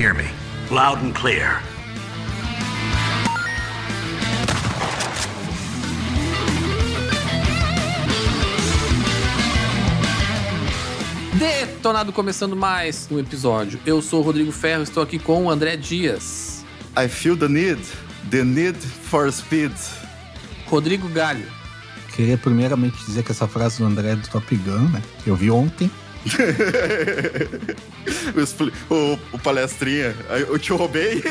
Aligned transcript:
hear 0.00 0.14
me? 0.14 0.24
Loud 0.70 1.04
and 1.04 1.12
clear. 1.12 1.62
Detonado 11.34 12.12
começando 12.14 12.56
mais 12.56 13.06
um 13.10 13.18
episódio. 13.18 13.78
Eu 13.84 14.00
sou 14.00 14.20
o 14.20 14.22
Rodrigo 14.22 14.50
Ferro, 14.50 14.82
estou 14.82 15.02
aqui 15.02 15.18
com 15.18 15.44
o 15.44 15.50
André 15.50 15.76
Dias. 15.76 16.64
I 16.96 17.06
feel 17.06 17.36
the 17.36 17.48
need. 17.48 17.82
The 18.30 18.42
need 18.42 18.78
for 18.78 19.30
speed. 19.30 19.72
Rodrigo 20.66 21.08
Galho. 21.10 21.46
Queria 22.16 22.38
primeiramente 22.38 23.04
dizer 23.04 23.22
que 23.22 23.32
essa 23.32 23.46
frase 23.46 23.78
do 23.78 23.84
André 23.84 24.12
é 24.12 24.16
do 24.16 24.26
Top 24.28 24.56
Gun, 24.56 24.88
né? 24.88 25.02
Eu 25.26 25.36
vi 25.36 25.50
ontem. 25.50 25.90
o, 28.90 29.18
o- 29.34 29.38
palestrinha. 29.38 30.14
Eu 30.48 30.58
te 30.58 30.72
roubei. 30.72 31.22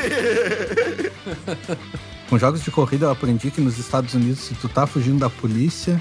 Com 2.28 2.38
jogos 2.38 2.62
de 2.62 2.70
corrida 2.70 3.06
eu 3.06 3.10
aprendi 3.10 3.50
que 3.50 3.60
nos 3.60 3.78
Estados 3.78 4.14
Unidos, 4.14 4.40
se 4.40 4.54
tu 4.54 4.68
tá 4.68 4.86
fugindo 4.86 5.18
da 5.18 5.28
polícia, 5.28 6.00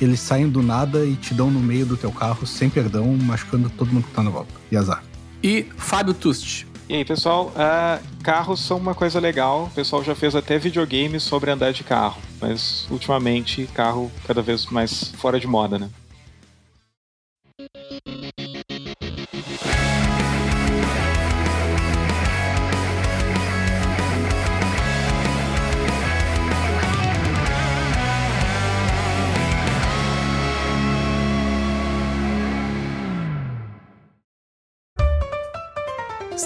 eles 0.00 0.20
saem 0.20 0.48
do 0.48 0.62
nada 0.62 1.06
e 1.06 1.16
te 1.16 1.32
dão 1.32 1.50
no 1.50 1.60
meio 1.60 1.86
do 1.86 1.96
teu 1.96 2.12
carro, 2.12 2.46
sem 2.46 2.68
perdão, 2.68 3.06
machucando 3.22 3.70
todo 3.70 3.90
mundo 3.92 4.04
que 4.04 4.12
tá 4.12 4.22
na 4.22 4.30
volta. 4.30 4.52
E 4.70 4.76
azar. 4.76 5.02
E 5.42 5.66
Fábio 5.78 6.12
Tusti. 6.12 6.66
E 6.86 6.96
aí, 6.96 7.04
pessoal, 7.04 7.52
ah, 7.56 8.00
carros 8.22 8.60
são 8.60 8.76
uma 8.76 8.94
coisa 8.94 9.20
legal. 9.20 9.64
O 9.64 9.70
pessoal 9.70 10.02
já 10.02 10.14
fez 10.14 10.34
até 10.34 10.58
videogames 10.58 11.22
sobre 11.22 11.50
andar 11.50 11.72
de 11.72 11.84
carro, 11.84 12.20
mas 12.40 12.86
ultimamente 12.90 13.68
carro 13.72 14.10
cada 14.26 14.42
vez 14.42 14.66
mais 14.66 15.12
fora 15.16 15.38
de 15.38 15.46
moda, 15.46 15.78
né? 15.78 15.88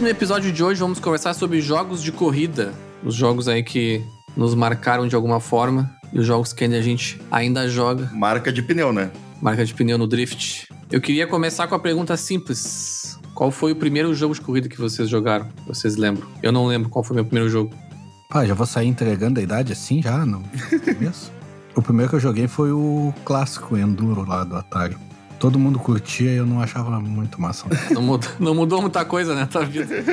E 0.00 0.02
no 0.02 0.08
episódio 0.08 0.50
de 0.50 0.64
hoje 0.64 0.80
vamos 0.80 0.98
conversar 0.98 1.34
sobre 1.34 1.60
jogos 1.60 2.02
de 2.02 2.10
corrida. 2.10 2.72
Os 3.04 3.14
jogos 3.14 3.48
aí 3.48 3.62
que 3.62 4.02
nos 4.34 4.54
marcaram 4.54 5.06
de 5.06 5.14
alguma 5.14 5.40
forma 5.40 5.94
e 6.10 6.18
os 6.18 6.24
jogos 6.24 6.54
que 6.54 6.64
ainda 6.64 6.78
a 6.78 6.80
gente 6.80 7.20
ainda 7.30 7.68
joga. 7.68 8.08
Marca 8.14 8.50
de 8.50 8.62
pneu, 8.62 8.94
né? 8.94 9.10
Marca 9.42 9.62
de 9.62 9.74
pneu 9.74 9.98
no 9.98 10.06
drift. 10.06 10.66
Eu 10.90 11.02
queria 11.02 11.26
começar 11.26 11.68
com 11.68 11.74
a 11.74 11.78
pergunta 11.78 12.16
simples. 12.16 13.20
Qual 13.34 13.50
foi 13.50 13.72
o 13.72 13.76
primeiro 13.76 14.14
jogo 14.14 14.32
de 14.32 14.40
corrida 14.40 14.70
que 14.70 14.78
vocês 14.78 15.06
jogaram? 15.06 15.50
Vocês 15.66 15.96
lembram? 15.96 16.26
Eu 16.42 16.50
não 16.50 16.66
lembro 16.66 16.88
qual 16.88 17.04
foi 17.04 17.12
o 17.12 17.16
meu 17.16 17.24
primeiro 17.26 17.50
jogo. 17.50 17.70
Ah, 18.30 18.46
já 18.46 18.54
vou 18.54 18.66
sair 18.66 18.88
entregando 18.88 19.38
a 19.38 19.42
idade 19.42 19.74
assim 19.74 20.00
já, 20.00 20.24
no 20.24 20.42
começo? 20.94 21.30
o 21.76 21.82
primeiro 21.82 22.08
que 22.08 22.16
eu 22.16 22.20
joguei 22.20 22.48
foi 22.48 22.72
o 22.72 23.12
clássico 23.22 23.76
Enduro 23.76 24.26
lá 24.26 24.44
do 24.44 24.56
Atari. 24.56 24.96
Todo 25.40 25.58
mundo 25.58 25.78
curtia 25.78 26.30
e 26.30 26.36
eu 26.36 26.44
não 26.44 26.60
achava 26.60 27.00
muito 27.00 27.40
massa. 27.40 27.66
Não 27.90 28.02
mudou, 28.02 28.30
não 28.38 28.54
mudou 28.54 28.82
muita 28.82 29.06
coisa, 29.06 29.34
né, 29.34 29.48
tua 29.50 29.64
vida? 29.64 29.94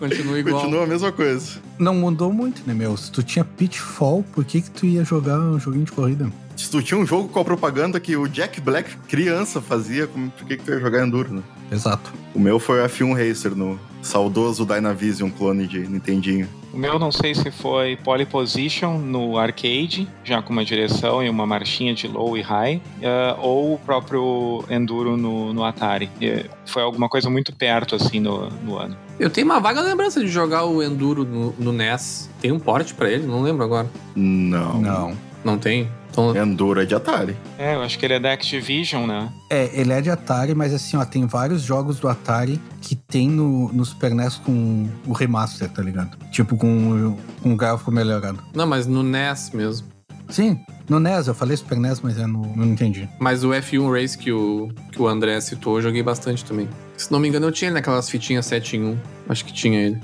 Continua 0.00 0.40
igual. 0.40 0.60
Continua 0.60 0.82
a 0.82 0.86
mesma 0.86 1.12
coisa. 1.12 1.60
Não 1.78 1.94
mudou 1.94 2.32
muito, 2.32 2.60
né, 2.66 2.74
meu? 2.74 2.96
Se 2.96 3.12
tu 3.12 3.22
tinha 3.22 3.44
Pitfall, 3.44 4.24
por 4.32 4.44
que 4.44 4.60
que 4.60 4.70
tu 4.72 4.84
ia 4.84 5.04
jogar 5.04 5.38
um 5.38 5.60
joguinho 5.60 5.84
de 5.84 5.92
corrida? 5.92 6.28
Tu 6.66 6.82
tinha 6.82 6.98
um 6.98 7.06
jogo 7.06 7.28
com 7.28 7.40
a 7.40 7.44
propaganda 7.44 8.00
que 8.00 8.16
o 8.16 8.26
Jack 8.26 8.60
Black, 8.60 8.96
criança, 9.08 9.60
fazia, 9.60 10.06
como, 10.06 10.30
por 10.30 10.46
que, 10.46 10.56
que 10.56 10.64
tu 10.64 10.72
ia 10.72 10.80
jogar 10.80 11.06
Enduro, 11.06 11.32
né? 11.32 11.42
Exato. 11.70 12.12
O 12.34 12.40
meu 12.40 12.58
foi 12.58 12.82
o 12.82 12.88
F1 12.88 13.14
Racer 13.14 13.54
no 13.54 13.78
saudoso 14.02 14.64
Dynavision 14.64 15.30
clone 15.30 15.66
de 15.66 15.80
Nintendinho. 15.80 16.48
O 16.72 16.76
meu 16.76 16.98
não 16.98 17.10
sei 17.10 17.34
se 17.34 17.50
foi 17.50 17.96
Pole 17.96 18.26
Position 18.26 18.98
no 18.98 19.38
arcade, 19.38 20.08
já 20.22 20.42
com 20.42 20.52
uma 20.52 20.64
direção 20.64 21.22
e 21.22 21.28
uma 21.28 21.46
marchinha 21.46 21.94
de 21.94 22.06
low 22.06 22.36
e 22.36 22.42
high, 22.42 22.80
ah, 23.02 23.36
ou 23.40 23.74
o 23.74 23.78
próprio 23.78 24.64
Enduro 24.68 25.16
no, 25.16 25.52
no 25.52 25.64
Atari. 25.64 26.10
E 26.20 26.44
foi 26.66 26.82
alguma 26.82 27.08
coisa 27.08 27.30
muito 27.30 27.54
perto, 27.54 27.96
assim, 27.96 28.20
no, 28.20 28.48
no 28.50 28.76
ano. 28.76 28.96
Eu 29.18 29.30
tenho 29.30 29.46
uma 29.46 29.58
vaga 29.58 29.80
lembrança 29.80 30.20
de 30.20 30.28
jogar 30.28 30.64
o 30.64 30.82
Enduro 30.82 31.24
no, 31.24 31.54
no 31.58 31.72
NES. 31.72 32.30
Tem 32.40 32.52
um 32.52 32.58
porte 32.58 32.94
pra 32.94 33.10
ele? 33.10 33.26
Não 33.26 33.42
lembro 33.42 33.64
agora. 33.64 33.90
Não. 34.14 34.80
Não. 34.80 35.16
Não 35.44 35.58
tem? 35.58 35.88
Então, 36.18 36.36
Enduro 36.36 36.82
é 36.82 36.84
de 36.84 36.94
Atari. 36.94 37.36
É, 37.56 37.74
eu 37.74 37.82
acho 37.82 37.98
que 37.98 38.04
ele 38.04 38.14
é 38.14 38.20
da 38.20 38.32
Activision, 38.32 39.06
né? 39.06 39.28
É, 39.48 39.70
ele 39.72 39.92
é 39.92 40.00
de 40.00 40.10
Atari, 40.10 40.54
mas 40.54 40.74
assim, 40.74 40.96
ó, 40.96 41.04
tem 41.04 41.26
vários 41.26 41.62
jogos 41.62 42.00
do 42.00 42.08
Atari 42.08 42.60
que 42.80 42.96
tem 42.96 43.28
no, 43.28 43.72
no 43.72 43.84
Super 43.84 44.14
NES 44.14 44.36
com 44.36 44.88
o 45.06 45.12
remaster, 45.12 45.68
tá 45.68 45.82
ligado? 45.82 46.16
Tipo 46.30 46.56
com, 46.56 47.16
com 47.42 47.50
um 47.50 47.56
gráfico 47.56 47.92
melhorado. 47.92 48.42
não, 48.54 48.66
mas 48.66 48.86
no 48.86 49.02
NES 49.02 49.50
mesmo. 49.52 49.86
Sim, 50.28 50.60
no 50.88 51.00
NES, 51.00 51.26
eu 51.26 51.34
falei 51.34 51.56
Super 51.56 51.78
NES, 51.78 52.00
mas 52.00 52.18
é 52.18 52.26
no, 52.26 52.54
no 52.54 52.64
Nintendinho. 52.64 53.08
Mas 53.18 53.44
o 53.44 53.50
F1 53.50 54.00
Race 54.00 54.18
que 54.18 54.32
o, 54.32 54.70
que 54.92 55.00
o 55.00 55.06
André 55.06 55.40
citou, 55.40 55.76
eu 55.76 55.82
joguei 55.82 56.02
bastante 56.02 56.44
também. 56.44 56.68
Se 56.96 57.12
não 57.12 57.20
me 57.20 57.28
engano, 57.28 57.46
eu 57.46 57.52
tinha 57.52 57.70
naquelas 57.70 58.10
fitinhas 58.10 58.44
7 58.46 58.76
em 58.76 58.84
1. 58.84 58.98
Acho 59.28 59.44
que 59.44 59.52
tinha 59.52 59.80
ele. 59.80 59.98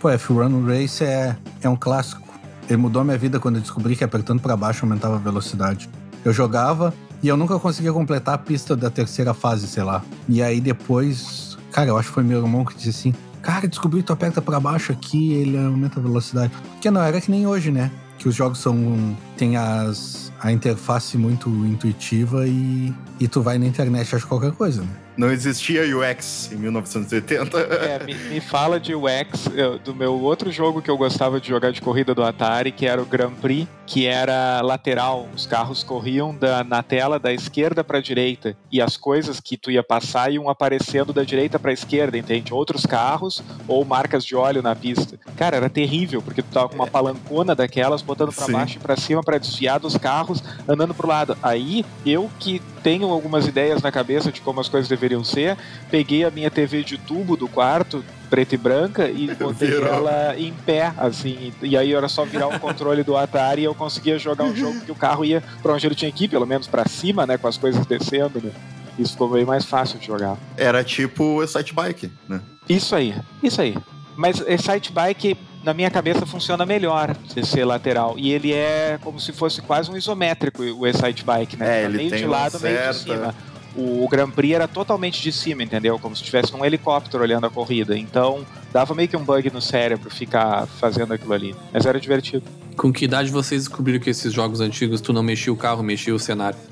Pô, 0.00 0.08
F-Run 0.10 0.64
Race 0.64 1.04
é, 1.04 1.36
é 1.60 1.68
um 1.68 1.76
clássico. 1.76 2.27
Ele 2.68 2.76
mudou 2.76 3.00
a 3.00 3.04
minha 3.04 3.16
vida 3.16 3.40
quando 3.40 3.56
eu 3.56 3.62
descobri 3.62 3.96
que 3.96 4.04
apertando 4.04 4.40
pra 4.40 4.56
baixo 4.56 4.84
aumentava 4.84 5.16
a 5.16 5.18
velocidade. 5.18 5.88
Eu 6.24 6.32
jogava 6.32 6.92
e 7.22 7.28
eu 7.28 7.36
nunca 7.36 7.58
conseguia 7.58 7.92
completar 7.92 8.34
a 8.34 8.38
pista 8.38 8.76
da 8.76 8.90
terceira 8.90 9.32
fase, 9.32 9.66
sei 9.66 9.82
lá. 9.82 10.02
E 10.28 10.42
aí 10.42 10.60
depois, 10.60 11.56
cara, 11.72 11.88
eu 11.88 11.96
acho 11.96 12.08
que 12.08 12.14
foi 12.14 12.22
meu 12.22 12.40
irmão 12.40 12.64
que 12.64 12.74
disse 12.74 12.90
assim: 12.90 13.14
Cara, 13.42 13.66
descobri 13.66 14.00
que 14.00 14.06
tu 14.06 14.12
aperta 14.12 14.42
pra 14.42 14.60
baixo 14.60 14.92
aqui 14.92 15.32
ele 15.32 15.56
aumenta 15.56 15.98
a 15.98 16.02
velocidade. 16.02 16.52
Porque 16.72 16.90
não 16.90 17.00
era 17.00 17.20
que 17.20 17.30
nem 17.30 17.46
hoje, 17.46 17.70
né? 17.70 17.90
Que 18.18 18.28
os 18.28 18.34
jogos 18.34 18.58
são. 18.58 19.16
tem 19.36 19.56
as. 19.56 20.27
A 20.40 20.52
interface 20.52 21.16
muito 21.18 21.48
intuitiva 21.66 22.46
e, 22.46 22.92
e 23.20 23.26
tu 23.28 23.42
vai 23.42 23.58
na 23.58 23.66
internet 23.66 24.10
e 24.10 24.16
acha 24.16 24.26
qualquer 24.26 24.52
coisa, 24.52 24.82
né? 24.82 24.88
Não 25.16 25.32
existia 25.32 25.82
UX 25.96 26.48
em 26.52 26.56
1980. 26.56 27.58
É, 27.58 28.04
me, 28.04 28.14
me 28.14 28.40
fala 28.40 28.78
de 28.78 28.94
UX, 28.94 29.46
eu- 29.52 29.76
do 29.76 29.92
meu 29.92 30.14
outro 30.14 30.48
jogo 30.52 30.80
que 30.80 30.88
eu 30.88 30.96
gostava 30.96 31.40
de 31.40 31.48
jogar 31.48 31.72
de 31.72 31.80
corrida 31.80 32.14
do 32.14 32.22
Atari, 32.22 32.70
que 32.70 32.86
era 32.86 33.02
o 33.02 33.04
Grand 33.04 33.32
Prix, 33.32 33.66
que 33.84 34.06
era 34.06 34.60
lateral. 34.60 35.28
Os 35.34 35.44
carros 35.44 35.82
corriam 35.82 36.32
da- 36.32 36.62
na 36.62 36.84
tela 36.84 37.18
da 37.18 37.32
esquerda 37.32 37.82
para 37.82 38.00
direita 38.00 38.56
e 38.70 38.80
as 38.80 38.96
coisas 38.96 39.40
que 39.40 39.56
tu 39.56 39.72
ia 39.72 39.82
passar 39.82 40.30
iam 40.32 40.48
aparecendo 40.48 41.12
da 41.12 41.24
direita 41.24 41.58
para 41.58 41.72
esquerda, 41.72 42.16
entende? 42.16 42.54
Outros 42.54 42.86
carros 42.86 43.42
ou 43.66 43.84
marcas 43.84 44.24
de 44.24 44.36
óleo 44.36 44.62
na 44.62 44.76
pista. 44.76 45.18
Cara, 45.36 45.56
era 45.56 45.68
terrível, 45.68 46.22
porque 46.22 46.42
tu 46.42 46.48
tava 46.52 46.68
com 46.68 46.76
uma 46.76 46.86
palancona 46.86 47.56
daquelas 47.56 48.02
botando 48.02 48.32
para 48.32 48.46
baixo 48.52 48.76
e 48.76 48.78
para 48.78 48.96
cima 48.96 49.20
para 49.24 49.38
desviar 49.38 49.80
dos 49.80 49.96
carros 49.96 50.27
andando 50.66 50.94
pro 50.94 51.08
lado. 51.08 51.36
Aí 51.42 51.84
eu 52.04 52.30
que 52.38 52.60
tenho 52.82 53.08
algumas 53.08 53.46
ideias 53.46 53.82
na 53.82 53.92
cabeça 53.92 54.30
de 54.32 54.40
como 54.40 54.60
as 54.60 54.68
coisas 54.68 54.88
deveriam 54.88 55.22
ser. 55.24 55.56
Peguei 55.90 56.24
a 56.24 56.30
minha 56.30 56.50
TV 56.50 56.82
de 56.82 56.98
tubo 56.98 57.36
do 57.36 57.48
quarto, 57.48 58.04
preta 58.30 58.54
e 58.54 58.58
branca, 58.58 59.08
e 59.08 59.32
botei 59.36 59.68
Virou. 59.68 59.88
ela 59.92 60.34
em 60.38 60.52
pé, 60.52 60.92
assim. 60.96 61.52
E 61.62 61.76
aí 61.76 61.92
era 61.92 62.08
só 62.08 62.24
virar 62.24 62.48
o 62.48 62.58
controle 62.60 63.02
do 63.02 63.16
Atari 63.16 63.62
e 63.62 63.64
eu 63.64 63.74
conseguia 63.74 64.18
jogar 64.18 64.44
um 64.44 64.54
jogo 64.56 64.80
que 64.80 64.92
o 64.92 64.94
carro 64.94 65.24
ia 65.24 65.42
pra 65.62 65.72
onde 65.72 65.86
ele 65.86 65.94
tinha 65.94 66.10
que 66.12 66.24
ir, 66.24 66.28
pelo 66.28 66.46
menos 66.46 66.66
pra 66.66 66.86
cima, 66.86 67.26
né? 67.26 67.36
Com 67.36 67.48
as 67.48 67.56
coisas 67.56 67.84
descendo, 67.86 68.40
né? 68.42 68.50
Isso 68.98 69.12
ficou 69.12 69.28
bem 69.28 69.44
mais 69.44 69.64
fácil 69.64 69.98
de 69.98 70.06
jogar. 70.06 70.36
Era 70.56 70.82
tipo 70.82 71.42
Excite 71.42 71.72
Bike, 71.72 72.10
né? 72.28 72.40
Isso 72.68 72.94
aí, 72.96 73.14
isso 73.42 73.60
aí. 73.60 73.76
Mas 74.16 74.40
Excite 74.40 74.92
Bike, 74.92 75.36
na 75.62 75.74
minha 75.74 75.90
cabeça, 75.90 76.24
funciona 76.24 76.64
melhor 76.64 77.16
ser 77.44 77.64
lateral. 77.64 78.14
E 78.16 78.32
ele 78.32 78.52
é 78.52 78.98
como 79.02 79.20
se 79.20 79.32
fosse 79.32 79.60
quase 79.62 79.90
um 79.90 79.96
isométrico, 79.96 80.62
o 80.62 80.86
Excite 80.86 81.24
Bike, 81.24 81.56
né? 81.56 81.82
É, 81.82 81.84
ele 81.84 81.96
meio 81.96 82.10
tem 82.10 82.20
de 82.20 82.26
lado, 82.26 82.60
meio 82.60 82.78
de 82.78 82.96
cima. 82.96 83.34
O, 83.74 84.04
o 84.04 84.08
Grand 84.08 84.30
Prix 84.30 84.54
era 84.54 84.66
totalmente 84.66 85.22
de 85.22 85.30
cima, 85.30 85.62
entendeu? 85.62 85.98
Como 85.98 86.16
se 86.16 86.22
tivesse 86.22 86.54
um 86.54 86.64
helicóptero 86.64 87.22
olhando 87.22 87.46
a 87.46 87.50
corrida. 87.50 87.96
Então, 87.96 88.44
dava 88.72 88.94
meio 88.94 89.08
que 89.08 89.16
um 89.16 89.24
bug 89.24 89.50
no 89.52 89.60
cérebro 89.60 90.10
ficar 90.10 90.66
fazendo 90.66 91.12
aquilo 91.12 91.32
ali. 91.32 91.54
Mas 91.72 91.86
era 91.86 92.00
divertido. 92.00 92.44
Com 92.76 92.92
que 92.92 93.04
idade 93.04 93.30
vocês 93.30 93.64
descobriram 93.64 94.00
que 94.00 94.10
esses 94.10 94.32
jogos 94.32 94.60
antigos 94.60 95.00
tu 95.00 95.12
não 95.12 95.22
mexia 95.22 95.52
o 95.52 95.56
carro, 95.56 95.82
mexia 95.82 96.14
o 96.14 96.18
cenário? 96.18 96.58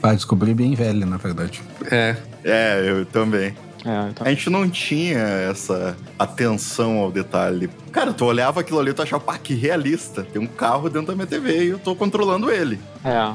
Pra 0.00 0.14
descobrir 0.14 0.54
bem 0.54 0.74
velho, 0.74 1.06
na 1.06 1.16
verdade. 1.16 1.62
É, 1.90 2.16
É, 2.44 2.84
eu 2.86 3.04
também. 3.06 3.54
É, 3.86 4.08
então- 4.10 4.26
A 4.26 4.30
gente 4.30 4.50
não 4.50 4.68
tinha 4.68 5.18
essa 5.20 5.96
atenção 6.18 6.98
ao 6.98 7.12
detalhe. 7.12 7.70
Cara, 7.92 8.12
tu 8.12 8.24
olhava 8.24 8.60
aquilo 8.60 8.80
ali 8.80 8.90
e 8.90 8.94
tu 8.94 9.02
achava, 9.02 9.22
pá, 9.22 9.38
que 9.38 9.54
realista. 9.54 10.24
Tem 10.24 10.42
um 10.42 10.46
carro 10.46 10.90
dentro 10.90 11.08
da 11.08 11.14
minha 11.14 11.26
TV 11.26 11.64
e 11.64 11.68
eu 11.68 11.78
tô 11.78 11.94
controlando 11.94 12.50
ele. 12.50 12.80
É. 13.04 13.32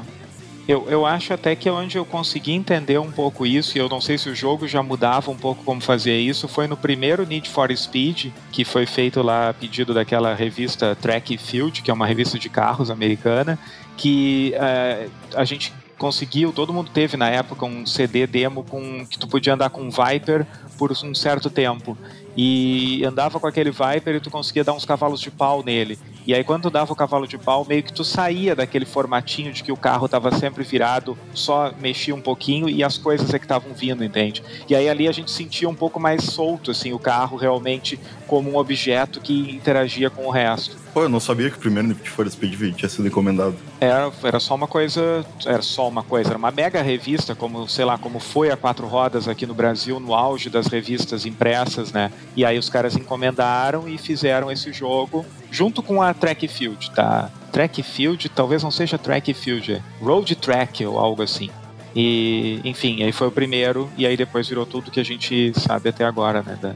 Eu, 0.68 0.86
eu 0.88 1.04
acho 1.04 1.34
até 1.34 1.56
que 1.56 1.68
onde 1.68 1.98
eu 1.98 2.04
consegui 2.04 2.52
entender 2.52 2.96
um 2.98 3.10
pouco 3.10 3.44
isso, 3.44 3.76
e 3.76 3.80
eu 3.80 3.88
não 3.88 4.00
sei 4.00 4.16
se 4.16 4.28
o 4.28 4.34
jogo 4.34 4.68
já 4.68 4.80
mudava 4.80 5.28
um 5.30 5.36
pouco 5.36 5.64
como 5.64 5.80
fazia 5.80 6.16
isso, 6.16 6.46
foi 6.46 6.68
no 6.68 6.76
primeiro 6.76 7.26
Need 7.26 7.48
for 7.50 7.76
Speed, 7.76 8.26
que 8.52 8.64
foi 8.64 8.86
feito 8.86 9.22
lá 9.22 9.48
a 9.48 9.54
pedido 9.54 9.92
daquela 9.92 10.34
revista 10.34 10.94
Track 10.94 11.36
Field, 11.36 11.82
que 11.82 11.90
é 11.90 11.94
uma 11.94 12.06
revista 12.06 12.38
de 12.38 12.48
carros 12.48 12.90
americana, 12.90 13.58
que 13.96 14.52
eh, 14.54 15.08
a 15.34 15.44
gente 15.44 15.72
conseguiu, 16.02 16.52
todo 16.52 16.72
mundo 16.72 16.90
teve 16.92 17.16
na 17.16 17.30
época 17.30 17.64
um 17.64 17.86
CD 17.86 18.26
demo 18.26 18.64
com 18.64 19.06
que 19.06 19.16
tu 19.16 19.28
podia 19.28 19.54
andar 19.54 19.70
com 19.70 19.82
um 19.82 19.88
Viper 19.88 20.44
por 20.76 20.90
um 20.90 21.14
certo 21.14 21.48
tempo. 21.48 21.96
E 22.36 23.04
andava 23.04 23.38
com 23.38 23.46
aquele 23.46 23.70
Viper 23.70 24.16
e 24.16 24.20
tu 24.20 24.28
conseguia 24.28 24.64
dar 24.64 24.72
uns 24.72 24.84
cavalos 24.84 25.20
de 25.20 25.30
pau 25.30 25.62
nele. 25.62 25.96
E 26.26 26.34
aí 26.34 26.42
quando 26.42 26.70
dava 26.70 26.92
o 26.92 26.96
cavalo 26.96 27.28
de 27.28 27.38
pau, 27.38 27.64
meio 27.64 27.84
que 27.84 27.92
tu 27.92 28.02
saía 28.02 28.56
daquele 28.56 28.84
formatinho 28.84 29.52
de 29.52 29.62
que 29.62 29.70
o 29.70 29.76
carro 29.76 30.06
estava 30.06 30.32
sempre 30.36 30.64
virado, 30.64 31.16
só 31.32 31.72
mexia 31.80 32.14
um 32.16 32.20
pouquinho 32.20 32.68
e 32.68 32.82
as 32.82 32.98
coisas 32.98 33.32
é 33.32 33.38
que 33.38 33.44
estavam 33.44 33.72
vindo, 33.72 34.02
entende? 34.02 34.42
E 34.68 34.74
aí 34.74 34.88
ali 34.88 35.06
a 35.06 35.12
gente 35.12 35.30
sentia 35.30 35.68
um 35.68 35.74
pouco 35.74 36.00
mais 36.00 36.24
solto, 36.24 36.72
assim, 36.72 36.92
o 36.92 36.98
carro 36.98 37.36
realmente 37.36 37.96
como 38.26 38.50
um 38.50 38.56
objeto 38.56 39.20
que 39.20 39.52
interagia 39.52 40.10
com 40.10 40.26
o 40.26 40.30
resto. 40.30 40.81
Pô, 40.92 41.02
eu 41.02 41.08
não 41.08 41.20
sabia 41.20 41.50
que 41.50 41.56
o 41.56 41.60
primeiro 41.60 41.88
Need 41.88 42.10
for 42.10 42.30
Speed 42.30 42.76
tinha 42.76 42.88
sido 42.88 43.08
encomendado. 43.08 43.56
Era, 43.80 44.12
era 44.22 44.38
só 44.38 44.54
uma 44.54 44.66
coisa, 44.66 45.24
era 45.46 45.62
só 45.62 45.88
uma 45.88 46.02
coisa, 46.02 46.30
era 46.30 46.38
uma 46.38 46.50
mega 46.50 46.82
revista, 46.82 47.34
como, 47.34 47.66
sei 47.66 47.86
lá, 47.86 47.96
como 47.96 48.20
foi 48.20 48.50
a 48.50 48.56
Quatro 48.58 48.86
Rodas 48.86 49.26
aqui 49.26 49.46
no 49.46 49.54
Brasil, 49.54 49.98
no 49.98 50.14
auge 50.14 50.50
das 50.50 50.66
revistas 50.66 51.24
impressas, 51.24 51.92
né? 51.92 52.12
E 52.36 52.44
aí 52.44 52.58
os 52.58 52.68
caras 52.68 52.94
encomendaram 52.94 53.88
e 53.88 53.96
fizeram 53.96 54.52
esse 54.52 54.70
jogo 54.70 55.24
junto 55.50 55.82
com 55.82 56.02
a 56.02 56.12
Track 56.12 56.46
Field, 56.46 56.90
tá? 56.90 57.30
Track 57.50 57.82
Field, 57.82 58.28
talvez 58.28 58.62
não 58.62 58.70
seja 58.70 58.98
Track 58.98 59.32
Field, 59.32 59.72
é 59.72 59.82
Road 59.98 60.36
Track 60.36 60.84
ou 60.84 60.98
algo 60.98 61.22
assim. 61.22 61.48
E, 61.96 62.60
enfim, 62.64 63.02
aí 63.02 63.12
foi 63.12 63.28
o 63.28 63.32
primeiro, 63.32 63.90
e 63.96 64.06
aí 64.06 64.16
depois 64.16 64.46
virou 64.46 64.66
tudo 64.66 64.90
que 64.90 65.00
a 65.00 65.04
gente 65.04 65.52
sabe 65.58 65.88
até 65.88 66.04
agora, 66.04 66.42
né? 66.42 66.58
Da, 66.60 66.74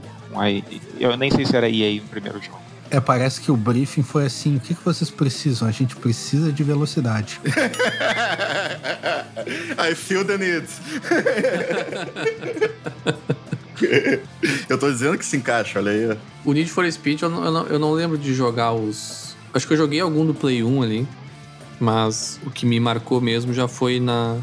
eu 0.98 1.16
nem 1.18 1.30
sei 1.30 1.44
se 1.44 1.54
era 1.54 1.68
EA 1.68 2.00
o 2.00 2.06
primeiro 2.08 2.42
jogo. 2.42 2.66
É, 2.90 3.00
parece 3.00 3.40
que 3.40 3.50
o 3.50 3.56
briefing 3.56 4.02
foi 4.02 4.26
assim: 4.26 4.56
o 4.56 4.60
que, 4.60 4.74
que 4.74 4.84
vocês 4.84 5.10
precisam? 5.10 5.66
A 5.66 5.70
gente 5.70 5.96
precisa 5.96 6.52
de 6.52 6.62
velocidade. 6.62 7.40
I 9.78 9.94
feel 9.94 10.24
the 10.24 10.38
need. 10.38 10.66
eu 14.68 14.78
tô 14.78 14.90
dizendo 14.90 15.18
que 15.18 15.24
se 15.24 15.36
encaixa, 15.36 15.78
olha 15.78 15.92
aí. 15.92 16.18
o 16.44 16.52
Need 16.52 16.70
for 16.70 16.90
Speed 16.90 17.22
eu 17.22 17.28
não, 17.28 17.44
eu 17.44 17.52
não, 17.52 17.66
eu 17.66 17.78
não 17.78 17.92
lembro 17.92 18.16
de 18.16 18.34
jogar 18.34 18.72
os. 18.72 19.36
Acho 19.52 19.66
que 19.66 19.72
eu 19.72 19.76
joguei 19.76 20.00
algum 20.00 20.24
do 20.26 20.34
Play 20.34 20.62
1 20.62 20.82
ali, 20.82 21.08
mas 21.80 22.40
o 22.44 22.50
que 22.50 22.66
me 22.66 22.78
marcou 22.78 23.20
mesmo 23.20 23.52
já 23.52 23.66
foi 23.68 24.00
na, 24.00 24.36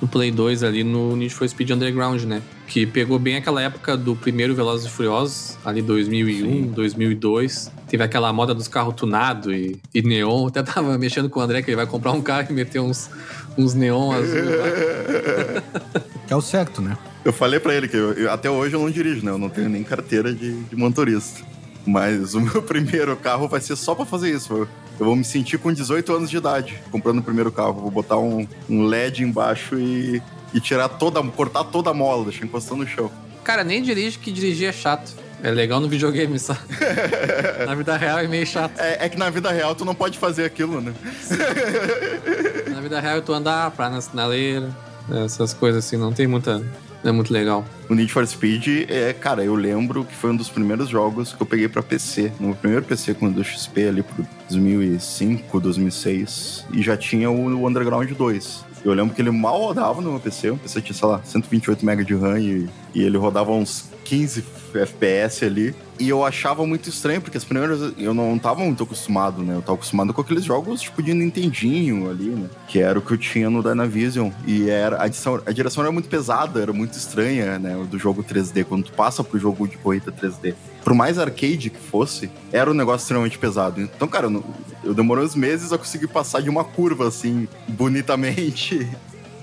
no 0.00 0.08
Play 0.08 0.30
2 0.30 0.62
ali 0.62 0.84
no 0.84 1.16
Need 1.16 1.34
for 1.34 1.48
Speed 1.48 1.70
Underground, 1.70 2.22
né? 2.22 2.42
Que 2.70 2.86
pegou 2.86 3.18
bem 3.18 3.34
aquela 3.36 3.60
época 3.60 3.96
do 3.96 4.14
primeiro 4.14 4.54
Velozes 4.54 4.86
e 4.86 4.90
Furiosos, 4.90 5.58
ali 5.64 5.82
2001, 5.82 6.68
2002. 6.68 7.68
Teve 7.88 8.04
aquela 8.04 8.32
moda 8.32 8.54
dos 8.54 8.68
carros 8.68 8.94
tunados 8.94 9.52
e, 9.52 9.76
e 9.92 10.00
neon. 10.02 10.46
Até 10.46 10.62
tava 10.62 10.96
mexendo 10.96 11.28
com 11.28 11.40
o 11.40 11.42
André 11.42 11.62
que 11.62 11.70
ele 11.70 11.76
vai 11.76 11.86
comprar 11.86 12.12
um 12.12 12.22
carro 12.22 12.46
e 12.50 12.52
meter 12.52 12.78
uns, 12.80 13.10
uns 13.58 13.74
neon 13.74 14.12
azul. 14.12 14.36
Que 16.28 16.32
é 16.32 16.36
o 16.36 16.40
certo, 16.40 16.80
né? 16.80 16.96
Eu 17.24 17.32
falei 17.32 17.58
pra 17.58 17.74
ele 17.74 17.88
que 17.88 17.96
eu- 17.96 18.12
eu- 18.12 18.30
até 18.30 18.48
hoje 18.48 18.72
eu 18.76 18.80
não 18.80 18.88
dirijo, 18.88 19.24
né? 19.24 19.32
Eu 19.32 19.38
não 19.38 19.48
tenho 19.48 19.68
nem 19.68 19.82
carteira 19.82 20.32
de, 20.32 20.62
de 20.62 20.76
motorista. 20.76 21.40
Mas 21.84 22.34
o 22.34 22.40
meu 22.40 22.62
primeiro 22.62 23.16
carro 23.16 23.48
vai 23.48 23.60
ser 23.60 23.74
só 23.74 23.96
pra 23.96 24.06
fazer 24.06 24.30
isso. 24.30 24.52
Eu, 24.52 24.68
eu 25.00 25.06
vou 25.06 25.16
me 25.16 25.24
sentir 25.24 25.58
com 25.58 25.72
18 25.72 26.14
anos 26.14 26.30
de 26.30 26.36
idade 26.36 26.80
comprando 26.92 27.18
o 27.18 27.22
primeiro 27.22 27.50
carro. 27.50 27.72
Vou 27.80 27.90
botar 27.90 28.16
um, 28.18 28.46
um 28.68 28.84
LED 28.86 29.24
embaixo 29.24 29.76
e, 29.76 30.22
e 30.52 30.60
tirar 30.60 30.88
toda, 30.88 31.22
cortar 31.22 31.64
toda 31.64 31.90
a 31.90 31.94
mola, 31.94 32.24
deixar 32.24 32.44
encostando 32.44 32.84
no 32.84 32.88
chão. 32.88 33.10
Cara, 33.44 33.64
nem 33.64 33.82
dirige 33.82 34.18
que 34.18 34.30
dirigir 34.30 34.68
é 34.68 34.72
chato. 34.72 35.12
É 35.42 35.50
legal 35.50 35.80
no 35.80 35.88
videogame, 35.88 36.38
só. 36.38 36.54
Na 37.66 37.74
vida 37.74 37.96
real 37.96 38.18
é 38.18 38.28
meio 38.28 38.46
chato. 38.46 38.78
É, 38.78 39.06
é 39.06 39.08
que 39.08 39.16
na 39.16 39.30
vida 39.30 39.50
real 39.50 39.74
tu 39.74 39.84
não 39.84 39.94
pode 39.94 40.18
fazer 40.18 40.44
aquilo, 40.44 40.80
né? 40.80 40.92
Na 42.68 42.80
vida 42.80 43.00
real 43.00 43.22
tu 43.22 43.32
andar 43.32 43.70
pra 43.70 43.88
na 43.88 44.00
sinaleira, 44.00 44.70
essas 45.24 45.54
coisas 45.54 45.84
assim, 45.84 45.96
não 45.96 46.12
tem 46.12 46.26
muita. 46.26 46.58
Não 47.02 47.10
é 47.10 47.12
muito 47.12 47.32
legal. 47.32 47.64
O 47.88 47.94
Need 47.94 48.12
for 48.12 48.26
Speed 48.26 48.90
é, 48.90 49.14
cara, 49.14 49.42
eu 49.42 49.54
lembro 49.54 50.04
que 50.04 50.14
foi 50.14 50.30
um 50.30 50.36
dos 50.36 50.50
primeiros 50.50 50.90
jogos 50.90 51.32
que 51.32 51.42
eu 51.42 51.46
peguei 51.46 51.66
pra 51.66 51.82
PC. 51.82 52.30
No 52.38 52.48
meu 52.48 52.56
primeiro 52.56 52.84
PC 52.84 53.14
com 53.14 53.26
o 53.26 53.30
do 53.30 53.42
XP 53.42 53.88
ali 53.88 54.02
pro 54.02 54.26
2005, 54.50 55.58
2006. 55.58 56.66
E 56.74 56.82
já 56.82 56.98
tinha 56.98 57.30
o 57.30 57.66
Underground 57.66 58.10
2. 58.10 58.64
Eu 58.84 58.94
lembro 58.94 59.14
que 59.14 59.20
ele 59.20 59.30
mal 59.30 59.60
rodava 59.60 60.00
no 60.00 60.12
meu 60.12 60.20
PC. 60.20 60.50
O 60.50 60.56
PC 60.56 60.80
tinha, 60.80 60.96
sei 60.96 61.08
lá, 61.08 61.20
128 61.22 61.84
MB 61.84 62.04
de 62.04 62.14
RAM 62.14 62.38
e, 62.38 62.68
e 62.94 63.02
ele 63.02 63.18
rodava 63.18 63.52
uns 63.52 63.90
15 64.04 64.42
FPS 64.78 65.44
ali. 65.44 65.74
E 65.98 66.08
eu 66.08 66.24
achava 66.24 66.66
muito 66.66 66.88
estranho, 66.88 67.20
porque 67.20 67.36
as 67.36 67.44
primeiras 67.44 67.92
eu 67.98 68.14
não 68.14 68.38
tava 68.38 68.60
muito 68.60 68.82
acostumado, 68.82 69.42
né? 69.42 69.54
Eu 69.54 69.60
tava 69.60 69.74
acostumado 69.74 70.14
com 70.14 70.20
aqueles 70.20 70.44
jogos 70.44 70.80
tipo 70.80 71.02
de 71.02 71.12
Nintendinho 71.12 72.08
ali, 72.08 72.30
né? 72.30 72.48
Que 72.68 72.78
era 72.80 72.98
o 72.98 73.02
que 73.02 73.12
eu 73.12 73.18
tinha 73.18 73.50
no 73.50 73.62
Dynavision. 73.62 74.30
E 74.46 74.70
era, 74.70 75.02
a, 75.02 75.08
direção, 75.08 75.42
a 75.44 75.52
direção 75.52 75.82
era 75.82 75.92
muito 75.92 76.08
pesada, 76.08 76.60
era 76.60 76.72
muito 76.72 76.94
estranha, 76.94 77.58
né? 77.58 77.76
Do 77.90 77.98
jogo 77.98 78.24
3D. 78.24 78.64
Quando 78.64 78.84
tu 78.84 78.92
passa 78.92 79.22
pro 79.22 79.38
jogo 79.38 79.68
de 79.68 79.76
corrida 79.76 80.10
3D. 80.10 80.54
Por 80.82 80.94
mais 80.94 81.18
arcade 81.18 81.68
que 81.68 81.78
fosse, 81.78 82.30
era 82.50 82.70
um 82.70 82.74
negócio 82.74 83.04
extremamente 83.04 83.38
pesado. 83.38 83.80
Então, 83.80 84.08
cara, 84.08 84.26
eu, 84.26 84.44
eu 84.82 84.94
demorei 84.94 85.24
uns 85.24 85.34
meses 85.34 85.72
a 85.72 85.78
conseguir 85.78 86.08
passar 86.08 86.40
de 86.40 86.48
uma 86.48 86.64
curva, 86.64 87.08
assim, 87.08 87.46
bonitamente. 87.68 88.88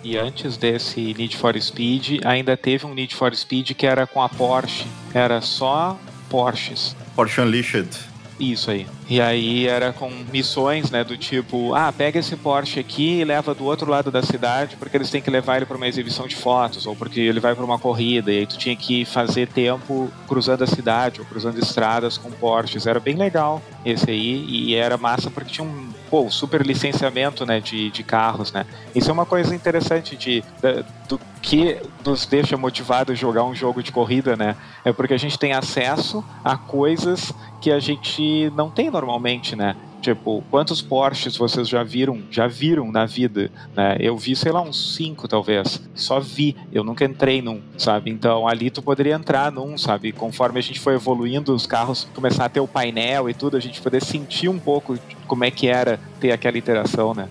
E 0.04 0.18
antes 0.18 0.58
desse 0.58 1.14
Need 1.14 1.36
for 1.36 1.60
Speed, 1.62 2.22
ainda 2.24 2.56
teve 2.56 2.86
um 2.86 2.94
Need 2.94 3.14
for 3.14 3.36
Speed 3.36 3.72
que 3.72 3.86
era 3.86 4.08
com 4.08 4.22
a 4.22 4.30
Porsche. 4.30 4.86
Era 5.18 5.42
só 5.42 5.98
Porsches. 6.30 6.96
Porsche 7.16 7.42
Unleashed. 7.42 7.88
Isso 8.40 8.70
aí. 8.70 8.86
E 9.10 9.20
aí 9.20 9.68
era 9.68 9.92
com 9.92 10.12
missões, 10.32 10.92
né, 10.92 11.04
do 11.04 11.18
tipo, 11.18 11.74
ah, 11.74 11.92
pega 11.92 12.20
esse 12.20 12.36
Porsche 12.36 12.80
aqui 12.80 13.22
e 13.22 13.26
leva 13.26 13.56
do 13.56 13.66
outro 13.66 13.90
lado 13.90 14.12
da 14.12 14.22
cidade 14.22 14.76
porque 14.78 14.96
eles 14.96 15.10
têm 15.10 15.20
que 15.24 15.32
levar 15.32 15.58
ele 15.58 15.66
para 15.66 15.76
uma 15.76 15.88
exibição 15.88 16.28
de 16.28 16.36
fotos 16.36 16.86
ou 16.86 16.96
porque 16.96 17.20
ele 17.20 17.40
vai 17.40 17.56
para 17.56 17.66
uma 17.66 17.80
corrida 17.80 18.32
e 18.32 18.38
aí 18.40 18.46
tu 18.46 18.56
tinha 18.56 18.76
que 18.76 19.06
fazer 19.06 19.48
tempo 19.48 20.12
cruzando 20.28 20.64
a 20.64 20.68
cidade 20.68 21.20
ou 21.20 21.26
cruzando 21.26 21.58
estradas 21.58 22.16
com 22.20 22.30
Porsches. 22.30 22.86
Era 22.86 23.00
bem 23.00 23.16
legal 23.16 23.60
esse 23.84 24.12
aí 24.12 24.46
e 24.48 24.76
era 24.76 24.98
massa 24.98 25.32
porque 25.32 25.54
tinha 25.54 25.66
um 25.66 25.90
pô, 26.12 26.30
super 26.30 26.64
licenciamento, 26.64 27.44
né, 27.44 27.60
de, 27.60 27.90
de 27.90 28.04
carros, 28.04 28.52
né. 28.52 28.68
Isso 28.94 29.10
é 29.10 29.14
uma 29.14 29.26
coisa 29.26 29.56
interessante 29.56 30.16
de 30.16 30.44
da- 30.62 30.84
do 31.10 31.20
que 31.48 31.78
nos 32.06 32.26
deixa 32.26 32.58
motivado 32.58 33.14
a 33.14 33.16
jogar 33.16 33.46
um 33.46 33.56
jogo 33.56 33.82
de 33.82 33.90
corrida, 33.90 34.36
né? 34.36 34.58
É 34.84 34.92
porque 34.92 35.14
a 35.14 35.18
gente 35.18 35.40
tem 35.40 35.54
acesso 35.54 36.22
a 36.44 36.58
coisas 36.58 37.34
que 37.62 37.72
a 37.72 37.80
gente 37.80 38.52
não 38.54 38.70
tem 38.70 38.92
normalmente, 38.92 39.56
né? 39.56 39.74
Tipo, 40.02 40.44
quantos 40.52 40.82
Porsches 40.82 41.38
vocês 41.38 41.70
já 41.70 41.84
viram, 41.84 42.22
já 42.30 42.48
viram 42.48 42.92
na 42.92 43.06
vida, 43.06 43.50
né? 43.74 43.96
Eu 43.98 44.18
vi, 44.18 44.36
sei 44.36 44.52
lá, 44.52 44.62
uns 44.62 44.96
cinco, 44.96 45.26
talvez. 45.26 45.82
Só 45.96 46.20
vi, 46.20 46.54
eu 46.70 46.84
nunca 46.84 47.06
entrei 47.06 47.42
num, 47.42 47.62
sabe? 47.78 48.12
Então, 48.12 48.46
ali 48.46 48.70
tu 48.70 48.82
poderia 48.82 49.16
entrar 49.16 49.50
num, 49.50 49.78
sabe? 49.78 50.12
Conforme 50.12 50.60
a 50.60 50.62
gente 50.62 50.82
foi 50.82 50.96
evoluindo, 50.96 51.56
os 51.56 51.66
carros 51.66 52.10
começar 52.14 52.46
a 52.46 52.50
ter 52.50 52.60
o 52.60 52.68
painel 52.68 53.30
e 53.30 53.34
tudo, 53.34 53.56
a 53.56 53.62
gente 53.62 53.82
poder 53.82 54.04
sentir 54.04 54.50
um 54.50 54.60
pouco 54.60 55.00
como 55.26 55.46
é 55.46 55.52
que 55.52 55.68
era 55.68 55.98
ter 56.20 56.34
aquela 56.34 56.58
interação, 56.58 57.14
né? 57.14 57.30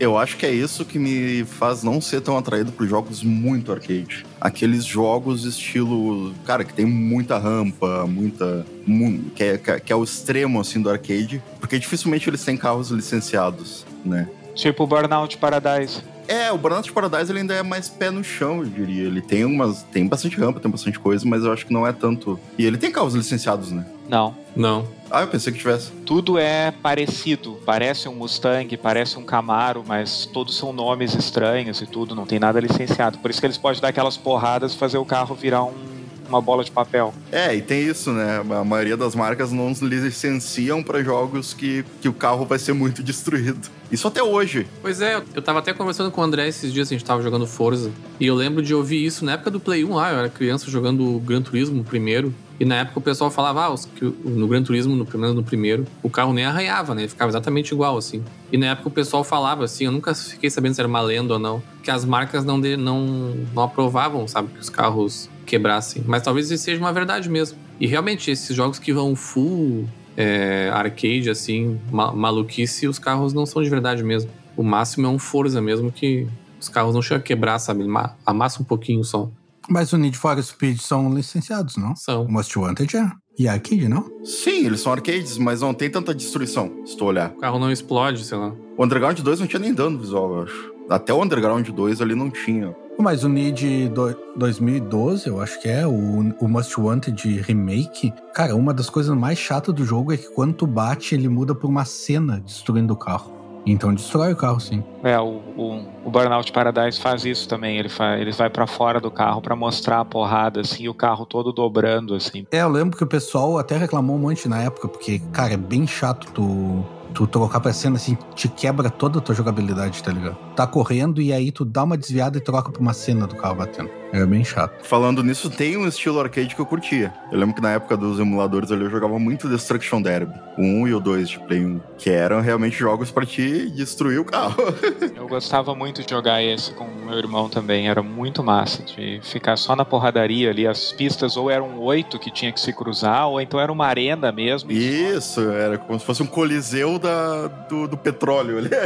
Eu 0.00 0.16
acho 0.16 0.36
que 0.36 0.46
é 0.46 0.50
isso 0.52 0.84
que 0.84 0.96
me 0.98 1.44
faz 1.44 1.82
não 1.82 2.00
ser 2.00 2.20
tão 2.20 2.38
atraído 2.38 2.70
por 2.70 2.86
jogos 2.86 3.22
muito 3.24 3.72
arcade. 3.72 4.24
Aqueles 4.40 4.84
jogos 4.84 5.44
estilo, 5.44 6.32
cara, 6.44 6.62
que 6.64 6.72
tem 6.72 6.86
muita 6.86 7.36
rampa, 7.36 8.06
muita. 8.06 8.64
mu- 8.86 9.18
que, 9.34 9.42
é, 9.42 9.58
que 9.58 9.92
é 9.92 9.96
o 9.96 10.04
extremo 10.04 10.60
assim 10.60 10.80
do 10.80 10.88
arcade, 10.88 11.42
porque 11.58 11.78
dificilmente 11.78 12.30
eles 12.30 12.44
têm 12.44 12.56
carros 12.56 12.90
licenciados, 12.90 13.84
né? 14.04 14.28
Tipo 14.54 14.86
Burnout 14.86 15.36
Paradise. 15.38 16.00
É, 16.28 16.52
o 16.52 16.58
Burnout 16.58 16.92
Paradise 16.92 17.32
ele 17.32 17.40
ainda 17.40 17.54
é 17.54 17.62
mais 17.62 17.88
pé 17.88 18.10
no 18.10 18.22
chão, 18.22 18.58
eu 18.58 18.66
diria. 18.66 19.06
Ele 19.06 19.22
tem 19.22 19.44
umas. 19.46 19.82
Tem 19.84 20.06
bastante 20.06 20.36
rampa, 20.38 20.60
tem 20.60 20.70
bastante 20.70 20.98
coisa, 20.98 21.26
mas 21.26 21.42
eu 21.42 21.52
acho 21.52 21.66
que 21.66 21.72
não 21.72 21.86
é 21.86 21.92
tanto. 21.92 22.38
E 22.58 22.66
ele 22.66 22.76
tem 22.76 22.92
carros 22.92 23.14
licenciados, 23.14 23.72
né? 23.72 23.86
Não. 24.08 24.36
Não. 24.54 24.86
Ah, 25.10 25.22
eu 25.22 25.28
pensei 25.28 25.52
que 25.52 25.58
tivesse. 25.58 25.90
Tudo 26.04 26.38
é 26.38 26.70
parecido. 26.70 27.58
Parece 27.64 28.08
um 28.08 28.14
Mustang, 28.14 28.76
parece 28.76 29.18
um 29.18 29.22
Camaro, 29.24 29.82
mas 29.86 30.26
todos 30.26 30.56
são 30.56 30.70
nomes 30.72 31.14
estranhos 31.14 31.80
e 31.80 31.86
tudo, 31.86 32.14
não 32.14 32.26
tem 32.26 32.38
nada 32.38 32.60
licenciado. 32.60 33.18
Por 33.18 33.30
isso 33.30 33.40
que 33.40 33.46
eles 33.46 33.56
podem 33.58 33.80
dar 33.80 33.88
aquelas 33.88 34.16
porradas 34.18 34.74
e 34.74 34.76
fazer 34.78 34.98
o 34.98 35.04
carro 35.06 35.34
virar 35.34 35.64
um- 35.64 35.97
uma 36.28 36.40
bola 36.40 36.62
de 36.64 36.70
papel. 36.70 37.12
É, 37.32 37.54
e 37.54 37.62
tem 37.62 37.82
isso, 37.82 38.12
né? 38.12 38.42
A 38.50 38.64
maioria 38.64 38.96
das 38.96 39.14
marcas 39.14 39.50
não 39.52 39.72
licenciam 39.80 40.82
pra 40.82 41.02
jogos 41.02 41.54
que, 41.54 41.84
que 42.00 42.08
o 42.08 42.12
carro 42.12 42.44
vai 42.44 42.58
ser 42.58 42.72
muito 42.72 43.02
destruído. 43.04 43.68
Isso 43.90 44.06
até 44.06 44.22
hoje. 44.22 44.66
Pois 44.82 45.00
é, 45.00 45.22
eu 45.34 45.40
tava 45.40 45.60
até 45.60 45.72
conversando 45.72 46.10
com 46.10 46.20
o 46.20 46.24
André 46.24 46.46
esses 46.46 46.72
dias, 46.72 46.88
a 46.88 46.90
gente 46.90 47.04
tava 47.04 47.22
jogando 47.22 47.46
Forza. 47.46 47.90
E 48.20 48.26
eu 48.26 48.34
lembro 48.34 48.62
de 48.62 48.74
ouvir 48.74 49.04
isso 49.04 49.24
na 49.24 49.32
época 49.32 49.50
do 49.50 49.58
Play 49.58 49.84
1 49.84 49.94
lá, 49.94 50.12
eu 50.12 50.18
era 50.18 50.28
criança 50.28 50.70
jogando 50.70 51.16
o 51.16 51.18
Gran 51.20 51.40
Turismo 51.40 51.82
primeiro. 51.82 52.34
E 52.60 52.64
na 52.64 52.74
época 52.76 52.98
o 52.98 53.02
pessoal 53.02 53.30
falava, 53.30 53.66
ah, 53.72 53.74
que 53.94 54.04
no 54.24 54.48
Gran 54.48 54.62
Turismo, 54.64 54.94
no, 54.96 55.06
pelo 55.06 55.20
menos 55.20 55.36
no 55.36 55.44
primeiro, 55.44 55.86
o 56.02 56.10
carro 56.10 56.32
nem 56.32 56.44
arranhava, 56.44 56.92
né? 56.92 57.02
Ele 57.02 57.08
ficava 57.08 57.30
exatamente 57.30 57.72
igual, 57.72 57.96
assim. 57.96 58.22
E 58.50 58.58
na 58.58 58.66
época 58.66 58.88
o 58.88 58.90
pessoal 58.90 59.22
falava, 59.22 59.64
assim, 59.64 59.84
eu 59.84 59.92
nunca 59.92 60.12
fiquei 60.12 60.50
sabendo 60.50 60.74
se 60.74 60.80
era 60.80 60.88
uma 60.88 61.00
lenda 61.00 61.34
ou 61.34 61.38
não, 61.38 61.62
que 61.84 61.90
as 61.90 62.04
marcas 62.04 62.44
não, 62.44 62.60
de- 62.60 62.76
não, 62.76 63.06
não 63.54 63.62
aprovavam, 63.62 64.26
sabe, 64.26 64.48
que 64.52 64.58
os 64.58 64.68
carros 64.68 65.30
quebrassem. 65.48 66.02
Mas 66.06 66.22
talvez 66.22 66.50
isso 66.50 66.62
seja 66.64 66.80
uma 66.80 66.92
verdade 66.92 67.28
mesmo. 67.28 67.58
E 67.80 67.86
realmente, 67.86 68.30
esses 68.30 68.54
jogos 68.54 68.78
que 68.78 68.92
vão 68.92 69.16
full 69.16 69.88
é, 70.16 70.70
arcade, 70.72 71.30
assim, 71.30 71.78
ma- 71.90 72.12
maluquice, 72.12 72.86
os 72.86 72.98
carros 72.98 73.32
não 73.32 73.46
são 73.46 73.62
de 73.62 73.70
verdade 73.70 74.02
mesmo. 74.02 74.30
O 74.56 74.62
máximo 74.62 75.06
é 75.06 75.10
um 75.10 75.18
Forza 75.18 75.60
mesmo, 75.62 75.90
que 75.92 76.26
os 76.60 76.68
carros 76.68 76.94
não 76.94 77.00
chegam 77.02 77.18
a 77.18 77.22
quebrar, 77.22 77.58
sabe? 77.58 77.84
Ma- 77.84 78.14
Amassa 78.26 78.60
um 78.60 78.64
pouquinho 78.64 79.02
só. 79.04 79.30
Mas 79.68 79.92
o 79.92 79.98
Need 79.98 80.16
for 80.16 80.42
Speed 80.42 80.78
são 80.80 81.14
licenciados, 81.14 81.76
não? 81.76 81.94
São. 81.94 82.24
O 82.24 82.32
Most 82.32 82.58
Wanted 82.58 82.96
é. 82.96 83.10
E 83.38 83.46
a 83.46 83.52
Arcade, 83.52 83.86
não? 83.88 84.10
Sim, 84.24 84.66
eles 84.66 84.80
são 84.80 84.90
arcades, 84.90 85.38
mas 85.38 85.60
não 85.60 85.72
tem 85.72 85.88
tanta 85.88 86.12
destruição, 86.12 86.72
se 86.84 86.96
tu 86.96 87.04
olhar. 87.04 87.30
O 87.36 87.38
carro 87.38 87.58
não 87.60 87.70
explode, 87.70 88.24
sei 88.24 88.36
lá. 88.36 88.52
O 88.76 88.84
Underground 88.84 89.20
2 89.20 89.38
não 89.40 89.46
tinha 89.46 89.60
nem 89.60 89.72
dano 89.72 89.96
visual, 89.98 90.34
eu 90.38 90.42
acho. 90.42 90.72
Até 90.90 91.12
o 91.14 91.22
Underground 91.22 91.68
2 91.68 92.00
ali 92.00 92.16
não 92.16 92.30
tinha. 92.30 92.74
Mas 92.98 93.22
o 93.22 93.28
Need 93.28 93.88
do- 93.90 94.16
2012, 94.36 95.28
eu 95.28 95.40
acho 95.40 95.60
que 95.60 95.68
é, 95.68 95.86
o, 95.86 96.34
o 96.40 96.48
Most 96.48 96.78
Wanted 96.80 97.40
Remake. 97.42 98.12
Cara, 98.34 98.56
uma 98.56 98.74
das 98.74 98.90
coisas 98.90 99.16
mais 99.16 99.38
chatas 99.38 99.72
do 99.74 99.84
jogo 99.84 100.12
é 100.12 100.16
que 100.16 100.28
quando 100.30 100.52
tu 100.54 100.66
bate, 100.66 101.14
ele 101.14 101.28
muda 101.28 101.54
por 101.54 101.68
uma 101.68 101.84
cena 101.84 102.40
destruindo 102.40 102.92
o 102.92 102.96
carro. 102.96 103.38
Então 103.66 103.92
destrói 103.94 104.32
o 104.32 104.36
carro, 104.36 104.58
sim. 104.58 104.82
É, 105.02 105.18
o, 105.20 105.42
o, 105.56 105.84
o 106.04 106.10
Burnout 106.10 106.50
Paradise 106.52 106.98
faz 106.98 107.24
isso 107.24 107.48
também. 107.48 107.78
Ele, 107.78 107.88
fa, 107.88 108.16
ele 108.16 108.32
vai 108.32 108.48
pra 108.48 108.66
fora 108.66 108.98
do 109.00 109.10
carro 109.10 109.42
pra 109.42 109.54
mostrar 109.54 110.00
a 110.00 110.04
porrada, 110.04 110.60
assim, 110.62 110.88
o 110.88 110.94
carro 110.94 111.26
todo 111.26 111.52
dobrando, 111.52 112.14
assim. 112.14 112.46
É, 112.50 112.62
eu 112.62 112.68
lembro 112.68 112.96
que 112.96 113.04
o 113.04 113.06
pessoal 113.06 113.58
até 113.58 113.76
reclamou 113.76 114.16
um 114.16 114.20
monte 114.20 114.48
na 114.48 114.62
época, 114.62 114.88
porque, 114.88 115.20
cara, 115.32 115.52
é 115.52 115.56
bem 115.56 115.86
chato 115.86 116.28
tu, 116.32 116.84
tu 117.14 117.26
trocar 117.26 117.60
pra 117.60 117.72
cena, 117.72 117.96
assim, 117.96 118.16
te 118.34 118.48
quebra 118.48 118.90
toda 118.90 119.18
a 119.18 119.22
tua 119.22 119.34
jogabilidade, 119.34 120.02
tá 120.02 120.12
ligado? 120.12 120.36
Tá 120.54 120.66
correndo 120.66 121.20
e 121.20 121.32
aí 121.32 121.50
tu 121.50 121.64
dá 121.64 121.84
uma 121.84 121.96
desviada 121.96 122.38
e 122.38 122.40
troca 122.40 122.70
pra 122.70 122.80
uma 122.80 122.92
cena 122.92 123.26
do 123.26 123.36
carro 123.36 123.56
batendo. 123.56 123.90
É 124.12 124.24
bem 124.24 124.44
chato. 124.44 124.84
Falando 124.84 125.22
nisso, 125.22 125.50
tem 125.50 125.76
um 125.76 125.86
estilo 125.86 126.20
arcade 126.20 126.54
que 126.54 126.60
eu 126.60 126.66
curtia. 126.66 127.12
Eu 127.30 127.38
lembro 127.38 127.54
que 127.54 127.60
na 127.60 127.72
época 127.72 127.96
dos 127.96 128.18
emuladores 128.18 128.72
ali 128.72 128.84
eu 128.84 128.90
jogava 128.90 129.18
muito 129.18 129.48
Destruction 129.48 130.00
Derby. 130.00 130.34
O 130.56 130.62
1 130.62 130.88
e 130.88 130.94
o 130.94 131.00
2 131.00 131.28
de 131.28 131.38
Play 131.40 131.64
1. 131.64 131.80
Que 131.98 132.10
eram 132.10 132.40
realmente 132.40 132.76
jogos 132.76 133.10
pra 133.10 133.26
te 133.26 133.70
destruir 133.70 134.18
o 134.18 134.24
carro. 134.24 134.56
Eu 135.14 135.28
gostava 135.28 135.74
muito 135.74 136.02
de 136.02 136.10
jogar 136.10 136.42
esse 136.42 136.72
com 136.72 136.84
o 136.84 137.06
meu 137.06 137.18
irmão 137.18 137.48
também. 137.48 137.88
Era 137.88 138.02
muito 138.02 138.42
massa 138.42 138.82
de 138.82 139.20
ficar 139.22 139.56
só 139.56 139.76
na 139.76 139.84
porradaria 139.84 140.50
ali. 140.50 140.66
As 140.66 140.92
pistas 140.92 141.36
ou 141.36 141.50
eram 141.50 141.78
oito 141.80 142.18
que 142.18 142.30
tinha 142.30 142.52
que 142.52 142.60
se 142.60 142.72
cruzar, 142.72 143.28
ou 143.28 143.40
então 143.40 143.60
era 143.60 143.70
uma 143.70 143.86
arena 143.86 144.32
mesmo. 144.32 144.70
Isso, 144.72 145.40
era 145.40 145.76
como 145.76 145.98
se 145.98 146.06
fosse 146.06 146.22
um 146.22 146.26
coliseu 146.26 146.98
da, 146.98 147.46
do, 147.46 147.86
do 147.88 147.96
petróleo 147.96 148.58
ali. 148.58 148.70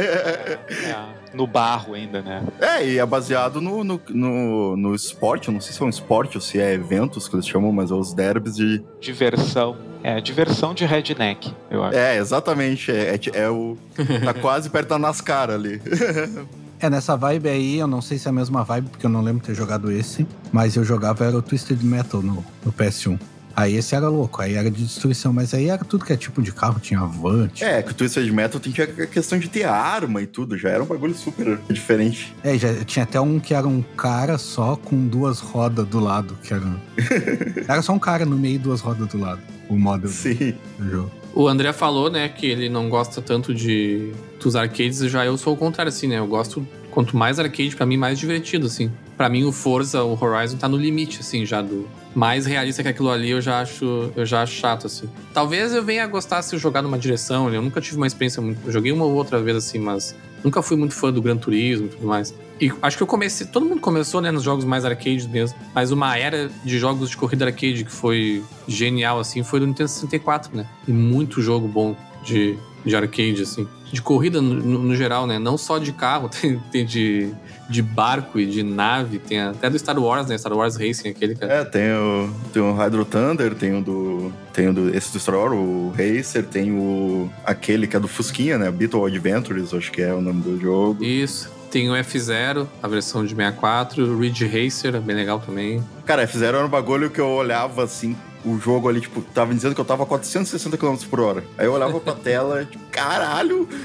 É, 0.83 1.22
no 1.33 1.47
barro 1.47 1.93
ainda, 1.93 2.21
né? 2.21 2.43
É, 2.59 2.85
e 2.85 2.97
é 2.97 3.05
baseado 3.05 3.59
no, 3.59 3.83
no, 3.83 4.01
no, 4.09 4.77
no 4.77 4.95
esporte, 4.95 5.47
eu 5.47 5.53
não 5.53 5.61
sei 5.61 5.73
se 5.73 5.81
é 5.81 5.85
um 5.85 5.89
esporte 5.89 6.37
ou 6.37 6.41
se 6.41 6.59
é 6.59 6.73
eventos 6.73 7.27
que 7.27 7.35
eles 7.35 7.47
chamam, 7.47 7.71
mas 7.71 7.91
é 7.91 7.93
os 7.93 8.13
derbys 8.13 8.55
de. 8.55 8.83
Diversão. 8.99 9.75
É, 10.03 10.19
diversão 10.19 10.73
de 10.73 10.85
redneck, 10.85 11.53
eu 11.71 11.83
acho. 11.83 11.97
É, 11.97 12.17
exatamente. 12.17 12.91
É, 12.91 13.15
é, 13.15 13.19
é 13.33 13.49
o. 13.49 13.77
Tá 14.23 14.33
quase 14.39 14.69
perto 14.69 14.89
da 14.89 14.99
NASCAR 14.99 15.49
ali. 15.49 15.81
É, 16.83 16.89
nessa 16.89 17.15
vibe 17.15 17.47
aí, 17.47 17.79
eu 17.79 17.87
não 17.87 18.01
sei 18.01 18.17
se 18.17 18.27
é 18.27 18.29
a 18.29 18.33
mesma 18.33 18.61
vibe, 18.61 18.89
porque 18.89 19.05
eu 19.05 19.09
não 19.09 19.21
lembro 19.21 19.41
ter 19.41 19.55
jogado 19.55 19.89
esse, 19.89 20.27
mas 20.51 20.75
eu 20.75 20.83
jogava 20.83 21.23
era 21.23 21.37
o 21.37 21.41
Twisted 21.41 21.81
Metal 21.81 22.21
no, 22.21 22.43
no 22.65 22.73
PS1. 22.73 23.17
Aí 23.55 23.75
esse 23.75 23.95
era 23.95 24.09
louco, 24.09 24.41
aí 24.41 24.55
era 24.55 24.69
de 24.69 24.83
destruição, 24.83 25.31
mas 25.31 25.53
aí 25.53 25.69
era 25.69 25.83
tudo 25.85 26.05
que 26.05 26.13
é 26.13 26.17
tipo 26.17 26.41
de 26.41 26.51
carro, 26.51 26.79
tinha 26.79 26.99
van, 27.01 27.47
tinha... 27.47 27.69
É, 27.69 27.83
que 27.83 27.91
o 27.91 27.93
Twisted 27.93 28.31
Metal 28.31 28.59
tinha 28.59 28.85
a 28.85 29.07
questão 29.07 29.37
de 29.37 29.47
ter 29.47 29.65
arma 29.65 30.21
e 30.21 30.27
tudo, 30.27 30.57
já 30.57 30.69
era 30.69 30.83
um 30.83 30.87
bagulho 30.87 31.13
super 31.13 31.59
diferente. 31.69 32.33
É, 32.43 32.57
já 32.57 32.83
tinha 32.83 33.03
até 33.03 33.19
um 33.19 33.39
que 33.39 33.53
era 33.53 33.67
um 33.67 33.81
cara 33.95 34.37
só 34.37 34.75
com 34.75 35.07
duas 35.07 35.39
rodas 35.39 35.87
do 35.87 35.99
lado, 35.99 36.37
que 36.43 36.53
era... 36.53 36.65
era 37.67 37.81
só 37.81 37.93
um 37.93 37.99
cara 37.99 38.25
no 38.25 38.37
meio 38.37 38.55
e 38.55 38.59
duas 38.59 38.81
rodas 38.81 39.07
do 39.07 39.19
lado, 39.19 39.41
o 39.69 39.77
modo 39.77 40.07
Sim. 40.07 40.55
do 40.79 40.89
jogo. 40.89 41.11
O 41.35 41.47
André 41.47 41.73
falou, 41.73 42.11
né, 42.11 42.29
que 42.29 42.45
ele 42.45 42.69
não 42.69 42.89
gosta 42.89 43.21
tanto 43.21 43.53
de 43.53 44.11
dos 44.39 44.55
arcades, 44.55 44.99
já 44.99 45.25
eu 45.25 45.37
sou 45.37 45.53
o 45.53 45.57
contrário, 45.57 45.89
assim, 45.89 46.07
né? 46.07 46.19
Eu 46.19 46.27
gosto, 46.27 46.67
quanto 46.91 47.15
mais 47.15 47.39
arcade, 47.39 47.75
pra 47.75 47.85
mim, 47.85 47.97
mais 47.97 48.19
divertido, 48.19 48.67
assim. 48.67 48.91
Pra 49.17 49.29
mim, 49.29 49.43
o 49.43 49.51
Forza, 49.51 50.03
o 50.03 50.17
Horizon, 50.19 50.57
tá 50.57 50.67
no 50.67 50.77
limite, 50.77 51.19
assim, 51.19 51.45
já 51.45 51.61
do... 51.61 51.87
Mais 52.15 52.45
realista 52.45 52.83
que 52.83 52.89
aquilo 52.89 53.09
ali, 53.09 53.31
eu 53.31 53.41
já 53.41 53.59
acho, 53.61 54.11
eu 54.15 54.25
já 54.25 54.43
acho 54.43 54.53
chato, 54.53 54.87
assim. 54.87 55.09
Talvez 55.33 55.73
eu 55.73 55.83
venha 55.83 56.03
a 56.03 56.07
gostar 56.07 56.41
se 56.41 56.55
eu 56.55 56.59
jogar 56.59 56.81
numa 56.81 56.97
direção? 56.97 57.51
Eu 57.51 57.61
nunca 57.61 57.81
tive 57.81 57.97
uma 57.97 58.07
experiência 58.07 58.41
muito... 58.41 58.71
Joguei 58.71 58.91
uma 58.91 59.05
ou 59.05 59.13
outra 59.13 59.41
vez, 59.41 59.57
assim, 59.57 59.79
mas... 59.79 60.15
Nunca 60.43 60.61
fui 60.61 60.75
muito 60.75 60.93
fã 60.93 61.11
do 61.11 61.21
Gran 61.21 61.37
Turismo 61.37 61.85
e 61.87 61.89
tudo 61.89 62.05
mais. 62.05 62.33
E 62.59 62.71
acho 62.81 62.97
que 62.97 63.03
eu 63.03 63.07
comecei... 63.07 63.47
Todo 63.47 63.65
mundo 63.65 63.79
começou, 63.79 64.21
né, 64.21 64.29
nos 64.29 64.43
jogos 64.43 64.65
mais 64.65 64.85
arcade 64.85 65.27
mesmo. 65.27 65.57
Mas 65.73 65.91
uma 65.91 66.17
era 66.17 66.51
de 66.63 66.77
jogos 66.77 67.09
de 67.09 67.17
corrida 67.17 67.45
arcade 67.45 67.83
que 67.83 67.91
foi 67.91 68.43
genial, 68.67 69.19
assim, 69.19 69.41
foi 69.41 69.59
do 69.59 69.67
Nintendo 69.67 69.89
64, 69.89 70.55
né? 70.55 70.67
E 70.87 70.91
muito 70.91 71.41
jogo 71.41 71.67
bom 71.67 71.95
de, 72.23 72.57
de 72.85 72.95
arcade, 72.95 73.41
assim. 73.41 73.67
De 73.93 74.01
corrida 74.01 74.41
no, 74.41 74.55
no- 74.55 74.95
geral, 74.95 75.25
né? 75.27 75.37
Não 75.39 75.55
só 75.57 75.77
de 75.77 75.93
carro, 75.93 76.27
tem, 76.41 76.59
tem 76.71 76.83
de, 76.85 77.31
de 77.69 77.81
barco 77.81 78.39
e 78.39 78.45
de 78.45 78.63
nave. 78.63 79.19
Tem 79.19 79.39
até 79.39 79.69
do 79.69 79.77
Star 79.77 79.97
Wars, 79.97 80.27
né? 80.27 80.35
Star 80.37 80.51
Wars 80.51 80.75
Racing, 80.75 81.09
aquele 81.09 81.35
que 81.35 81.45
é... 81.45 81.59
É, 81.59 81.63
tem 81.63 81.93
o, 81.93 82.29
tem 82.51 82.61
o 82.61 82.73
Hydro 82.73 83.05
Thunder, 83.05 83.53
tem 83.53 83.77
o 83.77 83.81
do. 83.83 84.33
Tem 84.51 84.67
o 84.67 84.73
do. 84.73 84.89
Esse 84.95 85.13
do 85.13 85.19
Star 85.19 85.35
Wars, 85.35 85.53
o 85.53 85.91
Racer, 85.95 86.43
tem 86.43 86.71
o. 86.71 87.29
aquele 87.45 87.85
que 87.87 87.95
é 87.95 87.99
do 87.99 88.07
Fusquinha, 88.07 88.57
né? 88.57 88.71
Beetle 88.71 89.05
Adventures, 89.05 89.73
acho 89.73 89.91
que 89.91 90.01
é 90.01 90.11
o 90.13 90.19
nome 90.21 90.41
do 90.41 90.59
jogo. 90.59 91.03
Isso. 91.03 91.51
Tem 91.69 91.89
o 91.89 91.93
F0, 91.93 92.67
a 92.83 92.87
versão 92.87 93.23
de 93.23 93.35
64. 93.35 94.03
O 94.05 94.19
Ridge 94.19 94.45
Racer, 94.45 94.99
bem 95.01 95.15
legal 95.15 95.39
também. 95.39 95.83
Cara, 96.05 96.27
fizeram 96.27 96.65
um 96.65 96.69
bagulho 96.69 97.09
que 97.09 97.19
eu 97.21 97.27
olhava 97.29 97.83
assim, 97.83 98.15
o 98.45 98.59
jogo 98.59 98.89
ali, 98.89 99.01
tipo, 99.01 99.21
tava 99.21 99.53
dizendo 99.53 99.75
que 99.75 99.81
eu 99.81 99.85
tava 99.85 100.03
a 100.03 100.05
460 100.05 100.77
km 100.77 100.95
por 101.09 101.19
hora. 101.19 101.43
Aí 101.57 101.65
eu 101.65 101.73
olhava 101.73 101.99
pra 101.99 102.13
tela, 102.15 102.65
tipo, 102.65 102.83
caralho! 102.91 103.67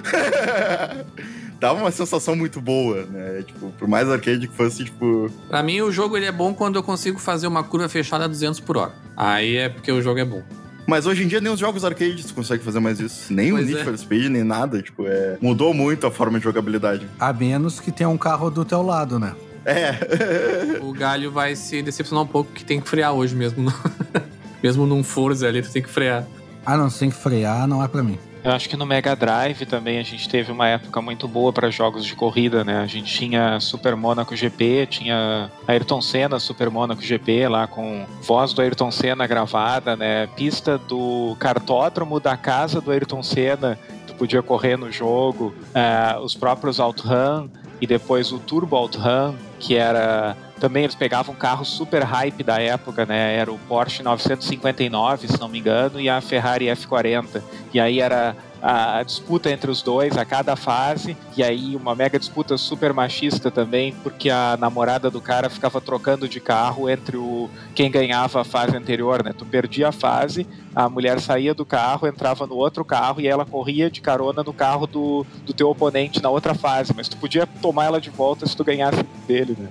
Dava 1.61 1.81
uma 1.81 1.91
sensação 1.91 2.37
muito 2.37 2.61
boa, 2.61 3.05
né? 3.07 3.43
Tipo, 3.45 3.71
por 3.73 3.89
mais 3.89 4.09
arcade 4.09 4.47
que 4.47 4.55
fosse, 4.55 4.85
tipo. 4.85 5.29
Pra 5.49 5.61
mim, 5.61 5.81
o 5.81 5.91
jogo 5.91 6.17
ele 6.17 6.27
é 6.27 6.31
bom 6.31 6.55
quando 6.55 6.77
eu 6.77 6.85
consigo 6.85 7.19
fazer 7.19 7.49
uma 7.49 7.65
curva 7.65 7.89
fechada 7.89 8.27
a 8.27 8.29
200 8.29 8.61
por 8.61 8.77
hora. 8.77 8.93
Aí 9.17 9.57
é 9.57 9.69
porque 9.69 9.91
o 9.91 10.01
jogo 10.01 10.21
é 10.21 10.25
bom. 10.25 10.41
Mas 10.87 11.05
hoje 11.05 11.25
em 11.25 11.27
dia 11.27 11.41
nem 11.41 11.53
os 11.53 11.59
jogos 11.59 11.85
arcades 11.85 12.31
conseguem 12.31 12.65
fazer 12.65 12.79
mais 12.79 13.01
isso. 13.01 13.33
Nem 13.33 13.51
Pois 13.51 13.65
o 13.65 13.67
Need 13.67 13.81
é. 13.81 13.85
for 13.85 13.99
Speed, 13.99 14.31
nem 14.31 14.45
nada. 14.45 14.81
Tipo, 14.81 15.05
é. 15.09 15.37
Mudou 15.41 15.75
muito 15.75 16.07
a 16.07 16.11
forma 16.13 16.39
de 16.39 16.45
jogabilidade. 16.45 17.09
A 17.19 17.33
menos 17.33 17.81
que 17.81 17.91
tenha 17.91 18.09
um 18.09 18.17
carro 18.17 18.51
do 18.51 18.65
teu 18.65 18.81
lado, 18.81 19.19
né? 19.19 19.35
É. 19.67 20.79
O 20.81 20.93
galho 20.93 21.31
vai 21.31 21.57
se 21.57 21.83
decepcionar 21.83 22.25
um 22.25 22.27
pouco 22.27 22.53
que 22.53 22.65
tem 22.65 22.81
que 22.81 22.89
frear 22.89 23.13
hoje 23.13 23.35
mesmo. 23.35 23.71
mesmo 24.63 24.87
num 24.87 25.03
Forza 25.03 25.49
ali, 25.49 25.63
tu 25.63 25.71
tem 25.71 25.83
que 25.83 25.89
frear. 25.89 26.27
Ah, 26.65 26.77
não, 26.77 26.91
você 26.91 27.01
tem 27.01 27.11
que 27.11 27.17
frear, 27.17 27.67
não 27.67 27.83
é 27.83 27.89
pra 27.89 28.03
mim. 28.03 28.19
Eu 28.45 28.53
acho 28.53 28.69
que 28.69 28.77
no 28.77 28.87
Mega 28.87 29.17
Drive 29.17 29.67
também 29.67 29.99
a 29.99 30.03
gente 30.03 30.29
teve 30.29 30.53
uma 30.53 30.69
época 30.69 31.03
muito 31.03 31.27
boa 31.27 31.53
para 31.53 31.71
jogos 31.71 32.05
de 32.05 32.15
corrida, 32.15 32.63
né? 32.63 32.81
A 32.81 32.87
gente 32.87 33.13
tinha 33.13 33.59
Super 33.59 33.97
Monaco 33.97 34.35
GP, 34.37 34.87
tinha 34.87 35.51
Ayrton 35.67 36.01
Senna 36.01 36.39
Super 36.39 36.71
Monaco 36.71 37.03
GP 37.03 37.49
lá 37.49 37.67
com 37.67 38.07
voz 38.23 38.53
do 38.53 38.63
Ayrton 38.63 38.91
Senna 38.91 39.27
gravada, 39.27 39.97
né? 39.97 40.29
Pista 40.29 40.79
do 40.79 41.37
cartódromo 41.41 42.21
da 42.21 42.37
casa 42.37 42.81
do 42.81 42.91
Ayrton 42.93 43.23
Senna. 43.23 43.79
Tu 44.07 44.15
podia 44.15 44.43
correr 44.43 44.77
no 44.77 44.91
jogo, 44.91 45.53
uh, 45.75 46.21
os 46.21 46.35
próprios 46.35 46.79
OutRun 46.79 47.49
e 47.81 47.87
depois 47.87 48.33
o 48.33 48.39
Turbo 48.39 48.77
OutRun, 48.77 49.35
que 49.59 49.75
era 49.75 50.37
também 50.59 50.85
eles 50.85 50.95
pegavam 50.95 51.35
carros 51.35 51.69
super 51.69 52.03
hype 52.03 52.43
da 52.43 52.61
época, 52.61 53.07
né? 53.07 53.37
Era 53.37 53.53
o 53.53 53.59
Porsche 53.59 54.03
959, 54.03 55.29
se 55.29 55.41
não 55.41 55.49
me 55.49 55.59
engano, 55.59 56.01
e 56.01 56.09
a 56.09 56.21
Ferrari 56.21 56.67
F40. 56.67 57.43
E 57.73 57.81
aí 57.81 58.01
era 58.01 58.37
a, 58.63 59.03
disputa 59.03 59.51
entre 59.51 59.71
os 59.71 59.83
dois 59.83 60.17
a 60.17 60.25
cada 60.25 60.57
fase, 60.57 61.17
e 61.37 61.43
aí 61.43 61.77
uma 61.77 61.95
mega 61.95 62.19
disputa 62.19 62.57
super 62.57 62.93
machista 62.93 63.51
também, 63.51 63.95
porque 64.03 64.31
a 64.31 64.57
namorada 64.59 65.11
do 65.11 65.21
cara 65.21 65.49
ficava 65.49 65.81
trocando 65.81 66.29
de 66.29 66.41
carro 66.41 66.89
entre 66.89 67.17
o 67.17 67.49
quem 67.75 67.91
ganhava 67.91 68.41
a 68.41 68.45
fase 68.45 68.77
anterior, 68.77 69.23
né? 69.23 69.33
Tu 69.37 69.45
perdia 69.45 69.89
a 69.89 69.93
fase, 69.93 70.47
a 70.75 70.89
mulher 70.89 71.21
saía 71.21 71.55
do 71.55 71.65
carro, 71.65 72.07
entrava 72.07 72.47
no 72.47 72.57
outro 72.57 72.85
carro 72.85 73.21
e 73.21 73.27
ela 73.27 73.45
corria 73.45 73.91
de 73.91 74.01
carona 74.01 74.43
no 74.43 74.53
carro 74.53 74.87
do, 74.87 75.25
do 75.45 75.53
teu 75.53 75.71
oponente 75.71 76.23
na 76.23 76.31
outra 76.31 76.55
fase, 76.55 76.93
mas 76.97 77.09
tu 77.09 77.17
podia 77.17 77.47
tomar 77.47 77.87
ela 77.87 78.01
de 78.01 78.11
volta 78.11 78.47
se 78.47 78.57
tu 78.57 78.65
ganhasse 78.65 79.03
dele, 79.27 79.57
né? 79.59 79.69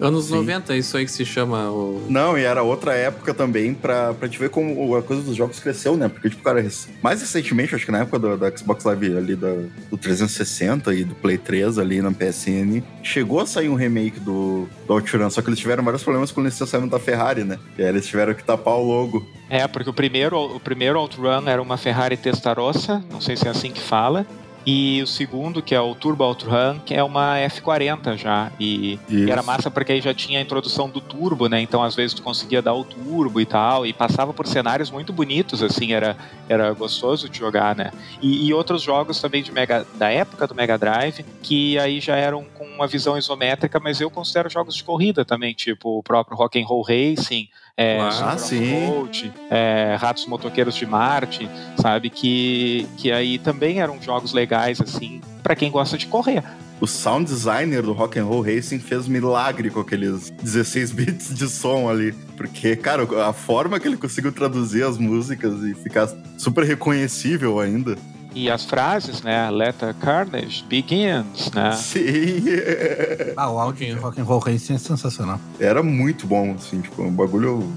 Anos 0.00 0.26
Sim. 0.26 0.36
90, 0.36 0.74
é 0.74 0.78
isso 0.78 0.96
aí 0.96 1.04
que 1.04 1.10
se 1.10 1.24
chama 1.24 1.70
o. 1.70 2.06
Não, 2.08 2.36
e 2.36 2.42
era 2.42 2.62
outra 2.62 2.94
época 2.94 3.32
também 3.32 3.74
pra, 3.74 4.12
pra 4.14 4.28
te 4.28 4.38
ver 4.38 4.50
como 4.50 4.94
a 4.96 5.02
coisa 5.02 5.22
dos 5.22 5.36
jogos 5.36 5.60
cresceu, 5.60 5.96
né? 5.96 6.08
Porque, 6.08 6.30
tipo, 6.30 6.42
cara, 6.42 6.64
mais 7.02 7.20
recentemente, 7.20 7.74
acho 7.74 7.84
que 7.84 7.92
na 7.92 8.00
época 8.00 8.18
do, 8.18 8.36
da 8.36 8.54
Xbox 8.56 8.84
Live 8.84 9.16
ali 9.16 9.36
da, 9.36 9.54
do 9.90 9.96
360 9.96 10.94
e 10.94 11.04
do 11.04 11.14
Play 11.14 11.38
3 11.38 11.78
ali 11.78 12.02
na 12.02 12.10
PSN, 12.10 12.82
chegou 13.02 13.40
a 13.40 13.46
sair 13.46 13.68
um 13.68 13.74
remake 13.74 14.18
do, 14.20 14.68
do 14.86 14.94
OutRun, 14.94 15.30
só 15.30 15.40
que 15.42 15.48
eles 15.48 15.58
tiveram 15.58 15.84
vários 15.84 16.02
problemas 16.02 16.32
com 16.32 16.40
o 16.40 16.44
licenciamento 16.44 16.90
da 16.90 16.98
Ferrari, 16.98 17.44
né? 17.44 17.58
E 17.78 17.82
aí 17.82 17.88
eles 17.88 18.06
tiveram 18.06 18.34
que 18.34 18.42
tapar 18.42 18.74
o 18.74 18.84
logo. 18.84 19.26
É, 19.48 19.66
porque 19.68 19.90
o 19.90 19.94
primeiro, 19.94 20.38
o 20.38 20.60
primeiro 20.60 20.98
OutRun 20.98 21.46
era 21.46 21.60
uma 21.60 21.76
Ferrari 21.76 22.16
Testarossa, 22.16 23.04
não 23.10 23.20
sei 23.20 23.36
se 23.36 23.46
é 23.46 23.50
assim 23.50 23.70
que 23.70 23.80
fala. 23.80 24.26
E 24.66 25.02
o 25.02 25.06
segundo, 25.06 25.60
que 25.60 25.74
é 25.74 25.80
o 25.80 25.94
Turbo 25.94 26.24
Outrun, 26.24 26.78
que 26.84 26.94
é 26.94 27.02
uma 27.02 27.36
F40 27.36 28.16
já. 28.16 28.50
E, 28.58 28.98
e, 29.08 29.30
era 29.30 29.42
massa 29.42 29.70
porque 29.70 29.92
aí 29.92 30.00
já 30.00 30.14
tinha 30.14 30.38
a 30.38 30.42
introdução 30.42 30.88
do 30.88 31.00
turbo, 31.00 31.48
né? 31.48 31.60
Então 31.60 31.82
às 31.82 31.94
vezes 31.94 32.14
tu 32.14 32.22
conseguia 32.22 32.62
dar 32.62 32.72
o 32.72 32.84
turbo 32.84 33.40
e 33.40 33.46
tal. 33.46 33.84
E 33.84 33.92
passava 33.92 34.32
por 34.32 34.46
cenários 34.46 34.90
muito 34.90 35.12
bonitos, 35.12 35.62
assim, 35.62 35.92
era, 35.92 36.16
era 36.48 36.72
gostoso 36.72 37.28
de 37.28 37.38
jogar, 37.38 37.76
né? 37.76 37.90
E, 38.22 38.46
e 38.46 38.54
outros 38.54 38.82
jogos 38.82 39.20
também 39.20 39.42
de 39.42 39.52
Mega, 39.52 39.86
da 39.96 40.10
época 40.10 40.46
do 40.46 40.54
Mega 40.54 40.78
Drive, 40.78 41.24
que 41.42 41.78
aí 41.78 42.00
já 42.00 42.16
eram 42.16 42.44
com 42.54 42.64
uma 42.64 42.86
visão 42.86 43.18
isométrica, 43.18 43.78
mas 43.78 44.00
eu 44.00 44.10
considero 44.10 44.48
jogos 44.48 44.74
de 44.74 44.84
corrida 44.84 45.24
também, 45.24 45.52
tipo 45.52 45.98
o 45.98 46.02
próprio 46.02 46.36
Rock 46.36 46.60
and 46.60 46.66
Roll 46.66 46.82
Racing 46.82 47.48
é, 47.76 47.98
ah, 48.00 48.36
sim. 48.38 48.86
Road, 48.86 49.32
é, 49.50 49.96
Ratos 49.98 50.26
Motoqueiros 50.26 50.76
de 50.76 50.86
Marte, 50.86 51.48
sabe? 51.76 52.08
Que, 52.08 52.86
que 52.96 53.10
aí 53.10 53.38
também 53.38 53.80
eram 53.80 54.00
jogos 54.00 54.32
legais, 54.32 54.80
assim, 54.80 55.20
para 55.42 55.56
quem 55.56 55.70
gosta 55.70 55.98
de 55.98 56.06
correr. 56.06 56.44
O 56.80 56.86
sound 56.86 57.24
designer 57.24 57.82
do 57.82 57.92
Rock 57.92 58.18
and 58.18 58.24
Roll 58.24 58.42
Racing 58.42 58.78
fez 58.78 59.08
milagre 59.08 59.70
com 59.70 59.80
aqueles 59.80 60.30
16 60.30 60.92
bits 60.92 61.34
de 61.34 61.48
som 61.48 61.88
ali. 61.88 62.12
Porque, 62.36 62.76
cara, 62.76 63.06
a 63.28 63.32
forma 63.32 63.80
que 63.80 63.88
ele 63.88 63.96
conseguiu 63.96 64.32
traduzir 64.32 64.84
as 64.84 64.98
músicas 64.98 65.62
e 65.62 65.74
ficar 65.74 66.08
super 66.36 66.64
reconhecível 66.64 67.58
ainda. 67.58 67.96
E 68.34 68.50
as 68.50 68.64
frases, 68.64 69.22
né? 69.22 69.48
Let 69.50 69.76
the 69.76 69.94
carnage 70.00 70.64
begins, 70.68 71.50
né? 71.54 71.72
Sim. 71.72 72.44
ah, 73.36 73.50
o 73.50 73.58
áudio 73.58 73.86
de 73.86 73.92
Rock 73.92 74.20
and 74.20 74.24
Roll 74.24 74.40
Racing 74.40 74.74
é 74.74 74.78
sensacional. 74.78 75.38
Era 75.60 75.82
muito 75.82 76.26
bom, 76.26 76.54
assim, 76.58 76.80
tipo, 76.80 77.02
um 77.02 77.12
bagulho 77.12 77.72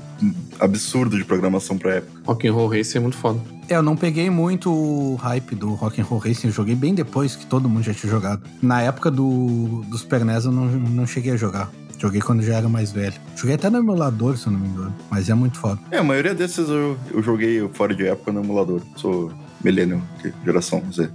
absurdo 0.60 1.18
de 1.18 1.24
programação 1.24 1.78
pra 1.78 1.96
época. 1.96 2.22
Rock 2.26 2.48
and 2.48 2.54
Roll 2.54 2.70
Racing 2.70 2.98
é 2.98 3.02
muito 3.02 3.18
foda. 3.18 3.40
É, 3.70 3.76
eu 3.76 3.84
não 3.84 3.96
peguei 3.96 4.30
muito 4.30 4.72
o 4.72 5.16
hype 5.16 5.54
do 5.54 5.74
Rock 5.74 6.02
and 6.02 6.06
Roll 6.06 6.20
Racing, 6.20 6.48
eu 6.48 6.54
joguei 6.54 6.76
bem 6.76 6.96
depois 6.96 7.36
que 7.36 7.46
todo 7.46 7.70
mundo 7.70 7.84
já 7.84 7.94
tinha 7.94 8.10
jogado. 8.10 8.42
Na 8.62 8.82
época 8.82 9.12
do, 9.12 9.84
do 9.88 9.98
Super 9.98 10.26
NES 10.26 10.46
eu 10.46 10.52
não, 10.52 10.66
não 10.66 11.06
cheguei 11.06 11.34
a 11.34 11.38
jogar. 11.38 11.70
Joguei 12.00 12.22
quando 12.22 12.44
já 12.44 12.56
era 12.56 12.70
mais 12.70 12.92
velho. 12.92 13.16
Joguei 13.36 13.56
até 13.56 13.70
no 13.70 13.80
emulador, 13.80 14.38
se 14.38 14.48
eu 14.48 14.54
não 14.54 14.60
me 14.60 14.68
engano. 14.68 14.96
Mas 15.10 15.30
é 15.30 15.34
muito 15.34 15.58
foda. 15.58 15.80
É, 15.90 15.98
a 15.98 16.04
maioria 16.04 16.34
desses 16.34 16.70
eu, 16.70 16.96
eu 17.12 17.24
joguei 17.24 17.68
fora 17.74 17.96
de 17.96 18.08
época 18.08 18.32
no 18.32 18.44
emulador. 18.44 18.82
Sou 18.96 19.32
Millennium, 19.64 20.02
geração 20.44 20.84
Z. 20.92 21.10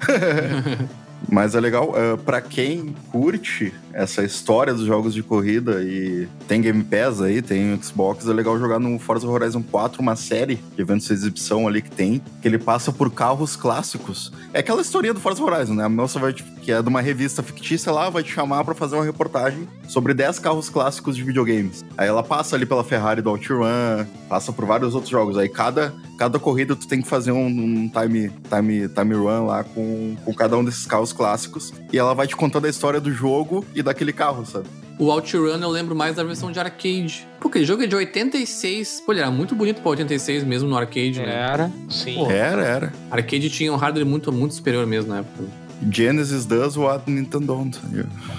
Mas 1.28 1.54
é 1.54 1.60
legal, 1.60 1.90
uh, 1.90 2.16
para 2.18 2.40
quem 2.40 2.94
curte 3.12 3.72
essa 3.92 4.24
história 4.24 4.72
dos 4.72 4.84
jogos 4.84 5.12
de 5.12 5.22
corrida 5.22 5.82
e 5.82 6.26
tem 6.48 6.60
Game 6.60 6.82
Pass 6.82 7.20
aí, 7.20 7.42
tem 7.42 7.80
Xbox, 7.82 8.26
é 8.26 8.32
legal 8.32 8.58
jogar 8.58 8.78
no 8.78 8.98
Forza 8.98 9.28
Horizon 9.28 9.62
4 9.62 10.00
uma 10.00 10.16
série 10.16 10.56
de 10.74 10.80
eventos 10.80 11.06
de 11.06 11.12
exibição 11.12 11.68
ali 11.68 11.82
que 11.82 11.90
tem, 11.90 12.22
que 12.40 12.48
ele 12.48 12.58
passa 12.58 12.90
por 12.90 13.12
carros 13.12 13.54
clássicos. 13.54 14.32
É 14.54 14.60
aquela 14.60 14.80
história 14.80 15.12
do 15.12 15.20
Forza 15.20 15.42
Horizon, 15.42 15.74
né? 15.74 15.84
A 15.84 15.88
moça 15.88 16.18
vai, 16.18 16.34
que 16.70 16.74
é 16.74 16.80
de 16.80 16.88
uma 16.88 17.00
revista 17.00 17.42
fictícia 17.42 17.90
lá, 17.90 18.08
vai 18.08 18.22
te 18.22 18.30
chamar 18.30 18.62
para 18.64 18.76
fazer 18.76 18.94
uma 18.94 19.04
reportagem 19.04 19.66
sobre 19.88 20.14
10 20.14 20.38
carros 20.38 20.68
clássicos 20.68 21.16
de 21.16 21.24
videogames. 21.24 21.84
Aí 21.98 22.06
ela 22.06 22.22
passa 22.22 22.54
ali 22.54 22.64
pela 22.64 22.84
Ferrari 22.84 23.20
do 23.20 23.28
OutRun, 23.28 24.06
passa 24.28 24.52
por 24.52 24.64
vários 24.64 24.94
outros 24.94 25.10
jogos. 25.10 25.36
Aí 25.36 25.48
cada, 25.48 25.92
cada 26.16 26.38
corrida 26.38 26.76
tu 26.76 26.86
tem 26.86 27.02
que 27.02 27.08
fazer 27.08 27.32
um, 27.32 27.44
um 27.44 27.88
time, 27.88 28.30
time, 28.48 28.88
time 28.88 29.14
run 29.14 29.46
lá 29.46 29.64
com, 29.64 30.14
com 30.24 30.32
cada 30.32 30.56
um 30.56 30.64
desses 30.64 30.86
carros 30.86 31.12
clássicos. 31.12 31.72
E 31.92 31.98
ela 31.98 32.14
vai 32.14 32.28
te 32.28 32.36
contando 32.36 32.66
a 32.66 32.68
história 32.68 33.00
do 33.00 33.10
jogo 33.10 33.64
e 33.74 33.82
daquele 33.82 34.12
carro, 34.12 34.46
sabe? 34.46 34.68
O 34.96 35.06
OutRun 35.06 35.58
eu 35.60 35.70
lembro 35.70 35.96
mais 35.96 36.14
da 36.14 36.22
versão 36.22 36.52
de 36.52 36.60
arcade. 36.60 37.26
Porque 37.40 37.58
o 37.58 37.64
jogo 37.64 37.82
é 37.82 37.86
de 37.86 37.96
86. 37.96 39.02
Pô, 39.04 39.12
ele 39.12 39.22
era 39.22 39.30
muito 39.30 39.56
bonito 39.56 39.80
pra 39.80 39.90
86 39.90 40.44
mesmo 40.44 40.68
no 40.68 40.76
arcade, 40.76 41.18
né? 41.18 41.34
Era, 41.34 41.72
sim. 41.88 42.14
Pô, 42.14 42.30
era, 42.30 42.62
era. 42.62 42.92
Arcade 43.10 43.50
tinha 43.50 43.72
um 43.72 43.76
hardware 43.76 44.06
muito, 44.06 44.30
muito 44.30 44.54
superior 44.54 44.86
mesmo 44.86 45.10
na 45.10 45.20
época. 45.20 45.44
Genesis 45.90 46.44
does 46.44 46.76
what 46.76 47.10
Nintendo 47.10 47.46
don't. 47.46 47.78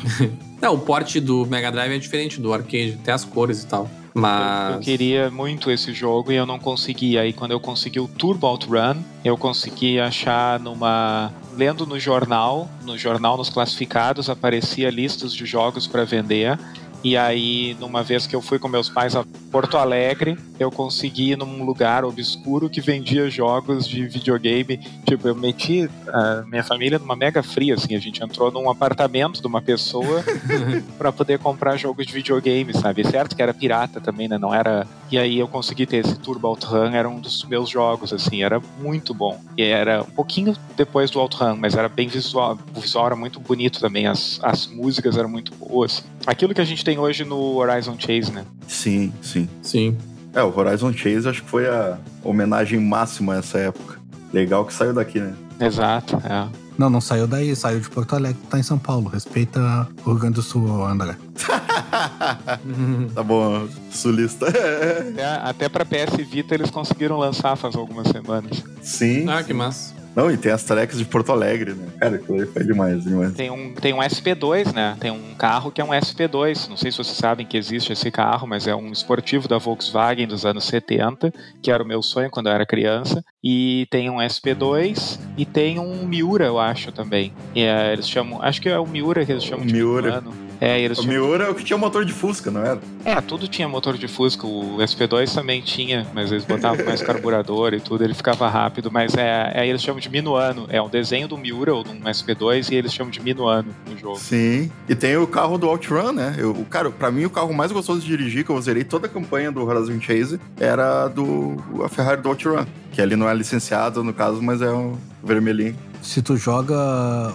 é, 0.62 0.70
o 0.70 0.78
porte 0.78 1.20
do 1.20 1.46
Mega 1.46 1.72
Drive 1.72 1.94
é 1.94 1.98
diferente 1.98 2.40
do 2.40 2.54
arcade, 2.54 2.98
até 3.02 3.12
as 3.12 3.24
cores 3.24 3.64
e 3.64 3.68
tal. 3.68 3.90
Mas. 4.14 4.70
Eu, 4.70 4.76
eu, 4.76 4.80
queria 4.82 5.32
muito 5.32 5.72
esse 5.72 5.94
jogo 5.94 6.32
e 6.32 6.36
eu 6.36 6.46
não 6.46 6.60
consegui. 6.60 7.18
Aí 7.18 7.34
quando 7.34 7.52
eu 7.52 7.60
consegui 7.60 8.00
o 8.00 8.08
Turbo 8.08 8.48
Outrun, 8.48 8.98
eu 9.24 9.38
consegui 9.38 10.00
achar 10.00 10.60
numa. 10.60 11.32
Lendo 11.58 11.86
no 11.86 12.00
jornal, 12.00 12.70
no 12.84 12.98
jornal 12.98 13.38
nos 13.38 13.50
classificados, 13.50 14.30
aparecia 14.30 14.90
listas 14.90 15.34
de 15.34 15.46
jogos 15.46 15.86
para 15.86 16.06
vender. 16.06 16.58
E 17.04 17.18
aí, 17.18 17.76
numa 17.80 18.04
vez 18.04 18.28
que 18.28 18.36
eu 18.36 18.42
fui 18.42 18.60
com 18.60 18.68
meus 18.68 18.90
pais 18.90 19.16
a 19.16 19.26
Porto 19.52 19.78
Alegre, 19.78 20.38
eu 20.60 20.70
consegui 20.72 21.32
ir 21.32 21.38
num 21.38 21.64
lugar 21.64 22.06
obscuro 22.06 22.70
que 22.70 22.80
vendia 22.80 23.30
jogos 23.30 23.88
de 23.88 24.08
videogame. 24.08 24.78
Tipo, 25.06 25.28
eu 25.28 25.36
meti 25.36 25.90
a 26.08 26.44
minha 26.48 26.64
família 26.64 27.00
numa 27.00 27.16
mega 27.16 27.42
fria, 27.42 27.74
assim. 27.74 27.96
A 27.96 28.00
gente 28.00 28.24
entrou 28.24 28.52
num 28.52 28.70
apartamento 28.70 29.42
de 29.42 29.48
uma 29.48 29.62
pessoa 29.62 30.24
para 30.98 31.12
poder 31.12 31.40
comprar 31.40 31.76
jogos 31.76 32.06
de 32.06 32.14
videogame, 32.14 32.72
sabe? 32.74 33.04
Certo 33.04 33.36
que 33.36 33.42
era 33.42 33.54
pirata 33.54 34.00
também, 34.00 34.28
né? 34.28 34.38
Não 34.38 34.54
era. 34.54 34.86
E 35.12 35.18
aí 35.18 35.40
eu 35.40 35.48
consegui 35.48 35.86
ter 35.88 35.98
esse 35.98 36.18
Turbo 36.18 36.48
Outrun, 36.48 36.92
era 36.94 37.10
um 37.10 37.20
dos 37.20 37.44
meus 37.46 37.70
jogos, 37.70 38.14
assim. 38.14 38.44
Era 38.44 38.62
muito 38.80 39.14
bom. 39.14 39.42
E 39.58 39.64
era 39.64 40.04
um 40.04 40.12
pouquinho 40.12 40.56
depois 40.78 41.10
do 41.10 41.20
Outrun, 41.20 41.58
mas 41.58 41.76
era 41.76 41.90
bem 41.90 42.08
visual. 42.08 42.58
O 42.76 42.80
visual 42.80 43.08
era 43.08 43.16
muito 43.16 43.40
bonito 43.40 43.80
também. 43.80 44.06
As, 44.06 44.40
as 44.44 44.68
músicas 44.68 45.18
eram 45.18 45.30
muito 45.30 45.52
boas. 45.56 46.04
Aquilo 46.26 46.54
que 46.54 46.62
a 46.62 46.66
gente 46.66 46.84
tem 46.84 47.00
hoje 47.00 47.24
no 47.24 47.56
Horizon 47.56 47.96
Chase, 47.98 48.32
né? 48.32 48.46
Sim, 48.68 49.12
sim. 49.22 49.50
Sim. 49.62 49.98
É, 50.34 50.44
o 50.44 50.56
Horizon 50.56 50.94
Chase 50.94 51.28
acho 51.28 51.44
que 51.44 51.50
foi 51.50 51.68
a 51.68 51.98
homenagem 52.24 52.80
máxima 52.80 53.34
a 53.34 53.38
essa 53.38 53.58
época. 53.58 54.00
Legal 54.32 54.66
que 54.66 54.74
saiu 54.74 54.94
daqui, 54.94 55.20
né? 55.20 55.34
Exato, 55.60 56.22
é. 56.26 56.48
Não, 56.78 56.90
não 56.90 57.02
saiu 57.02 57.28
daí, 57.28 57.56
saiu 57.56 57.80
de 57.80 57.90
Porto 57.90 58.16
Alegre, 58.16 58.42
tá 58.50 58.58
em 58.58 58.64
São 58.64 58.80
Paulo. 58.80 59.08
Respeita 59.10 59.88
o 60.04 60.12
Rio 60.12 60.20
Grande 60.20 60.36
do 60.36 60.42
Sul, 60.42 60.84
André. 60.84 61.16
tá 63.14 63.22
bom, 63.24 63.68
sulista. 63.92 64.48
até, 64.48 65.36
até 65.44 65.70
pra 65.70 65.86
PS 65.86 66.16
Vita 66.28 66.56
eles 66.56 66.72
conseguiram 66.72 67.18
lançar 67.18 67.56
faz 67.56 67.76
algumas 67.76 68.08
semanas. 68.08 68.64
Sim. 68.82 69.30
Ah, 69.30 69.40
sim. 69.40 69.48
que 69.48 69.54
massa. 69.54 70.01
Não, 70.16 70.30
e 70.30 70.38
tem 70.38 70.52
as 70.52 70.64
tracks 70.64 70.98
de 70.98 71.06
Porto 71.06 71.32
Alegre, 71.32 71.74
né? 71.74 71.88
Cara, 72.00 72.16
aquilo 72.18 72.40
aí 72.40 72.46
foi 72.46 72.64
demais, 72.64 73.04
demais. 73.04 73.34
Tem 73.34 73.50
um, 73.50 73.74
tem 73.74 73.94
um 73.94 74.00
SP2, 74.00 74.74
né? 74.74 74.98
Tem 75.00 75.10
um 75.10 75.34
carro 75.36 75.72
que 75.72 75.80
é 75.80 75.84
um 75.84 75.90
SP2. 75.90 76.68
Não 76.68 76.76
sei 76.76 76.92
se 76.92 76.98
vocês 76.98 77.16
sabem 77.16 77.46
que 77.46 77.58
existe 77.58 77.94
esse 77.94 78.12
carro, 78.12 78.46
mas 78.48 78.68
é 78.68 78.76
um 78.76 78.92
esportivo 78.92 79.48
da 79.48 79.58
Volkswagen 79.58 80.28
dos 80.28 80.46
anos 80.46 80.66
70, 80.66 81.34
que 81.62 81.72
era 81.72 81.82
o 81.82 81.88
meu 81.88 82.02
sonho 82.02 82.30
quando 82.30 82.48
eu 82.48 82.54
era 82.54 82.66
criança. 82.66 83.24
E 83.44 83.88
tem 83.90 84.10
um 84.10 84.18
SP2 84.18 85.20
e 85.38 85.46
tem 85.46 85.80
um 85.80 86.06
Miura, 86.06 86.46
eu 86.46 86.60
acho 86.60 86.92
também. 86.92 87.34
E, 87.56 87.62
é, 87.62 87.94
eles 87.94 88.10
chamam. 88.10 88.42
Acho 88.42 88.62
que 88.62 88.70
é 88.70 88.78
o 88.78 88.86
Miura 88.86 89.26
que 89.26 89.32
eles 89.32 89.44
chamam 89.44 89.66
de 89.66 89.74
Miura. 89.74 90.22
Miura. 90.22 90.51
É, 90.62 90.80
eles 90.80 91.00
o 91.00 91.08
Miura 91.08 91.46
é 91.46 91.50
o 91.50 91.56
que 91.56 91.64
tinha 91.64 91.76
motor 91.76 92.06
de 92.06 92.14
Fusca, 92.14 92.52
não 92.52 92.62
era? 92.62 92.80
É, 93.04 93.20
tudo 93.20 93.48
tinha 93.48 93.68
motor 93.68 93.98
de 93.98 94.08
Fusca. 94.08 94.46
O 94.46 94.78
SP2 94.78 95.34
também 95.34 95.60
tinha, 95.60 96.06
mas 96.14 96.32
eles 96.32 96.46
botavam 96.46 96.86
mais 96.86 97.02
carburador 97.04 97.74
e 97.74 97.80
tudo, 97.80 98.04
ele 98.04 98.14
ficava 98.14 98.48
rápido. 98.48 98.92
Mas 98.92 99.16
é, 99.16 99.52
é 99.56 99.68
eles 99.68 99.82
chamam 99.82 100.00
de 100.00 100.08
Minuano. 100.08 100.68
É 100.70 100.80
um 100.80 100.88
desenho 100.88 101.28
do 101.28 101.36
Miura 101.36 101.74
ou 101.74 101.84
de 101.84 101.90
um 101.90 102.02
SP2 102.02 102.72
e 102.72 102.76
eles 102.76 102.94
chamam 102.94 103.10
de 103.10 103.20
Minuano 103.20 103.74
no 103.90 103.98
jogo. 103.98 104.20
Sim. 104.20 104.72
E 104.88 104.94
tem 104.94 105.18
o 105.18 105.26
carro 105.26 105.58
do 105.58 105.68
Outrun, 105.68 106.12
né? 106.12 106.36
Eu, 106.38 106.54
cara, 106.70 106.92
pra 106.92 107.10
mim 107.10 107.26
o 107.26 107.30
carro 107.32 107.52
mais 107.52 107.72
gostoso 107.72 108.00
de 108.02 108.06
dirigir, 108.06 108.46
que 108.46 108.52
eu 108.52 108.62
zerei 108.62 108.84
toda 108.84 109.08
a 109.08 109.10
campanha 109.10 109.52
do 109.52 109.66
Horizon 109.66 110.00
Chase, 110.00 110.40
era 110.60 111.08
do 111.08 111.58
a 111.84 111.90
Ferrari 111.90 112.22
do 112.22 112.30
Outrun. 112.30 112.68
Que 112.92 113.02
ali 113.02 113.16
não 113.16 113.28
é 113.28 113.34
licenciado, 113.34 114.04
no 114.04 114.14
caso, 114.14 114.40
mas 114.44 114.62
é 114.62 114.70
um 114.70 114.96
vermelhinho. 115.24 115.76
Se 116.02 116.22
tu 116.22 116.36
joga 116.36 116.76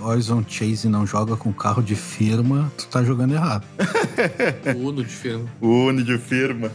Horizon 0.03 0.45
Chase 0.47 0.87
e 0.87 0.91
não 0.91 1.07
joga 1.07 1.37
com 1.37 1.53
carro 1.53 1.83
de 1.83 1.95
firma, 1.95 2.71
tu 2.77 2.87
tá 2.89 3.03
jogando 3.05 3.35
errado. 3.35 3.65
O 4.77 4.89
Uno 4.89 5.05
de 5.05 5.11
firma. 5.11 5.45
O 5.61 5.69
Uni 5.69 6.03
de 6.03 6.19
firma. 6.19 6.71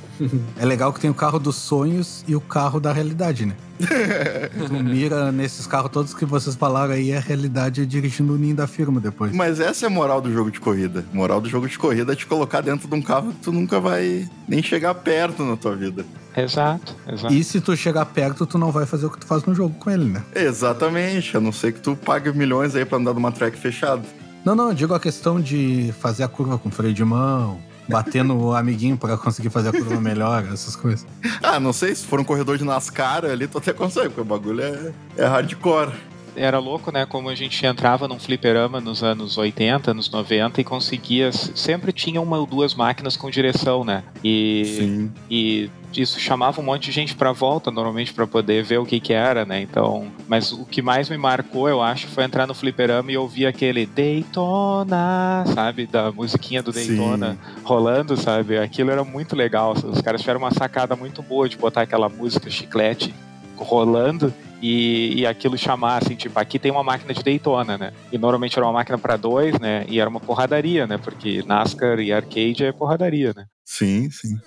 É 0.58 0.66
legal 0.66 0.94
que 0.94 1.00
tem 1.00 1.10
o 1.10 1.14
carro 1.14 1.38
dos 1.38 1.56
sonhos 1.58 2.24
e 2.28 2.36
o 2.36 2.42
carro 2.42 2.80
da 2.80 2.94
realidade, 2.94 3.46
né? 3.46 3.56
tu 4.68 4.74
mira 4.84 5.32
nesses 5.32 5.66
carros 5.68 5.92
todos 5.92 6.14
que 6.14 6.26
vocês 6.26 6.56
falaram 6.56 6.94
aí, 6.94 7.14
a 7.14 7.20
realidade 7.20 7.82
é 7.82 7.86
dirigindo 7.86 8.34
o 8.34 8.38
ninho 8.38 8.56
da 8.56 8.68
firma 8.68 9.00
depois. 9.00 9.34
Mas 9.34 9.60
essa 9.60 9.86
é 9.86 9.88
a 9.88 9.90
moral 9.90 10.22
do 10.22 10.32
jogo 10.32 10.52
de 10.52 10.60
corrida. 10.60 11.06
A 11.12 11.16
moral 11.16 11.42
do 11.42 11.50
jogo 11.50 11.68
de 11.68 11.78
corrida 11.78 12.14
é 12.14 12.16
te 12.16 12.26
colocar 12.26 12.62
dentro 12.62 12.88
de 12.88 12.96
um 12.96 13.02
carro 13.02 13.32
que 13.32 13.40
tu 13.40 13.52
nunca 13.52 13.80
vai 13.80 14.30
nem 14.48 14.62
chegar 14.62 14.94
perto 14.96 15.44
na 15.44 15.56
tua 15.56 15.76
vida. 15.76 16.06
Exato, 16.36 16.96
exato. 17.08 17.34
E 17.34 17.44
se 17.44 17.60
tu 17.60 17.76
chegar 17.76 18.06
perto, 18.06 18.46
tu 18.46 18.58
não 18.58 18.72
vai 18.72 18.86
fazer 18.86 19.06
o 19.06 19.10
que 19.10 19.20
tu 19.20 19.26
faz 19.26 19.44
no 19.44 19.54
jogo 19.54 19.76
com 19.78 19.90
ele, 19.90 20.06
né? 20.06 20.24
Exatamente, 20.34 21.36
a 21.36 21.42
não 21.42 21.52
ser 21.52 21.74
que 21.74 21.82
tu 21.82 21.96
pague 21.96 22.32
milhões 22.32 22.76
aí 22.76 22.86
pra 22.86 22.98
andar 22.98 23.14
numa 23.14 23.32
track 23.32 23.58
fechada. 23.58 24.02
Não, 24.46 24.56
não, 24.56 24.70
eu 24.70 24.74
digo 24.74 24.94
a 24.94 25.00
questão 25.00 25.40
de 25.40 25.94
fazer 26.00 26.24
a 26.24 26.28
curva 26.28 26.58
com 26.58 26.72
freio 26.72 26.94
de 26.94 27.04
mão, 27.04 27.60
bater 27.92 28.24
no 28.24 28.54
amiguinho 28.54 28.98
pra 28.98 29.18
conseguir 29.18 29.50
fazer 29.50 29.70
a 29.70 29.72
curva 29.72 30.00
melhor, 30.00 30.46
essas 30.52 30.76
coisas. 30.76 31.06
Ah, 31.44 31.60
não 31.60 31.74
sei, 31.74 31.94
se 31.94 32.06
for 32.06 32.20
um 32.20 32.24
corredor 32.24 32.58
de 32.58 32.64
NASCAR 32.64 33.26
ali, 33.26 33.48
tu 33.48 33.58
até 33.58 33.74
consegue, 33.74 34.10
porque 34.10 34.22
o 34.22 34.26
bagulho 34.26 34.62
é, 34.62 34.94
é 35.18 35.26
hardcore. 35.26 35.92
Era 36.36 36.60
louco, 36.60 36.92
né? 36.92 37.06
Como 37.06 37.30
a 37.30 37.36
gente 37.36 37.66
entrava 37.66 38.08
num 38.08 38.18
fliperama 38.18 38.80
nos 38.80 39.04
anos 39.04 39.38
80, 39.38 39.92
anos 39.92 40.10
90 40.10 40.62
e 40.62 40.64
conseguia. 40.64 41.32
Sempre 41.32 41.92
tinha 41.92 42.22
uma 42.22 42.38
ou 42.38 42.46
duas 42.46 42.74
máquinas 42.74 43.18
com 43.18 43.30
direção, 43.30 43.84
né? 43.84 44.04
E, 44.24 44.64
Sim. 44.66 45.12
e 45.30 45.70
isso 45.96 46.20
chamava 46.20 46.62
um 46.62 46.64
monte 46.64 46.86
de 46.86 46.92
gente 46.92 47.16
pra 47.16 47.32
volta, 47.32 47.72
normalmente, 47.72 48.14
pra 48.14 48.28
poder 48.28 48.64
ver 48.64 48.78
o 48.78 48.86
que 48.86 49.00
que 49.00 49.14
era, 49.14 49.46
né? 49.46 49.62
Então. 49.62 50.12
Mas 50.28 50.52
o 50.52 50.66
que 50.66 50.82
mais 50.82 51.10
me 51.10 51.18
marcou, 51.18 51.68
eu 51.68 51.82
acho, 51.82 52.08
foi 52.08 52.24
entrar 52.24 52.48
no 52.48 52.54
fliperama 52.54 53.12
e 53.12 53.18
ouvir 53.18 53.46
aquele 53.46 53.86
Daytona, 53.86 55.44
sabe? 55.54 55.88
Da 55.88 56.12
musiquinha 56.12 56.62
do 56.62 56.72
Sim. 56.72 56.88
Daytona 56.88 57.38
rolando, 57.64 58.16
sabe? 58.16 58.58
Aquilo 58.58 58.92
era 58.92 59.04
muito 59.04 59.36
legal. 59.36 59.74
Os 59.74 60.02
caras 60.02 60.22
tiveram 60.22 60.40
uma 60.40 60.52
sacada 60.52 60.96
muito 60.96 61.22
boa 61.22 61.50
de 61.50 61.58
botar 61.58 61.82
aquela 61.82 62.08
música 62.08 62.50
chiclete 62.50 63.14
rolando 63.58 64.34
e, 64.62 65.20
e 65.20 65.26
aquilo 65.26 65.58
chamar 65.58 66.02
assim, 66.02 66.16
tipo, 66.16 66.38
aqui 66.40 66.60
tem 66.60 66.72
uma 66.72 66.84
máquina 66.84 67.14
de 67.14 67.24
Daytona, 67.24 67.78
né? 67.78 67.94
E 68.12 68.18
normalmente 68.18 68.58
era 68.58 68.66
uma 68.66 68.74
máquina 68.74 68.98
para 68.98 69.18
dois, 69.18 69.60
né? 69.60 69.86
E 69.88 70.00
era 70.00 70.10
uma 70.10 70.20
porradaria, 70.20 70.86
né? 70.86 70.98
Porque 70.98 71.44
NASCAR 71.46 72.00
e 72.00 72.12
arcade 72.12 72.64
é 72.64 72.72
porradaria, 72.72 73.34
né? 73.36 73.46
Sim, 73.66 74.10
sim. 74.10 74.38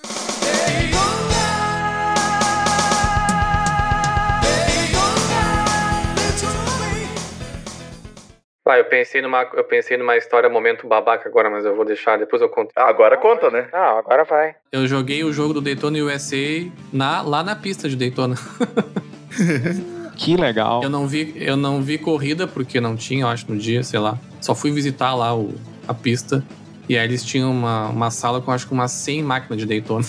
Ah, 8.67 8.79
eu 8.79 8.85
pensei 8.87 9.21
numa, 9.21 9.43
eu 9.53 9.65
pensei 9.65 9.97
numa 9.97 10.17
história 10.17 10.49
momento 10.49 10.87
babaca 10.87 11.29
agora, 11.29 11.51
mas 11.51 11.67
eu 11.67 11.77
vou 11.77 11.85
deixar, 11.85 12.19
depois 12.19 12.41
eu 12.41 12.49
conto. 12.49 12.71
Ah, 12.75 12.89
agora 12.89 13.17
conta, 13.17 13.51
né? 13.51 13.69
Ah, 13.73 13.99
agora 13.99 14.25
vai. 14.25 14.57
Eu 14.73 14.87
joguei 14.87 15.23
o 15.23 15.33
jogo 15.33 15.53
do 15.53 15.61
Daytona 15.61 15.99
USA 15.99 16.67
na, 16.91 17.21
lá 17.21 17.43
na 17.43 17.55
pista 17.55 17.89
de 17.89 17.97
Daytona. 17.97 18.37
Que 20.17 20.37
legal. 20.37 20.83
Eu 20.83 20.89
não 20.89 21.07
vi, 21.07 21.35
eu 21.37 21.57
não 21.57 21.83
vi 21.83 21.99
corrida 21.99 22.47
porque 22.47 22.81
não 22.81 22.97
tinha, 22.97 23.25
eu 23.25 23.29
acho, 23.29 23.51
no 23.51 23.59
dia, 23.59 23.83
sei 23.83 23.99
lá. 23.99 24.17
Só 24.41 24.55
fui 24.55 24.71
visitar 24.71 25.15
lá 25.15 25.37
o, 25.37 25.53
a 25.89 25.95
pista. 25.95 26.43
E 26.89 26.97
aí 26.97 27.05
eles 27.05 27.25
tinham 27.25 27.51
uma, 27.51 27.89
uma 27.89 28.11
sala 28.11 28.41
com 28.41 28.53
acho 28.53 28.67
que 28.67 28.73
umas 28.73 28.93
100 28.93 29.23
máquinas 29.23 29.59
de 29.59 29.67
Daytona. 29.67 30.07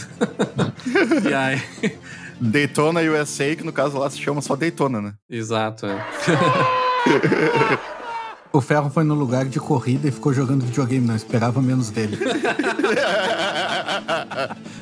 e 1.27 1.33
aí, 1.33 1.59
Daytona 2.39 3.01
USA, 3.01 3.55
que 3.55 3.63
no 3.63 3.73
caso 3.73 3.97
lá 3.97 4.09
se 4.09 4.19
chama 4.19 4.41
só 4.41 4.55
Daytona, 4.55 5.01
né? 5.01 5.13
exato. 5.29 5.87
É. 5.87 6.05
O 8.55 8.61
Ferro 8.61 8.89
foi 8.89 9.03
no 9.03 9.13
lugar 9.13 9.43
de 9.43 9.59
corrida 9.59 10.07
e 10.07 10.11
ficou 10.11 10.33
jogando 10.33 10.63
videogame, 10.63 11.05
não 11.05 11.13
esperava 11.13 11.61
menos 11.61 11.89
dele. 11.89 12.17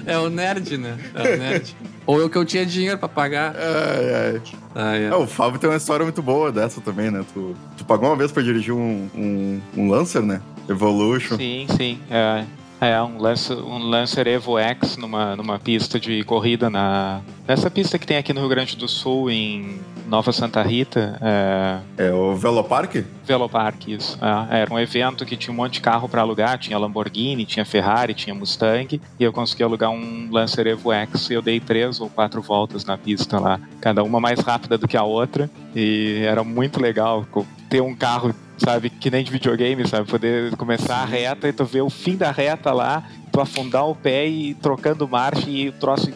é 0.06 0.16
o 0.20 0.30
nerd, 0.30 0.78
né? 0.78 0.96
É 1.16 1.22
o 1.22 1.38
nerd. 1.40 1.76
Ou 2.06 2.20
eu 2.20 2.30
que 2.30 2.38
eu 2.38 2.46
tinha 2.46 2.64
dinheiro 2.68 3.00
pra 3.00 3.10
pagar. 3.10 3.56
Ai, 3.56 4.14
ai. 4.14 4.42
Ah, 4.76 4.96
é. 4.96 5.12
O 5.16 5.26
Fábio 5.26 5.60
tem 5.60 5.68
uma 5.68 5.78
história 5.78 6.04
muito 6.04 6.22
boa 6.22 6.52
dessa 6.52 6.82
também, 6.82 7.10
né? 7.10 7.26
Tu, 7.34 7.56
tu 7.76 7.84
pagou 7.84 8.10
uma 8.10 8.16
vez 8.16 8.32
pra 8.32 8.44
dirigir 8.44 8.76
um, 8.76 9.10
um, 9.16 9.60
um 9.76 9.90
Lancer, 9.90 10.22
né? 10.22 10.40
Evolution. 10.70 11.36
Sim, 11.36 11.66
sim. 11.76 12.00
É, 12.12 12.46
é 12.86 13.02
um, 13.02 13.18
Lancer, 13.18 13.58
um 13.58 13.78
Lancer 13.80 14.28
Evo 14.28 14.58
X 14.58 14.98
numa, 14.98 15.36
numa 15.36 15.60
pista 15.60 16.00
de 16.00 16.24
corrida 16.24 16.70
na. 16.70 17.22
Nessa 17.48 17.70
pista 17.70 18.00
que 18.00 18.08
tem 18.08 18.18
aqui 18.18 18.34
no 18.34 18.40
Rio 18.40 18.50
Grande 18.50 18.76
do 18.78 18.88
Sul, 18.88 19.30
em 19.30 19.80
Nova 20.08 20.32
Santa 20.32 20.62
Rita. 20.62 21.18
É, 21.22 21.80
É 21.98 22.12
o 22.12 22.36
Velopark? 22.36 23.04
Velopark, 23.26 23.88
isso. 23.88 24.18
É, 24.22 24.62
era 24.62 24.74
um 24.74 24.80
evento 24.80 25.26
que 25.26 25.36
tinha 25.36 25.54
um 25.54 25.58
monte 25.58 25.74
de 25.74 25.82
carro 25.82 26.08
para 26.08 26.22
alugar, 26.22 26.58
tinha 26.58 26.78
Lamborghini, 26.78 27.46
tinha 27.46 27.66
Ferrari, 27.66 28.14
tinha 28.14 28.36
Mustang, 28.36 29.02
e 29.20 29.24
eu 29.24 29.34
consegui 29.34 29.64
alugar 29.64 29.90
um 29.90 30.30
Lancer 30.32 30.68
Evo 30.68 30.92
X 30.92 31.30
e 31.30 31.34
eu 31.34 31.42
dei 31.42 31.60
três 31.60 32.00
ou 32.00 32.10
quatro 32.10 32.42
voltas 32.42 32.86
na 32.86 32.98
pista 32.98 33.40
lá, 33.40 33.60
cada 33.82 34.04
uma 34.04 34.20
mais 34.20 34.40
rápida 34.40 34.78
do 34.78 34.88
que 34.88 34.98
a 34.98 35.04
outra, 35.04 35.50
e 35.76 36.22
era 36.26 36.44
muito 36.44 36.82
legal 36.82 37.26
ter 37.70 37.82
um 37.82 37.96
carro, 37.96 38.36
sabe, 38.58 38.90
que 38.90 39.10
nem 39.10 39.24
de 39.24 39.32
videogame, 39.32 39.88
sabe, 39.88 40.10
poder 40.10 40.56
começar 40.56 40.98
a 40.98 41.06
reta 41.06 41.48
e 41.48 41.54
tu 41.54 41.66
ver 41.66 41.82
o 41.82 41.90
fim 41.90 42.16
da 42.16 42.32
reta 42.32 42.72
lá, 42.72 43.04
tu 43.32 43.42
afundar 43.42 43.86
o 43.88 43.96
pé 43.96 44.28
e 44.28 44.54
trocando 44.56 45.08
marcha 45.08 45.50
e 45.50 45.70
o 45.70 45.72
troço 45.74 46.12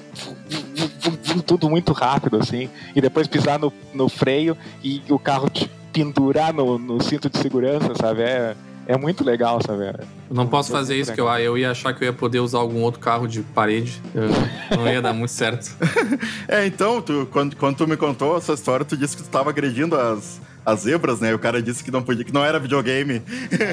tudo 1.45 1.69
muito 1.69 1.93
rápido 1.93 2.37
assim, 2.37 2.69
e 2.95 3.01
depois 3.01 3.27
pisar 3.27 3.59
no, 3.59 3.71
no 3.93 4.09
freio 4.09 4.57
e 4.83 5.01
o 5.09 5.17
carro 5.17 5.49
te 5.49 5.69
pendurar 5.93 6.53
no, 6.53 6.77
no 6.77 7.01
cinto 7.01 7.29
de 7.29 7.37
segurança, 7.37 7.93
sabe? 7.99 8.21
É, 8.21 8.55
é 8.85 8.97
muito 8.97 9.23
legal, 9.23 9.59
sabe? 9.65 9.85
É- 9.85 9.95
Eu 10.29 10.35
não 10.35 10.47
posso 10.47 10.71
fazer 10.71 10.95
isso, 10.95 11.13
que 11.13 11.19
eu, 11.19 11.27
eu 11.27 11.57
ia 11.57 11.71
achar 11.71 11.93
que 11.93 12.03
eu 12.03 12.07
ia 12.07 12.13
poder 12.13 12.39
usar 12.39 12.59
algum 12.59 12.81
outro 12.81 12.99
carro 12.99 13.27
de 13.27 13.41
parede. 13.41 14.01
Eu- 14.13 14.77
não 14.77 14.87
ia 14.87 15.01
dar 15.01 15.13
muito 15.13 15.31
certo. 15.31 15.75
É, 16.47 16.65
então, 16.65 17.01
tu, 17.01 17.27
quando, 17.31 17.55
quando 17.55 17.77
tu 17.77 17.87
me 17.87 17.97
contou 17.97 18.37
essa 18.37 18.53
história, 18.53 18.85
tu 18.85 18.95
disse 18.95 19.17
que 19.17 19.23
tu 19.23 19.29
tava 19.29 19.49
agredindo 19.49 19.95
as, 19.95 20.39
as 20.67 20.81
zebras, 20.81 21.21
né? 21.21 21.33
O 21.33 21.39
cara 21.39 21.61
disse 21.61 21.81
que 21.81 21.89
não 21.89 22.03
podia, 22.03 22.25
que 22.25 22.33
não 22.33 22.43
era 22.43 22.59
videogame. 22.59 23.21
É, 23.57 23.63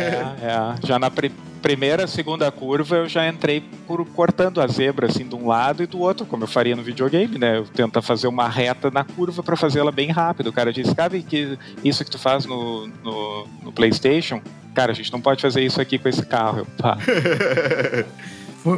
é. 0.47 0.87
Já 0.87 0.97
na 0.97 1.11
pri- 1.11 1.33
primeira, 1.61 2.07
segunda 2.07 2.49
curva, 2.53 2.97
eu 2.99 3.09
já 3.09 3.27
entrei 3.29 3.65
por 3.85 4.07
cortando 4.07 4.61
a 4.61 4.67
zebra, 4.69 5.09
assim, 5.09 5.27
de 5.27 5.35
um 5.35 5.49
lado 5.49 5.83
e 5.83 5.87
do 5.87 5.99
outro, 5.99 6.25
como 6.25 6.45
eu 6.45 6.47
faria 6.47 6.77
no 6.77 6.85
videogame, 6.85 7.37
né? 7.37 7.59
Eu 7.59 7.65
tento 7.65 8.01
fazer 8.01 8.29
uma 8.29 8.49
reta 8.49 8.93
na 8.93 9.03
curva 9.03 9.43
para 9.43 9.57
fazê-la 9.57 9.91
bem 9.91 10.13
rápido. 10.13 10.51
O 10.51 10.53
cara 10.53 10.73
disse, 10.73 10.95
sabe 10.95 11.23
que 11.23 11.59
isso 11.83 12.05
que 12.05 12.11
tu 12.13 12.19
faz 12.19 12.47
no, 12.47 12.87
no, 13.03 13.49
no 13.65 13.73
PlayStation? 13.73 14.41
Cara, 14.73 14.93
a 14.93 14.95
gente 14.95 15.13
não 15.13 15.21
pode 15.21 15.43
fazer 15.43 15.63
isso 15.63 15.81
aqui 15.81 15.99
com 15.99 16.09
esse 16.09 16.25
carro. 16.25 16.59
Eu, 16.59 16.67
pá. 16.79 16.97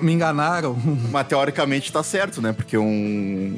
Me 0.02 0.12
enganaram. 0.12 0.76
Mas 1.12 1.26
teoricamente 1.28 1.92
tá 1.92 2.02
certo, 2.02 2.42
né? 2.42 2.52
Porque 2.52 2.76
um, 2.76 2.84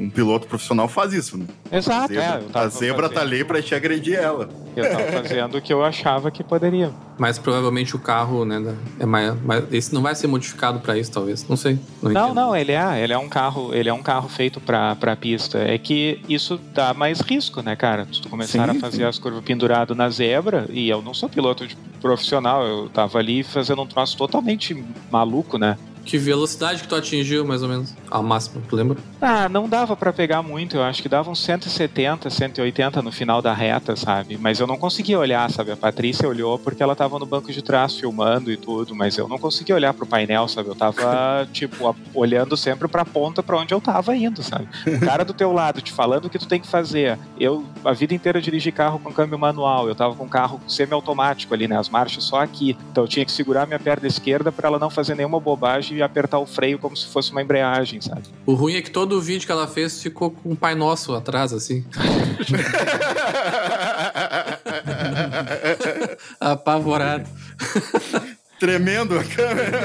um 0.04 0.10
piloto 0.10 0.46
profissional 0.46 0.86
faz 0.88 1.12
isso, 1.12 1.38
né? 1.38 1.46
Exato, 1.72 2.12
zebra, 2.12 2.24
é. 2.24 2.36
Eu 2.44 2.50
tava 2.50 2.66
a 2.66 2.68
zebra 2.68 3.08
tá 3.08 3.20
ali 3.22 3.44
pra 3.44 3.62
te 3.62 3.74
agredir 3.74 4.14
ela. 4.18 4.48
Eu 4.76 4.90
tava 4.90 5.04
fazendo 5.22 5.56
o 5.58 5.62
que 5.62 5.72
eu 5.72 5.82
achava 5.84 6.30
que 6.30 6.44
poderia. 6.44 6.92
Mas 7.18 7.38
provavelmente 7.38 7.96
o 7.96 7.98
carro, 7.98 8.44
né, 8.44 8.74
é 9.00 9.06
mais, 9.06 9.42
mais- 9.42 9.64
esse 9.72 9.92
não 9.94 10.02
vai 10.02 10.14
ser 10.14 10.26
modificado 10.26 10.80
pra 10.80 10.96
isso, 10.98 11.10
talvez. 11.10 11.46
Não 11.48 11.56
sei. 11.56 11.78
Não, 12.02 12.10
Não, 12.12 12.34
não, 12.34 12.56
ele 12.56 12.72
é, 12.72 13.02
ele 13.02 13.12
é 13.12 13.18
um 13.18 13.28
carro, 13.28 13.74
ele 13.74 13.88
é 13.88 13.92
um 13.92 14.02
carro 14.02 14.28
feito 14.28 14.60
pra, 14.60 14.94
pra 14.96 15.16
pista. 15.16 15.58
É 15.58 15.78
que 15.78 16.20
isso 16.28 16.60
dá 16.74 16.92
mais 16.94 17.20
risco, 17.20 17.62
né, 17.62 17.74
cara? 17.74 18.06
Se 18.12 18.20
tu 18.20 18.28
começar 18.28 18.70
Sim, 18.70 18.76
a 18.76 18.80
fazer 18.80 18.96
sim. 18.98 19.04
as 19.04 19.18
curvas 19.18 19.42
pendurado 19.42 19.94
na 19.94 20.08
zebra, 20.10 20.66
e 20.70 20.88
eu 20.88 21.00
não 21.02 21.14
sou 21.14 21.28
piloto 21.28 21.66
de 21.66 21.74
profissional, 22.00 22.64
eu 22.66 22.88
tava 22.90 23.18
ali 23.18 23.42
fazendo 23.42 23.82
um 23.82 23.86
troço 23.86 24.16
totalmente 24.16 24.84
maluco, 25.10 25.58
né? 25.58 25.76
Que 26.08 26.16
velocidade 26.16 26.80
que 26.80 26.88
tu 26.88 26.94
atingiu, 26.94 27.44
mais 27.44 27.62
ou 27.62 27.68
menos? 27.68 27.94
Ao 28.10 28.22
máximo, 28.22 28.62
tu 28.66 28.74
lembra? 28.74 28.96
Ah, 29.20 29.46
não 29.46 29.68
dava 29.68 29.94
pra 29.94 30.10
pegar 30.10 30.42
muito, 30.42 30.78
eu 30.78 30.82
acho 30.82 31.02
que 31.02 31.08
dava 31.08 31.30
uns 31.30 31.38
170, 31.44 32.30
180 32.30 33.02
no 33.02 33.12
final 33.12 33.42
da 33.42 33.52
reta, 33.52 33.94
sabe? 33.94 34.38
Mas 34.40 34.58
eu 34.58 34.66
não 34.66 34.78
conseguia 34.78 35.18
olhar, 35.18 35.50
sabe? 35.50 35.70
A 35.70 35.76
Patrícia 35.76 36.26
olhou 36.26 36.58
porque 36.58 36.82
ela 36.82 36.96
tava 36.96 37.18
no 37.18 37.26
banco 37.26 37.52
de 37.52 37.60
trás 37.60 37.94
filmando 37.98 38.50
e 38.50 38.56
tudo, 38.56 38.94
mas 38.94 39.18
eu 39.18 39.28
não 39.28 39.38
conseguia 39.38 39.74
olhar 39.74 39.92
pro 39.92 40.06
painel, 40.06 40.48
sabe? 40.48 40.70
Eu 40.70 40.74
tava, 40.74 41.46
tipo, 41.52 41.86
a- 41.86 41.94
olhando 42.14 42.56
sempre 42.56 42.88
pra 42.88 43.04
ponta 43.04 43.42
pra 43.42 43.58
onde 43.58 43.74
eu 43.74 43.80
tava 43.80 44.16
indo, 44.16 44.42
sabe? 44.42 44.66
O 44.86 45.00
cara 45.00 45.26
do 45.26 45.34
teu 45.34 45.52
lado 45.52 45.82
te 45.82 45.92
falando 45.92 46.24
o 46.24 46.30
que 46.30 46.38
tu 46.38 46.48
tem 46.48 46.58
que 46.58 46.66
fazer. 46.68 47.18
Eu, 47.38 47.66
a 47.84 47.92
vida 47.92 48.14
inteira, 48.14 48.40
dirigi 48.40 48.72
carro 48.72 48.98
com 48.98 49.12
câmbio 49.12 49.38
manual, 49.38 49.86
eu 49.86 49.94
tava 49.94 50.14
com 50.14 50.26
carro 50.26 50.58
semiautomático 50.66 51.52
ali, 51.52 51.68
né? 51.68 51.76
As 51.76 51.90
marchas 51.90 52.24
só 52.24 52.40
aqui. 52.40 52.78
Então 52.90 53.04
eu 53.04 53.08
tinha 53.08 53.26
que 53.26 53.32
segurar 53.32 53.66
minha 53.66 53.78
perna 53.78 54.08
esquerda 54.08 54.50
pra 54.50 54.68
ela 54.68 54.78
não 54.78 54.88
fazer 54.88 55.14
nenhuma 55.14 55.38
bobagem 55.38 55.97
e 55.98 56.02
apertar 56.02 56.38
o 56.38 56.46
freio 56.46 56.78
como 56.78 56.96
se 56.96 57.06
fosse 57.06 57.30
uma 57.32 57.42
embreagem, 57.42 58.00
sabe? 58.00 58.22
O 58.46 58.54
ruim 58.54 58.76
é 58.76 58.82
que 58.82 58.90
todo 58.90 59.16
o 59.16 59.20
vídeo 59.20 59.46
que 59.46 59.52
ela 59.52 59.66
fez 59.66 60.02
ficou 60.02 60.30
com 60.30 60.50
um 60.50 60.56
Pai 60.56 60.74
Nosso 60.74 61.14
atrás, 61.14 61.52
assim. 61.52 61.84
Apavorado. 66.40 67.28
Tremendo 68.58 69.18
a 69.18 69.24
câmera. 69.24 69.78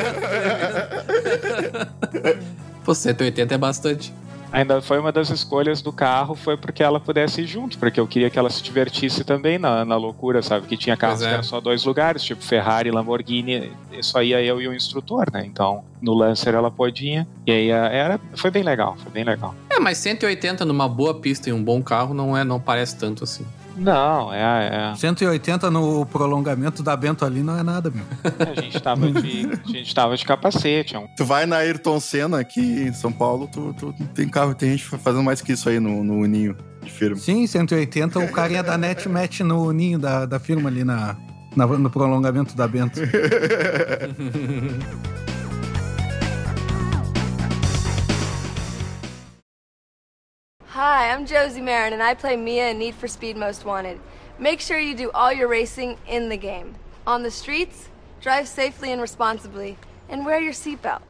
Pô, 2.83 2.93
180 2.93 3.53
é 3.53 3.57
bastante. 3.57 4.13
Ainda 4.53 4.79
foi 4.83 4.99
uma 4.99 5.11
das 5.11 5.31
escolhas 5.31 5.81
do 5.81 5.91
carro, 5.91 6.35
foi 6.35 6.55
porque 6.55 6.83
ela 6.83 6.99
pudesse 6.99 7.41
ir 7.41 7.47
junto, 7.47 7.79
porque 7.79 7.99
eu 7.99 8.05
queria 8.05 8.29
que 8.29 8.37
ela 8.37 8.51
se 8.51 8.61
divertisse 8.61 9.23
também 9.23 9.57
na, 9.57 9.83
na 9.83 9.95
loucura, 9.97 10.43
sabe? 10.43 10.67
Que 10.67 10.77
tinha 10.77 10.95
carros 10.95 11.23
é. 11.23 11.27
que 11.27 11.33
eram 11.33 11.43
só 11.43 11.59
dois 11.59 11.83
lugares, 11.83 12.23
tipo 12.23 12.43
Ferrari, 12.43 12.91
Lamborghini, 12.91 13.71
só 14.01 14.21
ia 14.21 14.39
eu 14.43 14.61
e 14.61 14.67
o 14.67 14.73
instrutor, 14.73 15.25
né? 15.33 15.43
Então, 15.43 15.83
no 15.99 16.13
Lancer 16.13 16.53
ela 16.53 16.69
podia, 16.69 17.27
e 17.47 17.51
aí 17.51 17.71
a- 17.71 17.87
era, 17.87 18.19
foi 18.35 18.51
bem 18.51 18.61
legal, 18.61 18.95
foi 19.01 19.11
bem 19.11 19.23
legal. 19.23 19.55
É, 19.71 19.79
mas 19.79 19.97
180 19.97 20.63
numa 20.65 20.87
boa 20.87 21.15
pista 21.15 21.49
e 21.49 21.53
um 21.53 21.63
bom 21.63 21.81
carro 21.81 22.13
não 22.13 22.37
é, 22.37 22.43
não 22.43 22.59
parece 22.59 22.95
tanto 22.95 23.23
assim. 23.23 23.45
Não, 23.75 24.31
é, 24.33 24.91
é. 24.91 24.95
180 24.95 25.71
no 25.71 26.05
prolongamento 26.05 26.83
da 26.83 26.95
Bento 26.95 27.25
ali 27.25 27.41
não 27.41 27.57
é 27.57 27.63
nada, 27.63 27.89
meu. 27.89 28.03
A 28.39 28.61
gente 28.61 28.79
tava 28.79 29.09
de, 29.11 29.49
a 29.65 29.67
gente 29.67 29.95
tava 29.95 30.15
de 30.15 30.23
capacete, 30.25 30.95
é 30.95 30.99
um 30.99 31.07
Tu 31.15 31.25
vai 31.25 31.45
na 31.45 31.57
Ayrton 31.57 31.99
Senna 31.99 32.39
aqui 32.39 32.61
em 32.61 32.93
São 32.93 33.11
Paulo, 33.11 33.47
tu, 33.51 33.73
tu- 33.73 33.93
tem 34.13 34.29
carro, 34.29 34.53
tem 34.53 34.71
gente 34.71 34.83
fazendo 34.85 35.23
mais 35.23 35.41
que 35.41 35.53
isso 35.53 35.67
aí 35.69 35.79
no, 35.79 36.03
no 36.03 36.25
ninho 36.27 36.55
de 36.83 36.91
firma. 36.91 37.15
Sim, 37.17 37.47
180 37.47 38.19
o 38.19 38.31
carinha 38.31 38.61
da 38.61 38.77
net 38.77 39.07
mete 39.09 39.43
no 39.43 39.71
ninho 39.71 39.97
da, 39.97 40.25
da 40.25 40.39
firma 40.39 40.69
ali 40.69 40.83
na, 40.83 41.15
na- 41.55 41.65
no 41.65 41.89
prolongamento 41.89 42.55
da 42.55 42.67
Bento. 42.67 42.99
I'm 51.13 51.27
Josie 51.27 51.61
Marin, 51.61 51.93
and 51.93 52.01
I 52.01 52.15
play 52.15 52.35
Mia 52.35 52.71
in 52.71 52.79
Need 52.79 52.95
for 52.95 53.07
Speed 53.07 53.37
Most 53.37 53.65
Wanted. 53.65 53.99
Make 54.39 54.59
sure 54.59 54.79
you 54.79 54.95
do 54.95 55.11
all 55.11 55.31
your 55.31 55.47
racing 55.47 55.95
in 56.07 56.27
the 56.27 56.37
game. 56.37 56.73
On 57.05 57.21
the 57.21 57.29
streets, 57.29 57.87
drive 58.19 58.47
safely 58.47 58.91
and 58.91 58.99
responsibly, 58.99 59.77
and 60.09 60.25
wear 60.25 60.41
your 60.41 60.53
seatbelt. 60.53 61.03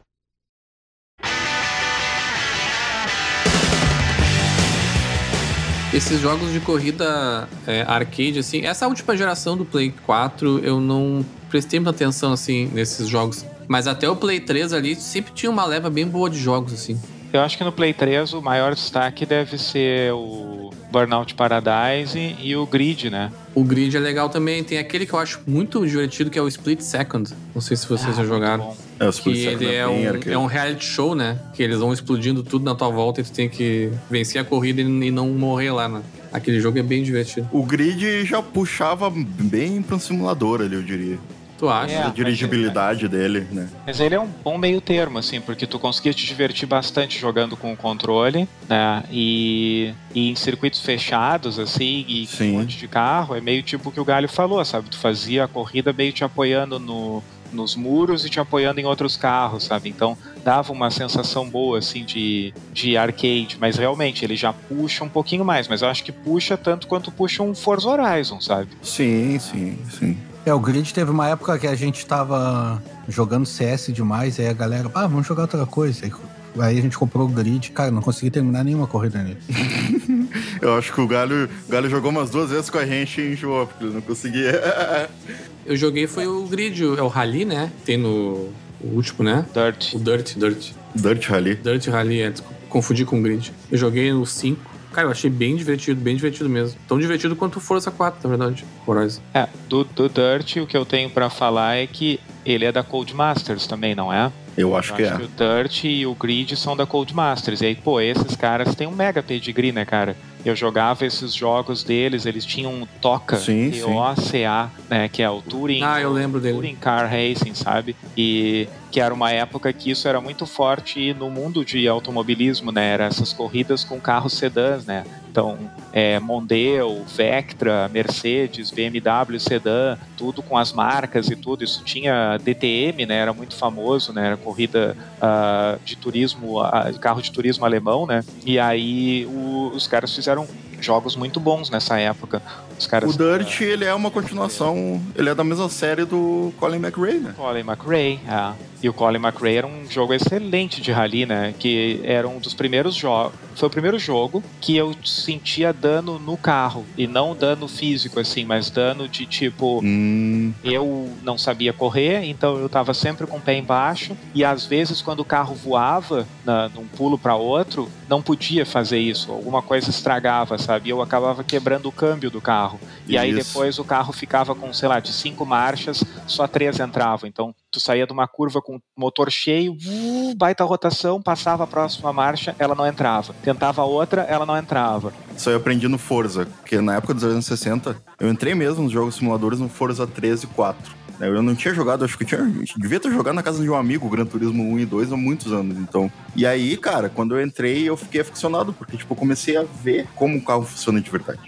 Esses 5.94 6.20
jogos 6.20 6.52
de 6.52 6.60
corrida 6.60 7.48
é, 7.66 7.80
arcade, 7.88 8.40
assim, 8.40 8.66
essa 8.66 8.86
última 8.86 9.16
geração 9.16 9.56
do 9.56 9.64
Play 9.64 9.94
4, 10.04 10.58
eu 10.58 10.80
não 10.80 11.24
prestei 11.48 11.80
muita 11.80 11.92
atenção, 11.92 12.34
assim, 12.34 12.66
nesses 12.74 13.08
jogos. 13.08 13.46
Mas 13.66 13.86
até 13.86 14.06
o 14.06 14.14
Play 14.14 14.40
3 14.40 14.74
ali 14.74 14.96
sempre 14.96 15.32
tinha 15.32 15.50
uma 15.50 15.64
leva 15.64 15.88
bem 15.88 16.06
boa 16.06 16.28
de 16.28 16.38
jogos, 16.38 16.74
assim. 16.74 17.00
Eu 17.34 17.40
acho 17.40 17.58
que 17.58 17.64
no 17.64 17.72
Play 17.72 17.92
3 17.92 18.32
o 18.32 18.40
maior 18.40 18.76
destaque 18.76 19.26
deve 19.26 19.58
ser 19.58 20.12
o 20.12 20.70
Burnout 20.92 21.34
Paradise 21.34 22.36
e 22.40 22.54
o 22.54 22.64
Grid, 22.64 23.10
né? 23.10 23.32
O 23.52 23.64
grid 23.64 23.96
é 23.96 23.98
legal 23.98 24.28
também. 24.28 24.62
Tem 24.62 24.78
aquele 24.78 25.04
que 25.04 25.12
eu 25.12 25.18
acho 25.18 25.40
muito 25.44 25.84
divertido, 25.84 26.30
que 26.30 26.38
é 26.38 26.42
o 26.42 26.46
Split 26.46 26.80
Second. 26.80 27.34
Não 27.52 27.60
sei 27.60 27.76
se 27.76 27.88
vocês 27.88 28.16
Ah, 28.16 28.22
já 28.22 28.24
jogaram. 28.24 28.76
É, 29.00 29.04
Que 29.06 29.10
Split 29.10 29.36
Second 29.42 29.64
ele 29.64 29.74
é 29.74 29.84
bem 29.84 30.28
um, 30.28 30.32
é 30.32 30.38
um 30.38 30.46
reality 30.46 30.84
show, 30.84 31.16
né? 31.16 31.36
Que 31.52 31.64
eles 31.64 31.80
vão 31.80 31.92
explodindo 31.92 32.44
tudo 32.44 32.64
na 32.64 32.76
tua 32.76 32.88
volta 32.88 33.20
e 33.20 33.24
tu 33.24 33.32
tem 33.32 33.48
que 33.48 33.90
vencer 34.08 34.40
a 34.40 34.44
corrida 34.44 34.80
e 34.80 34.84
e 34.84 35.10
não 35.10 35.30
morrer 35.30 35.72
lá, 35.72 35.88
né? 35.88 36.02
Aquele 36.32 36.60
jogo 36.60 36.78
é 36.78 36.84
bem 36.84 37.02
divertido. 37.02 37.48
O 37.50 37.64
grid 37.64 38.24
já 38.24 38.40
puxava 38.40 39.10
bem 39.12 39.82
pra 39.82 39.96
um 39.96 39.98
simulador 39.98 40.60
ali, 40.60 40.76
eu 40.76 40.82
diria. 40.82 41.18
Tu 41.64 41.70
acha? 41.70 41.94
É. 41.94 42.02
a 42.02 42.08
dirigibilidade 42.10 43.08
dele, 43.08 43.46
né? 43.50 43.70
Mas 43.86 43.98
ele 43.98 44.14
é 44.14 44.20
um 44.20 44.26
bom 44.26 44.58
meio 44.58 44.82
termo, 44.82 45.18
assim, 45.18 45.40
porque 45.40 45.66
tu 45.66 45.78
conseguia 45.78 46.12
te 46.12 46.26
divertir 46.26 46.68
bastante 46.68 47.18
jogando 47.18 47.56
com 47.56 47.72
o 47.72 47.76
controle, 47.76 48.46
né? 48.68 49.02
E, 49.10 49.94
e 50.14 50.28
em 50.28 50.34
circuitos 50.36 50.80
fechados, 50.80 51.58
assim, 51.58 52.04
e 52.06 52.28
com 52.36 52.44
um 52.44 52.52
monte 52.58 52.76
de 52.76 52.86
carro, 52.86 53.34
é 53.34 53.40
meio 53.40 53.62
tipo 53.62 53.88
o 53.88 53.92
que 53.92 53.98
o 53.98 54.04
Galho 54.04 54.28
falou, 54.28 54.62
sabe? 54.62 54.90
Tu 54.90 54.98
fazia 54.98 55.44
a 55.44 55.48
corrida 55.48 55.90
meio 55.90 56.12
te 56.12 56.22
apoiando 56.22 56.78
no, 56.78 57.22
nos 57.50 57.74
muros 57.74 58.26
e 58.26 58.28
te 58.28 58.38
apoiando 58.38 58.78
em 58.78 58.84
outros 58.84 59.16
carros, 59.16 59.64
sabe? 59.64 59.88
Então 59.88 60.18
dava 60.44 60.70
uma 60.70 60.90
sensação 60.90 61.48
boa, 61.48 61.78
assim, 61.78 62.04
de, 62.04 62.52
de 62.74 62.94
arcade. 62.94 63.56
Mas 63.58 63.78
realmente, 63.78 64.22
ele 64.22 64.36
já 64.36 64.52
puxa 64.52 65.02
um 65.02 65.08
pouquinho 65.08 65.46
mais. 65.46 65.66
Mas 65.66 65.80
eu 65.80 65.88
acho 65.88 66.04
que 66.04 66.12
puxa 66.12 66.58
tanto 66.58 66.86
quanto 66.86 67.10
puxa 67.10 67.42
um 67.42 67.54
Forza 67.54 67.88
Horizon, 67.88 68.38
sabe? 68.38 68.68
Sim, 68.82 69.38
sim, 69.38 69.78
sim. 69.98 70.18
É, 70.46 70.52
o 70.52 70.60
Grid 70.60 70.92
teve 70.92 71.10
uma 71.10 71.28
época 71.28 71.58
que 71.58 71.66
a 71.66 71.74
gente 71.74 72.04
tava 72.04 72.82
jogando 73.08 73.46
CS 73.46 73.86
demais, 73.92 74.38
aí 74.38 74.48
a 74.48 74.52
galera, 74.52 74.90
ah, 74.94 75.06
vamos 75.06 75.26
jogar 75.26 75.42
outra 75.42 75.64
coisa. 75.64 76.04
Aí, 76.04 76.12
aí 76.58 76.78
a 76.78 76.82
gente 76.82 76.98
comprou 76.98 77.26
o 77.26 77.30
Grid, 77.30 77.70
cara, 77.70 77.90
não 77.90 78.02
consegui 78.02 78.30
terminar 78.30 78.62
nenhuma 78.62 78.86
corrida 78.86 79.22
nele. 79.22 79.38
Eu 80.60 80.76
acho 80.76 80.92
que 80.92 81.00
o 81.00 81.06
Galho, 81.06 81.48
o 81.66 81.72
Galho 81.72 81.88
jogou 81.88 82.10
umas 82.10 82.30
duas 82.30 82.50
vezes 82.50 82.68
com 82.68 82.78
a 82.78 82.86
gente 82.86 83.20
e 83.20 83.32
enjoou, 83.32 83.66
porque 83.66 83.84
ele 83.84 83.94
não 83.94 84.00
conseguia. 84.02 85.08
Eu 85.64 85.76
joguei 85.76 86.06
foi 86.06 86.26
o 86.26 86.46
grid, 86.46 86.82
é 86.82 87.02
o 87.02 87.08
Rally, 87.08 87.46
né? 87.46 87.72
Tem 87.84 87.96
no 87.96 88.52
o 88.80 88.96
último, 88.96 89.24
né? 89.24 89.46
Dirt. 89.54 89.94
O 89.94 89.98
Dirt, 89.98 90.36
Dirt. 90.36 90.72
Dirt 90.94 91.26
Rally. 91.26 91.54
Dirt 91.54 91.86
Rally, 91.86 92.20
é, 92.20 92.34
confundi 92.68 93.06
com 93.06 93.18
o 93.18 93.22
grid. 93.22 93.50
Eu 93.70 93.78
joguei 93.78 94.12
no 94.12 94.26
5. 94.26 94.73
Cara, 94.94 95.08
eu 95.08 95.10
achei 95.10 95.28
bem 95.28 95.56
divertido, 95.56 96.00
bem 96.00 96.14
divertido 96.14 96.48
mesmo. 96.48 96.78
Tão 96.86 97.00
divertido 97.00 97.34
quanto 97.34 97.56
o 97.56 97.60
Forza 97.60 97.90
4, 97.90 98.20
na 98.22 98.36
verdade. 98.36 98.64
Horizon. 98.86 99.20
É, 99.34 99.48
do, 99.68 99.82
do 99.82 100.08
Dirt, 100.08 100.58
o 100.58 100.66
que 100.68 100.76
eu 100.76 100.86
tenho 100.86 101.10
pra 101.10 101.28
falar 101.28 101.74
é 101.74 101.86
que 101.86 102.20
ele 102.44 102.64
é 102.64 102.72
da 102.72 102.82
Codemasters 102.82 103.66
também, 103.66 103.94
não 103.94 104.12
é? 104.12 104.30
Eu 104.56 104.76
acho 104.76 104.92
Eu 104.92 104.96
que 104.96 105.02
acho 105.02 105.14
é. 105.14 105.16
que 105.18 105.24
o 105.24 105.28
Dirt 105.28 105.84
e 105.84 106.06
o 106.06 106.14
Grid 106.14 106.56
são 106.56 106.76
da 106.76 106.86
Codemasters. 106.86 107.60
E 107.60 107.66
aí, 107.66 107.74
pô, 107.74 108.00
esses 108.00 108.36
caras 108.36 108.74
têm 108.74 108.86
um 108.86 108.92
mega 108.92 109.22
pedigree, 109.22 109.72
né, 109.72 109.84
cara? 109.84 110.16
Eu 110.44 110.54
jogava 110.54 111.06
esses 111.06 111.32
jogos 111.34 111.82
deles, 111.82 112.26
eles 112.26 112.44
tinham 112.44 112.70
um 112.72 112.86
Toca. 113.00 113.38
T-O-C-A, 113.38 114.70
né, 114.90 115.08
que 115.08 115.22
é 115.22 115.30
o 115.30 115.40
Touring, 115.40 115.82
Ah, 115.82 116.00
eu 116.00 116.12
lembro 116.12 116.38
dele. 116.38 116.54
Touring 116.54 116.76
Car 116.76 117.08
Racing, 117.10 117.54
sabe? 117.54 117.96
E 118.16 118.68
que 118.90 119.00
era 119.00 119.12
uma 119.12 119.32
época 119.32 119.72
que 119.72 119.90
isso 119.90 120.06
era 120.06 120.20
muito 120.20 120.46
forte 120.46 121.12
no 121.14 121.28
mundo 121.28 121.64
de 121.64 121.88
automobilismo, 121.88 122.70
né? 122.70 122.90
Era 122.92 123.06
essas 123.06 123.32
corridas 123.32 123.82
com 123.82 123.98
carros 123.98 124.34
sedãs, 124.34 124.84
né? 124.84 125.04
Então, 125.28 125.58
é, 125.92 126.20
Mondeo, 126.20 127.04
Vectra, 127.06 127.90
Mercedes, 127.92 128.70
BMW, 128.70 129.40
sedã, 129.40 129.98
tudo 130.16 130.42
com 130.42 130.56
as 130.56 130.72
marcas 130.72 131.28
e 131.28 131.34
tudo. 131.34 131.64
Isso 131.64 131.82
tinha 131.82 132.33
DTM, 132.38 133.06
né? 133.06 133.16
Era 133.16 133.32
muito 133.32 133.56
famoso, 133.56 134.12
né? 134.12 134.26
Era 134.26 134.36
corrida 134.36 134.96
ah, 135.20 135.76
de 135.84 135.96
turismo, 135.96 136.58
de 136.92 136.98
carro 136.98 137.20
de 137.22 137.30
turismo 137.30 137.64
alemão, 137.64 138.06
né? 138.06 138.24
E 138.44 138.58
aí 138.58 139.26
o- 139.26 139.70
os 139.74 139.86
caras 139.86 140.14
fizeram 140.14 140.46
jogos 140.84 141.16
muito 141.16 141.40
bons 141.40 141.70
nessa 141.70 141.98
época. 141.98 142.42
Os 142.78 142.86
caras 142.86 143.14
O 143.14 143.18
Dirt, 143.18 143.60
ele 143.60 143.84
é 143.84 143.94
uma 143.94 144.10
continuação. 144.10 145.00
Ele 145.14 145.28
é 145.30 145.34
da 145.34 145.44
mesma 145.44 145.68
série 145.68 146.04
do 146.04 146.52
Colin 146.58 146.76
McRae, 146.78 147.18
né? 147.18 147.34
Colin 147.36 147.60
McRae, 147.60 148.20
é. 148.26 148.52
E 148.82 148.88
o 148.88 148.92
Colin 148.92 149.18
McRae 149.18 149.56
era 149.56 149.66
um 149.66 149.88
jogo 149.88 150.12
excelente 150.12 150.82
de 150.82 150.92
rally, 150.92 151.24
né? 151.24 151.54
Que 151.58 152.00
era 152.04 152.28
um 152.28 152.38
dos 152.38 152.52
primeiros 152.52 152.94
jogos. 152.94 153.32
Foi 153.54 153.68
o 153.68 153.70
primeiro 153.70 153.98
jogo 153.98 154.42
que 154.60 154.76
eu 154.76 154.94
sentia 155.04 155.72
dano 155.72 156.18
no 156.18 156.36
carro. 156.36 156.84
E 156.98 157.06
não 157.06 157.34
dano 157.34 157.66
físico, 157.66 158.20
assim, 158.20 158.44
mas 158.44 158.68
dano 158.68 159.08
de 159.08 159.24
tipo. 159.24 159.80
Hum, 159.82 160.52
Eu 160.62 161.08
não 161.22 161.38
sabia 161.38 161.72
correr, 161.72 162.24
então 162.24 162.58
eu 162.58 162.68
tava 162.68 162.92
sempre 162.92 163.26
com 163.26 163.38
o 163.38 163.40
pé 163.40 163.56
embaixo. 163.56 164.14
E 164.34 164.44
às 164.44 164.66
vezes, 164.66 165.00
quando 165.00 165.20
o 165.20 165.24
carro 165.24 165.54
voava 165.54 166.26
na, 166.44 166.68
num 166.68 166.86
pulo 166.86 167.16
para 167.16 167.36
outro, 167.36 167.88
não 168.08 168.20
podia 168.20 168.66
fazer 168.66 168.98
isso. 168.98 169.32
Alguma 169.32 169.62
coisa 169.62 169.88
estragava, 169.88 170.58
sabe? 170.58 170.73
E 170.82 170.90
eu 170.90 171.02
acabava 171.02 171.44
quebrando 171.44 171.88
o 171.88 171.92
câmbio 171.92 172.30
do 172.30 172.40
carro. 172.40 172.80
E 173.06 173.16
aí 173.16 173.34
depois 173.34 173.78
o 173.78 173.84
carro 173.84 174.12
ficava 174.12 174.54
com, 174.54 174.72
sei 174.72 174.88
lá, 174.88 175.00
de 175.00 175.12
cinco 175.12 175.44
marchas, 175.44 176.02
só 176.26 176.46
três 176.46 176.78
entravam. 176.80 177.28
Então 177.28 177.54
tu 177.70 177.80
saía 177.80 178.06
de 178.06 178.12
uma 178.12 178.28
curva 178.28 178.62
com 178.62 178.76
o 178.76 178.80
motor 178.96 179.30
cheio, 179.30 179.72
uh, 179.72 180.34
baita 180.36 180.64
rotação, 180.64 181.20
passava 181.20 181.64
a 181.64 181.66
próxima 181.66 182.12
marcha, 182.12 182.54
ela 182.58 182.74
não 182.74 182.86
entrava. 182.86 183.34
Tentava 183.42 183.82
outra, 183.82 184.22
ela 184.22 184.46
não 184.46 184.56
entrava. 184.56 185.12
isso 185.36 185.48
aí 185.48 185.54
eu 185.54 185.58
aprendi 185.60 185.88
no 185.88 185.98
Forza, 185.98 186.46
porque 186.60 186.80
na 186.80 186.96
época 186.96 187.14
dos 187.14 187.24
anos 187.24 187.46
60, 187.46 187.96
eu 188.20 188.30
entrei 188.30 188.54
mesmo 188.54 188.84
nos 188.84 188.92
jogos 188.92 189.16
simuladores 189.16 189.58
no 189.58 189.68
Forza 189.68 190.06
13 190.06 190.44
e 190.44 190.48
4. 190.48 191.03
Né? 191.18 191.28
Eu 191.28 191.42
não 191.42 191.54
tinha 191.54 191.72
jogado, 191.74 192.04
acho 192.04 192.16
que 192.18 192.24
eu 192.24 192.28
tinha, 192.28 192.42
devia 192.76 193.00
ter 193.00 193.10
jogado 193.10 193.34
na 193.34 193.42
casa 193.42 193.62
de 193.62 193.68
um 193.70 193.74
amigo, 193.74 194.08
Gran 194.08 194.26
Turismo 194.26 194.62
1 194.74 194.78
e 194.80 194.86
2 194.86 195.12
há 195.12 195.16
muitos 195.16 195.52
anos, 195.52 195.78
então. 195.78 196.10
E 196.36 196.46
aí, 196.46 196.76
cara, 196.76 197.08
quando 197.08 197.36
eu 197.36 197.44
entrei, 197.44 197.88
eu 197.88 197.96
fiquei 197.96 198.20
aficionado, 198.20 198.72
porque, 198.72 198.96
tipo, 198.96 199.12
eu 199.12 199.16
comecei 199.16 199.56
a 199.56 199.64
ver 199.82 200.06
como 200.14 200.36
o 200.38 200.42
carro 200.42 200.64
funciona 200.64 201.00
de 201.00 201.10
verdade. 201.10 201.40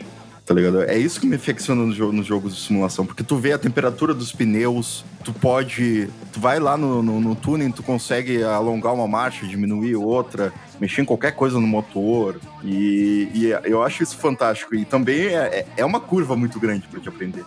Tá 0.44 0.55
ligado? 0.55 0.81
É 0.83 0.96
isso 0.96 1.20
que 1.20 1.26
me 1.26 1.37
jo- 1.37 2.12
nos 2.12 2.24
jogos 2.24 2.55
de 2.55 2.61
simulação, 2.62 3.05
porque 3.05 3.24
tu 3.24 3.37
vê 3.37 3.52
a 3.52 3.59
temperatura 3.59 4.14
dos 4.14 4.31
pneus, 4.31 5.05
tu 5.24 5.33
pode. 5.33 6.09
Tu 6.33 6.38
vai 6.38 6.61
lá 6.61 6.76
no, 6.76 7.02
no, 7.02 7.20
no 7.20 7.35
tuning, 7.35 7.72
tu 7.72 7.83
consegue 7.83 8.44
alongar 8.44 8.94
uma 8.94 9.09
marcha, 9.09 9.44
diminuir 9.44 9.96
outra, 9.96 10.52
mexer 10.81 11.02
em 11.02 11.05
qualquer 11.05 11.33
coisa 11.33 11.59
no 11.59 11.66
motor. 11.66 12.37
E, 12.62 13.29
e 13.35 13.46
eu 13.64 13.83
acho 13.83 14.05
isso 14.05 14.16
fantástico. 14.18 14.72
E 14.76 14.85
também 14.85 15.26
é, 15.26 15.33
é- 15.35 15.66
é 15.79 15.85
uma 15.85 15.98
curva 15.98 16.37
muito 16.37 16.61
grande 16.61 16.87
pra 16.87 17.00
te 17.00 17.09
aprender. 17.09 17.44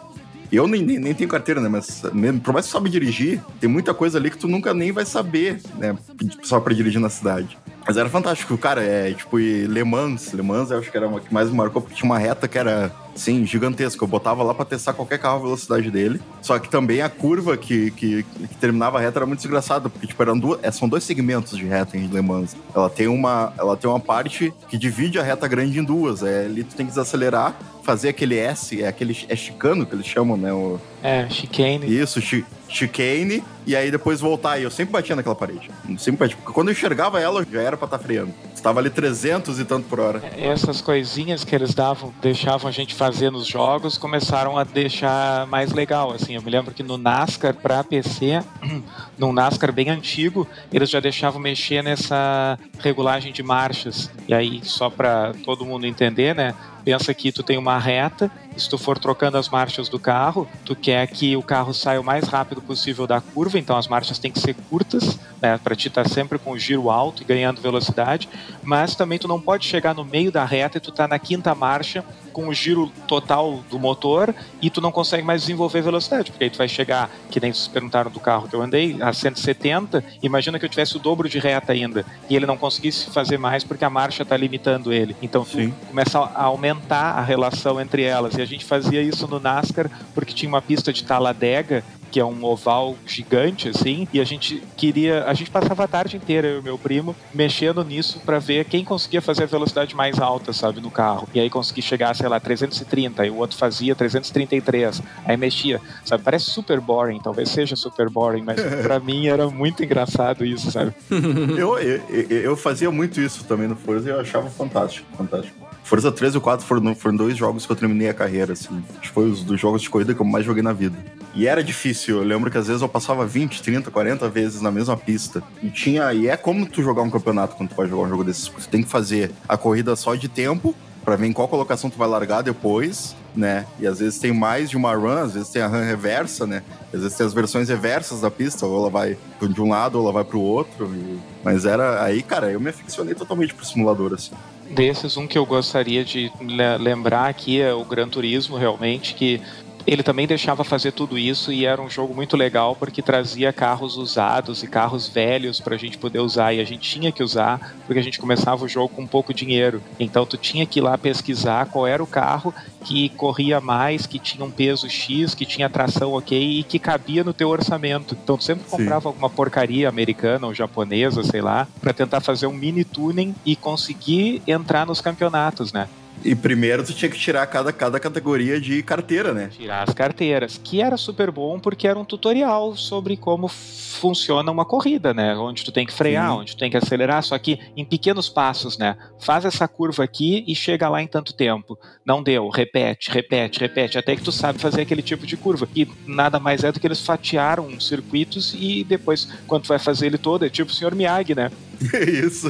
Eu 0.51 0.67
nem, 0.67 0.81
nem, 0.81 0.99
nem 0.99 1.13
tenho 1.13 1.29
carteira, 1.29 1.61
né? 1.61 1.69
Mas 1.69 2.01
mesmo, 2.13 2.39
por 2.39 2.53
mais 2.53 2.65
que 2.65 2.71
tu 2.71 2.73
sabe 2.73 2.89
dirigir, 2.89 3.41
tem 3.59 3.69
muita 3.69 3.93
coisa 3.93 4.17
ali 4.17 4.31
que 4.31 4.37
tu 4.37 4.47
nunca 4.47 4.73
nem 4.73 4.91
vai 4.91 5.05
saber, 5.05 5.61
né? 5.77 5.95
Só 6.43 6.59
pra 6.59 6.73
dirigir 6.73 6.99
na 6.99 7.09
cidade. 7.09 7.57
Mas 7.89 7.97
era 7.97 8.07
fantástico, 8.07 8.55
cara, 8.55 8.83
é 8.83 9.11
tipo, 9.11 9.39
e 9.39 9.65
Le 9.65 9.83
Mans, 9.83 10.31
Le 10.31 10.43
Mans 10.43 10.69
eu 10.69 10.77
acho 10.77 10.91
que 10.91 10.95
era 10.95 11.07
uma 11.07 11.19
que 11.19 11.33
mais 11.33 11.49
marcou, 11.49 11.81
porque 11.81 11.95
tinha 11.95 12.05
uma 12.05 12.19
reta 12.19 12.47
que 12.47 12.55
era, 12.55 12.91
sim, 13.15 13.43
gigantesca. 13.47 14.03
Eu 14.03 14.07
botava 14.07 14.43
lá 14.43 14.53
pra 14.53 14.63
testar 14.63 14.93
qualquer 14.93 15.17
carro 15.17 15.37
a 15.37 15.41
velocidade 15.41 15.89
dele. 15.89 16.21
Só 16.39 16.59
que 16.59 16.69
também 16.69 17.01
a 17.01 17.09
curva 17.09 17.57
que, 17.57 17.89
que, 17.89 18.21
que 18.21 18.55
terminava 18.59 18.99
a 18.99 19.01
reta 19.01 19.17
era 19.17 19.25
muito 19.25 19.39
desgraçada, 19.39 19.89
porque, 19.89 20.05
tipo, 20.05 20.21
eram 20.21 20.37
duas, 20.37 20.59
é, 20.61 20.69
são 20.69 20.87
dois 20.87 21.03
segmentos 21.03 21.57
de 21.57 21.65
reta 21.65 21.97
em 21.97 22.05
Le 22.05 22.21
Mans. 22.21 22.55
Ela 22.75 22.91
tem 22.91 23.07
uma, 23.07 23.51
ela 23.57 23.75
tem 23.75 23.89
uma 23.89 23.99
parte 23.99 24.53
que 24.67 24.77
divide 24.77 25.17
a 25.17 25.23
reta 25.23 25.47
grande 25.47 25.79
em 25.79 25.83
duas. 25.83 26.21
É, 26.21 26.45
ali 26.45 26.63
tu 26.63 26.75
tem 26.75 26.85
que 26.85 26.91
desacelerar, 26.91 27.55
fazer 27.83 28.09
aquele 28.09 28.37
S, 28.37 28.83
é 28.83 28.87
aquele 28.87 29.17
é 29.27 29.35
chicano 29.35 29.83
que 29.83 29.95
eles 29.95 30.05
chamam, 30.05 30.37
né? 30.37 30.53
O, 30.53 30.79
É, 31.03 31.29
chicane. 31.29 31.85
isso, 31.85 32.21
chi 32.21 32.45
chicane, 32.69 33.43
e 33.65 33.75
aí 33.75 33.89
depois 33.91 34.21
voltar. 34.21 34.59
E 34.59 34.63
eu 34.63 34.71
sempre 34.71 34.93
batia 34.93 35.15
naquela 35.15 35.35
parede. 35.35 35.69
Sempre 35.97 36.19
batia. 36.19 36.37
Porque 36.37 36.53
quando 36.53 36.67
eu 36.67 36.71
enxergava 36.71 37.19
ela, 37.19 37.45
já 37.51 37.61
era 37.61 37.75
pra 37.75 37.85
estar 37.85 37.99
freando. 37.99 38.33
Estava 38.53 38.79
ali 38.79 38.89
300 38.89 39.59
e 39.59 39.65
tanto 39.65 39.87
por 39.87 39.99
hora. 39.99 40.21
Essas 40.37 40.81
coisinhas 40.81 41.43
que 41.43 41.55
eles 41.55 41.73
davam, 41.73 42.13
deixavam 42.21 42.67
a 42.67 42.71
gente 42.71 42.93
fazer 42.93 43.31
nos 43.31 43.47
jogos, 43.47 43.97
começaram 43.97 44.57
a 44.57 44.63
deixar 44.63 45.47
mais 45.47 45.71
legal, 45.71 46.11
assim. 46.11 46.35
Eu 46.35 46.41
me 46.41 46.51
lembro 46.51 46.73
que 46.73 46.83
no 46.83 46.97
NASCAR 46.97 47.55
para 47.55 47.83
PC, 47.83 48.43
num 49.17 49.31
NASCAR 49.31 49.71
bem 49.71 49.89
antigo, 49.89 50.47
eles 50.71 50.89
já 50.89 50.99
deixavam 50.99 51.39
mexer 51.39 51.81
nessa 51.81 52.59
regulagem 52.79 53.31
de 53.31 53.41
marchas. 53.41 54.11
E 54.27 54.33
aí, 54.33 54.59
só 54.63 54.89
para 54.89 55.33
todo 55.43 55.65
mundo 55.65 55.87
entender, 55.87 56.35
né? 56.35 56.53
Pensa 56.83 57.13
que 57.13 57.31
tu 57.31 57.43
tem 57.43 57.57
uma 57.57 57.77
reta, 57.77 58.31
se 58.59 58.69
tu 58.69 58.77
for 58.77 58.97
trocando 58.97 59.37
as 59.37 59.49
marchas 59.49 59.89
do 59.89 59.99
carro, 59.99 60.47
tu 60.65 60.75
quer 60.75 61.07
que 61.07 61.35
o 61.35 61.41
carro 61.41 61.73
saia 61.73 61.99
o 61.99 62.03
mais 62.03 62.27
rápido 62.27 62.61
possível 62.61 63.07
da 63.07 63.21
curva, 63.21 63.57
então 63.57 63.77
as 63.77 63.87
marchas 63.87 64.19
têm 64.19 64.31
que 64.31 64.39
ser 64.39 64.55
curtas, 64.69 65.17
né, 65.41 65.57
para 65.63 65.75
ti 65.75 65.87
estar 65.87 66.07
sempre 66.07 66.37
com 66.37 66.51
o 66.51 66.59
giro 66.59 66.89
alto 66.89 67.21
e 67.21 67.25
ganhando 67.25 67.61
velocidade, 67.61 68.27
mas 68.63 68.95
também 68.95 69.17
tu 69.17 69.27
não 69.27 69.39
pode 69.39 69.65
chegar 69.65 69.93
no 69.93 70.03
meio 70.03 70.31
da 70.31 70.43
reta 70.43 70.77
e 70.77 70.81
tu 70.81 70.91
tá 70.91 71.07
na 71.07 71.17
quinta 71.17 71.53
marcha 71.55 72.03
com 72.33 72.47
o 72.47 72.53
giro 72.53 72.91
total 73.07 73.63
do 73.69 73.79
motor 73.79 74.33
e 74.61 74.69
tu 74.69 74.81
não 74.81 74.91
consegue 74.91 75.23
mais 75.23 75.41
desenvolver 75.41 75.81
velocidade, 75.81 76.31
porque 76.31 76.45
aí 76.45 76.49
tu 76.49 76.57
vai 76.57 76.67
chegar, 76.67 77.09
que 77.29 77.39
nem 77.39 77.51
vocês 77.51 77.67
perguntaram 77.67 78.11
do 78.11 78.19
carro 78.19 78.47
que 78.47 78.55
eu 78.55 78.61
andei, 78.61 78.97
a 79.01 79.11
170, 79.11 80.03
imagina 80.21 80.59
que 80.59 80.65
eu 80.65 80.69
tivesse 80.69 80.95
o 80.95 80.99
dobro 80.99 81.27
de 81.27 81.39
reta 81.39 81.71
ainda, 81.73 82.05
e 82.29 82.35
ele 82.35 82.45
não 82.45 82.57
conseguisse 82.57 83.09
fazer 83.09 83.37
mais 83.37 83.63
porque 83.63 83.83
a 83.83 83.89
marcha 83.89 84.23
tá 84.23 84.37
limitando 84.37 84.93
ele. 84.93 85.15
Então 85.21 85.43
tu 85.43 85.57
Sim. 85.57 85.73
começa 85.87 86.19
a 86.19 86.43
aumentar 86.43 87.17
a 87.17 87.21
relação 87.21 87.79
entre 87.79 88.03
elas, 88.03 88.35
e 88.35 88.41
a 88.41 88.45
gente 88.49 88.65
fazia 88.65 89.01
isso 89.01 89.27
no 89.27 89.39
NASCAR 89.39 89.89
porque 90.13 90.33
tinha 90.33 90.49
uma 90.49 90.61
pista 90.61 90.91
de 90.91 91.03
Talladega 91.03 91.83
que 92.11 92.19
é 92.19 92.25
um 92.25 92.43
oval 92.43 92.95
gigante 93.05 93.69
assim, 93.69 94.07
e 94.11 94.19
a 94.19 94.23
gente 94.23 94.63
queria, 94.75 95.25
a 95.25 95.33
gente 95.35 95.51
passava 95.51 95.83
a 95.83 95.87
tarde 95.87 96.17
inteira 96.17 96.47
eu 96.47 96.59
e 96.59 96.63
meu 96.63 96.75
primo 96.75 97.15
mexendo 97.31 97.83
nisso 97.83 98.19
para 98.25 98.39
ver 98.39 98.65
quem 98.65 98.83
conseguia 98.83 99.21
fazer 99.21 99.43
a 99.43 99.45
velocidade 99.45 99.95
mais 99.95 100.19
alta, 100.19 100.51
sabe, 100.51 100.81
no 100.81 100.89
carro. 100.89 101.29
E 101.35 101.39
aí 101.39 101.51
consegui 101.51 101.83
chegar, 101.83 102.15
sei 102.15 102.27
lá, 102.27 102.39
330, 102.39 103.27
e 103.27 103.29
o 103.29 103.35
outro 103.37 103.55
fazia 103.55 103.93
333. 103.93 105.03
Aí 105.23 105.37
mexia, 105.37 105.79
sabe? 106.03 106.23
Parece 106.23 106.45
super 106.49 106.79
boring, 106.79 107.19
talvez 107.19 107.49
seja 107.49 107.75
super 107.75 108.09
boring, 108.09 108.41
mas 108.41 108.59
para 108.81 108.99
mim 108.99 109.27
era 109.27 109.47
muito 109.47 109.83
engraçado 109.83 110.43
isso, 110.43 110.71
sabe? 110.71 110.91
eu, 111.59 111.77
eu, 111.77 112.01
eu- 112.09 112.39
eu 112.41 112.57
fazia 112.57 112.89
muito 112.89 113.21
isso 113.21 113.43
também 113.43 113.67
no 113.67 113.75
Forza 113.75 114.09
e 114.09 114.11
eu 114.11 114.19
achava 114.19 114.49
fantástico, 114.49 115.05
fantástico. 115.15 115.68
Forza 115.89 116.11
3 116.11 116.35
e 116.35 116.37
o 116.37 116.41
4 116.41 116.63
foram, 116.67 116.93
foram 116.93 117.15
dois 117.15 117.35
jogos 117.35 117.65
que 117.65 117.71
eu 117.71 117.75
terminei 117.75 118.09
a 118.09 118.13
carreira, 118.13 118.53
assim. 118.53 118.83
Foi 119.11 119.27
os 119.27 119.43
dos 119.43 119.59
jogos 119.59 119.81
de 119.81 119.89
corrida 119.89 120.13
que 120.13 120.21
eu 120.21 120.25
mais 120.25 120.45
joguei 120.45 120.61
na 120.61 120.71
vida. 120.71 120.95
E 121.33 121.47
era 121.47 121.63
difícil, 121.63 122.17
eu 122.17 122.23
lembro 122.23 122.51
que 122.51 122.59
às 122.59 122.67
vezes 122.67 122.83
eu 122.83 122.87
passava 122.87 123.25
20, 123.25 123.59
30, 123.63 123.89
40 123.89 124.29
vezes 124.29 124.61
na 124.61 124.69
mesma 124.69 124.95
pista. 124.95 125.41
E 125.63 125.69
tinha. 125.71 126.13
E 126.13 126.27
é 126.27 126.37
como 126.37 126.67
tu 126.67 126.83
jogar 126.83 127.01
um 127.01 127.09
campeonato 127.09 127.55
quando 127.55 127.69
tu 127.69 127.75
vai 127.75 127.87
jogar 127.87 128.03
um 128.03 128.09
jogo 128.09 128.23
desses. 128.23 128.49
Tu 128.49 128.67
tem 128.69 128.83
que 128.83 128.87
fazer 128.89 129.31
a 129.47 129.57
corrida 129.57 129.95
só 129.95 130.13
de 130.13 130.27
tempo, 130.27 130.75
pra 131.03 131.15
ver 131.15 131.25
em 131.25 131.33
qual 131.33 131.47
colocação 131.47 131.89
tu 131.89 131.97
vai 131.97 132.07
largar 132.07 132.43
depois, 132.43 133.15
né? 133.35 133.65
E 133.79 133.87
às 133.87 133.97
vezes 133.97 134.19
tem 134.19 134.31
mais 134.31 134.69
de 134.69 134.77
uma 134.77 134.93
run, 134.93 135.17
às 135.23 135.33
vezes 135.33 135.49
tem 135.49 135.61
a 135.63 135.67
run 135.67 135.81
reversa, 135.83 136.45
né? 136.45 136.61
Às 136.93 137.01
vezes 137.01 137.17
tem 137.17 137.25
as 137.25 137.33
versões 137.33 137.67
reversas 137.67 138.21
da 138.21 138.29
pista, 138.29 138.63
ou 138.67 138.79
ela 138.81 138.89
vai 138.91 139.17
de 139.41 139.59
um 139.61 139.69
lado 139.69 139.95
ou 139.97 140.03
ela 140.03 140.13
vai 140.13 140.23
pro 140.23 140.39
outro. 140.39 140.85
e- 140.93 141.17
Mas 141.43 141.65
era. 141.65 142.03
Aí, 142.03 142.21
cara, 142.21 142.51
eu 142.51 142.59
me 142.59 142.69
aficionei 142.69 143.15
totalmente 143.15 143.55
pro 143.55 143.65
simulador, 143.65 144.13
assim. 144.13 144.33
Desses, 144.69 145.17
um 145.17 145.27
que 145.27 145.37
eu 145.37 145.45
gostaria 145.45 146.05
de 146.05 146.31
le- 146.39 146.77
lembrar 146.77 147.27
aqui 147.27 147.59
é 147.59 147.73
o 147.73 147.83
Gran 147.83 148.07
Turismo, 148.07 148.55
realmente, 148.55 149.15
que 149.15 149.41
ele 149.89 150.03
também 150.03 150.27
deixava 150.27 150.63
fazer 150.63 150.91
tudo 150.91 151.17
isso 151.17 151.51
e 151.51 151.65
era 151.65 151.81
um 151.81 151.89
jogo 151.89 152.13
muito 152.13 152.37
legal 152.37 152.75
porque 152.75 153.01
trazia 153.01 153.51
carros 153.51 153.97
usados 153.97 154.61
e 154.61 154.67
carros 154.67 155.07
velhos 155.07 155.59
para 155.59 155.73
a 155.73 155.77
gente 155.77 155.97
poder 155.97 156.19
usar 156.19 156.53
e 156.53 156.59
a 156.59 156.63
gente 156.63 156.87
tinha 156.87 157.11
que 157.11 157.23
usar 157.23 157.75
porque 157.87 157.99
a 157.99 158.03
gente 158.03 158.19
começava 158.19 158.63
o 158.63 158.67
jogo 158.67 158.89
com 158.89 159.07
pouco 159.07 159.33
dinheiro. 159.33 159.81
Então 159.99 160.27
tu 160.27 160.37
tinha 160.37 160.65
que 160.65 160.79
ir 160.79 160.83
lá 160.83 160.95
pesquisar 160.97 161.65
qual 161.67 161.87
era 161.87 162.03
o 162.03 162.07
carro 162.07 162.53
que 162.85 163.09
corria 163.09 163.59
mais, 163.59 164.05
que 164.05 164.19
tinha 164.19 164.45
um 164.45 164.51
peso 164.51 164.87
X, 164.87 165.33
que 165.33 165.45
tinha 165.45 165.69
tração 165.69 166.13
ok 166.13 166.59
e 166.59 166.63
que 166.63 166.77
cabia 166.77 167.23
no 167.23 167.33
teu 167.33 167.49
orçamento. 167.49 168.15
Então 168.21 168.37
tu 168.37 168.43
sempre 168.43 168.65
Sim. 168.65 168.77
comprava 168.77 169.09
alguma 169.09 169.29
porcaria 169.29 169.89
americana 169.89 170.45
ou 170.45 170.53
japonesa, 170.53 171.23
sei 171.23 171.41
lá, 171.41 171.67
para 171.81 171.93
tentar 171.93 172.21
fazer 172.21 172.45
um 172.45 172.53
mini 172.53 172.83
tuning 172.83 173.33
e 173.43 173.55
conseguir 173.55 174.41
entrar 174.47 174.85
nos 174.85 175.01
campeonatos, 175.01 175.73
né? 175.73 175.89
E 176.23 176.35
primeiro 176.35 176.83
tu 176.83 176.93
tinha 176.93 177.09
que 177.09 177.17
tirar 177.17 177.45
cada, 177.47 177.71
cada 177.71 177.99
categoria 177.99 178.59
de 178.59 178.83
carteira, 178.83 179.33
né? 179.33 179.49
Tirar 179.51 179.87
as 179.87 179.93
carteiras, 179.93 180.59
que 180.61 180.81
era 180.81 180.97
super 180.97 181.31
bom 181.31 181.59
porque 181.59 181.87
era 181.87 181.97
um 181.97 182.05
tutorial 182.05 182.75
sobre 182.75 183.15
como 183.15 183.47
funciona 183.47 184.51
uma 184.51 184.65
corrida, 184.65 185.13
né? 185.13 185.35
Onde 185.35 185.63
tu 185.63 185.71
tem 185.71 185.85
que 185.85 185.93
frear, 185.93 186.31
Sim. 186.31 186.37
onde 186.39 186.55
tu 186.55 186.59
tem 186.59 186.69
que 186.69 186.77
acelerar, 186.77 187.23
só 187.23 187.37
que 187.37 187.59
em 187.75 187.85
pequenos 187.85 188.29
passos, 188.29 188.77
né? 188.77 188.97
Faz 189.19 189.45
essa 189.45 189.67
curva 189.67 190.03
aqui 190.03 190.43
e 190.47 190.55
chega 190.55 190.89
lá 190.89 191.01
em 191.01 191.07
tanto 191.07 191.33
tempo. 191.33 191.77
Não 192.05 192.21
deu, 192.21 192.49
repete, 192.49 193.11
repete, 193.11 193.59
repete, 193.59 193.97
até 193.97 194.15
que 194.15 194.21
tu 194.21 194.31
sabe 194.31 194.59
fazer 194.59 194.81
aquele 194.81 195.01
tipo 195.01 195.25
de 195.25 195.37
curva. 195.37 195.67
E 195.75 195.87
nada 196.05 196.39
mais 196.39 196.63
é 196.63 196.71
do 196.71 196.79
que 196.79 196.87
eles 196.87 197.05
fatiaram 197.05 197.67
os 197.67 197.87
circuitos 197.87 198.55
e 198.57 198.83
depois, 198.83 199.27
quando 199.47 199.63
tu 199.63 199.69
vai 199.69 199.79
fazer 199.79 200.07
ele 200.07 200.17
todo, 200.17 200.45
é 200.45 200.49
tipo 200.49 200.71
o 200.71 200.73
Sr. 200.73 200.95
Miyagi, 200.95 201.35
né? 201.35 201.51
Isso. 202.07 202.49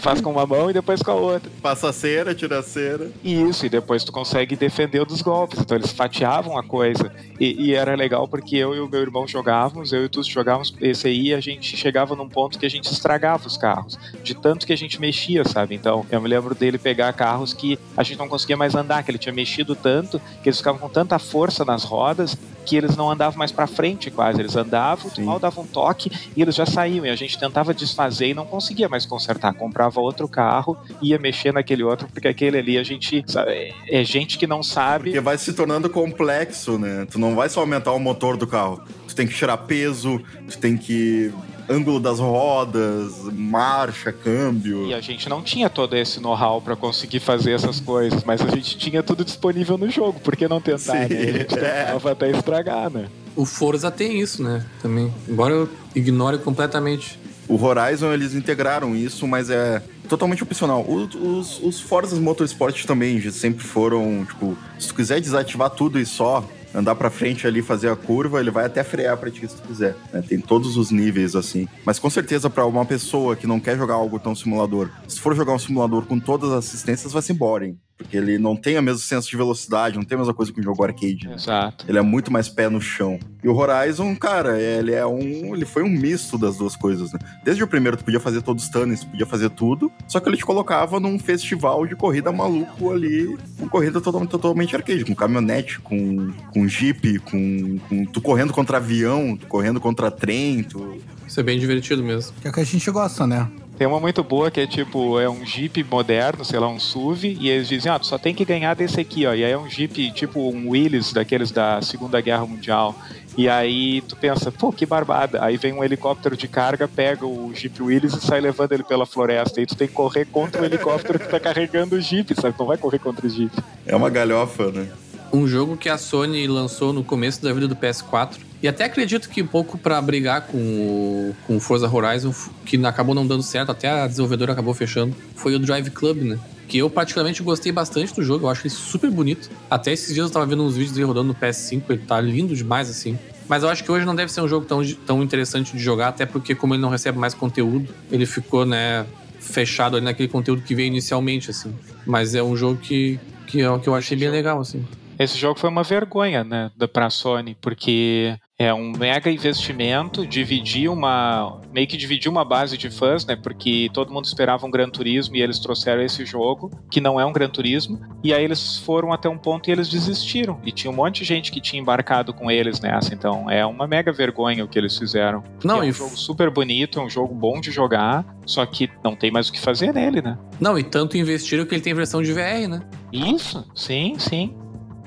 Faz 0.00 0.20
com 0.20 0.30
uma 0.30 0.46
mão 0.46 0.70
e 0.70 0.72
depois 0.72 1.02
com 1.02 1.10
a 1.10 1.14
outra. 1.14 1.50
Passa 1.60 1.88
a 1.88 1.92
cera, 1.92 2.34
tira 2.34 2.51
a 2.58 2.62
cera. 2.62 3.10
Isso, 3.22 3.66
e 3.66 3.68
depois 3.68 4.04
tu 4.04 4.12
consegue 4.12 4.56
defender 4.56 5.04
dos 5.04 5.22
golpes. 5.22 5.60
Então 5.60 5.76
eles 5.76 5.92
fatiavam 5.92 6.56
a 6.56 6.62
coisa. 6.62 7.12
E, 7.38 7.68
e 7.68 7.74
era 7.74 7.94
legal 7.94 8.26
porque 8.28 8.56
eu 8.56 8.74
e 8.74 8.80
o 8.80 8.88
meu 8.88 9.00
irmão 9.00 9.26
jogávamos, 9.26 9.92
eu 9.92 10.04
e 10.04 10.08
tu 10.08 10.22
jogávamos 10.22 10.74
esse 10.80 11.06
aí 11.06 11.28
e 11.28 11.34
a 11.34 11.40
gente 11.40 11.76
chegava 11.76 12.14
num 12.14 12.28
ponto 12.28 12.58
que 12.58 12.66
a 12.66 12.70
gente 12.70 12.90
estragava 12.92 13.46
os 13.46 13.56
carros. 13.56 13.98
De 14.22 14.34
tanto 14.34 14.66
que 14.66 14.72
a 14.72 14.76
gente 14.76 15.00
mexia, 15.00 15.44
sabe? 15.44 15.74
Então 15.74 16.06
eu 16.10 16.20
me 16.20 16.28
lembro 16.28 16.54
dele 16.54 16.78
pegar 16.78 17.12
carros 17.12 17.52
que 17.52 17.78
a 17.96 18.02
gente 18.02 18.18
não 18.18 18.28
conseguia 18.28 18.56
mais 18.56 18.74
andar, 18.74 19.02
que 19.02 19.10
ele 19.10 19.18
tinha 19.18 19.32
mexido 19.32 19.74
tanto, 19.74 20.20
que 20.42 20.48
eles 20.48 20.58
ficavam 20.58 20.80
com 20.80 20.88
tanta 20.88 21.18
força 21.18 21.64
nas 21.64 21.84
rodas 21.84 22.36
que 22.64 22.76
eles 22.76 22.96
não 22.96 23.10
andavam 23.10 23.38
mais 23.38 23.52
pra 23.52 23.66
frente 23.66 24.10
quase. 24.10 24.40
Eles 24.40 24.56
andavam, 24.56 25.10
Sim. 25.10 25.24
mal 25.24 25.38
dava 25.38 25.60
um 25.60 25.66
toque 25.66 26.10
e 26.36 26.42
eles 26.42 26.54
já 26.54 26.66
saíam. 26.66 27.04
E 27.06 27.10
a 27.10 27.16
gente 27.16 27.38
tentava 27.38 27.74
desfazer 27.74 28.28
e 28.28 28.34
não 28.34 28.46
conseguia 28.46 28.88
mais 28.88 29.06
consertar. 29.06 29.54
Comprava 29.54 30.00
outro 30.00 30.28
carro, 30.28 30.76
ia 31.00 31.18
mexer 31.18 31.52
naquele 31.52 31.82
outro, 31.82 32.08
porque 32.12 32.28
aquele 32.28 32.58
ali 32.58 32.78
a 32.78 32.82
gente. 32.82 33.24
sabe, 33.26 33.74
é 33.88 34.04
gente 34.04 34.38
que 34.38 34.46
não 34.46 34.62
sabe. 34.62 35.04
Porque 35.04 35.20
vai 35.20 35.38
se 35.38 35.52
tornando 35.52 35.88
complexo, 35.88 36.78
né? 36.78 37.06
Tu 37.10 37.18
não 37.18 37.34
vai 37.34 37.48
só 37.48 37.60
aumentar 37.60 37.92
o 37.92 37.98
motor 37.98 38.36
do 38.36 38.46
carro. 38.46 38.82
Tu 39.06 39.14
tem 39.14 39.26
que 39.26 39.34
tirar 39.34 39.56
peso, 39.58 40.20
tu 40.48 40.58
tem 40.58 40.76
que. 40.76 41.32
Ângulo 41.68 41.98
das 42.00 42.18
rodas, 42.18 43.12
marcha, 43.32 44.12
câmbio. 44.12 44.86
E 44.86 44.94
a 44.94 45.00
gente 45.00 45.28
não 45.28 45.42
tinha 45.42 45.68
todo 45.70 45.96
esse 45.96 46.20
know-how 46.20 46.60
pra 46.60 46.76
conseguir 46.76 47.20
fazer 47.20 47.52
essas 47.52 47.80
coisas, 47.80 48.22
mas 48.24 48.40
a 48.40 48.48
gente 48.48 48.76
tinha 48.76 49.02
tudo 49.02 49.24
disponível 49.24 49.76
no 49.78 49.90
jogo, 49.90 50.20
por 50.20 50.36
que 50.36 50.46
não 50.48 50.60
tentar? 50.60 50.78
Sim, 50.78 50.92
né? 50.92 51.04
A 51.06 51.32
gente 51.38 51.58
é. 51.58 51.84
tentava 51.86 52.12
até 52.12 52.30
estragar, 52.30 52.90
né? 52.90 53.06
O 53.34 53.44
Forza 53.46 53.90
tem 53.90 54.20
isso, 54.20 54.42
né? 54.42 54.64
Também. 54.80 55.12
Embora 55.28 55.54
eu 55.54 55.68
ignore 55.94 56.38
completamente. 56.38 57.18
O 57.48 57.62
Horizon, 57.62 58.12
eles 58.12 58.34
integraram 58.34 58.94
isso, 58.94 59.26
mas 59.26 59.50
é 59.50 59.82
totalmente 60.08 60.42
opcional. 60.42 60.82
O- 60.82 61.08
Os, 61.38 61.60
os 61.62 61.80
Forza 61.80 62.18
Motorsport 62.20 62.84
também 62.84 63.20
já 63.20 63.30
sempre 63.30 63.64
foram, 63.64 64.24
tipo, 64.26 64.56
se 64.78 64.88
tu 64.88 64.94
quiser 64.94 65.20
desativar 65.20 65.70
tudo 65.70 65.98
e 65.98 66.06
só 66.06 66.44
andar 66.74 66.94
pra 66.94 67.10
frente 67.10 67.46
ali, 67.46 67.62
fazer 67.62 67.88
a 67.90 67.96
curva, 67.96 68.40
ele 68.40 68.50
vai 68.50 68.64
até 68.66 68.82
frear 68.82 69.16
pra 69.16 69.30
ti 69.30 69.40
se 69.48 69.56
tu 69.56 69.62
quiser. 69.62 69.96
né? 70.12 70.22
Tem 70.26 70.40
todos 70.40 70.76
os 70.76 70.90
níveis, 70.90 71.34
assim. 71.36 71.68
Mas 71.84 71.98
com 71.98 72.08
certeza, 72.10 72.48
pra 72.50 72.66
uma 72.66 72.84
pessoa 72.84 73.36
que 73.36 73.46
não 73.46 73.60
quer 73.60 73.76
jogar 73.76 73.94
algo 73.94 74.18
tão 74.18 74.34
simulador, 74.34 74.90
se 75.06 75.20
for 75.20 75.34
jogar 75.34 75.52
um 75.54 75.58
simulador 75.58 76.04
com 76.06 76.18
todas 76.18 76.50
as 76.50 76.66
assistências, 76.66 77.12
vai 77.12 77.22
ser 77.22 77.34
boring. 77.34 77.76
Porque 78.02 78.16
ele 78.16 78.38
não 78.38 78.54
tem 78.56 78.78
o 78.78 78.82
mesmo 78.82 79.00
senso 79.00 79.28
de 79.30 79.36
velocidade, 79.36 79.96
não 79.96 80.04
tem 80.04 80.16
a 80.16 80.18
mesma 80.18 80.34
coisa 80.34 80.52
que 80.52 80.60
um 80.60 80.62
jogo 80.62 80.82
arcade. 80.84 81.26
né? 81.26 81.34
Exato. 81.34 81.84
Ele 81.88 81.98
é 81.98 82.02
muito 82.02 82.32
mais 82.32 82.48
pé 82.48 82.68
no 82.68 82.80
chão. 82.80 83.18
E 83.42 83.48
o 83.48 83.56
Horizon, 83.56 84.14
cara, 84.14 84.60
ele 84.60 84.92
é 84.92 85.04
um. 85.04 85.54
Ele 85.54 85.64
foi 85.64 85.82
um 85.82 85.88
misto 85.88 86.38
das 86.38 86.56
duas 86.56 86.76
coisas, 86.76 87.12
né? 87.12 87.18
Desde 87.44 87.62
o 87.62 87.66
primeiro, 87.66 87.96
tu 87.96 88.04
podia 88.04 88.20
fazer 88.20 88.42
todos 88.42 88.64
os 88.64 88.70
tunnels, 88.70 89.04
podia 89.04 89.26
fazer 89.26 89.50
tudo. 89.50 89.90
Só 90.06 90.20
que 90.20 90.28
ele 90.28 90.36
te 90.36 90.44
colocava 90.44 91.00
num 91.00 91.18
festival 91.18 91.86
de 91.86 91.96
corrida 91.96 92.30
maluco 92.30 92.92
ali, 92.92 93.36
com 93.58 93.68
corrida 93.68 94.00
totalmente, 94.00 94.30
totalmente 94.30 94.76
arcade, 94.76 95.04
com 95.04 95.14
caminhonete, 95.14 95.80
com, 95.80 96.32
com 96.52 96.68
jeep, 96.68 97.18
com, 97.20 97.78
com. 97.88 98.04
Tu 98.06 98.20
correndo 98.20 98.52
contra 98.52 98.76
avião, 98.76 99.36
tu 99.36 99.46
correndo 99.46 99.80
contra 99.80 100.10
trem, 100.10 100.62
tu. 100.62 101.00
Isso 101.26 101.40
é 101.40 101.42
bem 101.42 101.58
divertido 101.58 102.02
mesmo. 102.02 102.32
Que 102.40 102.46
é 102.48 102.50
o 102.50 102.54
que 102.54 102.60
a 102.60 102.64
gente 102.64 102.90
gosta, 102.90 103.26
né? 103.26 103.48
Tem 103.82 103.88
uma 103.88 103.98
muito 103.98 104.22
boa 104.22 104.48
que 104.48 104.60
é 104.60 104.66
tipo, 104.66 105.18
é 105.18 105.28
um 105.28 105.44
Jeep 105.44 105.82
moderno, 105.82 106.44
sei 106.44 106.60
lá, 106.60 106.68
um 106.68 106.78
SUV, 106.78 107.36
e 107.40 107.48
eles 107.48 107.66
dizem, 107.66 107.90
ah, 107.90 107.98
tu 107.98 108.06
só 108.06 108.16
tem 108.16 108.32
que 108.32 108.44
ganhar 108.44 108.74
desse 108.74 109.00
aqui, 109.00 109.26
ó. 109.26 109.34
E 109.34 109.44
aí 109.44 109.50
é 109.50 109.58
um 109.58 109.68
Jeep 109.68 110.12
tipo 110.12 110.38
um 110.38 110.68
Willys, 110.68 111.12
daqueles 111.12 111.50
da 111.50 111.82
Segunda 111.82 112.20
Guerra 112.20 112.46
Mundial. 112.46 112.94
E 113.36 113.48
aí 113.48 114.00
tu 114.02 114.14
pensa, 114.14 114.52
pô, 114.52 114.72
que 114.72 114.86
barbada. 114.86 115.44
Aí 115.44 115.56
vem 115.56 115.72
um 115.72 115.82
helicóptero 115.82 116.36
de 116.36 116.46
carga, 116.46 116.86
pega 116.86 117.26
o 117.26 117.52
Jeep 117.52 117.82
Willys 117.82 118.14
e 118.14 118.20
sai 118.20 118.40
levando 118.40 118.70
ele 118.70 118.84
pela 118.84 119.04
floresta. 119.04 119.60
E 119.60 119.66
tu 119.66 119.74
tem 119.74 119.88
que 119.88 119.94
correr 119.94 120.26
contra 120.26 120.62
o 120.62 120.64
helicóptero 120.64 121.18
que 121.18 121.26
tá 121.28 121.40
carregando 121.40 121.96
o 121.96 122.00
Jeep, 122.00 122.40
sabe? 122.40 122.54
Tu 122.56 122.60
não 122.60 122.68
vai 122.68 122.78
correr 122.78 123.00
contra 123.00 123.26
o 123.26 123.28
Jeep. 123.28 123.50
É 123.84 123.96
uma 123.96 124.10
galhofa, 124.10 124.70
né? 124.70 124.86
Um 125.32 125.44
jogo 125.48 125.76
que 125.76 125.88
a 125.88 125.98
Sony 125.98 126.46
lançou 126.46 126.92
no 126.92 127.02
começo 127.02 127.42
da 127.42 127.52
vida 127.52 127.66
do 127.66 127.74
PS4. 127.74 128.51
E 128.62 128.68
até 128.68 128.84
acredito 128.84 129.28
que 129.28 129.42
um 129.42 129.46
pouco 129.46 129.76
pra 129.76 130.00
brigar 130.00 130.42
com 130.42 130.56
o, 130.56 131.36
com 131.46 131.58
Forza 131.58 131.92
Horizon, 131.92 132.32
que 132.64 132.76
acabou 132.86 133.14
não 133.14 133.26
dando 133.26 133.42
certo, 133.42 133.70
até 133.70 133.90
a 133.90 134.06
desenvolvedora 134.06 134.52
acabou 134.52 134.72
fechando, 134.72 135.16
foi 135.34 135.54
o 135.56 135.58
Drive 135.58 135.90
Club, 135.90 136.18
né? 136.18 136.38
Que 136.68 136.78
eu 136.78 136.88
particularmente 136.88 137.42
gostei 137.42 137.72
bastante 137.72 138.14
do 138.14 138.22
jogo, 138.22 138.46
eu 138.46 138.50
acho 138.50 138.62
ele 138.62 138.70
super 138.70 139.10
bonito. 139.10 139.50
Até 139.68 139.92
esses 139.92 140.14
dias 140.14 140.28
eu 140.28 140.32
tava 140.32 140.46
vendo 140.46 140.62
uns 140.62 140.76
vídeos 140.76 140.94
dele 140.94 141.06
rodando 141.06 141.28
no 141.28 141.34
PS5, 141.34 141.82
ele 141.88 142.02
tá 142.06 142.20
lindo 142.20 142.54
demais 142.54 142.88
assim. 142.88 143.18
Mas 143.48 143.64
eu 143.64 143.68
acho 143.68 143.82
que 143.82 143.90
hoje 143.90 144.06
não 144.06 144.14
deve 144.14 144.30
ser 144.30 144.40
um 144.40 144.48
jogo 144.48 144.64
tão, 144.64 144.84
tão 145.06 145.22
interessante 145.22 145.76
de 145.76 145.82
jogar, 145.82 146.08
até 146.08 146.24
porque 146.24 146.54
como 146.54 146.74
ele 146.74 146.82
não 146.82 146.88
recebe 146.88 147.18
mais 147.18 147.34
conteúdo, 147.34 147.92
ele 148.12 148.26
ficou, 148.26 148.64
né, 148.64 149.04
fechado 149.40 149.96
ali 149.96 150.04
naquele 150.04 150.28
conteúdo 150.28 150.62
que 150.62 150.74
veio 150.74 150.86
inicialmente, 150.86 151.50
assim. 151.50 151.74
Mas 152.06 152.34
é 152.34 152.42
um 152.42 152.56
jogo 152.56 152.78
que, 152.80 153.18
que, 153.46 153.58
eu, 153.58 153.80
que 153.80 153.88
eu 153.88 153.94
achei 153.94 154.16
bem 154.16 154.30
legal, 154.30 154.60
assim. 154.60 154.86
Esse 155.18 155.36
jogo 155.36 155.58
foi 155.58 155.68
uma 155.68 155.82
vergonha, 155.82 156.44
né, 156.44 156.70
da 156.76 156.88
pra 156.88 157.10
Sony, 157.10 157.56
porque 157.60 158.36
é 158.58 158.72
um 158.72 158.92
mega 158.92 159.30
investimento, 159.30 160.26
dividir 160.26 160.88
uma. 160.88 161.60
meio 161.72 161.86
que 161.86 161.96
dividir 161.96 162.28
uma 162.30 162.44
base 162.44 162.76
de 162.76 162.90
fãs, 162.90 163.24
né? 163.26 163.34
Porque 163.34 163.90
todo 163.92 164.12
mundo 164.12 164.26
esperava 164.26 164.64
um 164.66 164.70
Gran 164.70 164.88
Turismo 164.88 165.34
e 165.34 165.42
eles 165.42 165.58
trouxeram 165.58 166.02
esse 166.02 166.24
jogo, 166.24 166.70
que 166.90 167.00
não 167.00 167.18
é 167.18 167.24
um 167.24 167.32
Gran 167.32 167.48
Turismo. 167.48 167.98
E 168.22 168.32
aí 168.32 168.44
eles 168.44 168.78
foram 168.78 169.12
até 169.12 169.28
um 169.28 169.38
ponto 169.38 169.68
e 169.68 169.72
eles 169.72 169.88
desistiram. 169.88 170.60
E 170.64 170.70
tinha 170.70 170.90
um 170.90 170.94
monte 170.94 171.20
de 171.20 171.24
gente 171.24 171.50
que 171.50 171.60
tinha 171.60 171.80
embarcado 171.80 172.32
com 172.32 172.50
eles 172.50 172.78
nessa. 172.78 173.12
Então 173.14 173.50
é 173.50 173.64
uma 173.66 173.86
mega 173.86 174.12
vergonha 174.12 174.64
o 174.64 174.68
que 174.68 174.78
eles 174.78 174.96
fizeram. 174.96 175.42
Não, 175.64 175.78
é 175.78 175.86
um 175.86 175.88
e- 175.88 175.92
jogo 175.92 176.16
super 176.16 176.48
bonito, 176.50 177.00
é 177.00 177.02
um 177.02 177.10
jogo 177.10 177.34
bom 177.34 177.60
de 177.60 177.70
jogar, 177.72 178.24
só 178.46 178.64
que 178.66 178.88
não 179.02 179.16
tem 179.16 179.30
mais 179.30 179.48
o 179.48 179.52
que 179.52 179.58
fazer 179.60 179.92
nele, 179.92 180.20
né? 180.22 180.38
Não, 180.60 180.78
e 180.78 180.84
tanto 180.84 181.16
investiram 181.16 181.64
que 181.64 181.74
ele 181.74 181.82
tem 181.82 181.94
versão 181.94 182.22
de 182.22 182.32
VR, 182.32 182.68
né? 182.68 182.82
Isso, 183.12 183.66
sim, 183.74 184.14
sim. 184.18 184.54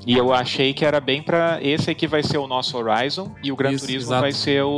E 0.05 0.15
eu 0.15 0.33
achei 0.33 0.73
que 0.73 0.85
era 0.85 0.99
bem 0.99 1.21
pra. 1.21 1.59
Esse 1.61 1.89
aqui 1.89 2.07
vai 2.07 2.21
ser 2.21 2.37
o 2.37 2.47
nosso 2.47 2.77
Horizon 2.77 3.33
e 3.43 3.51
o 3.51 3.55
Gran 3.55 3.71
Isso, 3.71 3.85
Turismo 3.85 4.09
exato. 4.09 4.21
vai 4.21 4.31
ser 4.31 4.63
o, 4.63 4.69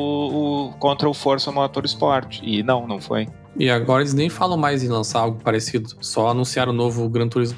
o 0.71 0.73
contra 0.79 1.09
o 1.09 1.13
Forza 1.13 1.51
Motorsport. 1.51 2.39
E 2.41 2.63
não, 2.63 2.87
não 2.87 3.01
foi. 3.01 3.27
E 3.57 3.69
agora 3.69 4.01
eles 4.01 4.13
nem 4.13 4.29
falam 4.29 4.57
mais 4.57 4.83
em 4.83 4.87
lançar 4.87 5.21
algo 5.21 5.39
parecido, 5.43 5.89
só 5.99 6.29
anunciaram 6.29 6.71
o 6.71 6.75
novo 6.75 7.09
Gran 7.09 7.27
Turismo. 7.27 7.57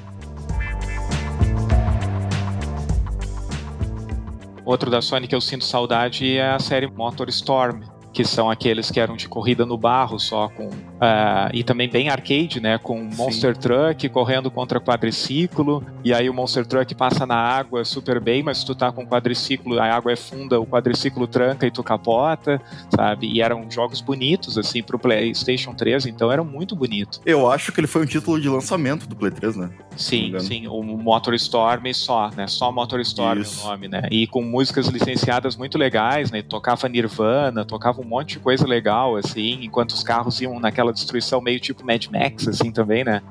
Outro 4.63 4.89
da 4.91 5.01
Sony 5.01 5.27
que 5.27 5.35
eu 5.35 5.41
sinto 5.41 5.65
saudade 5.65 6.37
é 6.37 6.51
a 6.51 6.59
série 6.59 6.87
MotorStorm, 6.87 7.81
que 8.13 8.23
são 8.23 8.49
aqueles 8.49 8.91
que 8.91 8.99
eram 8.99 9.15
de 9.15 9.27
corrida 9.27 9.65
no 9.65 9.77
barro 9.77 10.19
só 10.19 10.47
com 10.47 10.69
ah, 10.99 11.49
e 11.53 11.63
também 11.63 11.89
bem 11.89 12.09
arcade, 12.09 12.59
né, 12.59 12.77
com 12.77 13.01
Monster 13.15 13.55
Truck 13.55 14.07
correndo 14.09 14.51
contra 14.51 14.79
quadriciclo 14.79 15.83
e 16.03 16.13
aí 16.13 16.29
o 16.29 16.33
Monster 16.33 16.65
Truck 16.65 16.93
passa 16.95 17.25
na 17.25 17.35
água 17.35 17.83
super 17.83 18.19
bem, 18.19 18.41
mas 18.41 18.59
se 18.59 18.65
tu 18.65 18.73
tá 18.73 18.91
com 18.91 19.05
quadriciclo, 19.05 19.79
a 19.79 19.85
água 19.85 20.11
é 20.11 20.15
funda, 20.15 20.59
o 20.59 20.65
quadriciclo 20.65 21.27
tranca 21.27 21.67
e 21.67 21.71
tu 21.71 21.83
capota, 21.83 22.61
sabe? 22.95 23.27
E 23.27 23.41
eram 23.41 23.69
jogos 23.69 24.01
bonitos 24.01 24.57
assim 24.57 24.81
pro 24.81 24.97
PlayStation 24.97 25.73
3, 25.73 26.05
então 26.05 26.31
eram 26.31 26.45
muito 26.45 26.75
bonitos. 26.75 27.21
Eu 27.25 27.49
acho 27.49 27.71
que 27.71 27.79
ele 27.79 27.87
foi 27.87 28.03
um 28.03 28.05
título 28.05 28.39
de 28.39 28.49
lançamento 28.49 29.07
do 29.07 29.15
Play 29.15 29.31
3, 29.31 29.55
né? 29.55 29.69
Sim, 29.95 30.37
sim, 30.39 30.67
o 30.67 30.81
MotorStorm 30.81 31.91
só, 31.93 32.29
né? 32.35 32.47
Só 32.47 32.71
MotorStorm 32.71 33.41
Isso. 33.41 33.61
é 33.61 33.63
o 33.65 33.69
nome, 33.71 33.87
né? 33.87 34.03
E 34.09 34.27
com 34.27 34.41
músicas 34.41 34.87
licenciadas 34.87 35.57
muito 35.57 35.77
legais, 35.77 36.31
né? 36.31 36.41
Tocava 36.41 36.87
Nirvana, 36.87 37.65
tocava 37.65 37.99
um 38.01 38.05
monte 38.05 38.33
de 38.33 38.39
coisa 38.39 38.65
legal, 38.65 39.17
assim, 39.17 39.59
enquanto 39.61 39.91
os 39.91 40.03
carros 40.03 40.39
iam 40.39 40.59
naquela 40.59 40.88
destruição 40.93 41.41
meio 41.41 41.59
tipo 41.59 41.85
Mad 41.85 42.05
Max, 42.07 42.47
assim, 42.47 42.71
também, 42.71 43.03
né? 43.03 43.21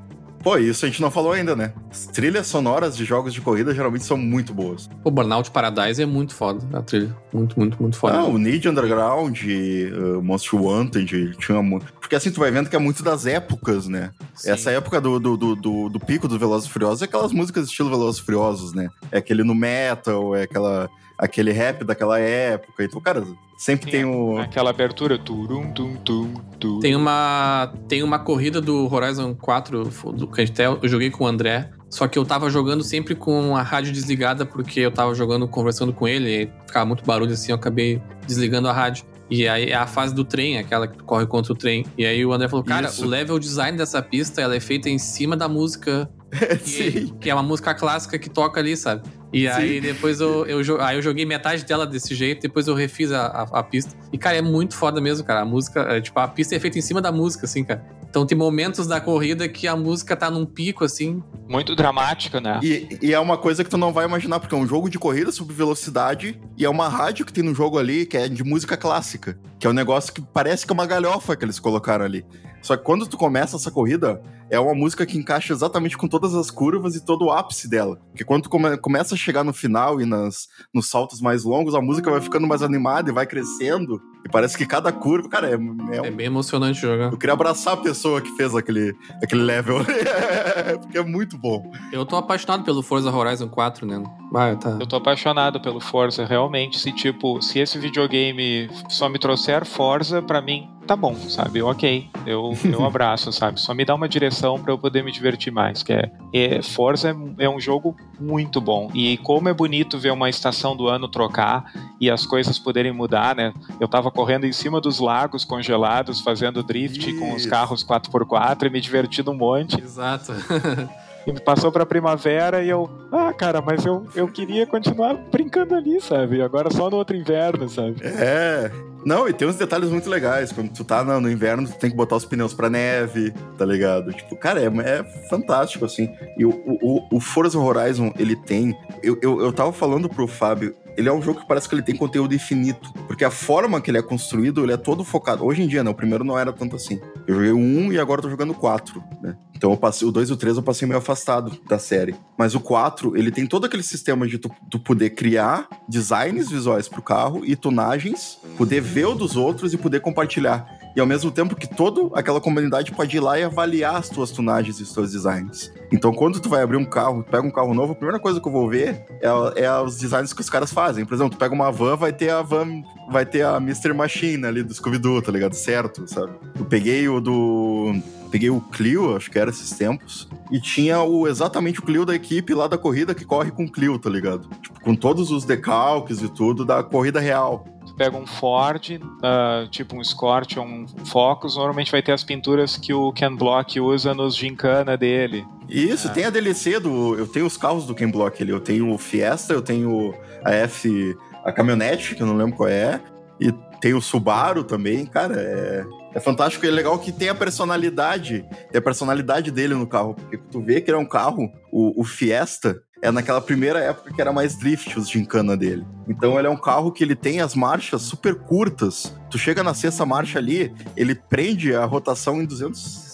Pô, 0.42 0.56
isso 0.56 0.84
a 0.84 0.88
gente 0.88 1.02
não 1.02 1.10
falou 1.10 1.32
ainda, 1.32 1.56
né? 1.56 1.72
As 1.90 2.06
trilhas 2.06 2.46
sonoras 2.46 2.96
de 2.96 3.04
jogos 3.04 3.34
de 3.34 3.40
corrida 3.40 3.74
geralmente 3.74 4.04
são 4.04 4.16
muito 4.16 4.54
boas. 4.54 4.88
O 5.04 5.10
Burnout 5.10 5.50
Paradise 5.50 6.02
é 6.02 6.06
muito 6.06 6.34
foda, 6.34 6.64
a 6.76 6.82
trilha. 6.82 7.14
Muito, 7.32 7.58
muito, 7.58 7.80
muito 7.80 7.96
foda. 7.96 8.18
Ah, 8.18 8.24
o 8.24 8.38
Need 8.38 8.68
Underground, 8.68 9.40
uh, 9.42 10.22
Most 10.22 10.54
Wanted, 10.54 11.36
tinha 11.38 11.62
muito. 11.62 11.92
Porque 11.94 12.14
assim 12.14 12.30
tu 12.30 12.40
vai 12.40 12.50
vendo 12.50 12.70
que 12.70 12.76
é 12.76 12.78
muito 12.78 13.02
das 13.02 13.26
épocas, 13.26 13.88
né? 13.88 14.10
Sim. 14.34 14.50
Essa 14.50 14.70
época 14.70 15.00
do, 15.00 15.18
do, 15.18 15.36
do, 15.36 15.56
do, 15.56 15.88
do 15.88 16.00
pico 16.00 16.28
do 16.28 16.38
Velozes 16.38 16.68
e 16.68 16.72
Furiosos 16.72 17.02
é 17.02 17.04
aquelas 17.04 17.32
músicas 17.32 17.66
estilo 17.66 17.90
Velozes 17.90 18.20
e 18.20 18.24
Furiosos, 18.24 18.72
né? 18.72 18.88
É 19.10 19.18
aquele 19.18 19.42
no 19.42 19.54
metal, 19.54 20.34
é 20.34 20.44
aquela, 20.44 20.88
aquele 21.18 21.52
rap 21.52 21.84
daquela 21.84 22.18
época. 22.18 22.84
Então, 22.84 23.00
cara, 23.00 23.24
sempre 23.58 23.90
tem 23.90 24.04
o. 24.04 24.38
Aquela 24.38 24.70
abertura. 24.70 25.18
Turum, 25.18 25.72
tum, 25.72 25.96
tum, 25.96 26.32
tum. 26.58 26.78
Tem 26.78 26.94
uma, 26.94 27.72
tem 27.88 28.02
uma 28.02 28.18
corrida 28.18 28.60
do 28.60 28.92
Horizon 28.92 29.34
4 29.34 29.84
do 30.12 30.27
até 30.36 30.66
eu 30.66 30.80
joguei 30.84 31.10
com 31.10 31.24
o 31.24 31.26
André. 31.26 31.70
Só 31.90 32.06
que 32.06 32.18
eu 32.18 32.24
tava 32.24 32.50
jogando 32.50 32.84
sempre 32.84 33.14
com 33.14 33.56
a 33.56 33.62
rádio 33.62 33.92
desligada, 33.92 34.44
porque 34.44 34.80
eu 34.80 34.90
tava 34.90 35.14
jogando, 35.14 35.48
conversando 35.48 35.92
com 35.92 36.06
ele, 36.06 36.42
e 36.42 36.50
ficava 36.66 36.84
muito 36.84 37.02
barulho 37.02 37.32
assim, 37.32 37.50
eu 37.50 37.56
acabei 37.56 38.00
desligando 38.26 38.68
a 38.68 38.72
rádio. 38.72 39.06
E 39.30 39.46
aí 39.46 39.70
é 39.70 39.74
a 39.74 39.86
fase 39.86 40.14
do 40.14 40.24
trem, 40.24 40.58
aquela 40.58 40.86
que 40.86 40.96
tu 40.96 41.04
corre 41.04 41.26
contra 41.26 41.52
o 41.52 41.56
trem. 41.56 41.84
E 41.96 42.04
aí 42.04 42.24
o 42.24 42.32
André 42.32 42.48
falou, 42.48 42.64
cara, 42.64 42.88
Isso. 42.88 43.04
o 43.04 43.08
level 43.08 43.38
design 43.38 43.76
dessa 43.76 44.00
pista, 44.02 44.40
ela 44.40 44.54
é 44.54 44.60
feita 44.60 44.88
em 44.88 44.98
cima 44.98 45.36
da 45.36 45.48
música 45.48 46.08
que, 46.64 46.90
Sim. 46.90 47.16
que 47.20 47.28
é 47.28 47.34
uma 47.34 47.42
música 47.42 47.74
clássica 47.74 48.18
que 48.18 48.30
toca 48.30 48.60
ali, 48.60 48.76
sabe? 48.76 49.02
E 49.30 49.46
aí 49.46 49.80
depois 49.80 50.20
eu, 50.20 50.46
eu, 50.46 50.80
aí 50.80 50.96
eu 50.96 51.02
joguei 51.02 51.26
metade 51.26 51.64
dela 51.64 51.86
desse 51.86 52.14
jeito, 52.14 52.40
depois 52.40 52.66
eu 52.66 52.74
refiz 52.74 53.12
a, 53.12 53.26
a, 53.26 53.42
a 53.58 53.62
pista. 53.62 53.94
E, 54.10 54.16
cara, 54.16 54.36
é 54.38 54.42
muito 54.42 54.74
foda 54.74 55.00
mesmo, 55.00 55.26
cara. 55.26 55.42
A 55.42 55.44
música, 55.44 55.80
é, 55.80 56.00
tipo, 56.00 56.18
a 56.18 56.26
pista 56.26 56.56
é 56.56 56.58
feita 56.58 56.78
em 56.78 56.82
cima 56.82 57.00
da 57.00 57.12
música, 57.12 57.44
assim, 57.44 57.62
cara. 57.62 57.84
Então 58.08 58.26
tem 58.26 58.36
momentos 58.36 58.86
da 58.86 59.00
corrida 59.00 59.48
que 59.48 59.68
a 59.68 59.76
música 59.76 60.16
tá 60.16 60.30
num 60.30 60.46
pico, 60.46 60.84
assim. 60.84 61.22
Muito 61.48 61.76
dramática, 61.76 62.40
né? 62.40 62.58
E, 62.62 62.98
e 63.02 63.12
é 63.12 63.20
uma 63.20 63.36
coisa 63.36 63.62
que 63.62 63.70
tu 63.70 63.76
não 63.76 63.92
vai 63.92 64.06
imaginar, 64.06 64.40
porque 64.40 64.54
é 64.54 64.58
um 64.58 64.66
jogo 64.66 64.88
de 64.88 64.98
corrida 64.98 65.30
sobre 65.30 65.54
velocidade 65.54 66.40
e 66.56 66.64
é 66.64 66.70
uma 66.70 66.88
rádio 66.88 67.26
que 67.26 67.32
tem 67.32 67.44
no 67.44 67.54
jogo 67.54 67.78
ali 67.78 68.06
que 68.06 68.16
é 68.16 68.28
de 68.28 68.42
música 68.42 68.76
clássica. 68.76 69.38
Que 69.58 69.66
é 69.66 69.70
um 69.70 69.72
negócio 69.72 70.12
que 70.12 70.20
parece 70.20 70.64
que 70.66 70.72
é 70.72 70.74
uma 70.74 70.86
galhofa 70.86 71.34
que 71.36 71.44
eles 71.44 71.58
colocaram 71.58 72.04
ali. 72.04 72.24
Só 72.62 72.76
que 72.76 72.82
quando 72.84 73.06
tu 73.06 73.16
começa 73.16 73.56
essa 73.56 73.70
corrida, 73.70 74.20
é 74.50 74.58
uma 74.58 74.74
música 74.74 75.06
que 75.06 75.16
encaixa 75.16 75.52
exatamente 75.52 75.96
com 75.96 76.08
todas 76.08 76.34
as 76.34 76.50
curvas 76.50 76.96
e 76.96 77.04
todo 77.04 77.26
o 77.26 77.30
ápice 77.30 77.68
dela. 77.68 77.96
Porque 78.10 78.24
quando 78.24 78.44
tu 78.44 78.50
come- 78.50 78.76
começa 78.78 79.14
a 79.14 79.18
chegar 79.18 79.44
no 79.44 79.52
final 79.52 80.00
e 80.00 80.06
nas, 80.06 80.48
nos 80.74 80.88
saltos 80.90 81.20
mais 81.20 81.44
longos, 81.44 81.74
a 81.74 81.80
música 81.80 82.10
vai 82.10 82.20
ficando 82.20 82.46
mais 82.48 82.62
animada 82.62 83.10
e 83.10 83.12
vai 83.12 83.26
crescendo. 83.26 84.00
E 84.24 84.28
parece 84.28 84.58
que 84.58 84.66
cada 84.66 84.90
curva, 84.90 85.28
cara, 85.28 85.48
é, 85.50 85.52
é 85.54 85.56
um 86.02 86.04
É 86.04 86.10
bem 86.10 86.26
emocionante 86.26 86.80
jogar. 86.80 87.12
eu 87.12 87.16
queria 87.18 87.32
abraçar 87.34 87.74
a 87.74 87.76
pessoa 87.76 88.20
que 88.20 88.30
fez 88.36 88.52
aquele, 88.54 88.92
aquele 89.22 89.42
level. 89.42 89.78
Porque 90.82 90.98
é 90.98 91.04
muito 91.04 91.38
bom. 91.38 91.70
Eu 91.92 92.04
tô 92.04 92.16
apaixonado 92.16 92.64
pelo 92.64 92.82
Forza 92.82 93.10
Horizon 93.14 93.48
4, 93.48 93.86
né? 93.86 94.02
Vai, 94.32 94.56
tá. 94.56 94.76
Eu 94.80 94.86
tô 94.86 94.96
apaixonado 94.96 95.60
pelo 95.60 95.80
Forza, 95.80 96.24
realmente. 96.24 96.78
Se, 96.78 96.92
tipo, 96.92 97.40
se 97.40 97.60
esse 97.60 97.78
videogame 97.78 98.68
só 98.88 99.08
me 99.08 99.18
trouxer 99.18 99.47
Forza, 99.64 100.20
pra 100.20 100.40
mim, 100.40 100.68
tá 100.86 100.94
bom, 100.94 101.14
sabe? 101.14 101.62
Ok, 101.62 102.08
eu, 102.26 102.52
eu 102.64 102.84
abraço, 102.86 103.32
sabe? 103.32 103.60
Só 103.60 103.74
me 103.74 103.84
dá 103.84 103.94
uma 103.94 104.08
direção 104.08 104.58
pra 104.60 104.72
eu 104.72 104.78
poder 104.78 105.02
me 105.02 105.10
divertir 105.10 105.52
mais, 105.52 105.82
que 105.82 105.92
é... 105.92 106.10
é 106.32 106.62
Forza 106.62 107.10
é, 107.10 107.44
é 107.44 107.48
um 107.48 107.60
jogo 107.60 107.96
muito 108.20 108.60
bom. 108.60 108.90
E 108.94 109.16
como 109.18 109.48
é 109.48 109.54
bonito 109.54 109.98
ver 109.98 110.12
uma 110.12 110.28
estação 110.28 110.76
do 110.76 110.88
ano 110.88 111.08
trocar 111.08 111.72
e 112.00 112.10
as 112.10 112.26
coisas 112.26 112.58
poderem 112.58 112.92
mudar, 112.92 113.34
né? 113.34 113.52
Eu 113.80 113.88
tava 113.88 114.10
correndo 114.10 114.44
em 114.44 114.52
cima 114.52 114.80
dos 114.80 114.98
lagos 115.00 115.44
congelados, 115.44 116.20
fazendo 116.20 116.62
drift 116.62 117.12
com 117.14 117.32
os 117.34 117.42
Isso. 117.42 117.50
carros 117.50 117.84
4x4 117.84 118.66
e 118.66 118.70
me 118.70 118.80
divertindo 118.80 119.30
um 119.30 119.36
monte. 119.36 119.80
Exato. 119.80 120.32
Passou 121.44 121.70
pra 121.70 121.86
primavera 121.86 122.62
e 122.62 122.68
eu, 122.68 122.88
ah, 123.12 123.32
cara, 123.32 123.60
mas 123.60 123.84
eu, 123.84 124.06
eu 124.14 124.28
queria 124.28 124.66
continuar 124.66 125.14
brincando 125.14 125.74
ali, 125.74 126.00
sabe? 126.00 126.42
Agora 126.42 126.70
só 126.70 126.90
no 126.90 126.96
outro 126.96 127.16
inverno, 127.16 127.68
sabe? 127.68 127.96
É. 128.02 128.70
Não, 129.04 129.28
e 129.28 129.32
tem 129.32 129.46
uns 129.46 129.56
detalhes 129.56 129.90
muito 129.90 130.10
legais. 130.10 130.52
Quando 130.52 130.70
tu 130.72 130.84
tá 130.84 131.04
no, 131.04 131.20
no 131.20 131.30
inverno, 131.30 131.66
tu 131.66 131.78
tem 131.78 131.90
que 131.90 131.96
botar 131.96 132.16
os 132.16 132.24
pneus 132.24 132.52
pra 132.52 132.68
neve, 132.68 133.32
tá 133.56 133.64
ligado? 133.64 134.12
Tipo, 134.12 134.36
cara, 134.36 134.60
é, 134.60 134.66
é 134.66 135.04
fantástico, 135.28 135.84
assim. 135.84 136.10
E 136.36 136.44
o, 136.44 136.50
o, 136.50 137.16
o 137.16 137.20
Forza 137.20 137.58
Horizon, 137.58 138.12
ele 138.18 138.36
tem. 138.36 138.76
Eu, 139.02 139.18
eu, 139.22 139.40
eu 139.40 139.52
tava 139.52 139.72
falando 139.72 140.08
pro 140.08 140.26
Fábio. 140.26 140.74
Ele 140.98 141.08
é 141.08 141.12
um 141.12 141.22
jogo 141.22 141.40
que 141.40 141.46
parece 141.46 141.68
que 141.68 141.76
ele 141.76 141.82
tem 141.82 141.94
conteúdo 141.94 142.34
infinito. 142.34 142.92
Porque 143.06 143.24
a 143.24 143.30
forma 143.30 143.80
que 143.80 143.88
ele 143.88 143.98
é 143.98 144.02
construído, 144.02 144.64
ele 144.64 144.72
é 144.72 144.76
todo 144.76 145.04
focado. 145.04 145.44
Hoje 145.44 145.62
em 145.62 145.68
dia, 145.68 145.84
né? 145.84 145.90
O 145.90 145.94
primeiro 145.94 146.24
não 146.24 146.36
era 146.36 146.52
tanto 146.52 146.74
assim. 146.74 147.00
Eu 147.24 147.36
joguei 147.36 147.52
o 147.52 147.56
1 147.56 147.92
e 147.92 148.00
agora 148.00 148.18
eu 148.18 148.24
tô 148.24 148.30
jogando 148.30 148.50
o 148.50 148.54
4, 148.54 149.00
né? 149.22 149.36
Então 149.54 149.70
eu 149.70 149.76
passei, 149.76 150.06
o 150.06 150.10
2 150.10 150.30
e 150.30 150.32
o 150.32 150.36
3 150.36 150.56
eu 150.56 150.62
passei 150.62 150.88
meio 150.88 150.98
afastado 150.98 151.56
da 151.68 151.78
série. 151.78 152.16
Mas 152.36 152.56
o 152.56 152.60
4, 152.60 153.16
ele 153.16 153.30
tem 153.30 153.46
todo 153.46 153.64
aquele 153.64 153.82
sistema 153.82 154.26
de 154.26 154.38
tu, 154.38 154.50
tu 154.68 154.80
poder 154.80 155.10
criar 155.10 155.68
designs 155.88 156.48
visuais 156.48 156.88
pro 156.88 157.00
carro 157.00 157.44
e 157.44 157.54
tunagens, 157.54 158.38
poder 158.56 158.80
ver 158.80 159.06
o 159.06 159.14
dos 159.14 159.36
outros 159.36 159.72
e 159.72 159.76
poder 159.76 160.00
compartilhar. 160.00 160.66
E 160.96 161.00
ao 161.00 161.06
mesmo 161.06 161.30
tempo 161.30 161.54
que 161.54 161.66
toda 161.66 162.18
aquela 162.18 162.40
comunidade 162.40 162.92
pode 162.92 163.16
ir 163.16 163.20
lá 163.20 163.38
e 163.38 163.44
avaliar 163.44 163.96
as 163.96 164.08
tuas 164.08 164.30
tunagens 164.30 164.80
e 164.80 164.82
os 164.82 164.92
teus 164.92 165.12
designs. 165.12 165.72
Então, 165.92 166.12
quando 166.12 166.40
tu 166.40 166.48
vai 166.48 166.62
abrir 166.62 166.76
um 166.76 166.84
carro, 166.84 167.22
pega 167.22 167.46
um 167.46 167.50
carro 167.50 167.72
novo, 167.74 167.92
a 167.92 167.96
primeira 167.96 168.20
coisa 168.20 168.40
que 168.40 168.48
eu 168.48 168.52
vou 168.52 168.68
ver 168.68 169.04
é, 169.20 169.64
é 169.64 169.80
os 169.80 169.98
designs 169.98 170.32
que 170.32 170.40
os 170.40 170.50
caras 170.50 170.72
fazem. 170.72 171.04
Por 171.04 171.14
exemplo, 171.14 171.36
tu 171.36 171.38
pega 171.38 171.54
uma 171.54 171.70
van, 171.70 171.96
vai 171.96 172.12
ter 172.12 172.30
a 172.30 172.42
van, 172.42 172.82
vai 173.10 173.24
ter 173.24 173.44
a 173.44 173.56
Mr. 173.56 173.92
Machine 173.92 174.46
ali 174.46 174.62
do 174.62 174.74
Scooby-Doo, 174.74 175.22
tá 175.22 175.32
ligado? 175.32 175.54
Certo, 175.54 176.06
sabe? 176.06 176.32
Eu 176.58 176.64
peguei 176.64 177.08
o 177.08 177.20
do 177.20 177.94
peguei 178.30 178.50
o 178.50 178.60
Clio, 178.60 179.16
acho 179.16 179.30
que 179.30 179.38
era 179.38 179.50
esses 179.50 179.70
tempos, 179.70 180.28
e 180.50 180.60
tinha 180.60 181.00
o 181.00 181.26
exatamente 181.26 181.80
o 181.80 181.82
Clio 181.82 182.04
da 182.04 182.14
equipe 182.14 182.54
lá 182.54 182.68
da 182.68 182.78
corrida 182.78 183.14
que 183.14 183.24
corre 183.24 183.50
com 183.50 183.64
o 183.64 183.72
Clio, 183.72 183.98
tá 183.98 184.10
ligado? 184.10 184.48
Tipo, 184.62 184.80
com 184.80 184.94
todos 184.94 185.30
os 185.30 185.44
decalques 185.44 186.20
e 186.22 186.28
tudo 186.28 186.64
da 186.64 186.82
corrida 186.82 187.20
real. 187.20 187.66
Tu 187.88 187.94
pega 187.94 188.16
um 188.16 188.26
Ford, 188.26 189.00
uh, 189.00 189.68
tipo 189.70 189.96
um 189.96 190.00
Escort 190.00 190.56
ou 190.56 190.64
um 190.64 190.86
Focus, 191.06 191.56
normalmente 191.56 191.90
vai 191.90 192.02
ter 192.02 192.12
as 192.12 192.22
pinturas 192.22 192.76
que 192.76 192.92
o 192.92 193.12
Ken 193.12 193.34
Block 193.34 193.80
usa 193.80 194.14
nos 194.14 194.36
gincana 194.36 194.96
dele. 194.96 195.44
Isso, 195.68 196.08
é. 196.08 196.10
tem 196.10 196.24
a 196.24 196.30
DLC 196.30 196.78
do. 196.78 197.16
Eu 197.16 197.26
tenho 197.26 197.46
os 197.46 197.56
carros 197.56 197.86
do 197.86 197.94
Ken 197.94 198.10
Block 198.10 198.42
ali. 198.42 198.52
Eu 198.52 198.60
tenho 198.60 198.92
o 198.92 198.98
Fiesta, 198.98 199.52
eu 199.52 199.62
tenho 199.62 200.14
a 200.44 200.52
F. 200.52 201.16
a 201.44 201.50
caminhonete, 201.50 202.14
que 202.14 202.22
eu 202.22 202.26
não 202.26 202.36
lembro 202.36 202.56
qual 202.56 202.68
é. 202.68 203.00
E 203.40 203.52
tem 203.80 203.94
o 203.94 204.00
Subaru 204.00 204.64
também, 204.64 205.06
cara, 205.06 205.34
é. 205.36 205.84
É 206.14 206.20
fantástico 206.20 206.64
e 206.64 206.68
é 206.68 206.72
legal 206.72 206.98
que 206.98 207.12
tem 207.12 207.28
a 207.28 207.34
personalidade, 207.34 208.44
tem 208.72 208.78
a 208.78 208.82
personalidade 208.82 209.50
dele 209.50 209.74
no 209.74 209.86
carro, 209.86 210.14
porque 210.14 210.38
tu 210.50 210.60
vê 210.60 210.80
que 210.80 210.90
ele 210.90 210.96
é 210.96 211.00
um 211.00 211.06
carro, 211.06 211.52
o, 211.70 212.00
o 212.00 212.04
Fiesta, 212.04 212.82
é 213.00 213.10
naquela 213.10 213.40
primeira 213.40 213.78
época 213.78 214.12
que 214.12 214.20
era 214.20 214.32
mais 214.32 214.56
drift 214.56 214.98
os 214.98 215.08
gincana 215.08 215.56
dele. 215.56 215.86
Então 216.08 216.38
ele 216.38 216.48
é 216.48 216.50
um 216.50 216.56
carro 216.56 216.90
que 216.90 217.04
ele 217.04 217.14
tem 217.14 217.40
as 217.40 217.54
marchas 217.54 218.02
super 218.02 218.34
curtas. 218.34 219.14
Tu 219.30 219.38
chega 219.38 219.62
na 219.62 219.74
sexta 219.74 220.04
marcha 220.04 220.38
ali, 220.38 220.72
ele 220.96 221.14
prende 221.14 221.74
a 221.74 221.84
rotação 221.84 222.42
em 222.42 222.46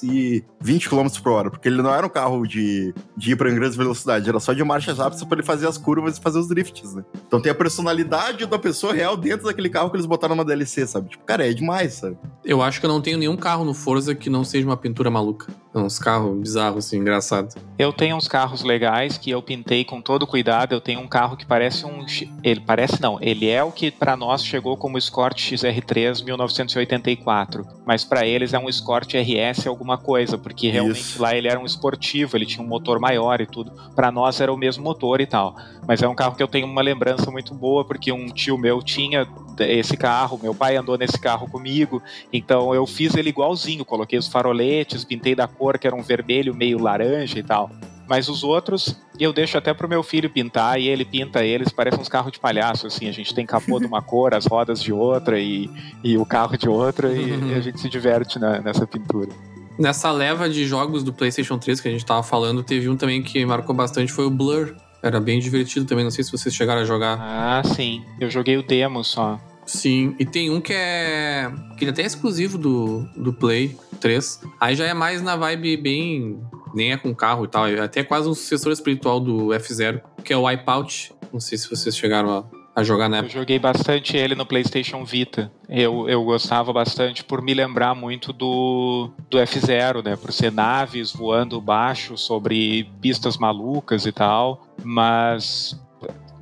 220 0.05 0.89
km 0.89 1.07
por 1.23 1.33
hora, 1.33 1.51
porque 1.51 1.69
ele 1.69 1.81
não 1.81 1.93
era 1.93 2.07
um 2.07 2.11
carro 2.11 2.47
de, 2.47 2.95
de 3.17 3.33
ir 3.33 3.37
para 3.37 3.51
grandes 3.51 3.77
velocidades, 3.77 4.29
era 4.29 4.39
só 4.41 4.53
de 4.53 4.63
marchas 4.63 4.99
rápidas 4.99 5.25
para 5.25 5.39
ele 5.39 5.47
fazer 5.47 5.67
as 5.67 5.79
curvas 5.79 6.19
e 6.19 6.21
fazer 6.21 6.39
os 6.39 6.49
drifts, 6.49 6.95
né? 6.95 7.05
Então 7.27 7.41
tem 7.41 7.51
a 7.51 7.55
personalidade 7.55 8.47
da 8.47 8.59
pessoa 8.59 8.93
real 8.93 9.17
dentro 9.17 9.47
daquele 9.47 9.69
carro 9.69 9.91
que 9.91 9.97
eles 9.97 10.07
botaram 10.07 10.35
na 10.35 10.43
DLC, 10.43 10.87
sabe? 10.87 11.11
Tipo, 11.11 11.25
cara, 11.25 11.49
é 11.49 11.53
demais, 11.53 11.95
sabe? 11.95 12.17
Eu 12.45 12.63
acho 12.63 12.81
que 12.81 12.87
eu 12.87 12.91
não 12.91 13.01
tenho 13.01 13.19
nenhum 13.19 13.37
carro 13.37 13.65
no 13.65 13.75
Forza 13.75 14.15
que 14.15 14.29
não 14.29 14.45
seja 14.45 14.67
uma 14.67 14.77
pintura 14.77 15.11
maluca. 15.11 15.53
É 15.75 15.79
uns 15.79 15.99
carros 15.99 16.39
bizarros, 16.39 16.87
assim, 16.87 16.99
engraçado. 16.99 17.49
Eu 17.77 17.93
tenho 17.93 18.15
uns 18.15 18.29
carros 18.29 18.63
legais 18.63 19.19
que 19.19 19.31
eu 19.31 19.43
pintei 19.43 19.85
com 19.85 20.01
todo 20.01 20.25
cuidado. 20.25 20.73
Eu 20.73 20.81
tenho 20.81 21.01
um 21.01 21.09
carro 21.09 21.37
que 21.37 21.45
parece 21.45 21.85
um. 21.85 22.07
Ele 22.45 22.61
parece 22.61 23.03
não, 23.03 23.19
ele 23.21 23.49
é 23.49 23.63
o 23.65 23.73
que 23.73 23.91
para 23.91 24.17
nós 24.17 24.45
chegou 24.45 24.77
como 24.77 24.97
Escort 24.97 25.37
XR3 25.37 26.25
1984. 26.25 27.67
Mas 27.85 28.05
para 28.05 28.25
eles 28.25 28.55
é 28.55 28.59
um 28.59 28.69
Escort 28.69 29.13
RS 29.15 29.67
alguma 29.67 29.94
coisa, 29.97 30.37
porque 30.39 30.71
realmente 30.71 31.01
Isso. 31.01 31.23
lá 31.23 31.35
ele 31.35 31.49
era 31.49 31.59
um 31.59 31.65
esportivo, 31.65 32.37
ele 32.37 32.47
tinha 32.47 32.65
um 32.65 32.69
motor 32.69 32.99
maior 32.99 33.41
e 33.41 33.47
tudo. 33.47 33.73
Para 33.95 34.11
nós 34.11 34.41
era 34.41 34.53
o 34.53 34.57
mesmo 34.57 34.83
motor 34.83 35.21
e 35.21 35.27
tal. 35.27 35.57
Mas 35.87 36.03
é 36.03 36.09
um 36.09 36.15
carro 36.15 36.35
que 36.35 36.43
eu 36.43 36.49
tenho 36.49 36.67
uma 36.67 36.83
lembrança 36.83 37.31
muito 37.31 37.55
boa, 37.55 37.85
porque 37.85 38.13
um 38.13 38.27
tio 38.27 38.57
meu 38.59 38.83
tinha 38.83 39.27
esse 39.61 39.97
carro, 39.97 40.41
meu 40.43 40.55
pai 40.55 40.77
andou 40.77 40.99
nesse 40.99 41.19
carro 41.19 41.49
comigo, 41.49 42.03
então 42.33 42.75
eu 42.75 42.87
fiz 42.87 43.15
ele 43.15 43.29
igualzinho, 43.29 43.85
coloquei 43.85 44.19
os 44.19 44.27
faroletes, 44.27 45.05
pintei 45.05 45.35
da 45.35 45.47
cor 45.47 45.79
que 45.79 45.87
era 45.87 45.95
um 45.95 46.03
vermelho 46.03 46.55
meio 46.55 46.79
laranja 46.79 47.39
e 47.39 47.43
tal. 47.43 47.71
Mas 48.07 48.29
os 48.29 48.45
outros 48.45 48.97
eu 49.19 49.33
deixo 49.33 49.57
até 49.57 49.73
pro 49.73 49.89
meu 49.89 50.03
filho 50.03 50.29
pintar 50.29 50.79
e 50.79 50.89
ele 50.89 51.05
pinta 51.05 51.45
eles, 51.45 51.73
parecem 51.73 52.01
uns 52.01 52.09
carros 52.09 52.33
de 52.33 52.41
palhaço, 52.41 52.87
assim. 52.87 53.09
A 53.09 53.13
gente 53.13 53.35
tem 53.35 53.47
capô 53.47 53.79
de 53.79 53.87
uma 53.87 54.03
cor, 54.03 54.35
as 54.35 54.47
rodas 54.47 54.83
de 54.83 54.93
outra 54.93 55.39
e, 55.39 55.71
e 56.03 56.17
o 56.17 56.27
carro 56.27 56.57
de 56.57 56.69
outra 56.69 57.13
e, 57.13 57.51
e 57.51 57.55
a 57.55 57.61
gente 57.61 57.81
se 57.81 57.89
diverte 57.89 58.39
na, 58.39 58.61
nessa 58.61 58.87
pintura. 58.87 59.31
Nessa 59.79 60.11
leva 60.12 60.49
de 60.49 60.66
jogos 60.66 61.03
do 61.03 61.12
PlayStation 61.12 61.59
3 61.59 61.81
que 61.81 61.89
a 61.89 61.91
gente 61.91 62.05
tava 62.05 62.22
falando, 62.22 62.62
teve 62.62 62.89
um 62.89 62.97
também 62.97 63.22
que 63.22 63.45
marcou 63.45 63.75
bastante, 63.75 64.12
foi 64.12 64.27
o 64.27 64.31
Blur. 64.31 64.75
Era 65.03 65.20
bem 65.20 65.39
divertido 65.39 65.85
também, 65.85 66.05
não 66.05 66.11
sei 66.11 66.25
se 66.25 66.33
vocês 66.33 66.55
chegaram 66.55 66.81
a 66.81 66.85
jogar. 66.85 67.18
Ah, 67.20 67.62
sim. 67.64 68.03
Eu 68.18 68.31
joguei 68.31 68.57
o 68.57 68.62
demo 68.62 69.05
só. 69.05 69.39
Sim, 69.66 70.14
e 70.18 70.25
tem 70.25 70.51
um 70.51 70.61
que 70.61 70.72
é. 70.72 71.51
que 71.77 71.85
ele 71.85 71.91
até 71.91 72.03
é 72.03 72.07
exclusivo 72.07 72.57
do, 72.59 73.05
do 73.16 73.33
Play 73.33 73.77
3. 74.01 74.41
Aí 74.61 74.77
já 74.77 74.87
é 74.87 74.95
mais 74.95 75.22
na 75.22 75.37
vibe 75.37 75.77
bem. 75.77 76.41
Nem 76.75 76.93
é 76.93 76.97
com 76.97 77.14
carro 77.14 77.45
e 77.45 77.49
tal. 77.49 77.66
É 77.66 77.81
até 77.81 78.03
quase 78.03 78.29
um 78.29 78.35
sucessor 78.35 78.72
espiritual 78.72 79.20
do 79.20 79.49
F0, 79.49 80.01
que 80.25 80.33
é 80.33 80.37
o 80.37 80.45
Wipeout. 80.45 81.12
Não 81.33 81.41
sei 81.41 81.57
se 81.57 81.68
vocês 81.68 81.97
chegaram 81.97 82.31
a, 82.31 82.45
a 82.75 82.83
jogar 82.83 83.09
na 83.09 83.18
época. 83.18 83.33
Eu 83.33 83.41
joguei 83.41 83.59
bastante 83.59 84.16
ele 84.16 84.35
no 84.35 84.45
PlayStation 84.45 85.05
Vita. 85.05 85.51
Eu, 85.68 86.09
eu 86.09 86.25
gostava 86.25 86.72
bastante 86.72 87.22
por 87.22 87.41
me 87.41 87.55
lembrar 87.55 87.95
muito 87.95 88.33
do, 88.33 89.11
do 89.31 89.39
F0, 89.39 90.05
né? 90.05 90.16
Por 90.16 90.33
ser 90.33 90.51
naves 90.51 91.12
voando 91.12 91.61
baixo 91.61 92.16
sobre 92.16 92.91
pistas 93.01 93.37
malucas 93.37 94.07
e 94.07 94.12
tal. 94.12 94.66
Mas 94.83 95.79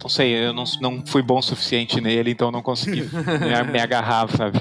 não 0.02 0.08
sei, 0.08 0.46
eu 0.46 0.52
não, 0.52 0.64
não 0.80 1.06
fui 1.06 1.22
bom 1.22 1.38
o 1.38 1.42
suficiente 1.42 2.00
nele, 2.00 2.30
então 2.30 2.50
não 2.50 2.62
consegui 2.62 3.02
me, 3.12 3.72
me 3.72 3.80
agarrar, 3.80 4.28
sabe? 4.30 4.60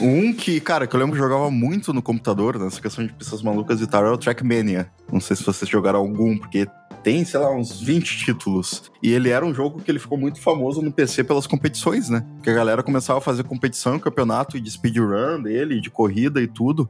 Um 0.00 0.32
que, 0.32 0.60
cara, 0.60 0.86
que 0.86 0.96
eu 0.96 0.98
lembro 0.98 1.14
que 1.14 1.22
jogava 1.22 1.50
muito 1.50 1.92
no 1.92 2.02
computador, 2.02 2.58
nessa 2.58 2.80
questão 2.80 3.06
de 3.06 3.12
pistas 3.12 3.42
malucas 3.42 3.80
e 3.80 3.86
tal, 3.86 4.04
é 4.04 4.10
o 4.10 4.18
Trackmania. 4.18 4.90
Não 5.12 5.20
sei 5.20 5.36
se 5.36 5.44
vocês 5.44 5.70
jogaram 5.70 6.00
algum, 6.00 6.36
porque 6.36 6.66
tem, 7.04 7.24
sei 7.24 7.38
lá, 7.38 7.54
uns 7.54 7.80
20 7.80 8.18
títulos. 8.18 8.90
E 9.00 9.12
ele 9.12 9.28
era 9.28 9.44
um 9.44 9.54
jogo 9.54 9.80
que 9.80 9.90
ele 9.90 10.00
ficou 10.00 10.18
muito 10.18 10.40
famoso 10.40 10.82
no 10.82 10.90
PC 10.90 11.22
pelas 11.22 11.46
competições, 11.46 12.08
né? 12.08 12.26
Que 12.42 12.50
a 12.50 12.54
galera 12.54 12.82
começava 12.82 13.18
a 13.18 13.22
fazer 13.22 13.44
competição, 13.44 13.98
campeonato 14.00 14.60
de 14.60 14.70
speedrun 14.70 15.42
dele, 15.42 15.80
de 15.80 15.90
corrida 15.90 16.40
e 16.40 16.48
tudo, 16.48 16.88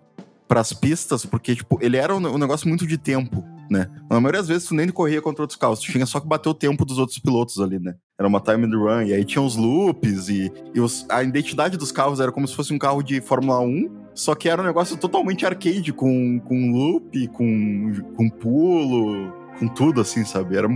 pras 0.49 0.73
pistas, 0.73 1.27
porque, 1.27 1.55
tipo, 1.55 1.79
ele 1.83 1.97
era 1.97 2.15
um 2.15 2.39
negócio 2.39 2.69
muito 2.69 2.87
de 2.87 2.97
tempo 2.97 3.45
né? 3.71 3.89
Na 4.11 4.21
maioria 4.21 4.41
das 4.41 4.49
vezes 4.49 4.69
tu 4.69 4.75
nem 4.75 4.89
corria 4.89 5.21
contra 5.21 5.43
outros 5.43 5.59
carros, 5.59 5.81
tu 5.81 5.91
tinha 5.91 6.07
só 6.07 6.21
que 6.21 6.27
bater 6.27 6.49
o 6.49 6.55
tempo 6.55 6.85
dos 6.85 6.99
outros 6.99 7.19
pilotos 7.19 7.61
ali, 7.61 7.79
né? 7.79 7.95
Era 8.19 8.29
uma 8.29 8.41
time 8.41 8.67
run, 8.75 9.03
e 9.03 9.13
aí 9.13 9.25
tinha 9.25 9.43
os 9.43 9.57
loops, 9.57 10.29
e, 10.29 10.53
e 10.75 10.81
os, 10.81 11.07
a 11.09 11.23
identidade 11.23 11.77
dos 11.77 11.91
carros 11.91 12.21
era 12.21 12.31
como 12.31 12.47
se 12.47 12.55
fosse 12.55 12.73
um 12.73 12.79
carro 12.79 13.03
de 13.03 13.21
Fórmula 13.21 13.61
1, 13.61 13.91
só 14.15 14.35
que 14.35 14.49
era 14.49 14.63
um 14.63 14.65
negócio 14.65 14.97
totalmente 14.97 15.45
arcade, 15.45 15.93
com, 15.93 16.39
com 16.41 16.71
loop, 16.71 17.27
com, 17.29 17.93
com 18.17 18.31
pulo, 18.31 19.33
com 19.59 19.69
tudo, 19.69 20.01
assim, 20.01 20.25
sabe? 20.25 20.57
Era 20.57 20.69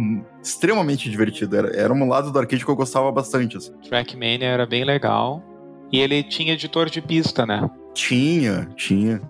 extremamente 0.43 1.11
divertido. 1.11 1.57
Era, 1.57 1.77
era 1.77 1.93
um 1.93 2.09
lado 2.09 2.31
do 2.31 2.39
arcade 2.39 2.65
que 2.65 2.71
eu 2.71 2.77
gostava 2.77 3.11
bastante, 3.11 3.57
assim. 3.57 3.73
Trackmania 3.89 4.49
era 4.49 4.67
bem 4.67 4.85
legal. 4.85 5.43
E 5.93 6.01
ele 6.01 6.23
tinha 6.23 6.53
editor 6.53 6.91
de 6.91 7.01
pista, 7.01 7.47
né? 7.47 7.69
Tinha, 7.95 8.69
tinha. 8.77 9.21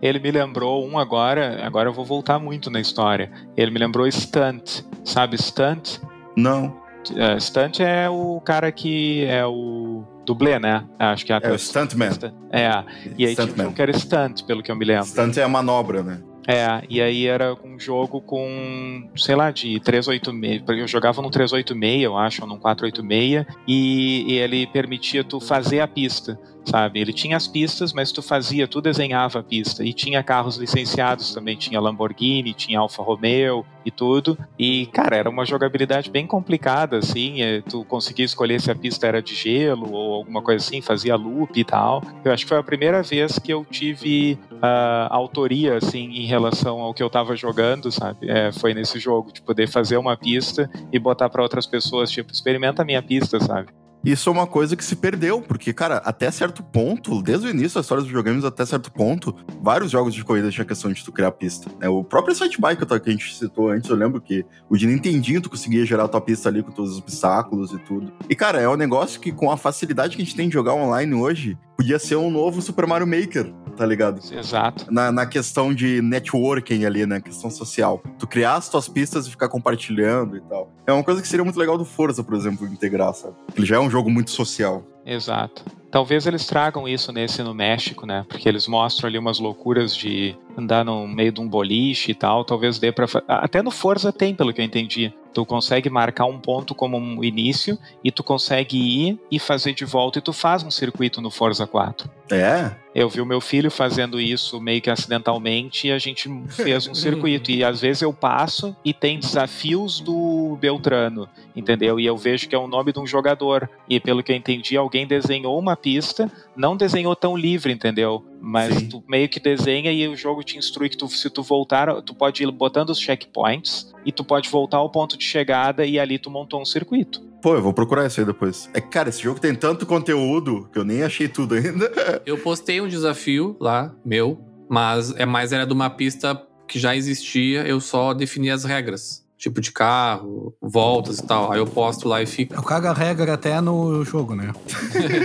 Ele 0.00 0.18
me 0.18 0.30
lembrou 0.30 0.86
um 0.86 0.98
agora, 0.98 1.64
agora 1.64 1.88
eu 1.88 1.92
vou 1.92 2.04
voltar 2.04 2.38
muito 2.38 2.70
na 2.70 2.80
história. 2.80 3.30
Ele 3.56 3.70
me 3.70 3.78
lembrou 3.78 4.10
Stunt. 4.10 4.82
Sabe 5.04 5.40
Stunt? 5.40 5.98
Não. 6.36 6.76
Uh, 7.10 7.40
Stunt 7.40 7.80
é 7.80 8.08
o 8.08 8.40
cara 8.40 8.70
que 8.70 9.24
é 9.24 9.44
o 9.44 10.04
dublê, 10.24 10.58
né? 10.58 10.84
Acho 10.98 11.26
que 11.26 11.32
é, 11.32 11.40
é 11.42 11.50
o 11.50 11.58
Stuntman. 11.58 12.10
É, 12.50 12.84
e 13.18 13.26
aí 13.26 13.34
tinha 13.34 13.68
um 13.68 13.72
que 13.72 13.82
era 13.82 13.92
Stunt, 13.92 14.44
pelo 14.44 14.62
que 14.62 14.70
eu 14.70 14.76
me 14.76 14.84
lembro. 14.84 15.06
Stunt 15.06 15.36
é 15.36 15.42
a 15.42 15.48
manobra, 15.48 16.02
né? 16.02 16.20
É, 16.46 16.82
e 16.88 17.00
aí 17.00 17.26
era 17.26 17.54
um 17.64 17.78
jogo 17.78 18.20
com, 18.20 19.08
sei 19.16 19.34
lá, 19.34 19.50
de 19.50 19.80
386. 19.80 20.62
Eu 20.80 20.86
jogava 20.86 21.22
no 21.22 21.30
386, 21.30 22.02
eu 22.02 22.16
acho, 22.16 22.42
ou 22.42 22.48
no 22.48 22.58
486, 22.58 23.46
e, 23.66 24.32
e 24.32 24.38
ele 24.38 24.66
permitia 24.66 25.24
tu 25.24 25.40
fazer 25.40 25.80
a 25.80 25.88
pista 25.88 26.38
sabe? 26.64 27.00
Ele 27.00 27.12
tinha 27.12 27.36
as 27.36 27.46
pistas, 27.46 27.92
mas 27.92 28.10
tu 28.12 28.22
fazia, 28.22 28.66
tu 28.66 28.80
desenhava 28.80 29.40
a 29.40 29.42
pista. 29.42 29.84
E 29.84 29.92
tinha 29.92 30.22
carros 30.22 30.56
licenciados 30.56 31.32
também, 31.32 31.56
tinha 31.56 31.80
Lamborghini, 31.80 32.54
tinha 32.54 32.78
Alfa 32.78 33.02
Romeo 33.02 33.64
e 33.84 33.90
tudo. 33.90 34.38
E, 34.58 34.86
cara, 34.86 35.16
era 35.16 35.30
uma 35.30 35.44
jogabilidade 35.44 36.10
bem 36.10 36.26
complicada, 36.26 36.98
assim. 36.98 37.42
É, 37.42 37.60
tu 37.62 37.84
conseguia 37.84 38.24
escolher 38.24 38.60
se 38.60 38.70
a 38.70 38.74
pista 38.74 39.06
era 39.06 39.22
de 39.22 39.34
gelo 39.34 39.92
ou 39.92 40.14
alguma 40.14 40.42
coisa 40.42 40.64
assim, 40.64 40.80
fazia 40.80 41.16
loop 41.16 41.58
e 41.58 41.64
tal. 41.64 42.02
Eu 42.24 42.32
acho 42.32 42.44
que 42.44 42.48
foi 42.48 42.58
a 42.58 42.62
primeira 42.62 43.02
vez 43.02 43.38
que 43.38 43.52
eu 43.52 43.64
tive 43.70 44.38
uh, 44.52 45.08
autoria, 45.10 45.76
assim, 45.76 46.04
em 46.10 46.26
relação 46.26 46.80
ao 46.80 46.94
que 46.94 47.02
eu 47.02 47.10
tava 47.10 47.36
jogando, 47.36 47.92
sabe? 47.92 48.28
É, 48.28 48.50
foi 48.52 48.74
nesse 48.74 48.98
jogo, 48.98 49.32
de 49.32 49.42
poder 49.42 49.68
fazer 49.68 49.96
uma 49.96 50.16
pista 50.16 50.70
e 50.92 50.98
botar 50.98 51.28
para 51.28 51.42
outras 51.42 51.66
pessoas, 51.66 52.10
tipo, 52.10 52.32
experimenta 52.32 52.82
a 52.82 52.84
minha 52.84 53.02
pista, 53.02 53.38
sabe? 53.40 53.68
Isso 54.04 54.28
é 54.28 54.32
uma 54.32 54.46
coisa 54.46 54.76
que 54.76 54.84
se 54.84 54.96
perdeu, 54.96 55.40
porque, 55.40 55.72
cara, 55.72 55.96
até 56.04 56.30
certo 56.30 56.62
ponto, 56.62 57.22
desde 57.22 57.46
o 57.46 57.50
início 57.50 57.76
da 57.76 57.80
história 57.80 58.02
dos 58.02 58.08
videogames, 58.08 58.44
até 58.44 58.66
certo 58.66 58.92
ponto, 58.92 59.34
vários 59.62 59.90
jogos 59.90 60.12
de 60.12 60.22
corrida 60.22 60.50
tinha 60.50 60.64
questão 60.64 60.92
de 60.92 61.02
tu 61.02 61.10
criar 61.10 61.30
pista. 61.32 61.70
É, 61.80 61.88
o 61.88 62.04
próprio 62.04 62.34
Site 62.34 62.60
Bike 62.60 62.84
que 62.84 63.08
a 63.08 63.12
gente 63.12 63.34
citou 63.34 63.70
antes, 63.70 63.88
eu 63.88 63.96
lembro 63.96 64.20
que 64.20 64.44
o 64.68 64.76
de 64.76 64.86
Nintendinho 64.86 65.40
tu 65.40 65.48
conseguia 65.48 65.86
gerar 65.86 66.04
a 66.04 66.08
tua 66.08 66.20
pista 66.20 66.50
ali 66.50 66.62
com 66.62 66.70
todos 66.70 66.92
os 66.92 66.98
obstáculos 66.98 67.72
e 67.72 67.78
tudo. 67.78 68.12
E, 68.28 68.34
cara, 68.34 68.60
é 68.60 68.68
um 68.68 68.76
negócio 68.76 69.18
que 69.18 69.32
com 69.32 69.50
a 69.50 69.56
facilidade 69.56 70.16
que 70.16 70.22
a 70.22 70.24
gente 70.24 70.36
tem 70.36 70.48
de 70.48 70.54
jogar 70.54 70.74
online 70.74 71.14
hoje, 71.14 71.58
podia 71.76 71.98
ser 71.98 72.16
um 72.16 72.30
novo 72.30 72.62
Super 72.62 72.86
Mario 72.86 73.06
Maker, 73.06 73.52
tá 73.76 73.84
ligado? 73.84 74.20
Exato. 74.32 74.86
Na, 74.92 75.10
na 75.10 75.26
questão 75.26 75.74
de 75.74 76.00
networking 76.00 76.84
ali, 76.84 77.06
né? 77.06 77.20
Questão 77.20 77.50
social. 77.50 78.02
Tu 78.18 78.26
criar 78.26 78.56
as 78.56 78.68
tuas 78.68 78.88
pistas 78.88 79.26
e 79.26 79.30
ficar 79.30 79.48
compartilhando 79.48 80.36
e 80.36 80.40
tal. 80.42 80.72
É 80.86 80.92
uma 80.92 81.04
coisa 81.04 81.20
que 81.20 81.28
seria 81.28 81.44
muito 81.44 81.58
legal 81.58 81.76
do 81.76 81.84
Forza, 81.84 82.22
por 82.22 82.34
exemplo, 82.34 82.66
integrar, 82.66 83.14
sabe? 83.14 83.34
Ele 83.56 83.66
já 83.66 83.76
é 83.76 83.80
um 83.80 83.90
jogo 83.90 84.10
muito 84.10 84.30
social. 84.30 84.84
Exato. 85.06 85.64
Talvez 85.90 86.26
eles 86.26 86.44
tragam 86.44 86.88
isso 86.88 87.12
nesse 87.12 87.40
no 87.42 87.54
México, 87.54 88.04
né? 88.04 88.24
Porque 88.28 88.48
eles 88.48 88.66
mostram 88.66 89.08
ali 89.08 89.16
umas 89.16 89.38
loucuras 89.38 89.94
de 89.94 90.34
andar 90.58 90.84
no 90.84 91.06
meio 91.06 91.30
de 91.30 91.40
um 91.40 91.48
boliche 91.48 92.10
e 92.10 92.14
tal. 92.14 92.44
Talvez 92.44 92.80
dê 92.80 92.90
pra. 92.90 93.06
Até 93.28 93.62
no 93.62 93.70
Forza 93.70 94.12
tem, 94.12 94.34
pelo 94.34 94.52
que 94.52 94.60
eu 94.60 94.64
entendi. 94.64 95.12
Tu 95.32 95.44
consegue 95.46 95.88
marcar 95.88 96.24
um 96.24 96.38
ponto 96.38 96.74
como 96.74 96.96
um 96.96 97.22
início 97.22 97.78
e 98.02 98.10
tu 98.10 98.24
consegue 98.24 98.76
ir 98.76 99.20
e 99.30 99.38
fazer 99.38 99.72
de 99.72 99.84
volta 99.84 100.18
e 100.18 100.22
tu 100.22 100.32
faz 100.32 100.64
um 100.64 100.70
circuito 100.70 101.20
no 101.20 101.30
Forza 101.30 101.66
4. 101.66 102.10
É? 102.30 102.72
Eu 102.94 103.08
vi 103.08 103.20
o 103.20 103.26
meu 103.26 103.40
filho 103.40 103.70
fazendo 103.70 104.20
isso 104.20 104.60
meio 104.60 104.80
que 104.80 104.88
acidentalmente 104.88 105.88
e 105.88 105.92
a 105.92 105.98
gente 105.98 106.30
fez 106.48 106.86
um 106.86 106.94
circuito. 106.94 107.50
E 107.50 107.64
às 107.64 107.80
vezes 107.80 108.02
eu 108.02 108.12
passo 108.12 108.74
e 108.84 108.94
tem 108.94 109.18
desafios 109.18 110.00
do 110.00 110.56
Beltrano, 110.60 111.28
entendeu? 111.56 111.98
E 111.98 112.06
eu 112.06 112.16
vejo 112.16 112.48
que 112.48 112.54
é 112.54 112.58
o 112.58 112.68
nome 112.68 112.92
de 112.92 113.00
um 113.00 113.06
jogador. 113.06 113.68
E 113.88 113.98
pelo 113.98 114.22
que 114.22 114.30
eu 114.30 114.36
entendi, 114.36 114.76
alguém 114.76 115.06
desenhou 115.06 115.58
uma 115.58 115.76
pista, 115.76 116.30
não 116.56 116.76
desenhou 116.76 117.14
tão 117.16 117.36
livre, 117.36 117.72
entendeu? 117.72 118.24
Mas 118.40 118.74
Sim. 118.74 118.88
tu 118.88 119.04
meio 119.08 119.28
que 119.28 119.40
desenha 119.40 119.90
e 119.92 120.06
o 120.08 120.16
jogo 120.16 120.42
te 120.42 120.58
instrui 120.58 120.88
que 120.88 120.96
tu, 120.96 121.08
se 121.08 121.28
tu 121.30 121.42
voltar, 121.42 122.02
tu 122.02 122.14
pode 122.14 122.42
ir 122.42 122.50
botando 122.50 122.90
os 122.90 122.98
checkpoints 122.98 123.92
e 124.04 124.12
tu 124.12 124.24
pode 124.24 124.48
voltar 124.48 124.78
ao 124.78 124.90
ponto 124.90 125.16
de 125.16 125.24
chegada 125.24 125.84
e 125.84 125.98
ali 125.98 126.18
tu 126.18 126.30
montou 126.30 126.60
um 126.60 126.64
circuito. 126.64 127.22
Pô, 127.42 127.54
eu 127.54 127.62
vou 127.62 127.74
procurar 127.74 128.06
isso 128.06 128.20
aí 128.20 128.26
depois. 128.26 128.70
É 128.72 128.80
que, 128.80 128.88
cara, 128.88 129.10
esse 129.10 129.22
jogo 129.22 129.38
tem 129.38 129.54
tanto 129.54 129.84
conteúdo 129.84 130.68
que 130.72 130.78
eu 130.78 130.84
nem 130.84 131.02
achei 131.02 131.28
tudo 131.28 131.54
ainda. 131.54 131.92
Eu 132.24 132.38
postei 132.38 132.80
um 132.80 132.88
desafio 132.88 133.54
lá, 133.60 133.94
meu, 134.02 134.40
mas 134.68 135.14
é 135.16 135.26
mais 135.26 135.52
era 135.52 135.66
de 135.66 135.72
uma 135.72 135.90
pista 135.90 136.40
que 136.66 136.78
já 136.78 136.96
existia, 136.96 137.66
eu 137.66 137.80
só 137.80 138.14
defini 138.14 138.50
as 138.50 138.64
regras. 138.64 139.23
Tipo 139.44 139.60
de 139.60 139.72
carro, 139.72 140.54
voltas 140.58 141.18
e 141.18 141.22
tal. 141.22 141.52
Aí 141.52 141.58
eu 141.58 141.66
posto 141.66 142.08
lá 142.08 142.22
e 142.22 142.26
fica. 142.26 142.56
Eu 142.56 142.62
cago 142.62 142.86
a 142.86 142.94
regra 142.94 143.34
até 143.34 143.60
no 143.60 144.02
jogo, 144.02 144.34
né? 144.34 144.50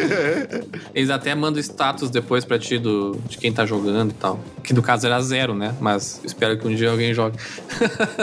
Eles 0.93 1.09
até 1.09 1.33
mandam 1.33 1.61
status 1.61 2.09
depois 2.09 2.43
pra 2.43 2.59
ti 2.59 2.77
do, 2.77 3.17
de 3.29 3.37
quem 3.37 3.53
tá 3.53 3.65
jogando 3.65 4.11
e 4.11 4.13
tal. 4.15 4.37
Que 4.61 4.73
no 4.73 4.81
caso 4.81 5.07
era 5.07 5.21
zero, 5.21 5.55
né? 5.55 5.73
Mas 5.79 6.19
espero 6.25 6.59
que 6.59 6.67
um 6.67 6.75
dia 6.75 6.91
alguém 6.91 7.13
jogue. 7.13 7.37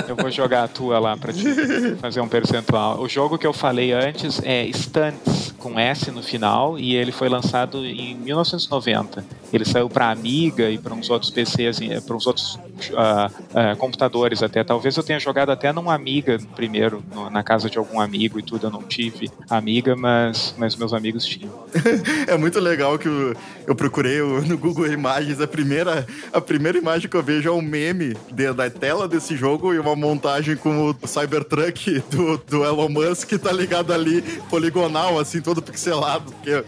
Eu 0.06 0.16
vou 0.16 0.30
jogar 0.30 0.64
a 0.64 0.68
tua 0.68 0.98
lá 0.98 1.16
pra 1.16 1.32
te 1.32 1.96
fazer 1.96 2.20
um 2.20 2.28
percentual. 2.28 3.00
O 3.00 3.08
jogo 3.08 3.38
que 3.38 3.46
eu 3.46 3.54
falei 3.54 3.92
antes 3.92 4.38
é 4.44 4.68
Stunts, 4.68 5.54
com 5.56 5.80
S 5.80 6.10
no 6.10 6.22
final, 6.22 6.78
e 6.78 6.94
ele 6.94 7.10
foi 7.10 7.30
lançado 7.30 7.86
em 7.86 8.14
1990. 8.16 9.24
Ele 9.52 9.64
saiu 9.64 9.88
pra 9.88 10.10
Amiga 10.10 10.68
e 10.70 10.78
para 10.78 10.92
uns 10.94 11.08
outros 11.10 11.30
PCs, 11.30 11.78
para 12.06 12.16
uns 12.16 12.26
outros 12.26 12.58
ah, 12.96 13.30
ah, 13.54 13.76
computadores 13.76 14.42
até. 14.42 14.62
Talvez 14.64 14.96
eu 14.96 15.02
tenha 15.02 15.18
jogado 15.20 15.50
até 15.50 15.72
num 15.72 15.90
Amiga 15.90 16.38
primeiro, 16.54 17.02
no- 17.14 17.30
na 17.30 17.42
casa 17.42 17.68
de 17.70 17.78
algum 17.78 18.00
amigo 18.00 18.38
e 18.38 18.42
tudo. 18.42 18.66
Eu 18.66 18.70
não 18.70 18.82
tive 18.82 19.30
Amiga, 19.48 19.94
mas, 19.96 20.54
mas 20.58 20.74
meus 20.76 20.92
amigos 20.92 21.24
tinham. 21.24 21.52
É 22.26 22.36
muito 22.36 22.58
legal 22.60 22.98
que 22.98 23.06
eu, 23.08 23.34
eu 23.66 23.74
procurei 23.74 24.20
no 24.20 24.58
Google 24.58 24.86
Imagens. 24.88 25.40
A 25.40 25.46
primeira, 25.46 26.06
a 26.32 26.40
primeira 26.40 26.76
imagem 26.76 27.08
que 27.08 27.16
eu 27.16 27.22
vejo 27.22 27.48
é 27.48 27.52
um 27.52 27.62
meme 27.62 28.16
de- 28.32 28.52
da 28.52 28.68
tela 28.68 29.06
desse 29.08 29.36
jogo 29.36 29.72
e 29.72 29.78
uma 29.78 29.94
montagem 29.96 30.56
com 30.56 30.90
o 30.90 31.06
Cybertruck 31.06 32.00
do, 32.10 32.36
do 32.38 32.64
Elon 32.64 32.88
Musk, 32.88 33.32
tá 33.38 33.52
ligado 33.52 33.92
ali, 33.92 34.22
poligonal, 34.50 35.18
assim, 35.18 35.40
todo 35.40 35.62
pixelado. 35.62 36.32
Porque 36.32 36.64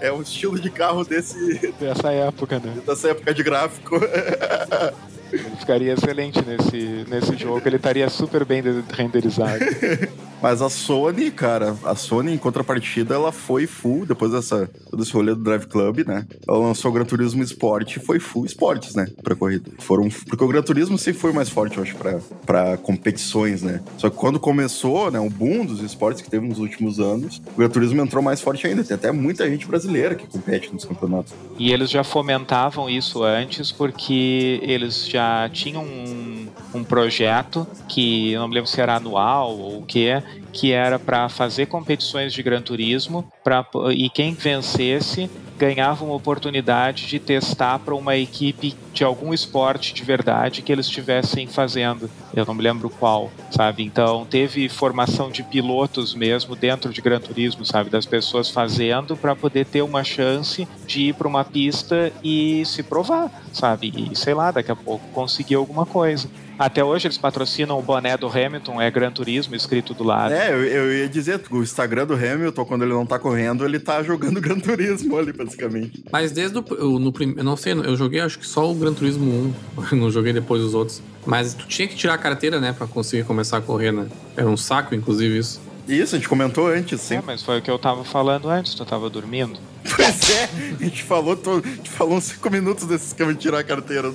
é 0.00 0.12
um 0.12 0.22
estilo 0.22 0.58
de 0.58 0.70
carro 0.70 1.04
desse, 1.04 1.72
Dessa 1.80 2.12
época, 2.30 2.58
né? 2.58 2.78
dessa 2.86 3.10
época 3.10 3.34
de 3.34 3.42
gráfico. 3.42 3.96
Ele 5.32 5.56
ficaria 5.58 5.92
excelente 5.92 6.40
nesse, 6.44 7.04
nesse 7.08 7.36
jogo. 7.36 7.60
Ele 7.64 7.76
estaria 7.76 8.08
super 8.08 8.44
bem 8.44 8.62
de- 8.62 8.82
renderizado. 8.92 9.64
Mas 10.42 10.62
a 10.62 10.70
Sony, 10.70 11.30
cara, 11.30 11.76
a 11.84 11.94
Sony, 11.94 12.32
em 12.32 12.38
contrapartida, 12.38 13.14
ela 13.14 13.30
foi 13.30 13.66
full, 13.66 14.06
depois 14.06 14.32
dessa, 14.32 14.70
todo 14.90 15.02
esse 15.02 15.12
rolê 15.12 15.34
do 15.34 15.42
Drive 15.44 15.66
Club, 15.66 15.98
né? 16.06 16.26
Ela 16.48 16.56
lançou 16.56 16.90
o 16.90 16.94
Gran 16.94 17.04
Turismo 17.04 17.42
Sport 17.42 17.96
e 17.96 18.00
foi 18.00 18.18
full 18.18 18.46
esportes, 18.46 18.94
né? 18.94 19.06
Pra 19.22 19.36
corrida. 19.36 19.70
Foram, 19.80 20.08
porque 20.08 20.42
o 20.42 20.48
Gran 20.48 20.62
Turismo 20.62 20.96
sempre 20.96 21.20
foi 21.20 21.32
mais 21.34 21.50
forte, 21.50 21.76
eu 21.76 21.82
acho, 21.82 21.94
pra, 21.94 22.18
pra 22.46 22.78
competições, 22.78 23.60
né? 23.60 23.82
Só 23.98 24.08
que 24.08 24.16
quando 24.16 24.40
começou, 24.40 25.10
né, 25.10 25.20
o 25.20 25.28
boom 25.28 25.66
dos 25.66 25.82
esportes 25.82 26.22
que 26.22 26.30
teve 26.30 26.46
nos 26.48 26.58
últimos 26.58 26.98
anos, 26.98 27.42
o 27.54 27.58
Gran 27.58 27.68
Turismo 27.68 28.00
entrou 28.00 28.22
mais 28.22 28.40
forte 28.40 28.66
ainda. 28.66 28.82
Tem 28.82 28.94
até 28.94 29.12
muita 29.12 29.46
gente 29.46 29.66
brasileira 29.66 30.14
que 30.14 30.26
compete 30.26 30.72
nos 30.72 30.86
campeonatos. 30.86 31.34
E 31.58 31.70
eles 31.70 31.90
já 31.90 32.02
fomentavam 32.02 32.88
isso 32.88 33.22
antes 33.22 33.70
porque 33.70 34.58
eles 34.62 35.06
já 35.06 35.19
tinham 35.52 35.84
um, 35.84 36.48
um 36.74 36.84
projeto 36.84 37.66
que 37.88 38.32
eu 38.32 38.40
não 38.40 38.48
me 38.48 38.54
lembro 38.54 38.70
se 38.70 38.80
era 38.80 38.96
anual 38.96 39.56
ou 39.58 39.78
o 39.78 39.86
que, 39.86 40.22
que 40.52 40.72
era 40.72 40.98
para 40.98 41.28
fazer 41.28 41.66
competições 41.66 42.32
de 42.32 42.42
Gran 42.42 42.62
Turismo 42.62 43.30
pra, 43.50 43.66
e 43.92 44.08
quem 44.08 44.32
vencesse 44.32 45.28
ganhava 45.58 46.04
uma 46.04 46.14
oportunidade 46.14 47.06
de 47.06 47.18
testar 47.18 47.80
para 47.80 47.94
uma 47.94 48.16
equipe 48.16 48.74
de 48.94 49.04
algum 49.04 49.34
esporte 49.34 49.92
de 49.92 50.02
verdade 50.04 50.62
que 50.62 50.72
eles 50.72 50.86
estivessem 50.86 51.46
fazendo. 51.46 52.08
Eu 52.32 52.46
não 52.46 52.54
me 52.54 52.62
lembro 52.62 52.88
qual, 52.88 53.30
sabe? 53.50 53.82
Então 53.82 54.24
teve 54.24 54.68
formação 54.70 55.30
de 55.30 55.42
pilotos 55.42 56.14
mesmo 56.14 56.56
dentro 56.56 56.90
de 56.92 57.02
Gran 57.02 57.20
Turismo, 57.20 57.66
sabe? 57.66 57.90
Das 57.90 58.06
pessoas 58.06 58.48
fazendo 58.48 59.16
para 59.16 59.36
poder 59.36 59.66
ter 59.66 59.82
uma 59.82 60.02
chance 60.02 60.66
de 60.86 61.08
ir 61.08 61.14
para 61.14 61.28
uma 61.28 61.44
pista 61.44 62.10
e 62.24 62.64
se 62.64 62.82
provar, 62.82 63.30
sabe? 63.52 63.92
E 63.94 64.16
sei 64.16 64.32
lá, 64.32 64.50
daqui 64.50 64.72
a 64.72 64.76
pouco 64.76 65.06
conseguir 65.08 65.56
alguma 65.56 65.84
coisa. 65.84 66.30
Até 66.60 66.84
hoje 66.84 67.06
eles 67.06 67.16
patrocinam 67.16 67.78
o 67.78 67.82
boné 67.82 68.18
do 68.18 68.26
Hamilton, 68.28 68.82
é 68.82 68.90
Gran 68.90 69.10
Turismo 69.10 69.54
escrito 69.54 69.94
do 69.94 70.04
lado. 70.04 70.34
É, 70.34 70.52
eu, 70.52 70.62
eu 70.62 70.92
ia 70.92 71.08
dizer, 71.08 71.40
o 71.50 71.62
Instagram 71.62 72.06
do 72.06 72.12
Hamilton, 72.12 72.64
quando 72.66 72.82
ele 72.82 72.92
não 72.92 73.06
tá 73.06 73.18
correndo, 73.18 73.64
ele 73.64 73.80
tá 73.80 74.02
jogando 74.02 74.38
Gran 74.42 74.60
Turismo 74.60 75.16
ali, 75.16 75.32
basicamente. 75.32 76.04
Mas 76.12 76.32
desde 76.32 76.58
o. 76.58 76.64
eu- 76.72 76.98
No, 76.98 77.10
eu 77.18 77.42
não 77.44 77.56
sei, 77.56 77.72
eu 77.72 77.96
joguei 77.96 78.20
acho 78.20 78.38
que 78.38 78.46
só 78.46 78.70
o 78.70 78.74
Gran 78.74 78.92
Turismo 78.92 79.54
1. 79.90 79.96
não 79.96 80.10
joguei 80.10 80.34
depois 80.34 80.62
os 80.62 80.74
outros. 80.74 81.02
Mas 81.24 81.54
tu 81.54 81.66
tinha 81.66 81.88
que 81.88 81.96
tirar 81.96 82.12
a 82.12 82.18
carteira, 82.18 82.60
né? 82.60 82.74
Pra 82.76 82.86
conseguir 82.86 83.24
começar 83.24 83.56
a 83.56 83.60
correr, 83.62 83.90
né? 83.90 84.06
Era 84.36 84.46
um 84.46 84.56
saco, 84.56 84.94
inclusive, 84.94 85.38
isso. 85.38 85.62
Isso, 85.88 86.14
a 86.14 86.18
gente 86.18 86.28
comentou 86.28 86.66
antes, 86.68 87.10
É, 87.10 87.16
sim. 87.16 87.22
mas 87.26 87.42
foi 87.42 87.58
o 87.58 87.62
que 87.62 87.70
eu 87.70 87.78
tava 87.78 88.04
falando 88.04 88.50
antes, 88.50 88.74
tu 88.74 88.84
tava 88.84 89.08
dormindo. 89.08 89.58
Pois 89.96 90.30
é, 90.30 90.44
a 90.80 90.84
gente 90.84 91.02
falou, 91.02 91.36
to- 91.36 91.62
a 91.64 91.68
gente 91.68 91.90
falou 91.90 92.16
uns 92.18 92.24
cinco 92.24 92.50
minutos 92.50 92.84
desse 92.86 93.06
esquema 93.06 93.32
de 93.32 93.40
tirar 93.40 93.58
a 93.60 93.64
carteira. 93.64 94.08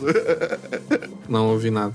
Não 1.27 1.49
ouvi 1.49 1.71
nada. 1.71 1.93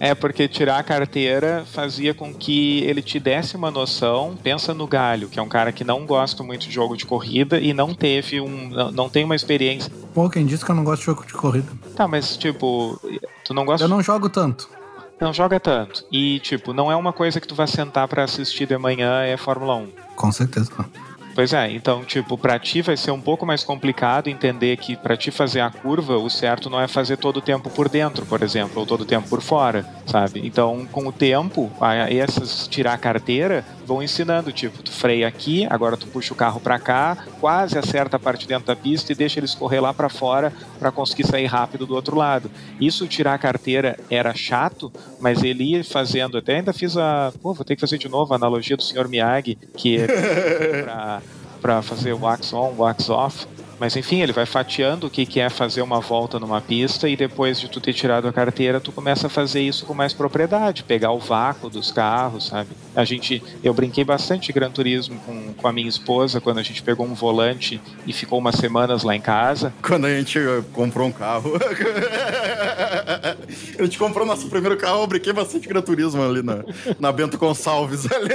É, 0.00 0.14
porque 0.14 0.48
tirar 0.48 0.78
a 0.78 0.82
carteira 0.82 1.64
fazia 1.72 2.14
com 2.14 2.32
que 2.34 2.80
ele 2.84 3.02
te 3.02 3.20
desse 3.20 3.56
uma 3.56 3.70
noção. 3.70 4.36
Pensa 4.42 4.72
no 4.74 4.86
Galho, 4.86 5.28
que 5.28 5.38
é 5.38 5.42
um 5.42 5.48
cara 5.48 5.70
que 5.72 5.84
não 5.84 6.06
gosta 6.06 6.42
muito 6.42 6.66
de 6.66 6.72
jogo 6.72 6.96
de 6.96 7.04
corrida 7.06 7.58
e 7.60 7.72
não 7.74 7.94
teve 7.94 8.40
um. 8.40 8.68
não- 8.68 8.90
não 8.90 9.08
tem 9.08 9.24
uma 9.24 9.36
experiência. 9.36 9.92
Pô, 10.14 10.28
quem 10.30 10.46
disse 10.46 10.64
que 10.64 10.70
eu 10.70 10.74
não 10.74 10.84
gosto 10.84 11.00
de 11.00 11.06
jogo 11.06 11.26
de 11.26 11.32
corrida? 11.34 11.70
Tá, 11.94 12.08
mas 12.08 12.36
tipo, 12.36 12.98
tu 13.44 13.52
não 13.54 13.64
gosta. 13.64 13.84
Eu 13.84 13.88
não 13.88 14.02
jogo 14.02 14.28
tanto. 14.28 14.68
não 15.20 15.32
joga 15.32 15.58
tanto. 15.60 16.04
E, 16.12 16.38
tipo, 16.40 16.72
não 16.72 16.90
é 16.90 16.96
uma 16.96 17.12
coisa 17.12 17.40
que 17.40 17.46
tu 17.48 17.54
vai 17.54 17.66
sentar 17.66 18.06
pra 18.08 18.24
assistir 18.24 18.66
de 18.66 18.76
manhã, 18.76 19.22
é 19.22 19.36
Fórmula 19.36 19.74
1. 19.76 19.88
Com 20.16 20.30
certeza. 20.32 20.70
Pois 21.34 21.52
é, 21.52 21.68
então, 21.72 22.04
tipo, 22.04 22.38
pra 22.38 22.60
ti 22.60 22.80
vai 22.80 22.96
ser 22.96 23.10
um 23.10 23.20
pouco 23.20 23.44
mais 23.44 23.64
complicado 23.64 24.28
entender 24.28 24.76
que 24.76 24.94
pra 24.94 25.16
ti 25.16 25.32
fazer 25.32 25.60
a 25.62 25.68
curva, 25.68 26.16
o 26.16 26.30
certo 26.30 26.70
não 26.70 26.80
é 26.80 26.86
fazer 26.86 27.16
todo 27.16 27.38
o 27.38 27.40
tempo 27.40 27.68
por 27.70 27.88
dentro, 27.88 28.24
por 28.24 28.40
exemplo, 28.40 28.78
ou 28.78 28.86
todo 28.86 29.00
o 29.00 29.04
tempo 29.04 29.28
por 29.28 29.42
fora, 29.42 29.84
sabe? 30.06 30.46
Então, 30.46 30.86
com 30.92 31.08
o 31.08 31.12
tempo, 31.12 31.72
a- 31.80 32.08
essas 32.08 32.68
tirar 32.68 32.92
a 32.94 32.98
carteira 32.98 33.64
vão 33.84 34.00
ensinando, 34.00 34.52
tipo, 34.52 34.80
tu 34.80 34.92
freia 34.92 35.26
aqui, 35.26 35.66
agora 35.68 35.96
tu 35.96 36.06
puxa 36.06 36.32
o 36.32 36.36
carro 36.36 36.60
pra 36.60 36.78
cá, 36.78 37.18
quase 37.40 37.76
acerta 37.76 38.16
a 38.16 38.20
parte 38.20 38.46
dentro 38.46 38.66
da 38.68 38.76
pista 38.76 39.10
e 39.10 39.16
deixa 39.16 39.40
eles 39.40 39.56
correr 39.56 39.80
lá 39.80 39.92
pra 39.92 40.08
fora 40.08 40.52
pra 40.78 40.92
conseguir 40.92 41.26
sair 41.26 41.46
rápido 41.46 41.84
do 41.84 41.96
outro 41.96 42.16
lado. 42.16 42.48
Isso 42.80 43.08
tirar 43.08 43.34
a 43.34 43.38
carteira 43.38 43.98
era 44.08 44.32
chato, 44.34 44.92
mas 45.20 45.42
ele 45.42 45.64
ia 45.64 45.82
fazendo, 45.82 46.38
até 46.38 46.56
ainda 46.58 46.72
fiz 46.72 46.96
a, 46.96 47.32
pô, 47.42 47.52
vou 47.52 47.64
ter 47.64 47.74
que 47.74 47.80
fazer 47.80 47.98
de 47.98 48.08
novo 48.08 48.32
a 48.32 48.36
analogia 48.36 48.76
do 48.76 48.84
Sr. 48.84 49.08
Miyagi, 49.08 49.58
que 49.76 49.98
é 49.98 50.06
pra 50.84 51.23
para 51.64 51.80
fazer 51.80 52.12
wax 52.12 52.52
on, 52.52 52.74
wax 52.76 53.08
off. 53.08 53.46
Mas 53.80 53.96
enfim, 53.96 54.20
ele 54.20 54.34
vai 54.34 54.44
fatiando 54.44 55.06
o 55.06 55.10
que, 55.10 55.40
é 55.40 55.48
fazer 55.48 55.80
uma 55.80 55.98
volta 55.98 56.38
numa 56.38 56.60
pista 56.60 57.08
e 57.08 57.16
depois 57.16 57.58
de 57.58 57.70
tu 57.70 57.80
ter 57.80 57.94
tirado 57.94 58.28
a 58.28 58.32
carteira, 58.32 58.78
tu 58.80 58.92
começa 58.92 59.28
a 59.28 59.30
fazer 59.30 59.62
isso 59.62 59.86
com 59.86 59.94
mais 59.94 60.12
propriedade, 60.12 60.84
pegar 60.84 61.10
o 61.10 61.18
vácuo 61.18 61.70
dos 61.70 61.90
carros, 61.90 62.48
sabe? 62.48 62.68
A 62.94 63.02
gente, 63.02 63.42
eu 63.62 63.72
brinquei 63.72 64.04
bastante 64.04 64.48
de 64.48 64.52
Gran 64.52 64.70
Turismo 64.70 65.18
com, 65.24 65.54
com 65.54 65.66
a 65.66 65.72
minha 65.72 65.88
esposa 65.88 66.38
quando 66.38 66.58
a 66.58 66.62
gente 66.62 66.82
pegou 66.82 67.06
um 67.06 67.14
volante 67.14 67.80
e 68.06 68.12
ficou 68.12 68.38
umas 68.38 68.56
semanas 68.56 69.02
lá 69.02 69.16
em 69.16 69.20
casa. 69.20 69.72
Quando 69.80 70.04
a 70.04 70.14
gente 70.14 70.38
eh, 70.38 70.62
comprou 70.74 71.08
um 71.08 71.12
carro. 71.12 71.54
a 73.78 73.82
gente 73.82 73.98
comprou 73.98 74.26
nosso 74.26 74.48
primeiro 74.48 74.76
carro, 74.76 75.00
eu 75.00 75.06
brinquei 75.06 75.32
bastante 75.32 75.66
Gran 75.66 75.80
Turismo 75.80 76.22
ali 76.22 76.42
na, 76.42 76.62
na 77.00 77.10
Bento 77.10 77.38
Gonçalves. 77.38 78.06
Ali. 78.12 78.28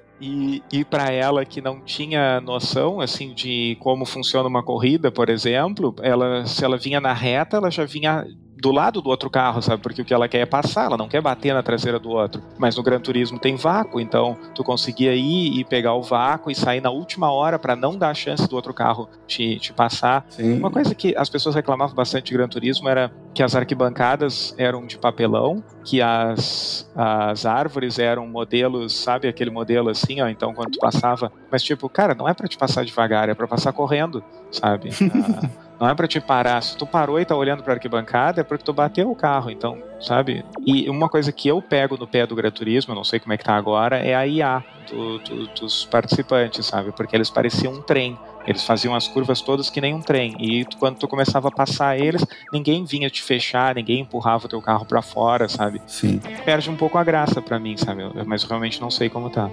E, 0.20 0.62
e 0.72 0.84
para 0.84 1.10
ela 1.10 1.44
que 1.44 1.60
não 1.60 1.80
tinha 1.80 2.40
noção 2.40 3.00
assim 3.00 3.34
de 3.34 3.76
como 3.80 4.06
funciona 4.06 4.48
uma 4.48 4.62
corrida, 4.62 5.12
por 5.12 5.28
exemplo, 5.28 5.94
ela, 6.00 6.46
se 6.46 6.64
ela 6.64 6.78
vinha 6.78 7.00
na 7.00 7.12
reta, 7.12 7.58
ela 7.58 7.70
já 7.70 7.84
vinha 7.84 8.24
do 8.56 8.72
lado 8.72 9.02
do 9.02 9.10
outro 9.10 9.28
carro, 9.28 9.60
sabe? 9.60 9.82
Porque 9.82 10.02
o 10.02 10.04
que 10.04 10.14
ela 10.14 10.28
quer 10.28 10.38
é 10.38 10.46
passar, 10.46 10.86
ela 10.86 10.96
não 10.96 11.08
quer 11.08 11.20
bater 11.20 11.52
na 11.52 11.62
traseira 11.62 11.98
do 11.98 12.10
outro. 12.10 12.42
Mas 12.58 12.76
no 12.76 12.82
Gran 12.82 13.00
Turismo 13.00 13.38
tem 13.38 13.56
vácuo, 13.56 14.00
então 14.00 14.36
tu 14.54 14.64
conseguia 14.64 15.14
ir 15.14 15.58
e 15.58 15.64
pegar 15.64 15.94
o 15.94 16.02
vácuo 16.02 16.50
e 16.50 16.54
sair 16.54 16.80
na 16.80 16.90
última 16.90 17.30
hora 17.30 17.58
para 17.58 17.76
não 17.76 17.96
dar 17.96 18.10
a 18.10 18.14
chance 18.14 18.48
do 18.48 18.56
outro 18.56 18.72
carro 18.72 19.08
te, 19.26 19.58
te 19.58 19.72
passar. 19.72 20.24
Sim. 20.28 20.58
Uma 20.58 20.70
coisa 20.70 20.94
que 20.94 21.14
as 21.16 21.28
pessoas 21.28 21.54
reclamavam 21.54 21.94
bastante 21.94 22.26
de 22.26 22.32
Gran 22.32 22.48
Turismo 22.48 22.88
era 22.88 23.12
que 23.34 23.42
as 23.42 23.54
arquibancadas 23.54 24.54
eram 24.56 24.86
de 24.86 24.96
papelão, 24.96 25.62
que 25.84 26.00
as, 26.00 26.90
as 26.94 27.44
árvores 27.44 27.98
eram 27.98 28.26
modelos, 28.26 28.94
sabe? 28.94 29.28
Aquele 29.28 29.50
modelo 29.50 29.90
assim, 29.90 30.22
ó. 30.22 30.28
Então 30.28 30.54
quando 30.54 30.72
tu 30.72 30.78
passava. 30.78 31.30
Mas 31.50 31.62
tipo, 31.62 31.88
cara, 31.88 32.14
não 32.14 32.28
é 32.28 32.32
para 32.32 32.48
te 32.48 32.56
passar 32.56 32.84
devagar, 32.84 33.28
é 33.28 33.34
para 33.34 33.46
passar 33.46 33.72
correndo, 33.72 34.24
sabe? 34.50 34.90
Ah, 35.65 35.65
não 35.80 35.88
é 35.88 35.94
para 35.94 36.08
te 36.08 36.20
parar. 36.20 36.62
Se 36.62 36.76
tu 36.76 36.86
parou 36.86 37.20
e 37.20 37.24
tá 37.24 37.36
olhando 37.36 37.62
pra 37.62 37.74
arquibancada, 37.74 38.40
é 38.40 38.44
porque 38.44 38.64
tu 38.64 38.72
bateu 38.72 39.10
o 39.10 39.14
carro, 39.14 39.50
então, 39.50 39.78
sabe? 40.00 40.44
E 40.64 40.88
uma 40.88 41.08
coisa 41.08 41.30
que 41.32 41.48
eu 41.48 41.60
pego 41.60 41.96
no 41.96 42.06
pé 42.06 42.26
do 42.26 42.34
Gran 42.34 42.50
Turismo, 42.50 42.92
eu 42.92 42.96
não 42.96 43.04
sei 43.04 43.20
como 43.20 43.32
é 43.32 43.36
que 43.36 43.44
tá 43.44 43.56
agora, 43.56 43.98
é 43.98 44.14
a 44.14 44.26
IA 44.26 44.64
do, 44.90 45.18
do, 45.18 45.46
dos 45.48 45.84
participantes, 45.84 46.66
sabe? 46.66 46.92
Porque 46.92 47.14
eles 47.14 47.30
pareciam 47.30 47.74
um 47.74 47.82
trem. 47.82 48.18
Eles 48.46 48.62
faziam 48.62 48.94
as 48.94 49.08
curvas 49.08 49.40
todas 49.40 49.68
que 49.68 49.80
nem 49.80 49.92
um 49.92 50.00
trem. 50.00 50.36
E 50.38 50.64
tu, 50.64 50.76
quando 50.76 50.96
tu 50.96 51.08
começava 51.08 51.48
a 51.48 51.50
passar 51.50 51.98
eles, 51.98 52.24
ninguém 52.52 52.84
vinha 52.84 53.10
te 53.10 53.20
fechar, 53.20 53.74
ninguém 53.74 54.00
empurrava 54.00 54.46
o 54.46 54.48
teu 54.48 54.62
carro 54.62 54.86
para 54.86 55.02
fora, 55.02 55.48
sabe? 55.48 55.82
Sim. 55.86 56.20
Perde 56.44 56.70
um 56.70 56.76
pouco 56.76 56.96
a 56.96 57.02
graça 57.02 57.42
para 57.42 57.58
mim, 57.58 57.76
sabe? 57.76 58.02
Mas 58.24 58.42
eu 58.42 58.48
realmente 58.48 58.80
não 58.80 58.90
sei 58.90 59.10
como 59.10 59.30
tá. 59.30 59.50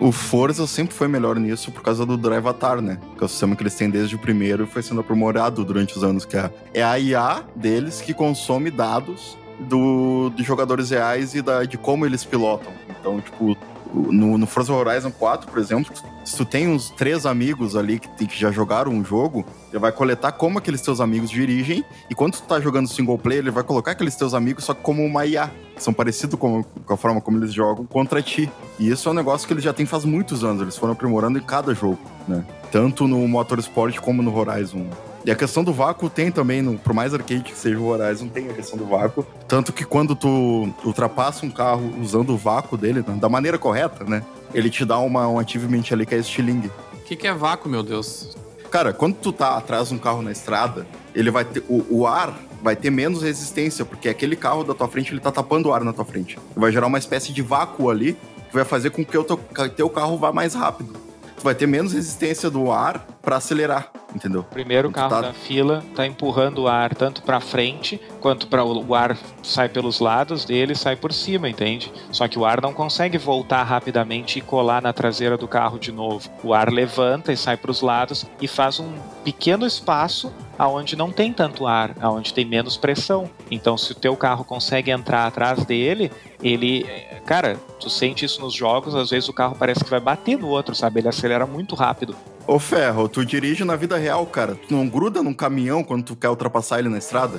O 0.00 0.12
Forza 0.12 0.64
sempre 0.66 0.94
foi 0.94 1.08
melhor 1.08 1.36
nisso 1.36 1.72
por 1.72 1.82
causa 1.82 2.06
do 2.06 2.16
Drive 2.16 2.46
Atar, 2.46 2.80
né? 2.80 3.00
Que 3.16 3.24
é 3.24 3.26
o 3.26 3.28
sistema 3.28 3.56
que 3.56 3.62
eles 3.64 3.74
têm 3.74 3.90
desde 3.90 4.14
o 4.14 4.18
primeiro 4.18 4.62
e 4.62 4.66
foi 4.66 4.80
sendo 4.80 5.00
aprimorado 5.00 5.64
durante 5.64 5.96
os 5.96 6.04
anos, 6.04 6.24
que 6.24 6.36
é, 6.36 6.50
é 6.72 6.82
a 6.84 6.98
IA 6.98 7.42
deles 7.56 8.00
que 8.00 8.14
consome 8.14 8.70
dados 8.70 9.36
do, 9.58 10.30
de 10.36 10.44
jogadores 10.44 10.90
reais 10.90 11.34
e 11.34 11.42
da, 11.42 11.64
de 11.64 11.76
como 11.76 12.06
eles 12.06 12.24
pilotam. 12.24 12.72
Então, 12.88 13.20
tipo, 13.20 13.56
no, 13.94 14.36
no 14.36 14.46
Forza 14.46 14.72
Horizon 14.72 15.10
4, 15.10 15.50
por 15.50 15.58
exemplo, 15.58 15.92
se 16.24 16.36
tu 16.36 16.44
tem 16.44 16.68
uns 16.68 16.90
três 16.90 17.24
amigos 17.24 17.74
ali 17.74 17.98
que, 17.98 18.26
que 18.26 18.38
já 18.38 18.50
jogaram 18.50 18.92
um 18.92 19.04
jogo, 19.04 19.44
ele 19.70 19.78
vai 19.78 19.92
coletar 19.92 20.32
como 20.32 20.58
aqueles 20.58 20.80
teus 20.80 21.00
amigos 21.00 21.30
dirigem, 21.30 21.84
e 22.10 22.14
quando 22.14 22.34
tu 22.34 22.42
tá 22.42 22.60
jogando 22.60 22.88
single 22.88 23.18
player, 23.18 23.42
ele 23.42 23.50
vai 23.50 23.64
colocar 23.64 23.92
aqueles 23.92 24.14
teus 24.14 24.34
amigos 24.34 24.64
só 24.64 24.74
como 24.74 25.04
uma 25.04 25.24
IA, 25.24 25.50
são 25.76 25.92
parecidos 25.92 26.38
com, 26.38 26.62
com 26.62 26.94
a 26.94 26.96
forma 26.96 27.20
como 27.20 27.38
eles 27.38 27.52
jogam 27.52 27.86
contra 27.86 28.20
ti. 28.20 28.50
E 28.78 28.90
isso 28.90 29.08
é 29.08 29.12
um 29.12 29.14
negócio 29.14 29.46
que 29.46 29.52
eles 29.52 29.64
já 29.64 29.72
têm 29.72 29.86
faz 29.86 30.04
muitos 30.04 30.44
anos, 30.44 30.62
eles 30.62 30.76
foram 30.76 30.92
aprimorando 30.92 31.38
em 31.38 31.42
cada 31.42 31.74
jogo, 31.74 31.98
né? 32.26 32.44
Tanto 32.70 33.08
no 33.08 33.26
Motorsport 33.26 33.98
como 34.00 34.22
no 34.22 34.36
Horizon. 34.36 34.86
E 35.28 35.30
a 35.30 35.36
questão 35.36 35.62
do 35.62 35.74
vácuo 35.74 36.08
tem 36.08 36.32
também, 36.32 36.62
no, 36.62 36.78
por 36.78 36.94
mais 36.94 37.12
arcade 37.12 37.42
que 37.42 37.54
seja 37.54 37.78
o 37.78 37.86
Horizon, 37.86 38.28
tem 38.28 38.48
a 38.48 38.54
questão 38.54 38.78
do 38.78 38.86
vácuo. 38.86 39.26
Tanto 39.46 39.74
que 39.74 39.84
quando 39.84 40.16
tu 40.16 40.72
ultrapassa 40.82 41.44
um 41.44 41.50
carro 41.50 41.92
usando 42.00 42.30
o 42.30 42.36
vácuo 42.38 42.78
dele, 42.78 43.04
né, 43.06 43.14
da 43.20 43.28
maneira 43.28 43.58
correta, 43.58 44.04
né? 44.04 44.24
Ele 44.54 44.70
te 44.70 44.86
dá 44.86 44.96
uma, 44.96 45.28
um 45.28 45.38
achievement 45.38 45.82
ali 45.92 46.06
que 46.06 46.14
é 46.14 46.18
estilingue. 46.18 46.68
O 46.94 47.02
que, 47.04 47.14
que 47.14 47.26
é 47.26 47.34
vácuo, 47.34 47.68
meu 47.68 47.82
Deus? 47.82 48.38
Cara, 48.70 48.94
quando 48.94 49.16
tu 49.16 49.30
tá 49.30 49.58
atrás 49.58 49.88
de 49.88 49.94
um 49.96 49.98
carro 49.98 50.22
na 50.22 50.32
estrada, 50.32 50.86
ele 51.14 51.30
vai 51.30 51.44
ter. 51.44 51.62
O, 51.68 51.84
o 51.90 52.06
ar 52.06 52.34
vai 52.62 52.74
ter 52.74 52.88
menos 52.88 53.22
resistência, 53.22 53.84
porque 53.84 54.08
aquele 54.08 54.34
carro 54.34 54.64
da 54.64 54.72
tua 54.72 54.88
frente 54.88 55.12
ele 55.12 55.20
tá 55.20 55.30
tapando 55.30 55.68
o 55.68 55.74
ar 55.74 55.84
na 55.84 55.92
tua 55.92 56.06
frente. 56.06 56.38
Vai 56.56 56.72
gerar 56.72 56.86
uma 56.86 56.98
espécie 56.98 57.34
de 57.34 57.42
vácuo 57.42 57.90
ali 57.90 58.16
que 58.48 58.54
vai 58.54 58.64
fazer 58.64 58.88
com 58.88 59.04
que 59.04 59.18
o 59.18 59.22
teu, 59.22 59.36
teu 59.76 59.90
carro 59.90 60.16
vá 60.16 60.32
mais 60.32 60.54
rápido. 60.54 60.94
Tu 61.36 61.44
vai 61.44 61.54
ter 61.54 61.66
menos 61.66 61.92
resistência 61.92 62.48
do 62.48 62.72
ar 62.72 63.06
para 63.20 63.36
acelerar, 63.36 63.92
entendeu? 64.14 64.42
Primeiro 64.44 64.90
carro 64.90 65.10
tá... 65.10 65.20
da 65.20 65.32
fila 65.32 65.84
tá 65.94 66.06
empurrando 66.06 66.62
o 66.62 66.68
ar 66.68 66.94
tanto 66.94 67.22
para 67.22 67.40
frente 67.40 68.00
quanto 68.20 68.46
para 68.46 68.64
o 68.64 68.94
ar 68.94 69.16
sai 69.42 69.68
pelos 69.68 70.00
lados 70.00 70.44
dele, 70.44 70.74
sai 70.74 70.96
por 70.96 71.12
cima, 71.12 71.48
entende? 71.48 71.92
Só 72.10 72.26
que 72.26 72.38
o 72.38 72.44
ar 72.44 72.60
não 72.60 72.72
consegue 72.72 73.18
voltar 73.18 73.62
rapidamente 73.62 74.38
e 74.38 74.42
colar 74.42 74.82
na 74.82 74.92
traseira 74.92 75.36
do 75.36 75.48
carro 75.48 75.78
de 75.78 75.92
novo. 75.92 76.28
O 76.42 76.54
ar 76.54 76.70
levanta 76.70 77.32
e 77.32 77.36
sai 77.36 77.56
para 77.56 77.70
os 77.70 77.80
lados 77.80 78.26
e 78.40 78.48
faz 78.48 78.80
um 78.80 78.92
pequeno 79.24 79.66
espaço 79.66 80.32
aonde 80.58 80.96
não 80.96 81.10
tem 81.10 81.32
tanto 81.32 81.66
ar, 81.66 81.94
aonde 82.00 82.34
tem 82.34 82.44
menos 82.44 82.76
pressão. 82.76 83.30
Então, 83.50 83.78
se 83.78 83.92
o 83.92 83.94
teu 83.94 84.16
carro 84.16 84.44
consegue 84.44 84.90
entrar 84.90 85.26
atrás 85.26 85.64
dele, 85.64 86.10
ele, 86.42 86.84
cara, 87.24 87.56
tu 87.78 87.88
sente 87.88 88.24
isso 88.24 88.40
nos 88.40 88.52
jogos, 88.52 88.94
às 88.94 89.10
vezes 89.10 89.28
o 89.28 89.32
carro 89.32 89.56
parece 89.56 89.84
que 89.84 89.90
vai 89.90 90.00
bater 90.00 90.36
no 90.36 90.48
outro, 90.48 90.74
sabe? 90.74 91.00
Ele 91.00 91.08
acelera 91.08 91.46
muito 91.46 91.74
rápido. 91.74 92.16
Ô 92.46 92.58
Ferro, 92.58 93.10
tu 93.10 93.26
dirige 93.26 93.62
na 93.62 93.76
vida 93.76 93.98
real, 93.98 94.24
cara. 94.24 94.54
Tu 94.54 94.74
não 94.74 94.88
gruda 94.88 95.22
num 95.22 95.34
caminhão 95.34 95.84
quando 95.84 96.02
tu 96.02 96.16
quer 96.16 96.30
ultrapassar 96.30 96.78
ele 96.78 96.88
na 96.88 96.96
estrada? 96.96 97.38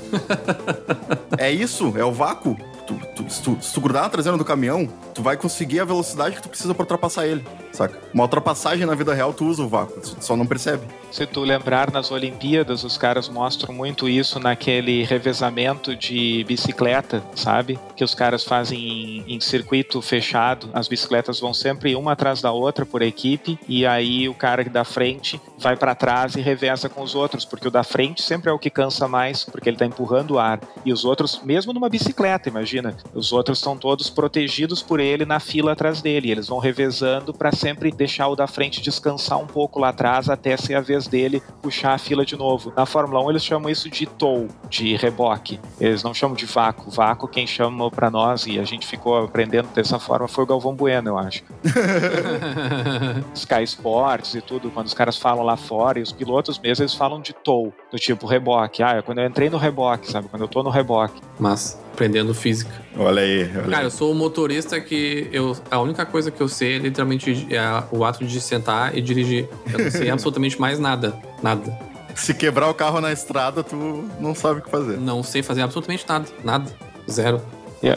é 1.35 1.51
isso? 1.51 1.93
É 1.97 2.05
o 2.05 2.11
vácuo? 2.11 2.55
Tu, 2.85 2.93
tu, 3.15 3.29
se, 3.29 3.41
tu, 3.41 3.57
se 3.59 3.73
tu 3.73 3.81
grudar 3.81 4.03
na 4.03 4.09
traseira 4.09 4.37
do 4.37 4.45
caminhão, 4.45 4.87
tu 5.15 5.23
vai 5.23 5.35
conseguir 5.35 5.79
a 5.79 5.85
velocidade 5.85 6.35
que 6.35 6.43
tu 6.43 6.49
precisa 6.49 6.75
para 6.75 6.83
ultrapassar 6.83 7.25
ele, 7.25 7.43
saca? 7.71 7.99
Uma 8.13 8.23
ultrapassagem 8.23 8.85
na 8.85 8.95
vida 8.95 9.13
real, 9.13 9.33
tu 9.33 9.45
usa 9.45 9.63
o 9.63 9.67
vácuo, 9.67 10.01
tu 10.01 10.17
só 10.19 10.35
não 10.35 10.45
percebe. 10.45 10.85
Se 11.11 11.25
tu 11.25 11.41
lembrar, 11.41 11.91
nas 11.91 12.11
Olimpíadas, 12.11 12.83
os 12.83 12.97
caras 12.97 13.27
mostram 13.27 13.73
muito 13.73 14.07
isso 14.07 14.39
naquele 14.39 15.03
revezamento 15.03 15.95
de 15.95 16.43
bicicleta, 16.47 17.23
sabe? 17.35 17.79
Que 17.95 18.03
os 18.03 18.13
caras 18.13 18.43
fazem 18.43 19.23
em, 19.27 19.35
em 19.35 19.39
circuito 19.39 20.01
fechado, 20.01 20.69
as 20.73 20.87
bicicletas 20.87 21.39
vão 21.39 21.53
sempre 21.53 21.95
uma 21.95 22.11
atrás 22.11 22.41
da 22.41 22.51
outra 22.51 22.85
por 22.85 23.01
equipe, 23.01 23.59
e 23.67 23.85
aí 23.85 24.29
o 24.29 24.33
cara 24.33 24.63
da 24.65 24.83
frente 24.83 25.41
vai 25.57 25.75
para 25.75 25.95
trás 25.95 26.35
e 26.35 26.41
reveza 26.41 26.89
com 26.89 27.01
os 27.01 27.15
outros, 27.15 27.43
porque 27.43 27.67
o 27.67 27.71
da 27.71 27.83
frente 27.83 28.21
sempre 28.21 28.49
é 28.49 28.53
o 28.53 28.59
que 28.59 28.69
cansa 28.69 29.07
mais, 29.07 29.43
porque 29.43 29.69
ele 29.69 29.77
tá 29.77 29.85
empurrando 29.85 30.31
o 30.31 30.39
ar. 30.39 30.59
E 30.85 30.93
os 30.93 31.05
outros, 31.05 31.41
mesmo 31.43 31.73
numa 31.73 31.89
bicicleta, 31.89 32.49
imagina 32.49 32.95
os 33.13 33.31
outros 33.31 33.57
estão 33.57 33.77
todos 33.77 34.09
protegidos 34.09 34.81
por 34.81 34.99
ele 34.99 35.25
na 35.25 35.39
fila 35.39 35.71
atrás 35.71 36.01
dele. 36.01 36.31
Eles 36.31 36.47
vão 36.47 36.59
revezando 36.59 37.33
para 37.33 37.51
sempre 37.59 37.91
deixar 37.91 38.27
o 38.27 38.35
da 38.35 38.47
frente 38.47 38.81
descansar 38.81 39.37
um 39.37 39.45
pouco 39.45 39.79
lá 39.79 39.89
atrás 39.89 40.29
até 40.29 40.55
ser 40.55 40.75
a 40.75 40.81
vez 40.81 41.07
dele 41.07 41.43
puxar 41.61 41.93
a 41.93 41.97
fila 41.97 42.25
de 42.25 42.35
novo. 42.35 42.73
Na 42.75 42.85
Fórmula 42.85 43.23
1 43.25 43.29
eles 43.31 43.43
chamam 43.43 43.69
isso 43.69 43.89
de 43.89 44.05
tow, 44.05 44.47
de 44.69 44.95
reboque. 44.95 45.59
Eles 45.79 46.03
não 46.03 46.13
chamam 46.13 46.35
de 46.35 46.45
vácuo. 46.45 46.89
Vácuo 46.89 47.27
quem 47.27 47.45
chama 47.45 47.91
para 47.91 48.09
nós 48.09 48.45
e 48.45 48.59
a 48.59 48.63
gente 48.63 48.87
ficou 48.87 49.17
aprendendo 49.17 49.67
dessa 49.73 49.99
forma 49.99 50.27
foi 50.27 50.43
o 50.43 50.47
Galvão 50.47 50.73
Bueno, 50.73 51.09
eu 51.09 51.17
acho. 51.17 51.43
Sky 53.35 53.63
Sports 53.63 54.35
e 54.35 54.41
tudo, 54.41 54.71
quando 54.71 54.87
os 54.87 54.93
caras 54.93 55.17
falam 55.17 55.43
lá 55.43 55.57
fora 55.57 55.99
e 55.99 56.01
os 56.01 56.11
pilotos 56.11 56.57
mesmo 56.59 56.83
eles 56.83 56.93
falam 56.93 57.19
de 57.19 57.33
tow, 57.33 57.73
do 57.91 57.97
tipo 57.97 58.25
reboque. 58.25 58.81
Ah, 58.81 58.97
é 58.97 59.01
quando 59.01 59.19
eu 59.19 59.27
entrei 59.27 59.49
no 59.49 59.57
reboque, 59.57 60.09
sabe? 60.09 60.27
Quando 60.29 60.43
eu 60.43 60.47
tô 60.47 60.63
no 60.63 60.69
reboque. 60.69 61.21
Mas 61.37 61.79
aprendendo 61.93 62.33
física. 62.33 62.71
Olha 62.97 63.21
aí, 63.21 63.43
olha 63.43 63.63
Cara, 63.63 63.77
aí. 63.79 63.83
eu 63.83 63.91
sou 63.91 64.11
o 64.11 64.15
motorista 64.15 64.79
que 64.79 65.27
eu 65.31 65.55
a 65.69 65.79
única 65.79 66.05
coisa 66.05 66.31
que 66.31 66.41
eu 66.41 66.47
sei 66.47 66.75
é 66.75 66.79
literalmente 66.79 67.47
é 67.49 67.83
o 67.91 68.03
ato 68.03 68.25
de 68.25 68.39
sentar 68.39 68.97
e 68.97 69.01
dirigir. 69.01 69.47
Eu 69.71 69.79
não 69.79 69.91
sei 69.91 70.09
absolutamente 70.11 70.59
mais 70.59 70.79
nada, 70.79 71.15
nada. 71.41 71.77
Se 72.15 72.33
quebrar 72.33 72.69
o 72.69 72.73
carro 72.73 72.99
na 72.99 73.11
estrada, 73.11 73.63
tu 73.63 74.09
não 74.19 74.35
sabe 74.35 74.59
o 74.59 74.63
que 74.63 74.69
fazer. 74.69 74.97
Não 74.97 75.23
sei 75.23 75.41
fazer 75.41 75.61
absolutamente 75.61 76.05
nada, 76.07 76.25
nada, 76.43 76.71
zero. 77.09 77.41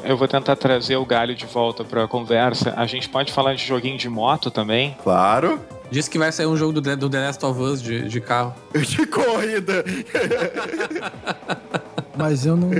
Eu 0.05 0.16
vou 0.16 0.28
tentar 0.28 0.55
trazer 0.55 0.97
o 0.97 1.05
galho 1.05 1.34
de 1.34 1.45
volta 1.45 1.82
para 1.82 2.05
a 2.05 2.09
conversa. 2.09 2.72
A 2.76 2.86
gente 2.86 3.09
pode 3.09 3.32
falar 3.32 3.55
de 3.55 3.66
joguinho 3.66 3.99
de 3.99 4.09
moto 4.09 4.49
também. 4.49 4.97
Claro. 5.03 5.61
Diz 5.93 6.09
que 6.09 6.18
vai 6.18 6.32
sair 6.32 6.47
um 6.47 6.57
jogo 6.57 6.72
do, 6.72 6.80
do 6.97 7.11
The 7.11 7.20
Last 7.20 7.45
of 7.45 7.61
Us 7.61 7.82
de, 7.82 8.09
de 8.09 8.18
carro. 8.18 8.55
De 8.72 9.07
corrida. 9.07 9.84
Mas 12.16 12.47
eu 12.47 12.57
não, 12.57 12.70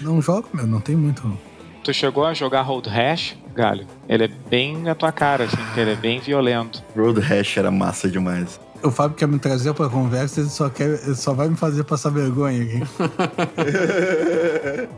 não 0.00 0.22
jogo, 0.22 0.48
meu, 0.54 0.64
não 0.64 0.80
tem 0.80 0.94
muito. 0.94 1.36
Tu 1.82 1.92
chegou 1.92 2.24
a 2.24 2.32
jogar 2.34 2.62
Road 2.62 2.88
Rash, 2.88 3.36
Galho? 3.52 3.88
Ele 4.08 4.26
é 4.26 4.28
bem 4.28 4.78
na 4.78 4.94
tua 4.94 5.10
cara, 5.10 5.42
assim, 5.44 5.56
ele 5.76 5.90
é 5.90 5.96
bem 5.96 6.20
violento. 6.20 6.80
Road 6.96 7.18
Rash 7.18 7.56
era 7.56 7.72
massa 7.72 8.08
demais. 8.08 8.60
O 8.84 8.90
Fábio 8.92 9.16
quer 9.16 9.26
me 9.26 9.40
trazer 9.40 9.74
pra 9.74 9.88
conversa, 9.88 10.38
ele 10.38 10.48
só, 10.48 10.68
quer, 10.68 10.90
ele 10.90 11.16
só 11.16 11.34
vai 11.34 11.48
me 11.48 11.56
fazer 11.56 11.82
passar 11.82 12.10
vergonha 12.10 12.62
aqui. 12.62 12.82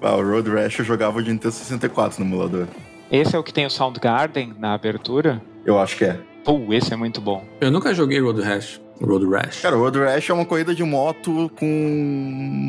ah, 0.00 0.14
o 0.14 0.22
Road 0.22 0.48
Rash 0.48 0.78
eu 0.78 0.84
jogava 0.84 1.20
de 1.20 1.32
Nintendo 1.32 1.54
64 1.54 2.22
no 2.22 2.30
emulador. 2.30 2.68
Esse 3.10 3.34
é 3.34 3.38
o 3.38 3.42
que 3.42 3.52
tem 3.52 3.66
o 3.66 3.70
Soundgarden 3.70 4.54
na 4.60 4.74
abertura? 4.74 5.42
Eu 5.66 5.80
acho 5.80 5.96
que 5.96 6.04
é. 6.04 6.20
Pô, 6.44 6.60
esse 6.72 6.92
é 6.92 6.96
muito 6.96 7.20
bom. 7.20 7.42
Eu 7.60 7.70
nunca 7.70 7.94
joguei 7.94 8.20
Road 8.20 8.42
Rash. 8.42 8.80
Road 9.00 9.26
Rash. 9.26 9.60
Cara, 9.62 9.76
o 9.76 9.80
Road 9.80 9.98
Rash 9.98 10.30
é 10.30 10.32
uma 10.34 10.44
corrida 10.44 10.74
de 10.74 10.84
moto 10.84 11.50
com 11.58 11.66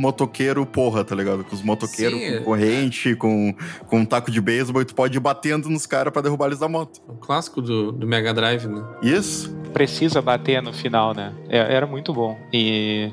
motoqueiro 0.01 0.65
porra, 0.65 1.03
tá 1.03 1.15
ligado? 1.15 1.43
Com 1.43 1.55
os 1.55 1.61
motoqueiros 1.61 2.19
Sim, 2.19 2.38
com 2.38 2.43
corrente, 2.45 3.15
com, 3.15 3.53
com 3.88 3.99
um 3.99 4.05
taco 4.05 4.32
de 4.32 4.41
beisebol 4.41 4.82
e 4.82 4.86
tu 4.86 4.95
pode 4.95 5.17
ir 5.17 5.19
batendo 5.19 5.69
nos 5.69 5.86
caras 5.86 6.11
pra 6.11 6.21
derrubar 6.21 6.47
eles 6.47 6.59
da 6.59 6.67
moto. 6.67 7.01
O 7.07 7.13
clássico 7.13 7.61
do, 7.61 7.91
do 7.91 8.07
Mega 8.07 8.34
Drive, 8.34 8.65
né? 8.65 8.84
Isso? 9.03 9.55
Precisa 9.73 10.21
bater 10.21 10.61
no 10.61 10.73
final, 10.73 11.13
né? 11.13 11.34
É- 11.49 11.76
era 11.76 11.86
muito 11.86 12.13
bom. 12.13 12.38
E. 12.51 13.11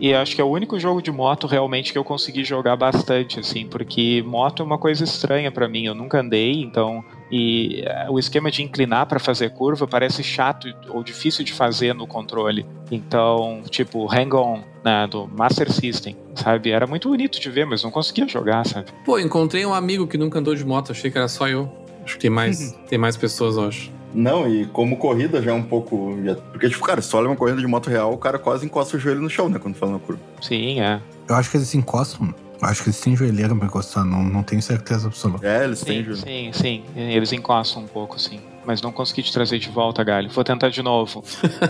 E 0.00 0.14
acho 0.14 0.36
que 0.36 0.40
é 0.40 0.44
o 0.44 0.48
único 0.48 0.78
jogo 0.78 1.02
de 1.02 1.10
moto 1.10 1.48
realmente 1.48 1.90
que 1.92 1.98
eu 1.98 2.04
consegui 2.04 2.44
jogar 2.44 2.76
bastante, 2.76 3.40
assim, 3.40 3.66
porque 3.66 4.22
moto 4.24 4.62
é 4.62 4.64
uma 4.64 4.78
coisa 4.78 5.02
estranha 5.02 5.50
pra 5.50 5.66
mim. 5.68 5.86
Eu 5.86 5.94
nunca 5.94 6.20
andei, 6.20 6.62
então 6.62 7.04
E 7.30 7.84
uh, 8.08 8.12
o 8.12 8.18
esquema 8.18 8.50
de 8.50 8.62
inclinar 8.62 9.06
para 9.06 9.18
fazer 9.18 9.50
curva 9.50 9.86
parece 9.86 10.22
chato 10.22 10.68
ou 10.88 11.02
difícil 11.02 11.44
de 11.44 11.52
fazer 11.52 11.94
no 11.94 12.06
controle. 12.06 12.66
Então, 12.90 13.62
tipo, 13.68 14.10
Hang 14.10 14.34
On, 14.34 14.60
né, 14.84 15.06
do 15.06 15.26
Master 15.26 15.70
System, 15.70 16.16
sabe? 16.34 16.70
Era 16.70 16.86
muito 16.86 17.08
bonito 17.08 17.38
de 17.38 17.50
ver, 17.50 17.66
mas 17.66 17.82
não 17.82 17.90
conseguia 17.90 18.26
jogar, 18.26 18.66
sabe? 18.66 18.86
Pô, 19.04 19.18
encontrei 19.18 19.66
um 19.66 19.74
amigo 19.74 20.06
que 20.06 20.16
nunca 20.16 20.38
andou 20.38 20.54
de 20.54 20.64
moto, 20.64 20.92
achei 20.92 21.10
que 21.10 21.18
era 21.18 21.28
só 21.28 21.46
eu. 21.48 21.70
Acho 22.04 22.14
que 22.14 22.22
tem 22.22 22.30
mais, 22.30 22.72
tem 22.88 22.98
mais 22.98 23.16
pessoas, 23.16 23.56
eu 23.56 23.68
acho. 23.68 23.98
Não, 24.14 24.48
e 24.48 24.64
como 24.66 24.96
corrida 24.96 25.42
já 25.42 25.50
é 25.50 25.54
um 25.54 25.62
pouco. 25.62 26.16
Já... 26.24 26.34
Porque, 26.34 26.68
tipo, 26.70 26.82
cara, 26.82 27.02
se 27.02 27.14
olha 27.14 27.28
uma 27.28 27.36
corrida 27.36 27.60
de 27.60 27.66
moto 27.66 27.90
real, 27.90 28.12
o 28.12 28.16
cara 28.16 28.38
quase 28.38 28.64
encosta 28.64 28.96
o 28.96 29.00
joelho 29.00 29.20
no 29.20 29.28
chão, 29.28 29.50
né? 29.50 29.58
Quando 29.58 29.74
fala 29.74 29.92
na 29.92 29.98
curva. 29.98 30.22
Sim, 30.40 30.80
é. 30.80 31.00
Eu 31.28 31.34
acho 31.34 31.50
que 31.50 31.58
eles 31.58 31.74
encostam. 31.74 32.34
Acho 32.60 32.82
que 32.82 32.88
eles 32.88 33.00
têm 33.00 33.14
joelheira 33.16 33.54
pra 33.54 33.66
encostar, 33.66 34.04
não, 34.04 34.22
não 34.22 34.42
tenho 34.42 34.60
certeza 34.60 35.06
absoluta. 35.08 35.46
É, 35.46 35.64
eles 35.64 35.80
têm 35.82 35.98
Sim, 35.98 36.04
joelho. 36.04 36.20
sim, 36.22 36.50
sim. 36.52 36.84
Eles 36.96 37.32
encostam 37.32 37.82
um 37.82 37.86
pouco, 37.86 38.18
sim. 38.20 38.40
Mas 38.66 38.82
não 38.82 38.92
consegui 38.92 39.22
te 39.22 39.32
trazer 39.32 39.58
de 39.58 39.68
volta, 39.70 40.02
Galho. 40.04 40.28
Vou 40.30 40.44
tentar 40.44 40.68
de 40.68 40.82
novo. 40.82 41.22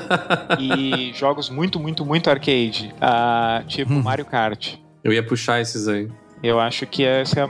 e 0.58 1.12
jogos 1.14 1.48
muito, 1.50 1.78
muito, 1.78 2.04
muito 2.04 2.28
arcade. 2.30 2.92
ah, 3.00 3.62
tipo 3.68 3.92
Hum. 3.92 4.02
Mario 4.02 4.24
Kart. 4.24 4.74
Eu 5.04 5.12
ia 5.12 5.22
puxar 5.24 5.60
esses 5.60 5.86
aí. 5.88 6.08
Eu 6.42 6.60
acho 6.60 6.86
que 6.86 7.04
essa 7.04 7.40
é, 7.40 7.42
a, 7.44 7.48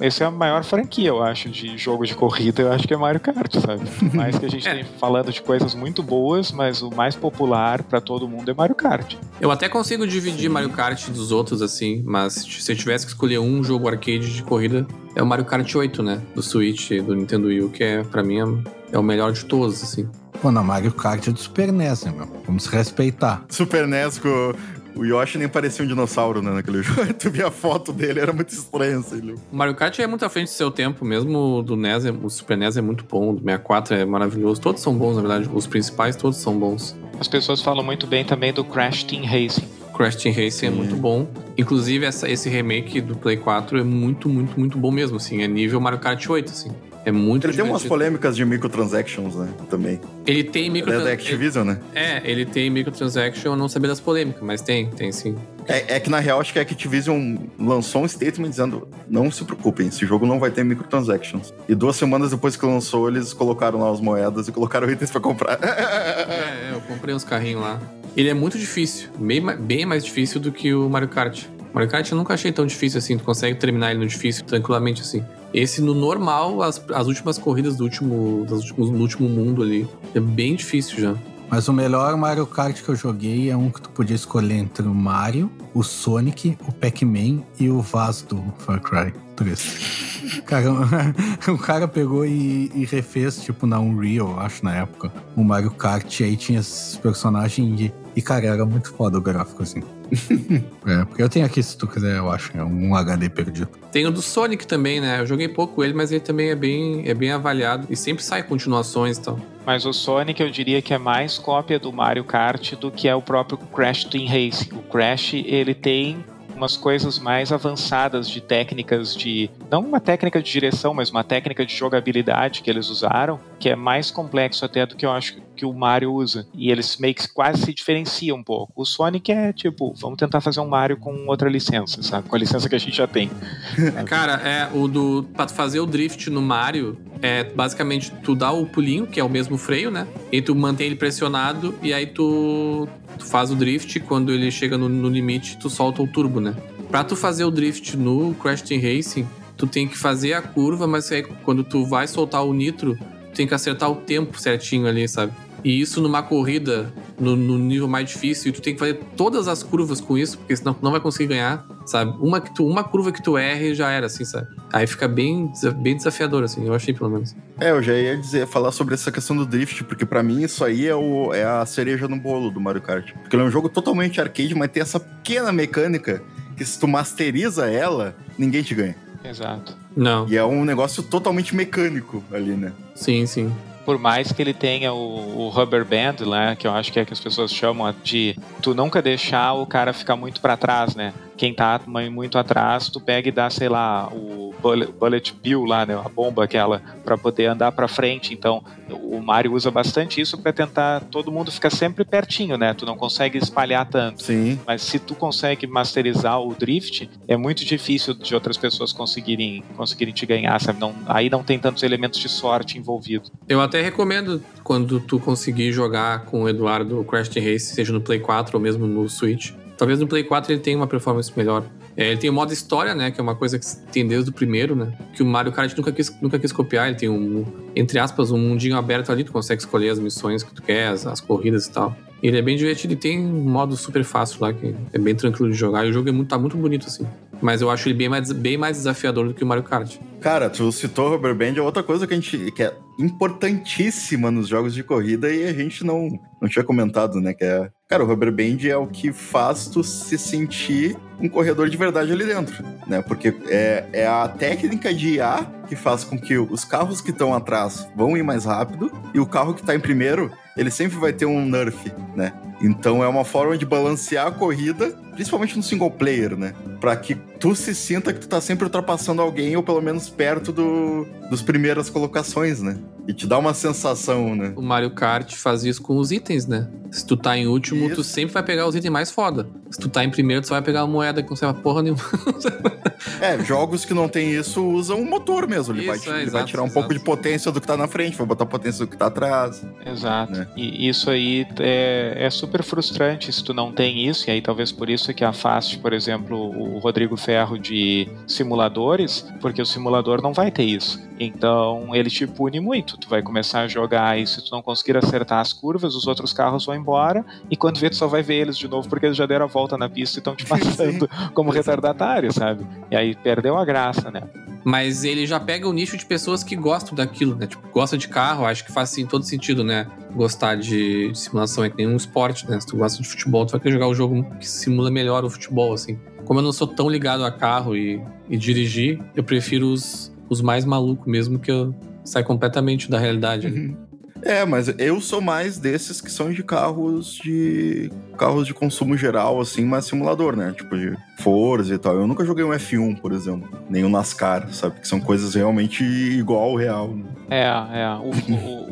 essa 0.00 0.24
é 0.24 0.26
a 0.26 0.30
maior 0.30 0.64
franquia, 0.64 1.08
eu 1.08 1.22
acho, 1.22 1.48
de 1.50 1.76
jogo 1.76 2.06
de 2.06 2.14
corrida. 2.14 2.62
Eu 2.62 2.72
acho 2.72 2.88
que 2.88 2.94
é 2.94 2.96
Mario 2.96 3.20
Kart, 3.20 3.54
sabe? 3.56 3.82
Mais 4.14 4.38
que 4.38 4.46
a 4.46 4.48
gente 4.48 4.66
É. 4.68 4.74
tem 4.76 4.84
falando 4.98 5.30
de 5.30 5.42
coisas 5.42 5.74
muito 5.74 6.02
boas, 6.02 6.50
mas 6.50 6.80
o 6.82 6.90
mais 6.90 7.14
popular 7.14 7.82
pra 7.82 8.00
todo 8.00 8.26
mundo 8.28 8.50
é 8.50 8.54
Mario 8.54 8.74
Kart. 8.74 9.14
Eu 9.40 9.50
até 9.50 9.68
consigo 9.68 10.06
dividir 10.06 10.48
Mario 10.48 10.70
Kart 10.70 11.08
dos 11.10 11.30
outros, 11.32 11.60
assim, 11.62 12.02
mas 12.06 12.32
se 12.34 12.72
eu 12.72 12.76
tivesse 12.76 13.04
que 13.06 13.12
escolher 13.12 13.38
um 13.38 13.62
jogo 13.62 13.88
arcade 13.88 14.32
de 14.34 14.42
corrida, 14.42 14.86
é 15.14 15.22
o 15.22 15.26
Mario 15.26 15.44
Kart 15.44 15.74
8, 15.74 16.02
né? 16.02 16.20
Do 16.34 16.42
Switch, 16.42 16.90
do 16.92 17.14
Nintendo 17.14 17.48
Wii, 17.48 17.68
que 17.68 17.84
é, 17.84 18.02
pra 18.02 18.22
mim, 18.22 18.38
é- 18.40 18.70
é 18.92 18.98
o 18.98 19.02
melhor 19.02 19.32
de 19.32 19.44
todos, 19.44 19.82
assim. 19.82 20.08
Pô, 20.40 20.50
na 20.50 20.62
Mario 20.62 20.92
Kart 20.92 21.28
é 21.28 21.30
do 21.30 21.38
Super 21.38 21.70
NES, 21.70 22.04
né, 22.04 22.12
meu? 22.16 22.26
Vamos 22.46 22.62
se 22.64 22.70
respeitar. 22.70 23.44
Super 23.50 23.86
NES 23.86 24.18
com. 24.18 24.54
O 25.00 25.04
Yoshi 25.06 25.38
nem 25.38 25.48
parecia 25.48 25.82
um 25.82 25.88
dinossauro, 25.88 26.42
né, 26.42 26.50
naquele 26.50 26.82
jogo. 26.84 27.14
Tu 27.14 27.30
via 27.30 27.46
a 27.46 27.50
foto 27.50 27.90
dele, 27.90 28.20
era 28.20 28.34
muito 28.34 28.50
estranho, 28.50 28.98
assim. 29.00 29.32
O 29.50 29.56
Mario 29.56 29.74
Kart 29.74 29.98
é 29.98 30.06
muito 30.06 30.26
à 30.26 30.28
frente 30.28 30.48
do 30.48 30.50
seu 30.50 30.70
tempo, 30.70 31.06
mesmo 31.06 31.38
o 31.58 31.62
do 31.62 31.74
NES, 31.74 32.04
é- 32.04 32.10
o 32.10 32.28
Super 32.28 32.58
NES 32.58 32.76
é 32.76 32.82
muito 32.82 33.02
bom, 33.08 33.30
o 33.30 33.32
do 33.32 33.38
64 33.40 33.94
é 33.94 34.04
maravilhoso. 34.04 34.60
Todos 34.60 34.82
são 34.82 34.94
bons, 34.94 35.14
na 35.16 35.22
verdade. 35.22 35.48
Os 35.54 35.66
principais 35.66 36.16
todos 36.16 36.36
são 36.36 36.58
bons. 36.58 36.94
As 37.18 37.28
pessoas 37.28 37.62
falam 37.62 37.82
muito 37.82 38.06
bem 38.06 38.26
também 38.26 38.52
do 38.52 38.62
Crash 38.62 39.04
Team 39.04 39.24
Racing. 39.24 39.64
Crash 39.96 40.16
Team 40.16 40.34
Racing 40.34 40.66
é 40.66 40.70
muito 40.70 40.96
bom. 40.96 41.26
Inclusive, 41.56 42.04
essa- 42.04 42.28
esse 42.30 42.50
remake 42.50 43.00
do 43.00 43.16
Play 43.16 43.38
4 43.38 43.78
é 43.78 43.82
muito, 43.82 44.28
muito, 44.28 44.60
muito 44.60 44.76
bom 44.76 44.90
mesmo, 44.90 45.16
assim. 45.16 45.42
É 45.42 45.48
nível 45.48 45.80
Mario 45.80 45.98
Kart 45.98 46.28
8, 46.28 46.50
assim. 46.52 46.70
É 47.04 47.10
muito 47.10 47.46
Ele 47.46 47.54
tem 47.54 47.62
umas 47.62 47.80
divertido. 47.82 47.88
polêmicas 47.88 48.36
de 48.36 48.44
microtransactions, 48.44 49.34
né, 49.34 49.48
também. 49.70 49.98
Ele 50.26 50.44
tem 50.44 50.66
Ele 50.66 50.68
é 50.68 50.68
da 50.68 50.86
microtransactions. 50.86 51.32
Activision, 51.32 51.66
né? 51.66 51.78
É, 51.94 52.20
ele 52.30 52.44
tem 52.44 52.68
microtransaction, 52.68 53.52
eu 53.52 53.56
não 53.56 53.68
sabia 53.68 53.88
das 53.88 54.00
polêmicas, 54.00 54.42
mas 54.42 54.60
tem, 54.60 54.90
tem 54.90 55.10
sim. 55.10 55.34
É, 55.66 55.96
é 55.96 56.00
que 56.00 56.10
na 56.10 56.18
real 56.18 56.40
acho 56.40 56.52
que 56.52 56.58
a 56.58 56.62
Activision 56.62 57.36
lançou 57.58 58.02
um 58.02 58.08
statement 58.08 58.50
dizendo: 58.50 58.88
não 59.08 59.30
se 59.30 59.44
preocupem, 59.44 59.88
esse 59.88 60.04
jogo 60.04 60.26
não 60.26 60.38
vai 60.38 60.50
ter 60.50 60.64
microtransactions. 60.64 61.54
E 61.68 61.74
duas 61.74 61.96
semanas 61.96 62.30
depois 62.32 62.56
que 62.56 62.66
lançou, 62.66 63.08
eles 63.08 63.32
colocaram 63.32 63.80
lá 63.80 63.90
as 63.90 64.00
moedas 64.00 64.48
e 64.48 64.52
colocaram 64.52 64.88
itens 64.90 65.10
pra 65.10 65.20
comprar. 65.20 65.58
É, 65.62 66.72
eu 66.74 66.80
comprei 66.82 67.14
uns 67.14 67.24
carrinhos 67.24 67.62
lá. 67.62 67.80
Ele 68.16 68.28
é 68.28 68.34
muito 68.34 68.58
difícil, 68.58 69.08
bem, 69.18 69.40
bem 69.56 69.86
mais 69.86 70.04
difícil 70.04 70.40
do 70.40 70.50
que 70.50 70.74
o 70.74 70.88
Mario 70.90 71.08
Kart. 71.08 71.44
Mario 71.72 71.88
Kart 71.88 72.10
eu 72.10 72.18
nunca 72.18 72.34
achei 72.34 72.50
tão 72.50 72.66
difícil 72.66 72.98
assim, 72.98 73.16
tu 73.16 73.22
consegue 73.22 73.56
terminar 73.56 73.90
ele 73.92 74.00
no 74.00 74.06
difícil 74.06 74.44
tranquilamente 74.44 75.00
assim. 75.02 75.24
Esse 75.52 75.80
no 75.82 75.94
normal, 75.94 76.62
as, 76.62 76.82
as 76.92 77.06
últimas 77.06 77.38
corridas 77.38 77.76
do 77.76 77.84
último, 77.84 78.46
das 78.48 78.60
últimos, 78.60 78.90
no 78.90 79.00
último 79.00 79.28
mundo 79.28 79.62
ali, 79.62 79.88
é 80.14 80.20
bem 80.20 80.54
difícil 80.54 81.00
já. 81.00 81.16
Mas 81.50 81.66
o 81.66 81.72
melhor 81.72 82.16
Mario 82.16 82.46
Kart 82.46 82.80
que 82.80 82.88
eu 82.88 82.94
joguei 82.94 83.50
é 83.50 83.56
um 83.56 83.70
que 83.70 83.82
tu 83.82 83.90
podia 83.90 84.14
escolher 84.14 84.54
entre 84.54 84.86
o 84.86 84.94
Mario, 84.94 85.50
o 85.74 85.82
Sonic, 85.82 86.56
o 86.68 86.72
Pac-Man 86.72 87.42
e 87.58 87.68
o 87.68 87.80
Vaz 87.80 88.22
do 88.22 88.40
Far 88.58 88.80
Cry 88.80 89.12
3. 89.34 90.10
Cara, 90.46 90.66
o 91.52 91.58
cara 91.58 91.88
pegou 91.88 92.24
e, 92.24 92.70
e 92.72 92.84
refez, 92.84 93.42
tipo, 93.42 93.66
na 93.66 93.80
Unreal, 93.80 94.38
acho, 94.38 94.64
na 94.64 94.76
época, 94.76 95.12
o 95.34 95.42
Mario 95.42 95.72
Kart. 95.72 96.20
E 96.20 96.24
aí 96.24 96.36
tinha 96.36 96.60
esses 96.60 96.96
personagens 96.96 97.80
e, 97.80 97.92
e, 98.14 98.22
cara, 98.22 98.46
era 98.46 98.64
muito 98.64 98.92
foda 98.92 99.18
o 99.18 99.20
gráfico, 99.20 99.62
assim. 99.62 99.82
é, 100.86 101.04
porque 101.04 101.22
eu 101.22 101.28
tenho 101.28 101.46
aqui, 101.46 101.62
se 101.62 101.76
tu 101.76 101.86
quiser, 101.86 102.16
eu 102.16 102.30
acho, 102.30 102.56
é 102.56 102.64
um 102.64 102.94
HD 102.94 103.28
perdido. 103.28 103.68
Tem 103.92 104.06
o 104.06 104.10
do 104.10 104.22
Sonic 104.22 104.66
também, 104.66 105.00
né? 105.00 105.20
Eu 105.20 105.26
joguei 105.26 105.48
pouco 105.48 105.82
ele, 105.82 105.94
mas 105.94 106.10
ele 106.10 106.20
também 106.20 106.50
é 106.50 106.54
bem, 106.54 107.08
é 107.08 107.14
bem 107.14 107.30
avaliado. 107.30 107.86
E 107.90 107.96
sempre 107.96 108.22
sai 108.22 108.42
continuações 108.42 109.18
e 109.18 109.22
tal. 109.22 109.38
Mas 109.64 109.84
o 109.84 109.92
Sonic 109.92 110.42
eu 110.42 110.50
diria 110.50 110.82
que 110.82 110.92
é 110.92 110.98
mais 110.98 111.38
cópia 111.38 111.78
do 111.78 111.92
Mario 111.92 112.24
Kart 112.24 112.74
do 112.74 112.90
que 112.90 113.08
é 113.08 113.14
o 113.14 113.22
próprio 113.22 113.58
Crash 113.58 114.04
Team 114.04 114.26
Racing. 114.26 114.74
O 114.74 114.82
Crash, 114.82 115.34
ele 115.34 115.74
tem 115.74 116.24
umas 116.60 116.76
coisas 116.76 117.18
mais 117.18 117.52
avançadas 117.52 118.28
de 118.28 118.40
técnicas 118.40 119.14
de. 119.14 119.50
Não 119.70 119.80
uma 119.80 120.00
técnica 120.00 120.42
de 120.42 120.50
direção, 120.50 120.92
mas 120.92 121.10
uma 121.10 121.22
técnica 121.22 121.64
de 121.64 121.72
jogabilidade 121.72 122.60
que 122.60 122.68
eles 122.68 122.88
usaram, 122.88 123.38
que 123.56 123.68
é 123.68 123.76
mais 123.76 124.10
complexo 124.10 124.64
até 124.64 124.84
do 124.84 124.96
que 124.96 125.06
eu 125.06 125.12
acho 125.12 125.36
que 125.54 125.64
o 125.64 125.72
Mario 125.72 126.12
usa. 126.12 126.44
E 126.52 126.72
eles 126.72 126.96
meio 126.96 127.14
que 127.14 127.28
quase 127.28 127.62
se 127.62 127.72
diferenciam 127.72 128.38
um 128.38 128.42
pouco. 128.42 128.72
O 128.74 128.84
Sonic 128.84 129.30
é 129.30 129.52
tipo, 129.52 129.94
vamos 129.94 130.18
tentar 130.18 130.40
fazer 130.40 130.58
um 130.58 130.66
Mario 130.66 130.96
com 130.96 131.14
outra 131.28 131.48
licença, 131.48 132.02
sabe? 132.02 132.28
Com 132.28 132.34
a 132.34 132.38
licença 132.40 132.68
que 132.68 132.74
a 132.74 132.78
gente 132.78 132.96
já 132.96 133.06
tem. 133.06 133.30
Cara, 134.06 134.32
é 134.44 134.68
o 134.74 134.88
do. 134.88 135.22
Tu 135.22 135.54
fazer 135.54 135.78
o 135.78 135.86
drift 135.86 136.28
no 136.30 136.42
Mario, 136.42 136.98
é 137.22 137.44
basicamente 137.44 138.10
tu 138.24 138.34
dá 138.34 138.50
o 138.50 138.66
pulinho, 138.66 139.06
que 139.06 139.20
é 139.20 139.24
o 139.24 139.28
mesmo 139.28 139.56
freio, 139.56 139.90
né? 139.90 140.08
E 140.32 140.42
tu 140.42 140.52
mantém 140.52 140.86
ele 140.86 140.96
pressionado, 140.96 141.76
e 141.80 141.94
aí 141.94 142.06
tu, 142.06 142.88
tu 143.16 143.24
faz 143.24 143.52
o 143.52 143.54
drift. 143.54 144.00
Quando 144.00 144.32
ele 144.32 144.50
chega 144.50 144.76
no, 144.76 144.88
no 144.88 145.08
limite, 145.08 145.56
tu 145.58 145.70
solta 145.70 146.02
o 146.02 146.08
turbo, 146.08 146.40
né? 146.40 146.56
Pra 146.90 147.04
tu 147.04 147.14
fazer 147.14 147.44
o 147.44 147.52
drift 147.52 147.96
no 147.96 148.34
Crash 148.34 148.62
Team 148.62 148.80
Racing, 148.80 149.24
tu 149.60 149.66
tem 149.66 149.86
que 149.86 149.96
fazer 149.96 150.32
a 150.32 150.40
curva, 150.40 150.86
mas 150.86 151.12
aí 151.12 151.22
quando 151.22 151.62
tu 151.62 151.84
vai 151.84 152.08
soltar 152.08 152.42
o 152.42 152.54
nitro, 152.54 152.96
tu 152.96 153.36
tem 153.36 153.46
que 153.46 153.52
acertar 153.52 153.90
o 153.90 153.96
tempo 153.96 154.40
certinho 154.40 154.86
ali, 154.86 155.06
sabe? 155.06 155.32
E 155.62 155.78
isso 155.78 156.00
numa 156.00 156.22
corrida, 156.22 156.90
no, 157.18 157.36
no 157.36 157.58
nível 157.58 157.86
mais 157.86 158.08
difícil, 158.08 158.50
tu 158.54 158.62
tem 158.62 158.72
que 158.72 158.80
fazer 158.80 158.98
todas 159.14 159.46
as 159.46 159.62
curvas 159.62 160.00
com 160.00 160.16
isso, 160.16 160.38
porque 160.38 160.56
senão 160.56 160.72
tu 160.72 160.82
não 160.82 160.90
vai 160.90 161.00
conseguir 161.00 161.26
ganhar, 161.26 161.66
sabe? 161.84 162.16
Uma, 162.18 162.40
que 162.40 162.54
tu, 162.54 162.66
uma 162.66 162.82
curva 162.82 163.12
que 163.12 163.22
tu 163.22 163.36
erre 163.36 163.74
já 163.74 163.90
era, 163.90 164.06
assim, 164.06 164.24
sabe? 164.24 164.46
Aí 164.72 164.86
fica 164.86 165.06
bem, 165.06 165.52
bem 165.82 165.94
desafiador, 165.94 166.42
assim, 166.42 166.66
eu 166.66 166.72
achei 166.72 166.94
pelo 166.94 167.10
menos. 167.10 167.36
É, 167.60 167.72
eu 167.72 167.82
já 167.82 167.92
ia 167.92 168.16
dizer, 168.16 168.46
falar 168.46 168.72
sobre 168.72 168.94
essa 168.94 169.12
questão 169.12 169.36
do 169.36 169.44
drift, 169.44 169.84
porque 169.84 170.06
pra 170.06 170.22
mim 170.22 170.42
isso 170.42 170.64
aí 170.64 170.86
é, 170.86 170.96
o, 170.96 171.34
é 171.34 171.44
a 171.44 171.66
cereja 171.66 172.08
no 172.08 172.16
bolo 172.16 172.50
do 172.50 172.58
Mario 172.58 172.80
Kart. 172.80 173.12
Porque 173.12 173.36
ele 173.36 173.42
é 173.42 173.46
um 173.46 173.50
jogo 173.50 173.68
totalmente 173.68 174.18
arcade, 174.18 174.54
mas 174.54 174.70
tem 174.70 174.80
essa 174.80 174.98
pequena 174.98 175.52
mecânica 175.52 176.22
que 176.56 176.64
se 176.64 176.80
tu 176.80 176.88
masteriza 176.88 177.70
ela, 177.70 178.16
ninguém 178.38 178.62
te 178.62 178.74
ganha. 178.74 179.09
Exato. 179.24 179.76
Não, 179.96 180.28
E 180.28 180.36
é 180.36 180.44
um 180.44 180.64
negócio 180.64 181.02
totalmente 181.02 181.54
mecânico 181.54 182.22
ali, 182.32 182.52
né? 182.52 182.72
sim, 182.94 183.26
sim. 183.26 183.52
por 183.84 183.98
mais 183.98 184.30
que 184.32 184.40
ele 184.40 184.54
tenha 184.54 184.92
o, 184.92 185.38
o 185.46 185.48
rubber 185.48 185.84
band, 185.84 186.24
né, 186.26 186.54
que 186.56 186.66
eu 186.66 186.72
acho 186.72 186.92
que 186.92 187.00
é 187.00 187.04
que 187.04 187.12
as 187.12 187.20
pessoas 187.20 187.50
chamam 187.52 187.92
de 188.04 188.36
tu 188.62 188.74
nunca 188.74 189.02
deixar 189.02 189.52
o 189.54 189.66
cara 189.66 189.92
ficar 189.92 190.16
muito 190.16 190.40
para 190.40 190.56
trás, 190.56 190.94
né? 190.94 191.12
Quem 191.40 191.54
tá 191.54 191.80
muito 191.86 192.36
atrás, 192.36 192.90
tu 192.90 193.00
pega 193.00 193.30
e 193.30 193.32
dá, 193.32 193.48
sei 193.48 193.66
lá, 193.66 194.08
o 194.12 194.54
bullet, 194.60 194.92
bullet 194.92 195.34
bill 195.42 195.64
lá, 195.64 195.86
né, 195.86 195.94
a 195.94 196.06
bomba 196.06 196.44
aquela 196.44 196.82
para 197.02 197.16
poder 197.16 197.46
andar 197.46 197.72
para 197.72 197.88
frente. 197.88 198.34
Então, 198.34 198.62
o 198.90 199.22
Mario 199.22 199.54
usa 199.54 199.70
bastante 199.70 200.20
isso 200.20 200.36
para 200.36 200.52
tentar 200.52 201.00
todo 201.10 201.32
mundo 201.32 201.50
ficar 201.50 201.70
sempre 201.70 202.04
pertinho, 202.04 202.58
né? 202.58 202.74
Tu 202.74 202.84
não 202.84 202.94
consegue 202.94 203.38
espalhar 203.38 203.88
tanto. 203.88 204.22
Sim. 204.22 204.60
Mas 204.66 204.82
se 204.82 204.98
tu 204.98 205.14
consegue 205.14 205.66
masterizar 205.66 206.38
o 206.42 206.54
drift, 206.54 207.08
é 207.26 207.38
muito 207.38 207.64
difícil 207.64 208.12
de 208.12 208.34
outras 208.34 208.58
pessoas 208.58 208.92
conseguirem, 208.92 209.64
conseguirem 209.78 210.12
te 210.12 210.26
ganhar, 210.26 210.60
sabe? 210.60 210.78
Não, 210.78 210.94
aí 211.06 211.30
não 211.30 211.42
tem 211.42 211.58
tantos 211.58 211.82
elementos 211.82 212.20
de 212.20 212.28
sorte 212.28 212.76
envolvidos. 212.76 213.32
Eu 213.48 213.62
até 213.62 213.80
recomendo 213.80 214.42
quando 214.62 215.00
tu 215.00 215.18
conseguir 215.18 215.72
jogar 215.72 216.26
com 216.26 216.42
o 216.42 216.48
Eduardo 216.50 217.02
Crash 217.04 217.28
Race, 217.28 217.74
seja 217.74 217.94
no 217.94 218.00
Play 218.02 218.20
4 218.20 218.58
ou 218.58 218.62
mesmo 218.62 218.86
no 218.86 219.08
Switch. 219.08 219.52
Talvez 219.80 219.98
no 219.98 220.06
Play 220.06 220.22
4 220.22 220.52
ele 220.52 220.60
tenha 220.60 220.76
uma 220.76 220.86
performance 220.86 221.32
melhor. 221.34 221.64
É, 221.96 222.10
ele 222.10 222.20
tem 222.20 222.28
o 222.28 222.32
modo 222.34 222.52
história, 222.52 222.94
né? 222.94 223.10
Que 223.10 223.18
é 223.18 223.22
uma 223.22 223.34
coisa 223.34 223.58
que 223.58 223.64
tem 223.90 224.06
desde 224.06 224.28
o 224.28 224.32
primeiro, 224.32 224.76
né? 224.76 224.92
Que 225.14 225.22
o 225.22 225.26
Mario 225.26 225.50
Kart 225.52 225.74
nunca 225.74 225.90
quis, 225.90 226.14
nunca 226.20 226.38
quis 226.38 226.52
copiar. 226.52 226.88
Ele 226.88 226.98
tem 226.98 227.08
um, 227.08 227.46
entre 227.74 227.98
aspas, 227.98 228.30
um 228.30 228.36
mundinho 228.36 228.76
aberto 228.76 229.10
ali. 229.10 229.24
Tu 229.24 229.32
consegue 229.32 229.62
escolher 229.62 229.88
as 229.88 229.98
missões 229.98 230.42
que 230.42 230.52
tu 230.52 230.60
quer, 230.60 230.88
as, 230.88 231.06
as 231.06 231.18
corridas 231.18 231.64
e 231.64 231.72
tal. 231.72 231.96
Ele 232.22 232.36
é 232.36 232.42
bem 232.42 232.58
divertido 232.58 232.92
e 232.92 232.96
tem 232.96 233.18
um 233.18 233.48
modo 233.48 233.74
super 233.74 234.04
fácil 234.04 234.36
lá, 234.42 234.52
que 234.52 234.74
é 234.92 234.98
bem 234.98 235.14
tranquilo 235.14 235.50
de 235.50 235.56
jogar. 235.56 235.86
E 235.86 235.88
o 235.88 235.92
jogo 235.94 236.10
é 236.10 236.12
muito, 236.12 236.28
tá 236.28 236.36
muito 236.36 236.58
bonito, 236.58 236.86
assim. 236.86 237.06
Mas 237.40 237.60
eu 237.60 237.70
acho 237.70 237.88
ele 237.88 237.96
bem 237.96 238.08
mais, 238.08 238.30
bem 238.32 238.56
mais 238.56 238.76
desafiador 238.76 239.28
do 239.28 239.34
que 239.34 239.42
o 239.42 239.46
Mario 239.46 239.64
Kart. 239.64 239.96
Cara, 240.20 240.50
tu 240.50 240.70
citou 240.70 241.06
o 241.06 241.10
Rubber 241.10 241.34
Band, 241.34 241.54
é 241.56 241.62
outra 241.62 241.82
coisa 241.82 242.06
que 242.06 242.12
a 242.12 242.16
gente 242.16 242.50
que 242.52 242.62
é 242.62 242.74
importantíssima 242.98 244.30
nos 244.30 244.48
jogos 244.48 244.74
de 244.74 244.82
corrida 244.82 245.32
e 245.32 245.46
a 245.46 245.52
gente 245.52 245.84
não, 245.84 246.08
não 246.40 246.48
tinha 246.48 246.64
comentado, 246.64 247.20
né? 247.20 247.32
Que 247.32 247.44
é, 247.44 247.70
cara, 247.88 248.04
o 248.04 248.06
Rubber 248.06 248.30
Band 248.30 248.68
é 248.68 248.76
o 248.76 248.86
que 248.86 249.12
faz 249.12 249.66
tu 249.68 249.82
se 249.82 250.18
sentir 250.18 250.96
um 251.18 251.28
corredor 251.28 251.68
de 251.68 251.76
verdade 251.76 252.12
ali 252.12 252.24
dentro, 252.24 252.62
né? 252.86 253.00
Porque 253.00 253.34
é, 253.48 253.86
é 253.92 254.06
a 254.06 254.28
técnica 254.28 254.92
de 254.92 255.14
IA 255.14 255.46
que 255.68 255.76
faz 255.76 256.04
com 256.04 256.18
que 256.18 256.36
os 256.36 256.64
carros 256.64 257.00
que 257.00 257.10
estão 257.10 257.34
atrás 257.34 257.88
vão 257.96 258.16
ir 258.16 258.22
mais 258.22 258.44
rápido 258.44 258.92
e 259.14 259.20
o 259.20 259.26
carro 259.26 259.54
que 259.54 259.62
tá 259.62 259.74
em 259.74 259.80
primeiro, 259.80 260.30
ele 260.56 260.70
sempre 260.70 260.98
vai 260.98 261.12
ter 261.12 261.26
um 261.26 261.44
nerf, 261.46 261.90
né? 262.14 262.32
Então 262.60 263.02
é 263.02 263.08
uma 263.08 263.24
forma 263.24 263.56
de 263.56 263.64
balancear 263.64 264.26
a 264.26 264.30
corrida, 264.30 264.94
principalmente 265.14 265.56
no 265.56 265.62
single 265.62 265.90
player, 265.90 266.36
né? 266.36 266.54
Pra 266.80 266.94
que 266.96 267.14
tu 267.14 267.54
se 267.54 267.74
sinta 267.74 268.12
que 268.12 268.20
tu 268.20 268.28
tá 268.28 268.40
sempre 268.40 268.64
ultrapassando 268.64 269.22
alguém 269.22 269.56
ou 269.56 269.62
pelo 269.62 269.80
menos 269.80 270.08
perto 270.10 270.52
do, 270.52 271.06
dos 271.30 271.40
primeiras 271.42 271.88
colocações, 271.88 272.60
né? 272.60 272.78
E 273.08 273.14
te 273.14 273.26
dá 273.26 273.38
uma 273.38 273.54
sensação, 273.54 274.36
né? 274.36 274.52
O 274.56 274.62
Mario 274.62 274.90
Kart 274.90 275.34
faz 275.34 275.64
isso 275.64 275.80
com 275.82 275.96
os 275.96 276.12
itens, 276.12 276.46
né? 276.46 276.68
Se 276.90 277.04
tu 277.06 277.16
tá 277.16 277.36
em 277.36 277.46
último, 277.46 277.86
Isso. 277.86 277.96
tu 277.96 278.04
sempre 278.04 278.34
vai 278.34 278.42
pegar 278.42 278.66
os 278.66 278.74
itens 278.74 278.92
mais 278.92 279.10
foda. 279.10 279.48
Se 279.70 279.78
tu 279.78 279.88
tá 279.88 280.04
em 280.04 280.10
primeiro, 280.10 280.42
tu 280.42 280.48
só 280.48 280.54
vai 280.54 280.62
pegar 280.62 280.84
uma 280.84 280.92
moeda 280.92 281.22
que 281.22 281.30
não 281.30 281.36
serve 281.36 281.54
pra 281.54 281.62
porra 281.62 281.82
nenhuma. 281.82 282.00
É, 283.20 283.38
jogos 283.42 283.84
que 283.84 283.92
não 283.94 284.08
tem 284.08 284.30
isso 284.30 284.62
usam 284.62 285.00
o 285.00 285.04
motor 285.08 285.46
mesmo. 285.48 285.74
Ele, 285.74 285.86
vai, 285.86 285.96
Isso, 285.96 286.04
ti- 286.04 286.10
é, 286.10 286.20
ele 286.22 286.30
vai 286.30 286.40
exato, 286.40 286.46
tirar 286.50 286.62
um 286.62 286.66
exato. 286.66 286.80
pouco 286.80 286.94
de 286.94 287.00
potência 287.00 287.50
do 287.50 287.60
que 287.60 287.66
tá 287.66 287.76
na 287.76 287.86
frente, 287.88 288.16
vai 288.16 288.26
botar 288.26 288.44
potência 288.46 288.84
do 288.84 288.90
que 288.90 288.96
tá 288.96 289.06
atrás. 289.06 289.62
Exato. 289.84 290.32
Né? 290.32 290.46
E 290.56 290.88
isso 290.88 291.08
aí 291.10 291.46
é, 291.58 292.14
é 292.18 292.30
super 292.30 292.49
frustrante 292.62 293.32
se 293.32 293.42
tu 293.42 293.54
não 293.54 293.72
tem 293.72 294.06
isso, 294.06 294.28
e 294.28 294.32
aí 294.32 294.40
talvez 294.40 294.72
por 294.72 294.90
isso 294.90 295.12
que 295.14 295.24
afaste, 295.24 295.78
por 295.78 295.92
exemplo, 295.92 296.36
o 296.36 296.78
Rodrigo 296.78 297.16
Ferro 297.16 297.58
de 297.58 298.08
simuladores, 298.26 299.26
porque 299.40 299.62
o 299.62 299.66
simulador 299.66 300.20
não 300.22 300.32
vai 300.32 300.50
ter 300.50 300.64
isso. 300.64 301.00
Então 301.18 301.94
ele 301.94 302.08
te 302.08 302.26
pune 302.26 302.60
muito. 302.60 302.96
Tu 302.96 303.08
vai 303.08 303.22
começar 303.22 303.60
a 303.60 303.68
jogar 303.68 304.18
e 304.18 304.26
se 304.26 304.42
tu 304.42 304.50
não 304.50 304.62
conseguir 304.62 304.96
acertar 304.96 305.40
as 305.40 305.52
curvas, 305.52 305.94
os 305.94 306.06
outros 306.06 306.32
carros 306.32 306.64
vão 306.64 306.74
embora, 306.74 307.24
e 307.50 307.56
quando 307.56 307.78
vê, 307.78 307.90
tu 307.90 307.96
só 307.96 308.06
vai 308.06 308.22
ver 308.22 308.36
eles 308.36 308.56
de 308.56 308.66
novo 308.66 308.88
porque 308.88 309.06
eles 309.06 309.16
já 309.16 309.26
deram 309.26 309.44
a 309.44 309.48
volta 309.48 309.76
na 309.76 309.88
pista 309.88 310.18
e 310.18 310.20
estão 310.20 310.34
te 310.34 310.44
passando 310.48 311.08
como 311.34 311.50
retardatário, 311.50 312.32
sabe? 312.32 312.66
E 312.90 312.96
aí 312.96 313.14
perdeu 313.14 313.56
a 313.56 313.64
graça, 313.64 314.10
né? 314.10 314.22
Mas 314.64 315.04
ele 315.04 315.26
já 315.26 315.40
pega 315.40 315.68
o 315.68 315.72
nicho 315.72 315.96
de 315.96 316.04
pessoas 316.04 316.42
que 316.44 316.54
gostam 316.54 316.94
daquilo, 316.94 317.34
né? 317.34 317.46
Tipo, 317.46 317.66
gosta 317.72 317.96
de 317.96 318.08
carro, 318.08 318.44
acho 318.44 318.64
que 318.64 318.72
faz 318.72 318.90
assim, 318.90 319.06
todo 319.06 319.24
sentido, 319.24 319.64
né? 319.64 319.86
Gostar 320.14 320.56
de, 320.56 321.10
de 321.12 321.18
simulação 321.18 321.64
é 321.64 321.70
que 321.70 321.76
nem 321.76 321.86
um 321.86 321.96
esporte, 321.96 322.48
né? 322.48 322.60
Se 322.60 322.66
tu 322.66 322.76
gosta 322.76 323.02
de 323.02 323.08
futebol, 323.08 323.46
tu 323.46 323.52
vai 323.52 323.60
querer 323.60 323.74
jogar 323.74 323.88
o 323.88 323.94
jogo 323.94 324.24
que 324.38 324.48
simula 324.48 324.90
melhor 324.90 325.24
o 325.24 325.30
futebol, 325.30 325.72
assim. 325.72 325.98
Como 326.24 326.40
eu 326.40 326.44
não 326.44 326.52
sou 326.52 326.66
tão 326.66 326.88
ligado 326.88 327.24
a 327.24 327.30
carro 327.30 327.76
e, 327.76 328.02
e 328.28 328.36
dirigir, 328.36 329.00
eu 329.16 329.24
prefiro 329.24 329.66
os, 329.72 330.12
os 330.28 330.40
mais 330.40 330.64
malucos 330.64 331.06
mesmo, 331.06 331.38
que 331.38 331.50
eu 331.50 331.74
sai 332.04 332.22
completamente 332.22 332.90
da 332.90 332.98
realidade. 332.98 333.50
né? 333.50 333.74
É, 334.22 334.44
mas 334.44 334.68
eu 334.78 335.00
sou 335.00 335.20
mais 335.20 335.58
desses 335.58 336.00
que 336.00 336.10
são 336.10 336.32
de 336.32 336.42
carros 336.42 337.14
de. 337.14 337.90
carros 338.18 338.46
de 338.46 338.52
consumo 338.54 338.96
geral, 338.96 339.40
assim, 339.40 339.64
mas 339.64 339.86
simulador, 339.86 340.36
né? 340.36 340.52
Tipo 340.56 340.76
de 340.76 340.96
Forza 341.18 341.74
e 341.74 341.78
tal. 341.78 341.96
Eu 341.96 342.06
nunca 342.06 342.24
joguei 342.24 342.44
um 342.44 342.50
F1, 342.50 342.98
por 343.00 343.12
exemplo. 343.12 343.48
Nem 343.68 343.84
um 343.84 343.88
NASCAR, 343.90 344.52
sabe? 344.52 344.80
Que 344.80 344.88
são 344.88 345.00
coisas 345.00 345.34
realmente 345.34 345.84
igual 345.84 346.42
ao 346.50 346.56
real. 346.56 346.88
Né? 346.88 347.04
É, 347.30 347.44
é. 347.80 347.88
O, 348.00 348.10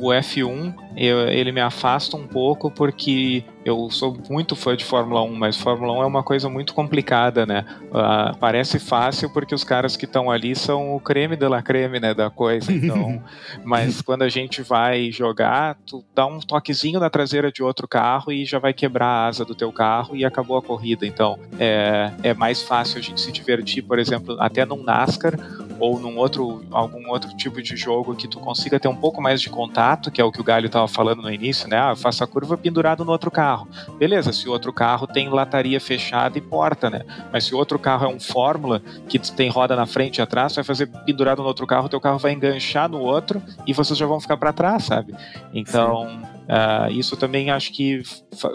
o- 0.03 0.07
o 0.09 0.13
F1, 0.15 0.75
eu- 0.99 1.29
ele 1.29 1.53
me 1.53 1.61
afasta 1.61 2.17
um 2.17 2.27
pouco 2.27 2.71
porque 2.71 3.45
eu 3.65 3.89
sou 3.91 4.17
muito 4.31 4.57
fã 4.57 4.77
de 4.77 4.85
Fórmula 4.85 5.23
1, 5.23 5.35
mas 5.35 5.57
Fórmula 5.57 5.93
1 5.93 6.03
é 6.03 6.07
uma 6.07 6.23
coisa 6.23 6.49
muito 6.49 6.73
complicada, 6.75 7.45
né? 7.47 7.65
Ah, 7.93 8.33
parece 8.41 8.79
fácil 8.79 9.31
porque 9.33 9.55
os 9.55 9.63
caras 9.63 9.97
que 9.97 10.07
estão 10.07 10.31
ali 10.31 10.57
são 10.57 10.95
o 10.95 11.01
creme 11.01 11.37
de 11.37 11.47
la 11.47 11.63
creme, 11.63 12.01
né, 12.01 12.15
da 12.15 12.31
coisa. 12.31 12.73
Então, 12.73 13.23
mas 13.65 14.01
quando 14.03 14.23
a 14.23 14.29
gente 14.29 14.63
vai 14.63 15.11
jogar, 15.13 15.77
tu 15.87 16.03
dá 16.15 16.27
um 16.27 16.41
toquezinho 16.41 16.99
na 16.99 17.11
traseira 17.11 17.53
de 17.53 17.63
outro 17.63 17.87
carro 17.87 18.33
e 18.33 18.45
já 18.45 18.59
vai 18.59 18.73
quebrar 18.73 19.07
a 19.07 19.27
asa 19.27 19.45
do 19.45 19.55
teu 19.55 19.71
carro 19.71 20.17
e 20.17 20.25
acabou 20.25 20.57
a 20.57 20.63
corrida. 20.63 21.07
Então, 21.07 21.39
é, 21.59 22.11
é 22.23 22.35
mais 22.35 22.63
fácil 22.63 22.99
a 22.99 23.03
gente 23.03 23.21
se 23.21 23.31
divertir, 23.31 23.83
por 23.83 23.99
exemplo, 23.99 24.37
até 24.41 24.65
num 24.65 24.83
NASCAR 24.83 25.35
ou 25.79 26.01
num 26.01 26.17
outro 26.17 26.65
algum 26.73 27.09
outro 27.09 27.37
tipo 27.37 27.63
de 27.63 27.77
jogo 27.77 28.17
que 28.17 28.27
tu 28.27 28.41
consiga 28.41 28.81
ter 28.81 28.89
um 28.89 28.97
pouco 28.97 29.23
mais 29.23 29.41
de 29.41 29.49
contato, 29.49 30.11
que 30.11 30.21
é 30.21 30.25
o 30.25 30.33
que 30.33 30.41
o 30.41 30.45
Galho 30.45 30.67
estava 30.67 30.88
falando 30.89 31.23
no 31.23 31.31
início, 31.31 31.69
né? 31.69 31.79
Ah, 31.79 31.91
eu 31.91 31.97
faço 31.97 32.23
a 32.25 32.27
curva 32.27 32.57
pendurado 32.57 33.05
no 33.05 33.13
outro 33.13 33.31
carro. 33.31 33.69
Beleza, 33.99 34.33
se 34.33 34.49
o 34.49 34.53
outro 34.53 34.73
carro 34.73 35.07
tem 35.07 35.29
lataria 35.29 35.81
fechada 35.81 36.37
e 36.39 36.41
porta, 36.41 36.91
né? 36.91 37.03
Mas 37.33 37.45
se 37.45 37.55
o 37.55 37.59
outro 37.59 37.79
carro 37.79 38.07
é 38.07 38.09
um 38.09 38.19
Fórmula 38.21 38.83
que 39.09 39.19
tem 39.19 39.51
roda 39.51 39.75
na 39.77 39.87
frente 39.87 40.19
e 40.19 40.23
atrás, 40.23 40.55
vai 40.55 40.65
fazer 40.65 40.87
pendurado 41.05 41.43
no 41.43 41.49
outro 41.49 41.67
carro, 41.67 41.89
teu 41.89 42.01
carro 42.01 42.19
vai 42.19 42.33
enganchar 42.33 42.89
no 42.89 43.01
outro 43.01 43.43
e 43.67 43.73
vocês 43.73 43.99
já 43.99 44.07
vão 44.07 44.21
ficar 44.21 44.37
para 44.37 44.53
trás, 44.53 44.85
sabe? 44.85 45.15
Então, 45.53 46.23
ah, 46.49 46.89
isso 46.91 47.17
também 47.17 47.51
acho 47.51 47.73
que 47.73 48.03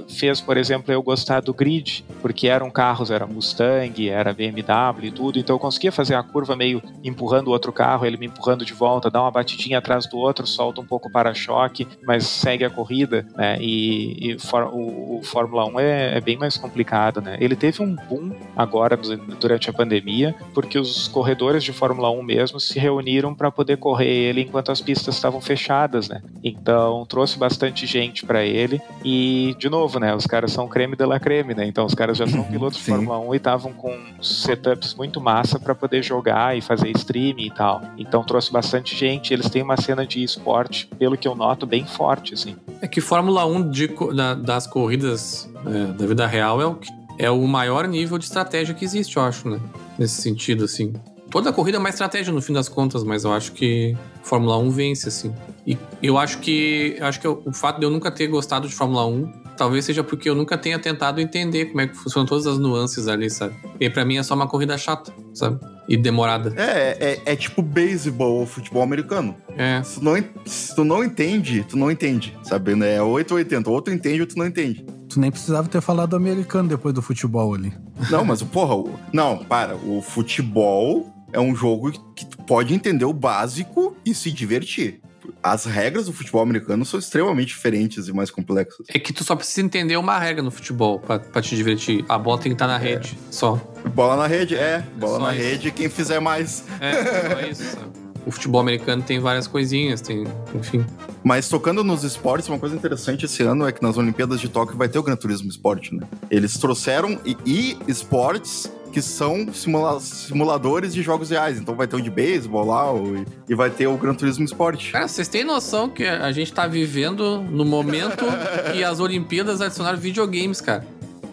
fez, 0.07 0.39
por 0.41 0.57
exemplo, 0.57 0.91
eu 0.93 1.01
gostar 1.03 1.41
do 1.41 1.53
grid, 1.53 2.03
porque 2.21 2.47
eram 2.47 2.69
carros, 2.71 3.11
era 3.11 3.27
Mustang, 3.27 4.09
era 4.09 4.33
BMW 4.33 5.05
e 5.07 5.11
tudo, 5.11 5.37
então 5.39 5.55
eu 5.55 5.59
conseguia 5.59 5.91
fazer 5.91 6.15
a 6.15 6.23
curva 6.23 6.55
meio 6.55 6.81
empurrando 7.03 7.47
o 7.47 7.51
outro 7.51 7.71
carro, 7.71 8.05
ele 8.05 8.17
me 8.17 8.25
empurrando 8.27 8.65
de 8.65 8.73
volta, 8.73 9.09
dar 9.09 9.21
uma 9.21 9.31
batidinha 9.31 9.77
atrás 9.77 10.07
do 10.07 10.17
outro, 10.17 10.47
solta 10.47 10.81
um 10.81 10.85
pouco 10.85 11.07
o 11.07 11.11
para-choque, 11.11 11.87
mas 12.03 12.25
segue 12.25 12.63
a 12.65 12.69
corrida, 12.69 13.25
né? 13.35 13.57
E, 13.59 14.31
e 14.33 14.39
for- 14.39 14.69
o, 14.73 15.19
o 15.19 15.21
Fórmula 15.23 15.65
1 15.65 15.79
é, 15.79 16.17
é 16.17 16.21
bem 16.21 16.37
mais 16.37 16.57
complicado, 16.57 17.21
né? 17.21 17.37
Ele 17.39 17.55
teve 17.55 17.81
um 17.83 17.95
boom 17.95 18.31
agora 18.55 18.95
du- 18.97 19.17
durante 19.35 19.69
a 19.69 19.73
pandemia, 19.73 20.33
porque 20.53 20.77
os 20.79 21.07
corredores 21.07 21.63
de 21.63 21.73
Fórmula 21.73 22.09
1 22.11 22.23
mesmo 22.23 22.59
se 22.59 22.79
reuniram 22.79 23.35
para 23.35 23.51
poder 23.51 23.77
correr 23.77 24.07
ele 24.09 24.41
enquanto 24.41 24.71
as 24.71 24.81
pistas 24.81 25.15
estavam 25.15 25.41
fechadas, 25.41 26.07
né? 26.07 26.21
Então 26.43 27.05
trouxe 27.07 27.37
bastante 27.37 27.82
gente 27.85 28.25
para 28.25 28.43
ele 28.45 28.81
e 29.03 29.55
de 29.59 29.69
novo, 29.69 29.99
né? 29.99 30.15
Os 30.15 30.25
caras 30.25 30.51
são 30.51 30.67
creme 30.67 30.95
de 30.95 31.05
la 31.05 31.19
creme, 31.19 31.53
né? 31.53 31.65
Então 31.65 31.85
os 31.85 31.93
caras 31.93 32.17
já 32.17 32.25
são 32.27 32.43
pilotos 32.43 32.77
de. 32.79 32.83
Fórmula 32.85 33.19
1 33.19 33.33
e 33.33 33.37
estavam 33.37 33.73
com 33.73 33.95
setups 34.21 34.93
muito 34.95 35.19
massa 35.21 35.59
para 35.59 35.73
poder 35.75 36.03
jogar 36.03 36.57
e 36.57 36.61
fazer 36.61 36.89
streaming 36.95 37.45
e 37.47 37.51
tal. 37.51 37.81
Então 37.97 38.23
trouxe 38.23 38.51
bastante 38.51 38.95
gente. 38.95 39.33
Eles 39.33 39.49
têm 39.49 39.61
uma 39.61 39.77
cena 39.77 40.05
de 40.05 40.23
esporte, 40.23 40.87
pelo 40.97 41.17
que 41.17 41.27
eu 41.27 41.35
noto, 41.35 41.65
bem 41.65 41.85
forte, 41.85 42.33
assim. 42.33 42.55
É 42.81 42.87
que 42.87 43.01
Fórmula 43.01 43.45
1 43.45 43.69
de 43.69 43.87
da- 44.15 44.33
das 44.35 44.67
corridas 44.67 45.49
é, 45.65 45.85
da 45.93 46.05
vida 46.05 46.25
real 46.27 46.61
é 46.61 46.65
o, 46.65 46.75
que- 46.75 46.89
é 47.17 47.29
o 47.31 47.47
maior 47.47 47.87
nível 47.87 48.17
de 48.17 48.25
estratégia 48.25 48.73
que 48.73 48.83
existe, 48.83 49.17
eu 49.17 49.23
acho, 49.23 49.49
né? 49.49 49.59
Nesse 49.97 50.21
sentido, 50.21 50.65
assim. 50.65 50.93
Toda 51.29 51.51
corrida 51.51 51.77
é 51.77 51.79
uma 51.79 51.89
estratégia 51.89 52.31
no 52.33 52.41
fim 52.41 52.53
das 52.53 52.69
contas, 52.69 53.03
mas 53.03 53.23
eu 53.23 53.33
acho 53.33 53.53
que 53.53 53.97
Fórmula 54.21 54.57
1 54.57 54.69
vence, 54.69 55.07
assim. 55.09 55.33
E 55.65 55.77
eu 56.01 56.17
acho 56.17 56.39
que 56.39 56.95
eu 56.99 57.05
acho 57.05 57.19
que 57.21 57.27
o 57.27 57.53
fato 57.53 57.79
de 57.79 57.85
eu 57.85 57.89
nunca 57.89 58.11
ter 58.11 58.27
gostado 58.27 58.67
de 58.67 58.73
Fórmula 58.75 59.05
1 59.07 59.43
talvez 59.55 59.85
seja 59.85 60.03
porque 60.03 60.29
eu 60.29 60.35
nunca 60.35 60.57
tenha 60.57 60.77
tentado 60.79 61.21
entender 61.21 61.65
como 61.67 61.79
é 61.81 61.87
que 61.87 61.95
funcionam 61.95 62.25
todas 62.25 62.45
as 62.47 62.57
nuances 62.57 63.07
ali, 63.07 63.29
sabe? 63.29 63.55
E 63.79 63.89
pra 63.89 64.03
mim 64.03 64.17
é 64.17 64.23
só 64.23 64.33
uma 64.33 64.47
corrida 64.47 64.77
chata, 64.77 65.13
sabe? 65.33 65.59
E 65.87 65.95
demorada. 65.95 66.53
É, 66.57 67.21
é, 67.25 67.33
é 67.33 67.35
tipo 67.35 67.61
beisebol 67.61 68.39
ou 68.39 68.45
futebol 68.45 68.81
americano. 68.81 69.35
É. 69.55 69.81
Se 69.83 69.99
tu, 69.99 70.03
não, 70.03 70.23
se 70.45 70.75
tu 70.75 70.83
não 70.83 71.03
entende, 71.03 71.63
tu 71.69 71.77
não 71.77 71.91
entende, 71.91 72.35
sabe? 72.43 72.73
né? 72.75 72.95
É 72.95 73.01
8 73.01 73.31
ou 73.31 73.37
80. 73.37 73.69
Ou 73.69 73.81
tu 73.81 73.91
entende 73.91 74.21
ou 74.21 74.27
tu 74.27 74.37
não 74.37 74.45
entende. 74.47 74.85
Tu 75.07 75.19
nem 75.19 75.29
precisava 75.29 75.67
ter 75.67 75.81
falado 75.81 76.15
americano 76.15 76.67
depois 76.69 76.93
do 76.95 77.01
futebol 77.01 77.53
ali. 77.53 77.71
Não, 78.09 78.25
mas, 78.25 78.41
porra, 78.41 78.75
o- 78.75 78.89
não, 79.13 79.37
para. 79.37 79.75
O 79.75 80.01
futebol 80.01 81.13
é 81.31 81.39
um 81.39 81.53
jogo 81.55 81.91
que 82.15 82.25
tu 82.25 82.37
pode 82.39 82.73
entender 82.73 83.05
o 83.05 83.13
básico 83.13 83.95
e 84.05 84.13
se 84.15 84.31
divertir. 84.31 85.01
As 85.41 85.65
regras 85.65 86.05
do 86.05 86.13
futebol 86.13 86.41
americano 86.41 86.85
são 86.85 86.99
extremamente 86.99 87.47
diferentes 87.47 88.07
e 88.07 88.13
mais 88.13 88.29
complexas. 88.31 88.85
É 88.89 88.99
que 88.99 89.13
tu 89.13 89.23
só 89.23 89.35
precisa 89.35 89.61
entender 89.61 89.97
uma 89.97 90.17
regra 90.17 90.41
no 90.41 90.51
futebol 90.51 90.99
pra, 90.99 91.19
pra 91.19 91.41
te 91.41 91.55
divertir. 91.55 92.05
A 92.07 92.17
bola 92.17 92.37
tem 92.37 92.51
que 92.51 92.55
estar 92.55 92.67
na 92.67 92.77
rede, 92.77 93.17
só. 93.29 93.55
Bola 93.93 94.15
na 94.15 94.27
rede, 94.27 94.55
é. 94.55 94.85
Bola 94.97 95.17
só 95.17 95.23
na 95.25 95.33
isso. 95.33 95.43
rede, 95.43 95.71
quem 95.71 95.89
fizer 95.89 96.19
mais. 96.19 96.65
É, 96.79 97.29
só 97.29 97.41
isso, 97.49 97.63
sabe? 97.63 98.03
O 98.25 98.31
futebol 98.31 98.61
americano 98.61 99.03
tem 99.03 99.19
várias 99.19 99.47
coisinhas, 99.47 99.99
tem, 99.99 100.23
enfim. 100.55 100.85
Mas 101.23 101.49
tocando 101.49 101.83
nos 101.83 102.03
esportes, 102.03 102.47
uma 102.47 102.57
coisa 102.57 102.75
interessante 102.75 103.25
esse 103.25 103.43
ano 103.43 103.67
é 103.67 103.71
que 103.71 103.83
nas 103.83 103.97
Olimpíadas 103.97 104.39
de 104.39 104.47
Tóquio 104.47 104.77
vai 104.77 104.87
ter 104.87 104.97
o 104.97 105.03
Gran 105.03 105.15
Turismo 105.17 105.49
Esporte, 105.49 105.93
né? 105.93 106.07
Eles 106.31 106.57
trouxeram 106.57 107.19
e, 107.25 107.35
e 107.45 107.77
esportes 107.87 108.71
que 108.93 109.01
são 109.01 109.51
simula- 109.51 109.99
simuladores 109.99 110.93
de 110.93 111.01
jogos 111.01 111.31
reais. 111.31 111.59
Então 111.59 111.75
vai 111.75 111.87
ter 111.87 111.95
o 111.95 112.01
de 112.01 112.11
beisebol 112.11 112.63
lá 112.65 112.93
o- 112.93 113.25
e 113.49 113.55
vai 113.55 113.69
ter 113.71 113.87
o 113.87 113.97
Gran 113.97 114.13
Turismo 114.13 114.45
Esporte. 114.45 114.91
Cara, 114.91 115.07
vocês 115.07 115.27
têm 115.27 115.43
noção 115.43 115.89
que 115.89 116.05
a 116.05 116.31
gente 116.31 116.53
tá 116.53 116.67
vivendo 116.67 117.41
no 117.41 117.65
momento 117.65 118.23
que 118.71 118.83
as 118.83 118.99
Olimpíadas 118.99 119.59
adicionaram 119.61 119.97
videogames, 119.97 120.61
cara. 120.61 120.85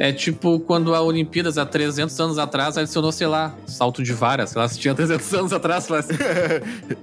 É 0.02 0.12
tipo 0.14 0.58
quando 0.60 0.94
a 0.94 1.02
Olimpíadas, 1.02 1.58
há 1.58 1.66
300 1.66 2.18
anos 2.18 2.38
atrás, 2.38 2.78
adicionou, 2.78 3.12
sei 3.12 3.26
lá, 3.26 3.54
salto 3.66 4.02
de 4.02 4.14
vara. 4.14 4.46
Sei 4.46 4.58
lá, 4.58 4.66
se 4.66 4.78
tinha 4.78 4.94
300 4.94 5.34
anos 5.34 5.52
atrás, 5.52 5.84
sei 5.84 5.94
lá, 5.96 6.02
se- 6.02 6.14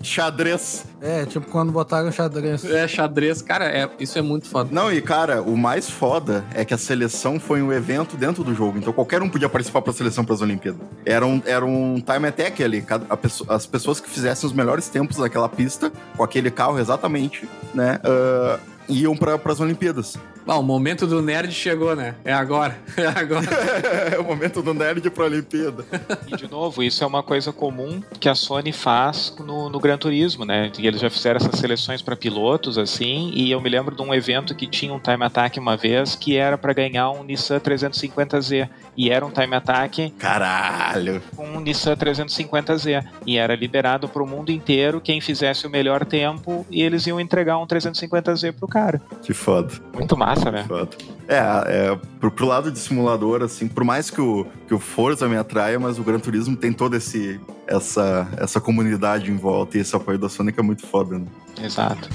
Xadrez. 0.01 0.85
É, 0.99 1.25
tipo 1.25 1.45
quando 1.51 1.71
botaram 1.71 2.11
xadrez. 2.11 2.65
é 2.65 2.87
xadrez. 2.87 3.41
Cara, 3.43 3.65
é, 3.65 3.87
isso 3.99 4.17
é 4.17 4.21
muito 4.23 4.47
foda. 4.47 4.69
Não, 4.71 4.91
e 4.91 4.99
cara, 4.99 5.43
o 5.43 5.55
mais 5.55 5.87
foda 5.89 6.43
é 6.53 6.65
que 6.65 6.73
a 6.73 6.77
seleção 6.77 7.39
foi 7.39 7.61
um 7.61 7.71
evento 7.71 8.17
dentro 8.17 8.43
do 8.43 8.53
jogo. 8.53 8.79
Então 8.79 8.91
qualquer 8.91 9.21
um 9.21 9.29
podia 9.29 9.47
participar 9.47 9.81
pra 9.83 9.93
seleção 9.93 10.25
pras 10.25 10.41
Olimpíadas. 10.41 10.81
Era 11.05 11.25
um, 11.25 11.39
era 11.45 11.63
um 11.65 11.95
time 12.01 12.27
attack 12.27 12.63
ali. 12.63 12.81
Cada- 12.81 13.05
a 13.09 13.15
pesso- 13.15 13.45
as 13.47 13.65
pessoas 13.67 13.99
que 13.99 14.09
fizessem 14.09 14.47
os 14.47 14.53
melhores 14.55 14.89
tempos 14.89 15.17
naquela 15.17 15.47
pista, 15.47 15.91
com 16.15 16.23
aquele 16.23 16.49
carro 16.49 16.79
exatamente, 16.79 17.47
né? 17.75 17.99
ah, 18.03 18.57
iam 18.89 19.15
pra, 19.15 19.37
pras 19.37 19.59
Olimpíadas. 19.59 20.17
Ah, 20.47 20.57
o 20.57 20.63
momento 20.63 21.05
do 21.05 21.21
nerd 21.21 21.51
chegou, 21.51 21.93
né? 21.93 22.15
É 22.23 22.31
agora. 22.31 22.77
É 22.97 23.05
agora. 23.05 23.45
é 24.15 24.19
o 24.19 24.23
momento 24.23 24.61
do 24.61 24.73
nerd 24.73 25.07
pra 25.11 25.25
Olimpíada. 25.25 25.85
E 26.25 26.35
de 26.35 26.49
novo, 26.49 26.81
isso 26.81 27.03
é 27.03 27.07
uma 27.07 27.21
coisa 27.21 27.51
comum 27.51 28.01
que 28.19 28.27
a 28.27 28.33
Sony 28.33 28.71
faz 28.71 29.35
no, 29.39 29.69
no 29.69 29.79
Gran 29.79 29.97
Turismo, 29.97 30.45
né? 30.45 30.71
E 30.79 30.87
eles 30.87 30.99
já 30.99 31.09
fizeram 31.09 31.37
essas 31.37 31.59
seleções 31.59 32.01
para 32.01 32.15
pilotos, 32.15 32.77
assim, 32.77 33.31
e 33.35 33.51
eu 33.51 33.61
me 33.61 33.69
lembro 33.69 33.95
de 33.95 34.01
um 34.01 34.13
evento 34.13 34.55
que 34.55 34.65
tinha 34.65 34.93
um 34.93 34.99
time 34.99 35.23
attack 35.23 35.59
uma 35.59 35.77
vez 35.77 36.15
que 36.15 36.37
era 36.37 36.57
para 36.57 36.73
ganhar 36.73 37.11
um 37.11 37.23
Nissan 37.23 37.59
350Z. 37.59 38.69
E 38.95 39.11
era 39.11 39.23
um 39.23 39.29
time 39.29 39.55
attack 39.55 40.09
Caralho. 40.17 41.21
com 41.35 41.45
um 41.47 41.59
Nissan 41.59 41.95
350Z. 41.95 43.05
E 43.27 43.37
era 43.37 43.55
liberado 43.55 44.09
para 44.09 44.23
o 44.23 44.27
mundo 44.27 44.51
inteiro 44.51 44.99
quem 44.99 45.21
fizesse 45.21 45.67
o 45.67 45.69
melhor 45.69 46.03
tempo 46.03 46.65
e 46.71 46.81
eles 46.81 47.05
iam 47.05 47.19
entregar 47.19 47.59
um 47.59 47.67
350Z 47.67 48.53
pro 48.53 48.67
cara. 48.67 48.76
Que 49.21 49.33
foda. 49.33 49.73
Muito 49.93 50.15
massa, 50.17 50.51
né? 50.51 50.65
Foda. 50.67 50.89
É, 51.27 51.37
é 51.37 51.99
pro, 52.19 52.31
pro 52.31 52.45
lado 52.45 52.71
de 52.71 52.79
simulador, 52.79 53.43
assim, 53.43 53.67
por 53.67 53.83
mais 53.83 54.09
que 54.09 54.21
o, 54.21 54.45
que 54.67 54.73
o 54.73 54.79
Forza 54.79 55.27
me 55.27 55.35
atraia, 55.35 55.79
mas 55.79 55.99
o 55.99 56.03
Gran 56.03 56.19
Turismo 56.19 56.55
tem 56.55 56.71
toda 56.71 56.97
esse, 56.97 57.39
essa, 57.65 58.27
essa 58.37 58.61
comunidade 58.61 59.31
em 59.31 59.35
volta 59.35 59.77
e 59.77 59.81
esse 59.81 59.95
apoio 59.95 60.17
da 60.17 60.27
que 60.27 60.59
é 60.59 60.63
muito 60.63 60.85
foda, 60.85 61.17
né? 61.17 61.25
Exato. 61.61 62.09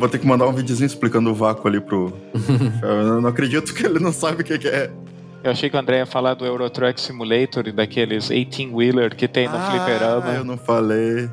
Vou 0.00 0.08
ter 0.08 0.18
que 0.18 0.26
mandar 0.26 0.48
um 0.48 0.52
videozinho 0.52 0.86
explicando 0.86 1.30
o 1.30 1.34
vácuo 1.34 1.68
ali 1.68 1.80
pro. 1.80 2.12
Eu 2.82 3.20
não 3.20 3.28
acredito 3.28 3.72
que 3.72 3.84
ele 3.84 4.00
não 4.00 4.12
sabe 4.12 4.42
o 4.42 4.44
que, 4.44 4.58
que 4.58 4.68
é. 4.68 4.90
Eu 5.44 5.52
achei 5.52 5.70
que 5.70 5.76
o 5.76 5.78
André 5.78 5.98
ia 5.98 6.06
falar 6.06 6.34
do 6.34 6.44
Euro 6.44 6.68
Truck 6.68 7.00
Simulator 7.00 7.66
e 7.66 7.72
daqueles 7.72 8.28
18-wheeler 8.28 9.14
que 9.14 9.26
tem 9.26 9.48
no 9.48 9.56
ah, 9.56 9.70
fliperama. 9.70 10.34
Eu 10.34 10.44
não 10.44 10.56
falei. 10.56 11.30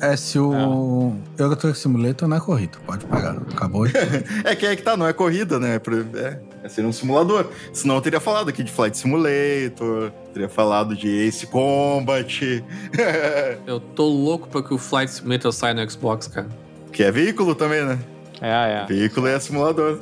É, 0.00 0.16
se 0.16 0.38
o 0.38 1.14
Euro 1.38 1.56
Truck 1.56 1.76
Simulator 1.76 2.28
não 2.28 2.36
é 2.36 2.40
corrida, 2.40 2.78
pode 2.86 3.04
pagar. 3.06 3.36
Acabou. 3.36 3.86
É 4.44 4.54
que 4.54 4.66
é 4.66 4.76
que 4.76 4.82
tá, 4.82 4.96
não 4.96 5.06
é 5.06 5.12
corrida, 5.12 5.58
né? 5.58 5.76
É, 5.76 6.18
é, 6.18 6.40
é 6.64 6.68
ser 6.68 6.84
um 6.84 6.92
simulador. 6.92 7.46
Senão 7.72 7.96
eu 7.96 8.00
teria 8.00 8.20
falado 8.20 8.48
aqui 8.48 8.62
de 8.62 8.70
Flight 8.70 8.96
Simulator, 8.96 10.12
teria 10.32 10.48
falado 10.48 10.94
de 10.94 11.08
Ace 11.08 11.46
Combat, 11.46 12.64
Eu 13.66 13.80
tô 13.80 14.06
louco 14.06 14.48
pra 14.48 14.62
que 14.62 14.74
o 14.74 14.78
Flight 14.78 15.10
Simulator 15.10 15.52
saia 15.52 15.74
no 15.74 15.90
Xbox, 15.90 16.28
cara. 16.28 16.63
Que 16.94 17.02
é 17.02 17.10
veículo 17.10 17.54
também, 17.54 17.84
né? 17.84 17.98
É, 18.40 18.48
é. 18.82 18.86
Veículo 18.86 19.26
é 19.26 19.38
simulador. 19.38 19.98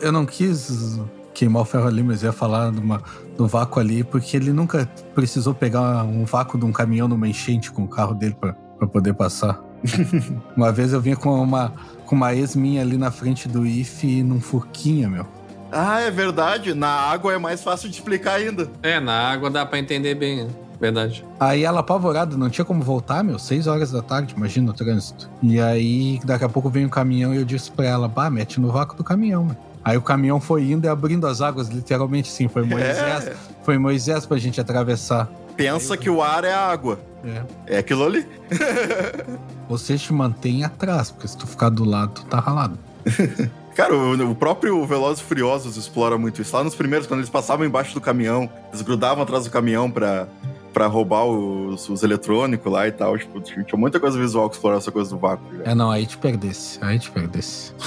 Eu 0.00 0.10
não 0.12 0.26
quis 0.26 1.00
queimar 1.32 1.62
o 1.62 1.64
ferro 1.64 1.86
ali, 1.86 2.02
mas 2.02 2.22
eu 2.22 2.28
ia 2.28 2.32
falar 2.32 2.70
de 2.72 2.80
uma- 2.80 3.02
do 3.36 3.46
vácuo 3.46 3.80
ali, 3.80 4.04
porque 4.04 4.36
ele 4.36 4.52
nunca 4.52 4.86
precisou 5.14 5.54
pegar 5.54 6.02
um 6.04 6.24
vácuo 6.24 6.58
de 6.58 6.64
um 6.64 6.72
caminhão 6.72 7.08
numa 7.08 7.26
enchente 7.28 7.70
com 7.70 7.84
o 7.84 7.88
carro 7.88 8.14
dele 8.14 8.36
pra, 8.38 8.52
pra 8.78 8.86
poder 8.86 9.14
passar. 9.14 9.60
uma 10.56 10.70
vez 10.72 10.92
eu 10.92 11.00
vinha 11.00 11.16
com 11.16 11.30
uma, 11.42 11.72
com 12.06 12.14
uma 12.14 12.34
ex 12.34 12.54
minha 12.54 12.82
ali 12.82 12.96
na 12.96 13.10
frente 13.10 13.48
do 13.48 13.64
IF 13.66 14.22
num 14.22 14.40
furquinha, 14.40 15.08
meu. 15.08 15.26
Ah, 15.70 16.00
é 16.00 16.10
verdade. 16.10 16.74
Na 16.74 16.88
água 16.88 17.32
é 17.32 17.38
mais 17.38 17.62
fácil 17.62 17.88
de 17.88 17.94
explicar 17.94 18.34
ainda. 18.34 18.68
É, 18.82 19.00
na 19.00 19.30
água 19.30 19.48
dá 19.48 19.64
pra 19.64 19.78
entender 19.78 20.14
bem, 20.14 20.44
né? 20.44 20.50
Verdade. 20.82 21.24
Aí 21.38 21.62
ela 21.62 21.78
apavorada, 21.80 22.36
não 22.36 22.50
tinha 22.50 22.64
como 22.64 22.82
voltar, 22.82 23.22
meu, 23.22 23.38
seis 23.38 23.66
horas 23.68 23.92
da 23.92 24.02
tarde, 24.02 24.34
imagina 24.36 24.70
o 24.70 24.74
trânsito. 24.74 25.30
E 25.40 25.60
aí, 25.60 26.20
daqui 26.24 26.44
a 26.44 26.48
pouco 26.48 26.68
vem 26.68 26.84
um 26.84 26.88
caminhão 26.88 27.32
e 27.32 27.36
eu 27.38 27.44
disse 27.44 27.70
pra 27.70 27.86
ela, 27.86 28.08
bah, 28.08 28.28
mete 28.28 28.60
no 28.60 28.70
vácuo 28.70 28.96
do 28.96 29.04
caminhão, 29.04 29.44
meu. 29.44 29.56
Aí 29.84 29.96
o 29.96 30.02
caminhão 30.02 30.40
foi 30.40 30.64
indo 30.70 30.84
e 30.84 30.88
abrindo 30.88 31.26
as 31.26 31.40
águas, 31.40 31.68
literalmente 31.68 32.28
sim, 32.30 32.48
foi 32.48 32.64
Moisés, 32.64 33.26
É. 33.28 33.36
foi 33.62 33.78
Moisés 33.78 34.26
pra 34.26 34.36
gente 34.38 34.60
atravessar. 34.60 35.30
Pensa 35.56 35.96
que 35.96 36.10
o 36.10 36.20
ar 36.22 36.44
é 36.44 36.52
a 36.52 36.66
água. 36.68 36.98
É. 37.24 37.76
É 37.76 37.78
aquilo 37.78 38.04
ali. 38.04 38.26
Você 39.68 39.96
te 39.96 40.12
mantém 40.12 40.64
atrás, 40.64 41.10
porque 41.10 41.28
se 41.28 41.36
tu 41.36 41.46
ficar 41.46 41.68
do 41.68 41.84
lado, 41.84 42.12
tu 42.14 42.24
tá 42.26 42.40
ralado. 42.40 42.76
Cara, 43.74 43.94
o, 43.96 44.30
o 44.30 44.34
próprio 44.34 44.84
Velozes 44.86 45.22
e 45.22 45.24
Furiosos 45.24 45.76
explora 45.78 46.18
muito 46.18 46.42
isso. 46.42 46.54
Lá 46.54 46.62
nos 46.62 46.74
primeiros, 46.74 47.06
quando 47.06 47.20
eles 47.20 47.30
passavam 47.30 47.64
embaixo 47.64 47.94
do 47.94 48.00
caminhão, 48.02 48.50
eles 48.70 48.82
grudavam 48.82 49.22
atrás 49.22 49.44
do 49.44 49.50
caminhão 49.50 49.90
pra, 49.90 50.28
pra 50.72 50.86
roubar 50.86 51.24
os, 51.24 51.88
os 51.88 52.02
eletrônicos 52.02 52.72
lá 52.72 52.86
e 52.88 52.92
tal. 52.92 53.16
Tipo, 53.18 53.40
tinha 53.40 53.64
muita 53.74 54.00
coisa 54.00 54.18
visual 54.18 54.48
que 54.48 54.56
explorava 54.56 54.80
essa 54.80 54.90
coisa 54.90 55.10
do 55.10 55.18
vácuo. 55.18 55.44
já. 55.58 55.70
É, 55.70 55.74
não, 55.74 55.90
aí 55.90 56.06
te 56.06 56.16
perdesse, 56.16 56.78
aí 56.82 56.98
te 56.98 57.10
perdesse. 57.10 57.72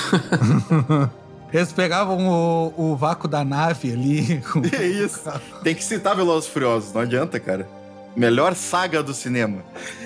Eles 1.53 1.71
pegavam 1.71 2.27
o, 2.27 2.73
o 2.91 2.95
vácuo 2.97 3.27
da 3.29 3.43
nave 3.45 3.91
ali. 3.93 4.41
É 4.77 4.85
isso. 4.85 5.21
Tem 5.63 5.73
que 5.73 5.83
citar 5.83 6.15
Velozes 6.15 6.49
Furiosos, 6.49 6.93
não 6.93 7.01
adianta, 7.01 7.39
cara. 7.39 7.67
Melhor 8.15 8.55
saga 8.55 9.03
do 9.03 9.13
cinema. 9.13 9.61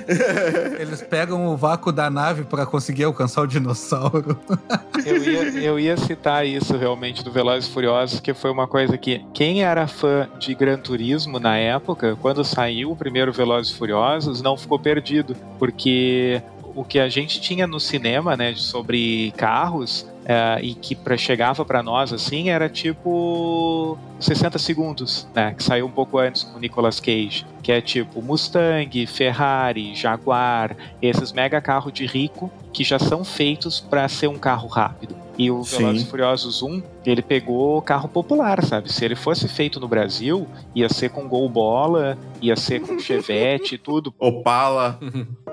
Eles 0.80 1.02
pegam 1.02 1.48
o 1.48 1.56
vácuo 1.56 1.92
da 1.92 2.10
nave 2.10 2.44
pra 2.44 2.66
conseguir 2.66 3.04
alcançar 3.04 3.42
o 3.42 3.48
dinossauro. 3.48 4.40
Eu 5.06 5.24
ia, 5.24 5.42
eu 5.64 5.80
ia 5.80 5.96
citar 5.96 6.46
isso 6.46 6.76
realmente 6.76 7.24
do 7.24 7.32
Velozes 7.32 7.70
e 7.70 7.72
Furiosos, 7.72 8.20
que 8.20 8.34
foi 8.34 8.52
uma 8.52 8.68
coisa 8.68 8.98
que 8.98 9.26
quem 9.34 9.64
era 9.64 9.88
fã 9.88 10.28
de 10.38 10.54
Gran 10.54 10.78
Turismo 10.78 11.40
na 11.40 11.56
época, 11.56 12.18
quando 12.22 12.44
saiu 12.44 12.92
o 12.92 12.96
primeiro 12.98 13.32
Velozes 13.32 13.72
e 13.72 13.78
Furiosos, 13.78 14.42
não 14.42 14.58
ficou 14.58 14.78
perdido, 14.78 15.38
porque 15.58 16.42
o 16.76 16.84
que 16.84 17.00
a 17.00 17.08
gente 17.08 17.40
tinha 17.40 17.66
no 17.66 17.80
cinema, 17.80 18.36
né, 18.36 18.54
sobre 18.56 19.34
carros, 19.38 20.06
é, 20.30 20.60
e 20.62 20.76
que 20.76 20.94
pra, 20.94 21.18
chegava 21.18 21.66
pra 21.66 21.82
nós 21.82 22.14
assim, 22.14 22.52
era 22.52 22.70
tipo 22.70 23.98
60 24.20 24.60
segundos, 24.60 25.28
né, 25.34 25.56
que 25.58 25.64
saiu 25.64 25.88
um 25.88 25.92
pouco 25.92 26.20
antes 26.20 26.44
com 26.44 26.58
o 26.58 26.60
Nicolas 26.60 27.00
Cage, 27.00 27.48
que 27.64 27.72
é 27.72 27.82
tipo 27.82 28.22
Mustang, 28.22 29.08
Ferrari, 29.08 29.96
Jaguar, 29.96 30.78
esses 31.02 31.34
mega 31.34 31.60
carros 31.60 31.92
de 31.92 32.06
rico 32.06 32.52
que 32.72 32.84
já 32.84 33.00
são 33.00 33.24
feitos 33.24 33.80
para 33.80 34.08
ser 34.08 34.28
um 34.28 34.38
carro 34.38 34.68
rápido. 34.68 35.16
E 35.36 35.50
o. 35.50 35.64
Velozes 35.64 36.04
e 36.04 36.06
Furiosos 36.06 36.62
1, 36.62 36.84
ele 37.06 37.22
pegou 37.24 37.82
carro 37.82 38.08
popular, 38.08 38.64
sabe? 38.64 38.92
Se 38.92 39.04
ele 39.04 39.16
fosse 39.16 39.48
feito 39.48 39.80
no 39.80 39.88
Brasil, 39.88 40.46
ia 40.76 40.90
ser 40.90 41.10
com 41.10 41.28
Gol 41.28 41.50
Bola, 41.50 42.18
ia 42.42 42.56
ser 42.56 42.82
com 42.82 43.00
Chevette 43.00 43.76
e 43.76 43.78
tudo. 43.78 44.14
Opala. 44.20 45.00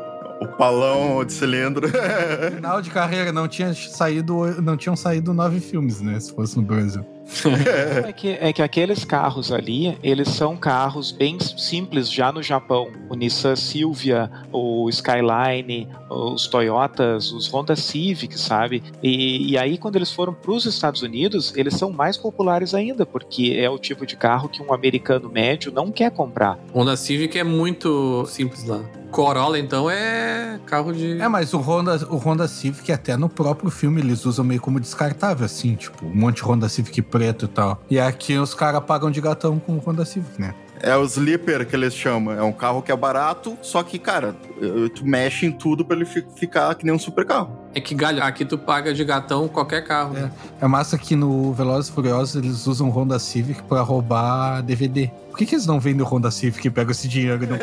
Opalão 0.57 1.23
de 1.23 1.35
cilindro. 1.35 1.87
Final 2.55 2.81
de 2.81 2.89
carreira, 2.89 3.31
não, 3.31 3.47
tinha 3.47 3.75
saído, 3.75 4.63
não 4.63 4.75
tinham 4.75 4.97
saído 4.97 5.35
nove 5.35 5.61
filmes, 5.61 6.01
né? 6.01 6.19
Se 6.19 6.35
fosse 6.35 6.57
no 6.57 6.63
Brasil. 6.63 7.05
É 8.07 8.13
que, 8.13 8.29
é 8.41 8.53
que 8.53 8.63
aqueles 8.63 9.05
carros 9.05 9.53
ali, 9.53 9.99
eles 10.03 10.29
são 10.29 10.57
carros 10.57 11.13
bem 11.13 11.39
simples 11.41 12.11
já 12.11 12.33
no 12.33 12.43
Japão. 12.43 12.89
O 13.11 13.15
Nissan 13.15 13.57
Silvia, 13.57 14.31
o 14.51 14.89
Skyline, 14.89 15.89
os 16.09 16.47
Toyotas, 16.47 17.33
os 17.33 17.53
Honda 17.53 17.77
Civic, 17.77 18.39
sabe? 18.39 18.83
E, 19.03 19.51
e 19.51 19.59
aí, 19.59 19.77
quando 19.77 19.97
eles 19.97 20.11
foram 20.11 20.33
para 20.33 20.53
os 20.53 20.65
Estados 20.65 21.03
Unidos, 21.03 21.53
eles 21.57 21.75
são 21.75 21.91
mais 21.91 22.17
populares 22.17 22.75
ainda, 22.75 23.05
porque 23.05 23.57
é 23.59 23.69
o 23.69 23.79
tipo 23.79 24.07
de 24.07 24.17
carro 24.17 24.49
que 24.49 24.63
um 24.63 24.73
americano 24.73 25.29
médio 25.29 25.71
não 25.71 25.91
quer 25.91 26.11
comprar. 26.11 26.59
Honda 26.75 26.97
Civic 26.97 27.37
é 27.39 27.45
muito 27.45 28.25
simples 28.27 28.65
lá. 28.65 28.81
Corolla, 29.17 29.59
então, 29.59 29.91
é 29.91 30.61
carro 30.67 30.93
de. 30.93 31.19
É, 31.19 31.27
mas 31.27 31.55
o 31.55 31.59
Honda, 31.59 31.97
o 32.11 32.17
Honda 32.17 32.47
Civic, 32.47 32.93
até 32.93 33.17
no 33.17 33.31
próprio 33.31 33.71
filme, 33.71 34.01
eles 34.03 34.27
usam 34.27 34.45
meio 34.45 34.61
como 34.61 34.79
descartável, 34.79 35.47
assim, 35.47 35.75
tipo, 35.75 36.05
um 36.05 36.15
monte 36.15 36.37
de 36.37 36.43
Honda 36.43 36.69
Civic 36.69 37.01
preto 37.01 37.47
e 37.47 37.49
tal. 37.49 37.81
E 37.91 37.99
aqui 37.99 38.37
os 38.37 38.53
caras 38.53 38.85
pagam 38.85 39.11
de 39.11 39.21
gatão 39.21 39.59
com 39.59 39.73
o 39.73 39.79
Honda 39.79 40.05
Civic, 40.05 40.39
né? 40.39 40.55
É 40.81 40.95
o 40.95 41.05
Sleeper 41.05 41.67
que 41.67 41.75
eles 41.75 41.95
chamam. 41.95 42.35
É 42.35 42.43
um 42.43 42.53
carro 42.53 42.83
que 42.83 42.93
é 42.93 42.97
barato, 42.97 43.57
só 43.63 43.83
que, 43.83 43.99
cara, 43.99 44.37
tu 44.95 45.07
mexe 45.07 45.47
em 45.47 45.51
tudo 45.51 45.83
pra 45.83 45.97
ele 45.97 46.05
fi- 46.05 46.27
ficar 46.37 46.75
que 46.75 46.85
nem 46.85 46.95
um 46.95 46.99
super 46.99 47.25
carro. 47.25 47.57
É 47.77 47.81
que 47.81 47.95
galho, 47.95 48.23
aqui 48.23 48.43
tu 48.43 48.57
paga 48.57 48.95
de 48.95 49.05
gatão 49.05 49.47
qualquer 49.49 49.85
carro. 49.85 50.15
né? 50.15 50.33
É 50.59 50.67
massa 50.67 50.97
que 50.97 51.15
no 51.15 51.53
Velozes 51.53 51.91
e 51.91 51.93
Furiosos 51.93 52.35
eles 52.35 52.67
usam 52.67 52.89
o 52.89 52.91
Honda 52.91 53.19
Civic 53.19 53.63
pra 53.65 53.83
roubar 53.83 54.63
DVD. 54.63 55.11
Por 55.29 55.37
que, 55.37 55.45
que 55.45 55.55
eles 55.55 55.67
não 55.67 55.79
vendem 55.79 56.01
o 56.01 56.09
Honda 56.09 56.31
Civic 56.31 56.67
e 56.67 56.71
pegam 56.71 56.93
esse 56.93 57.07
dinheiro 57.07 57.45
e 57.45 57.47
não 57.47 57.59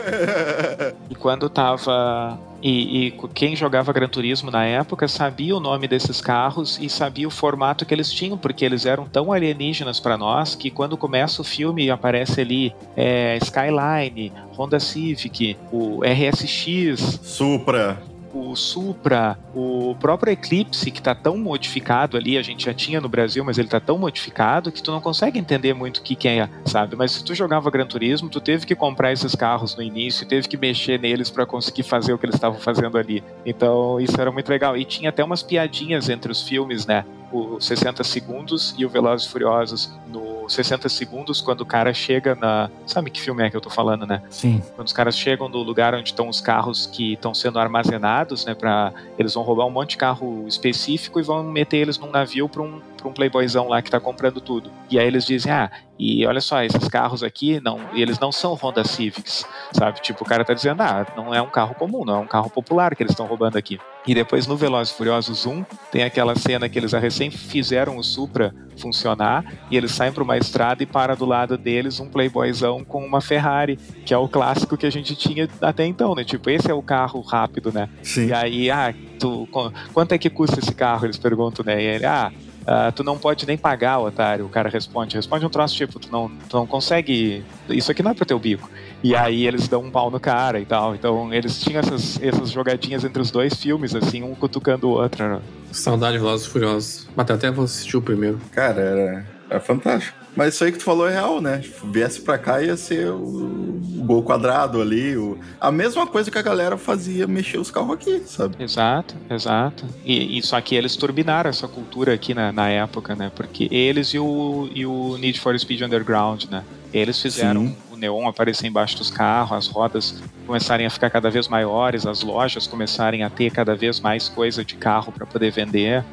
E 1.09 1.15
quando 1.15 1.49
tava 1.49 2.37
E, 2.61 3.07
e 3.07 3.11
quem 3.33 3.55
jogava 3.55 3.91
Gran 3.91 4.07
Turismo 4.07 4.51
na 4.51 4.63
época 4.63 5.07
sabia 5.07 5.57
o 5.57 5.59
nome 5.59 5.87
desses 5.87 6.21
carros 6.21 6.77
e 6.79 6.87
sabia 6.89 7.27
o 7.27 7.31
formato 7.31 7.83
que 7.83 7.91
eles 7.91 8.11
tinham, 8.11 8.37
porque 8.37 8.63
eles 8.63 8.85
eram 8.85 9.05
tão 9.05 9.33
alienígenas 9.33 9.99
para 9.99 10.15
nós 10.15 10.53
que 10.53 10.69
quando 10.69 10.95
começa 10.95 11.41
o 11.41 11.43
filme 11.43 11.89
aparece 11.89 12.39
ali 12.39 12.71
é, 12.95 13.39
Skyline, 13.41 14.31
Honda 14.55 14.79
Civic, 14.79 15.57
o 15.71 16.01
RSX, 16.03 17.19
Supra. 17.23 18.12
O 18.33 18.55
Supra, 18.55 19.37
o 19.53 19.95
próprio 19.99 20.33
Eclipse, 20.33 20.89
que 20.89 21.01
tá 21.01 21.13
tão 21.13 21.37
modificado 21.37 22.17
ali, 22.17 22.37
a 22.37 22.41
gente 22.41 22.65
já 22.65 22.73
tinha 22.73 22.99
no 22.99 23.07
Brasil, 23.07 23.43
mas 23.43 23.57
ele 23.57 23.67
tá 23.67 23.79
tão 23.79 23.97
modificado 23.97 24.71
que 24.71 24.81
tu 24.81 24.91
não 24.91 24.99
consegue 24.99 25.37
entender 25.37 25.73
muito 25.73 25.97
o 25.97 26.01
que, 26.01 26.15
que 26.15 26.27
é, 26.27 26.49
sabe? 26.65 26.95
Mas 26.95 27.11
se 27.11 27.23
tu 27.23 27.35
jogava 27.35 27.69
Gran 27.69 27.85
Turismo, 27.85 28.29
tu 28.29 28.41
teve 28.41 28.65
que 28.65 28.75
comprar 28.75 29.11
esses 29.11 29.35
carros 29.35 29.75
no 29.75 29.83
início, 29.83 30.27
teve 30.27 30.47
que 30.47 30.57
mexer 30.57 30.99
neles 30.99 31.29
para 31.29 31.45
conseguir 31.45 31.83
fazer 31.83 32.13
o 32.13 32.17
que 32.17 32.25
eles 32.25 32.35
estavam 32.35 32.59
fazendo 32.59 32.97
ali. 32.97 33.23
Então, 33.45 33.99
isso 33.99 34.19
era 34.19 34.31
muito 34.31 34.49
legal. 34.49 34.75
E 34.75 34.83
tinha 34.83 35.09
até 35.09 35.23
umas 35.23 35.43
piadinhas 35.43 36.09
entre 36.09 36.31
os 36.31 36.41
filmes, 36.41 36.87
né? 36.87 37.05
O 37.31 37.59
60 37.59 38.03
Segundos 38.03 38.73
e 38.77 38.85
o 38.85 38.89
Velozes 38.89 39.27
e 39.27 39.29
Furiosos. 39.29 39.91
No 40.07 40.32
60 40.49 40.89
Segundos, 40.89 41.41
quando 41.41 41.61
o 41.61 41.65
cara 41.65 41.93
chega 41.93 42.35
na... 42.35 42.69
Sabe 42.85 43.09
que 43.09 43.19
filme 43.21 43.43
é 43.43 43.49
que 43.49 43.55
eu 43.55 43.61
tô 43.61 43.69
falando, 43.69 44.05
né? 44.05 44.21
Sim. 44.29 44.61
quando 44.75 44.87
os 44.87 44.93
caras 44.93 45.17
chegam 45.17 45.49
no 45.49 45.59
lugar 45.59 45.93
onde 45.93 46.09
estão 46.09 46.27
os 46.27 46.41
carros 46.41 46.85
que 46.85 47.13
estão 47.13 47.33
sendo 47.33 47.59
armazenados, 47.59 48.45
né, 48.45 48.53
para 48.53 48.93
eles 49.17 49.33
vão 49.33 49.43
roubar 49.43 49.65
um 49.65 49.71
monte 49.71 49.91
de 49.91 49.97
carro 49.97 50.45
específico 50.47 51.19
e 51.19 51.23
vão 51.23 51.43
meter 51.43 51.77
eles 51.77 51.97
num 51.97 52.11
navio 52.11 52.47
para 52.47 52.61
um 52.61 52.81
para 53.03 53.09
um 53.09 53.13
playboyzão 53.13 53.67
lá 53.67 53.81
que 53.81 53.91
tá 53.91 53.99
comprando 53.99 54.39
tudo. 54.39 54.71
E 54.89 54.97
aí 54.97 55.05
eles 55.05 55.25
dizem: 55.25 55.51
"Ah, 55.51 55.69
e 55.97 56.25
olha 56.25 56.41
só, 56.41 56.61
esses 56.63 56.87
carros 56.87 57.23
aqui 57.23 57.59
não, 57.63 57.79
eles 57.93 58.19
não 58.19 58.31
são 58.31 58.53
Honda 58.55 58.83
Civics", 58.83 59.45
sabe? 59.71 60.01
Tipo, 60.01 60.23
o 60.23 60.27
cara 60.27 60.43
tá 60.45 60.53
dizendo: 60.53 60.81
"Ah, 60.81 61.05
não 61.15 61.33
é 61.33 61.41
um 61.41 61.49
carro 61.49 61.75
comum, 61.75 62.03
não 62.05 62.15
é 62.15 62.19
um 62.19 62.27
carro 62.27 62.49
popular 62.49 62.95
que 62.95 63.03
eles 63.03 63.11
estão 63.11 63.25
roubando 63.27 63.57
aqui". 63.57 63.79
E 64.05 64.13
depois 64.13 64.47
no 64.47 64.57
Velozes 64.57 64.93
e 64.93 64.97
Furiosos 64.97 65.45
1, 65.45 65.63
tem 65.91 66.03
aquela 66.03 66.35
cena 66.35 66.67
que 66.67 66.77
eles 66.77 66.91
recém 66.93 67.31
fizeram 67.31 67.97
o 67.97 68.03
Supra 68.03 68.53
funcionar 68.75 69.43
e 69.69 69.77
eles 69.77 69.91
saem 69.91 70.11
para 70.11 70.23
uma 70.23 70.35
estrada 70.35 70.81
e 70.81 70.85
para 70.85 71.15
do 71.15 71.25
lado 71.25 71.57
deles 71.57 71.99
um 71.99 72.09
playboyzão 72.09 72.83
com 72.83 73.05
uma 73.05 73.21
Ferrari, 73.21 73.77
que 74.03 74.13
é 74.13 74.17
o 74.17 74.27
clássico 74.27 74.75
que 74.75 74.85
a 74.85 74.89
gente 74.89 75.15
tinha 75.15 75.47
até 75.61 75.85
então, 75.85 76.15
né? 76.15 76.23
Tipo, 76.23 76.49
esse 76.49 76.69
é 76.69 76.73
o 76.73 76.81
carro 76.81 77.21
rápido, 77.21 77.71
né? 77.71 77.87
Sim. 78.01 78.27
E 78.27 78.33
aí, 78.33 78.71
ah, 78.71 78.93
tu, 79.19 79.47
qu- 79.51 79.71
quanto 79.93 80.11
é 80.13 80.17
que 80.17 80.29
custa 80.29 80.59
esse 80.59 80.73
carro? 80.73 81.05
Eles 81.05 81.17
perguntam, 81.19 81.63
né? 81.63 81.81
E 81.81 81.85
ele, 81.85 82.05
ah, 82.05 82.31
ah, 82.65 82.91
tu 82.91 83.03
não 83.03 83.17
pode 83.17 83.45
nem 83.45 83.57
pagar, 83.57 83.99
otário. 83.99 84.45
O 84.45 84.49
cara 84.49 84.69
responde, 84.69 85.15
responde 85.15 85.45
um 85.45 85.49
troço 85.49 85.75
tipo, 85.75 85.99
tu 85.99 86.11
não, 86.11 86.29
tu 86.49 86.57
não 86.57 86.65
consegue, 86.65 87.43
isso 87.69 87.91
aqui 87.91 88.01
não 88.01 88.11
é 88.11 88.13
pro 88.13 88.25
teu 88.25 88.39
bico. 88.39 88.69
E 89.03 89.15
aí 89.15 89.45
eles 89.45 89.67
dão 89.67 89.81
um 89.81 89.91
pau 89.91 90.09
no 90.09 90.19
cara 90.19 90.59
e 90.59 90.65
tal. 90.65 90.95
Então 90.95 91.33
eles 91.33 91.59
tinham 91.59 91.79
essas, 91.79 92.21
essas 92.21 92.51
jogadinhas 92.51 93.03
entre 93.03 93.21
os 93.21 93.31
dois 93.31 93.55
filmes, 93.55 93.93
assim, 93.95 94.23
um 94.23 94.33
cutucando 94.33 94.87
o 94.87 94.91
outro. 94.91 95.41
Saudade 95.71 96.13
de 96.13 96.19
Velozes 96.19 96.47
e 96.47 96.49
Furiosos. 96.49 97.07
Mas 97.15 97.29
até 97.29 97.51
vou 97.51 97.65
assistir 97.65 97.97
o 97.97 98.01
primeiro. 98.01 98.39
Cara, 98.51 98.81
era, 98.81 99.25
era 99.49 99.59
fantástico. 99.59 100.22
Mas 100.35 100.55
isso 100.55 100.63
aí 100.63 100.71
que 100.71 100.79
tu 100.79 100.83
falou 100.83 101.07
é 101.07 101.11
real, 101.11 101.39
né? 101.39 101.63
Viesse 101.85 102.21
pra 102.21 102.37
cá 102.37 102.61
ia 102.61 102.75
ser 102.75 103.09
o, 103.09 103.17
o 103.17 104.03
gol 104.03 104.23
quadrado 104.23 104.81
ali. 104.81 105.15
O... 105.15 105.37
A 105.59 105.71
mesma 105.71 106.07
coisa 106.07 106.31
que 106.31 106.37
a 106.37 106.41
galera 106.41 106.77
fazia 106.77 107.27
mexer 107.27 107.57
os 107.57 107.69
carros 107.69 107.93
aqui, 107.93 108.23
sabe? 108.25 108.55
Exato, 108.61 109.15
exato. 109.29 109.85
E, 110.03 110.37
e 110.37 110.41
só 110.41 110.59
que 110.59 110.75
eles 110.75 110.95
turbinaram 110.95 111.49
essa 111.49 111.67
cultura 111.67 112.13
aqui 112.13 112.33
na, 112.33 112.51
na 112.51 112.69
época, 112.69 113.15
né? 113.15 113.31
Porque 113.35 113.67
eles 113.71 114.09
e 114.09 114.19
o, 114.19 114.69
e 114.73 114.85
o 114.85 115.17
Need 115.17 115.39
for 115.39 115.57
Speed 115.57 115.81
Underground, 115.81 116.45
né? 116.45 116.63
Eles 116.91 117.19
fizeram 117.19 117.67
Sim. 117.67 117.77
o 117.91 117.95
neon 117.95 118.27
aparecer 118.27 118.67
embaixo 118.67 118.97
dos 118.97 119.09
carros, 119.09 119.57
as 119.57 119.67
rodas 119.67 120.21
começarem 120.45 120.85
a 120.85 120.89
ficar 120.89 121.09
cada 121.09 121.29
vez 121.29 121.47
maiores, 121.47 122.05
as 122.05 122.21
lojas 122.21 122.67
começarem 122.67 123.23
a 123.23 123.29
ter 123.29 123.51
cada 123.51 123.75
vez 123.75 123.99
mais 123.99 124.29
coisa 124.29 124.63
de 124.63 124.75
carro 124.75 125.11
para 125.11 125.25
poder 125.25 125.51
vender. 125.51 126.03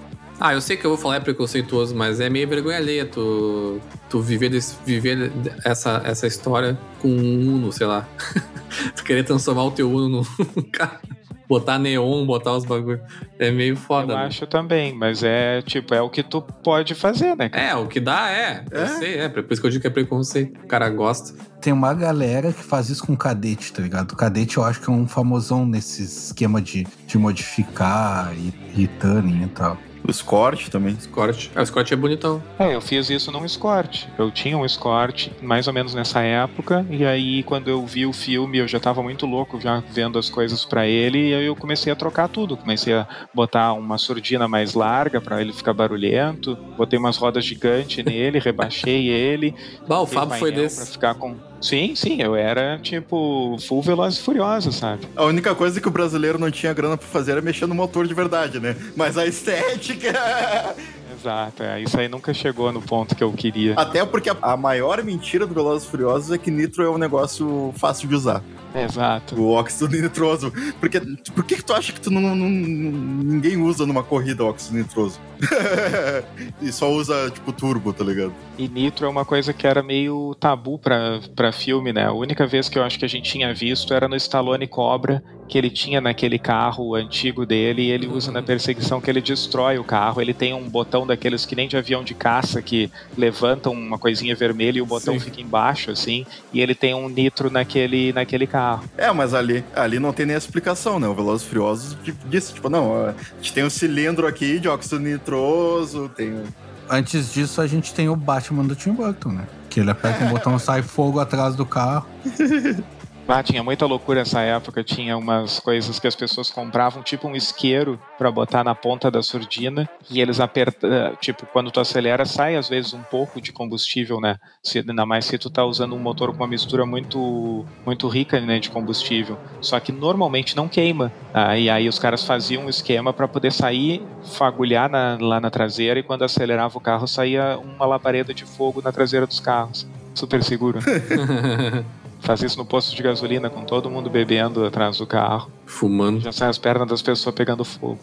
Ah, 0.41 0.55
eu 0.55 0.61
sei 0.62 0.75
que 0.77 0.87
eu 0.87 0.91
vou 0.91 0.99
falar 0.99 1.17
é 1.17 1.21
preconceituoso, 1.21 1.95
mas 1.95 2.19
é 2.19 2.31
meio 2.31 2.49
vergonha 2.49 2.79
alheia 2.79 3.05
tu, 3.05 3.79
tu 4.09 4.21
viver, 4.23 4.49
desse, 4.49 4.75
viver 4.87 5.31
essa, 5.65 6.01
essa 6.03 6.27
história 6.27 6.79
com 6.99 7.09
um 7.09 7.57
Uno, 7.57 7.71
sei 7.71 7.87
lá. 7.87 8.09
tu 8.97 9.05
querer 9.05 9.23
transformar 9.23 9.65
o 9.65 9.71
teu 9.71 9.91
Uno 9.91 10.27
num 10.39 10.62
carro. 10.73 10.99
Botar 11.47 11.81
neon, 11.81 12.25
botar 12.25 12.53
os 12.53 12.65
bagulho. 12.65 13.01
É 13.37 13.51
meio 13.51 13.77
foda. 13.77 14.12
Eu 14.12 14.17
né? 14.17 14.25
acho 14.27 14.47
também, 14.47 14.97
mas 14.97 15.23
é 15.25 15.61
tipo, 15.62 15.93
é 15.93 16.01
o 16.01 16.09
que 16.09 16.23
tu 16.23 16.41
pode 16.41 16.95
fazer, 16.95 17.37
né? 17.37 17.49
cara? 17.49 17.65
É, 17.65 17.75
o 17.75 17.89
que 17.89 17.99
dá 17.99 18.31
é. 18.31 18.65
Eu 18.71 18.83
É? 18.83 18.87
sei, 18.87 19.19
é. 19.19 19.29
Por 19.29 19.45
isso 19.51 19.61
que 19.61 19.67
eu 19.67 19.71
digo 19.71 19.83
que 19.83 19.89
é 19.89 19.91
preconceito. 19.91 20.61
O 20.62 20.67
cara 20.69 20.89
gosta. 20.89 21.35
Tem 21.61 21.73
uma 21.73 21.93
galera 21.93 22.53
que 22.53 22.62
faz 22.62 22.89
isso 22.89 23.05
com 23.05 23.17
cadete, 23.17 23.73
tá 23.73 23.83
ligado? 23.83 24.15
Cadete 24.15 24.59
eu 24.59 24.65
acho 24.65 24.81
que 24.81 24.89
é 24.89 24.93
um 24.93 25.09
famosão 25.09 25.67
nesse 25.67 26.05
esquema 26.05 26.62
de, 26.62 26.87
de 27.07 27.19
modificar 27.19 28.33
e, 28.37 28.55
e 28.83 28.87
tuning 28.87 29.43
e 29.43 29.49
tal. 29.49 29.77
O 30.02 30.10
Escort 30.10 30.68
também. 30.70 30.97
Scott. 30.98 31.51
É, 31.55 31.60
o 31.60 31.66
Scott 31.66 31.93
é 31.93 31.97
bonitão. 31.97 32.43
É, 32.59 32.74
eu 32.74 32.81
fiz 32.81 33.10
isso 33.10 33.31
num 33.31 33.44
Escort. 33.44 34.06
Eu 34.18 34.31
tinha 34.31 34.56
um 34.56 34.64
Escort 34.64 35.28
mais 35.43 35.66
ou 35.66 35.72
menos 35.72 35.94
nessa 35.94 36.20
época, 36.20 36.86
e 36.90 37.05
aí 37.05 37.43
quando 37.43 37.68
eu 37.68 37.85
vi 37.86 38.06
o 38.06 38.12
filme, 38.12 38.59
eu 38.59 38.66
já 38.68 38.81
tava 38.81 39.02
muito 39.02 39.27
louco 39.27 39.60
já 39.60 39.82
vendo 39.93 40.18
as 40.18 40.31
coisas 40.31 40.64
pra 40.64 40.86
ele, 40.86 41.31
e 41.31 41.35
aí 41.35 41.44
eu 41.47 41.55
comecei 41.55 41.93
a 41.93 41.97
trocar 41.97 42.28
tudo. 42.28 42.56
Comecei 42.56 42.94
a 42.94 43.06
botar 43.35 43.72
uma 43.74 43.98
surdina 43.98 44.48
mais 44.48 44.74
larga 44.74 45.20
pra 45.20 45.40
ele 45.40 45.52
ficar 45.52 45.72
barulhento, 45.74 46.56
botei 46.77 46.98
umas 46.98 47.16
rodas 47.16 47.44
gigantes 47.44 48.05
nele, 48.05 48.39
rebaixei 48.39 49.09
ele. 49.09 49.55
Bah, 49.86 50.01
o 50.01 50.06
Fábio 50.06 50.39
foi 50.39 50.51
painel 50.51 50.68
Pra 50.70 50.78
desse. 50.81 50.93
ficar 50.93 51.14
com... 51.14 51.36
Sim, 51.61 51.95
sim, 51.95 52.23
eu 52.23 52.35
era 52.35 52.78
tipo 52.78 53.57
full 53.69 53.82
veloz 53.82 54.16
e 54.16 54.23
furioso, 54.23 54.73
sabe? 54.73 55.07
A 55.15 55.24
única 55.24 55.55
coisa 55.55 55.81
que 55.81 55.87
o 55.89 55.91
brasileiro 55.91 56.39
não 56.39 56.51
tinha 56.51 56.73
grana 56.73 56.97
pra 56.97 57.07
fazer 57.07 57.32
era 57.32 57.43
mexer 57.43 57.66
no 57.66 57.74
motor 57.74 58.07
de 58.07 58.15
verdade, 58.15 58.59
né? 58.59 58.74
Mas 58.97 59.19
a 59.19 59.27
estética. 59.27 60.74
Exato, 61.12 61.62
é, 61.62 61.81
isso 61.82 61.99
aí 61.99 62.09
nunca 62.09 62.32
chegou 62.32 62.70
no 62.73 62.81
ponto 62.81 63.15
que 63.15 63.23
eu 63.24 63.32
queria. 63.32 63.74
Até 63.74 64.05
porque 64.05 64.31
a, 64.31 64.37
a 64.43 64.57
maior 64.57 65.03
mentira 65.03 65.47
do 65.47 65.55
Velozes 65.55 65.89
Furiosos 65.89 66.31
é 66.31 66.39
que 66.39 66.51
nitro 66.51 66.82
é 66.82 66.91
um 66.91 66.99
negócio 66.99 67.73
fácil 67.77 68.09
de 68.09 68.15
usar. 68.15 68.43
Exato. 68.74 69.35
O 69.35 69.51
óxido 69.51 69.89
nitroso. 70.01 70.53
Porque, 70.78 71.01
por 71.35 71.45
que, 71.45 71.57
que 71.57 71.65
tu 71.65 71.73
acha 71.74 71.93
que 71.93 72.01
tu 72.01 72.11
não, 72.11 72.20
não- 72.20 72.37
não- 72.37 72.49
ninguém 72.49 73.57
usa 73.57 73.85
numa 73.85 74.03
corrida 74.05 74.45
óxido 74.45 74.78
nitroso? 74.78 75.19
e 76.62 76.70
só 76.73 76.91
usa, 76.91 77.31
tipo, 77.31 77.53
turbo, 77.53 77.93
tá 77.93 78.05
ligado? 78.05 78.32
E 78.57 78.69
Nitro 78.69 79.07
é 79.07 79.09
uma 79.09 79.24
coisa 79.24 79.53
que 79.53 79.66
era 79.66 79.82
meio 79.82 80.37
tabu 80.39 80.78
pra, 80.78 81.20
pra 81.35 81.51
filme, 81.53 81.93
né? 81.93 82.07
A 82.07 82.12
única 82.12 82.47
vez 82.47 82.69
que 82.69 82.78
eu 82.78 82.85
acho 82.85 82.99
que 82.99 83.05
a 83.05 83.09
gente 83.09 83.31
tinha 83.31 83.53
visto 83.53 83.93
era 83.93 84.07
no 84.07 84.16
Stallone 84.16 84.66
Cobra, 84.69 85.23
que 85.51 85.59
ele 85.59 85.68
tinha 85.68 86.01
naquele 86.01 86.39
carro 86.39 86.94
antigo 86.94 87.44
dele, 87.44 87.82
e 87.82 87.90
ele 87.90 88.06
usa 88.06 88.31
na 88.31 88.40
perseguição 88.40 89.01
que 89.01 89.10
ele 89.10 89.20
destrói 89.20 89.78
o 89.78 89.85
carro. 89.85 90.20
Ele 90.22 90.32
tem 90.32 90.55
um 90.55 90.68
botão 90.68 91.05
daqueles 91.05 91.44
que 91.44 91.56
nem 91.56 91.66
de 91.68 91.77
avião 91.77 92.05
de 92.05 92.14
caça, 92.14 92.62
que 92.62 92.89
levantam 93.18 93.72
uma 93.72 93.98
coisinha 93.98 94.35
vermelha 94.36 94.78
e 94.78 94.82
o 94.82 94.86
botão 94.86 95.14
Sim. 95.14 95.20
fica 95.20 95.40
embaixo, 95.40 95.90
assim, 95.90 96.24
e 96.52 96.60
ele 96.60 96.74
tem 96.74 96.94
um 96.94 97.09
nitro 97.09 97.51
naquele, 97.51 98.12
naquele 98.12 98.47
carro. 98.47 98.85
É, 98.97 99.10
mas 99.12 99.35
ali, 99.35 99.64
ali 99.74 99.98
não 99.98 100.12
tem 100.12 100.24
nem 100.24 100.36
explicação, 100.36 101.01
né? 101.01 101.09
O 101.09 101.14
Velozes 101.14 101.44
e 101.44 101.48
Furiosos 101.51 101.97
di- 102.02 102.14
disse, 102.27 102.55
tipo, 102.55 102.70
não, 102.70 103.06
a 103.09 103.14
gente 103.36 103.52
tem 103.52 103.64
um 103.64 103.70
cilindro 103.70 104.28
aqui 104.28 104.60
de 104.60 104.68
óxido 104.68 105.01
nitroso, 105.01 106.09
tem... 106.16 106.44
Antes 106.89 107.32
disso, 107.32 107.60
a 107.60 107.66
gente 107.66 107.93
tem 107.93 108.09
o 108.09 108.14
Batman 108.16 108.64
do 108.64 108.74
Tim 108.77 108.93
Burton, 108.93 109.31
né? 109.31 109.47
Que 109.68 109.81
ele 109.81 109.90
aperta 109.90 110.24
um 110.24 110.28
botão 110.28 110.56
e 110.56 110.59
sai 110.60 110.82
fogo 110.82 111.18
atrás 111.18 111.56
do 111.56 111.66
carro. 111.66 112.06
Ah, 113.32 113.44
tinha 113.44 113.62
muita 113.62 113.86
loucura 113.86 114.23
essa 114.23 114.40
época, 114.40 114.82
tinha 114.82 115.16
umas 115.16 115.61
coisas 115.61 116.01
que 116.01 116.07
as 116.09 116.16
pessoas 116.16 116.51
compravam, 116.51 117.01
tipo 117.01 117.28
um 117.28 117.36
isqueiro 117.36 117.97
pra 118.19 118.28
botar 118.28 118.65
na 118.65 118.74
ponta 118.74 119.09
da 119.09 119.23
surdina, 119.23 119.89
e 120.11 120.20
eles 120.20 120.40
apertam, 120.40 120.90
tipo, 121.20 121.47
quando 121.47 121.70
tu 121.70 121.78
acelera, 121.78 122.27
sai 122.27 122.57
às 122.57 122.69
vezes 122.69 122.93
um 122.93 123.05
pouco 123.05 123.40
de 123.40 123.52
combustível, 123.52 124.20
né? 124.20 124.36
Se, 124.61 124.81
ainda 124.81 125.07
mais 125.07 125.27
se 125.27 125.39
tu 125.39 125.48
tá 125.48 125.65
usando 125.65 125.94
um 125.94 125.98
motor 126.01 126.32
com 126.32 126.43
uma 126.43 126.48
mistura 126.48 126.85
muito 126.85 127.65
muito 127.86 128.09
rica, 128.09 128.40
né, 128.40 128.59
de 128.59 128.69
combustível. 128.69 129.39
Só 129.61 129.78
que 129.78 129.93
normalmente 129.93 130.57
não 130.57 130.69
queima. 130.69 131.12
Ah, 131.32 131.57
e 131.57 131.70
aí 131.70 131.89
os 131.89 132.01
caras 132.01 132.24
faziam 132.24 132.65
um 132.65 132.69
esquema 132.69 133.12
pra 133.12 133.28
poder 133.28 133.52
sair, 133.52 134.02
fagulhar 134.36 134.90
na- 134.90 135.16
lá 135.20 135.40
na 135.40 135.51
traseira, 135.51 136.01
e 136.01 136.02
quando 136.02 136.24
acelerava 136.24 136.77
o 136.77 136.81
carro, 136.81 137.07
saía 137.07 137.57
uma 137.59 137.86
labareda 137.86 138.35
de 138.35 138.44
fogo 138.44 138.82
na 138.82 138.90
traseira 138.90 139.24
dos 139.24 139.39
carros. 139.39 139.86
Super 140.16 140.43
seguro. 140.43 140.81
Faz 142.20 142.42
isso 142.42 142.59
no 142.59 142.64
posto 142.64 142.94
de 142.94 143.02
gasolina 143.02 143.48
com 143.48 143.64
todo 143.64 143.90
mundo 143.90 144.10
bebendo 144.10 144.64
atrás 144.64 144.98
do 144.98 145.06
carro. 145.06 145.51
Fumando. 145.66 146.20
Já 146.20 146.32
sai 146.32 146.48
as 146.48 146.59
pernas 146.59 146.88
das 146.88 147.02
pessoas 147.02 147.34
pegando 147.34 147.64
fogo. 147.64 147.98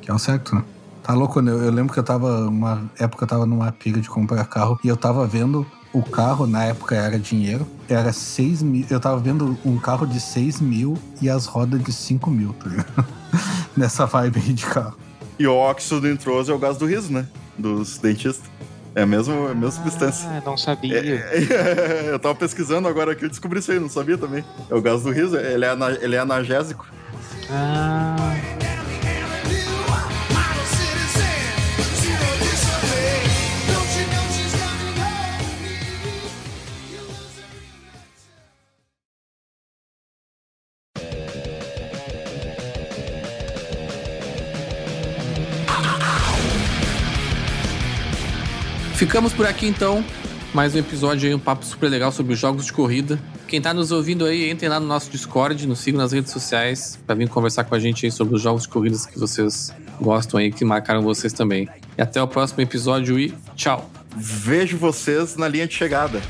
Que 0.00 0.10
é 0.10 0.14
o 0.14 0.18
certo, 0.18 0.54
né? 0.54 0.64
Tá 1.02 1.12
louco, 1.12 1.40
né? 1.40 1.52
Eu 1.52 1.70
lembro 1.70 1.92
que 1.92 1.98
eu 1.98 2.04
tava. 2.04 2.48
Uma 2.48 2.90
época 2.98 3.24
eu 3.24 3.28
tava 3.28 3.44
numa 3.44 3.70
pilha 3.70 4.00
de 4.00 4.08
comprar 4.08 4.44
carro 4.46 4.78
e 4.82 4.88
eu 4.88 4.96
tava 4.96 5.26
vendo 5.26 5.66
o 5.92 6.02
carro, 6.02 6.46
na 6.46 6.64
época 6.64 6.96
era 6.96 7.18
dinheiro, 7.18 7.66
era 7.88 8.12
6 8.12 8.62
mil. 8.62 8.86
Eu 8.90 8.98
tava 8.98 9.18
vendo 9.18 9.56
um 9.64 9.78
carro 9.78 10.06
de 10.06 10.18
6 10.18 10.60
mil 10.60 10.98
e 11.22 11.30
as 11.30 11.46
rodas 11.46 11.82
de 11.82 11.92
5 11.92 12.30
mil, 12.30 12.52
tá 12.54 12.68
ligado? 12.68 13.06
Nessa 13.76 14.04
vibe 14.04 14.40
aí 14.40 14.52
de 14.52 14.66
carro. 14.66 14.96
E 15.38 15.46
o 15.46 15.54
óxido 15.54 16.08
nitroso 16.08 16.50
é 16.50 16.54
o 16.54 16.58
gás 16.58 16.76
do 16.76 16.86
riso, 16.86 17.12
né? 17.12 17.26
Dos 17.56 17.98
dentistas. 17.98 18.50
É 18.94 19.02
a 19.02 19.06
mesma, 19.06 19.34
é 19.34 19.50
a 19.50 19.54
mesma 19.54 19.70
substância. 19.70 20.28
Ah, 20.28 20.42
não 20.44 20.56
sabia. 20.56 21.00
eu 22.06 22.18
tava 22.18 22.34
pesquisando 22.34 22.86
agora 22.86 23.14
que 23.14 23.24
eu 23.24 23.28
descobri 23.28 23.58
isso 23.58 23.72
aí, 23.72 23.80
não 23.80 23.88
sabia 23.88 24.16
também. 24.16 24.44
É 24.70 24.74
o 24.74 24.80
gás 24.80 25.02
do 25.02 25.10
riso, 25.10 25.36
ele 25.36 25.64
é, 25.64 25.72
ele 26.00 26.14
é 26.14 26.18
analgésico. 26.18 26.86
Ah. 27.50 28.73
Ficamos 48.94 49.32
por 49.32 49.44
aqui 49.44 49.66
então. 49.66 50.04
Mais 50.54 50.74
um 50.74 50.78
episódio 50.78 51.28
aí, 51.28 51.34
um 51.34 51.38
papo 51.38 51.64
super 51.64 51.88
legal 51.88 52.12
sobre 52.12 52.32
os 52.32 52.38
jogos 52.38 52.64
de 52.64 52.72
corrida. 52.72 53.18
Quem 53.48 53.60
tá 53.60 53.74
nos 53.74 53.90
ouvindo 53.90 54.24
aí, 54.24 54.48
entrem 54.48 54.70
lá 54.70 54.78
no 54.78 54.86
nosso 54.86 55.10
Discord, 55.10 55.66
nos 55.66 55.80
sigam 55.80 56.00
nas 56.00 56.12
redes 56.12 56.32
sociais 56.32 56.98
para 57.04 57.16
vir 57.16 57.28
conversar 57.28 57.64
com 57.64 57.74
a 57.74 57.78
gente 57.78 58.06
aí 58.06 58.12
sobre 58.12 58.36
os 58.36 58.40
jogos 58.40 58.62
de 58.62 58.68
corridas 58.68 59.04
que 59.04 59.18
vocês 59.18 59.74
gostam 60.00 60.38
aí, 60.38 60.52
que 60.52 60.64
marcaram 60.64 61.02
vocês 61.02 61.32
também. 61.32 61.68
E 61.98 62.02
até 62.02 62.22
o 62.22 62.28
próximo 62.28 62.60
episódio 62.60 63.18
e 63.18 63.34
tchau! 63.56 63.90
Vejo 64.16 64.76
vocês 64.76 65.36
na 65.36 65.48
linha 65.48 65.66
de 65.66 65.74
chegada. 65.74 66.22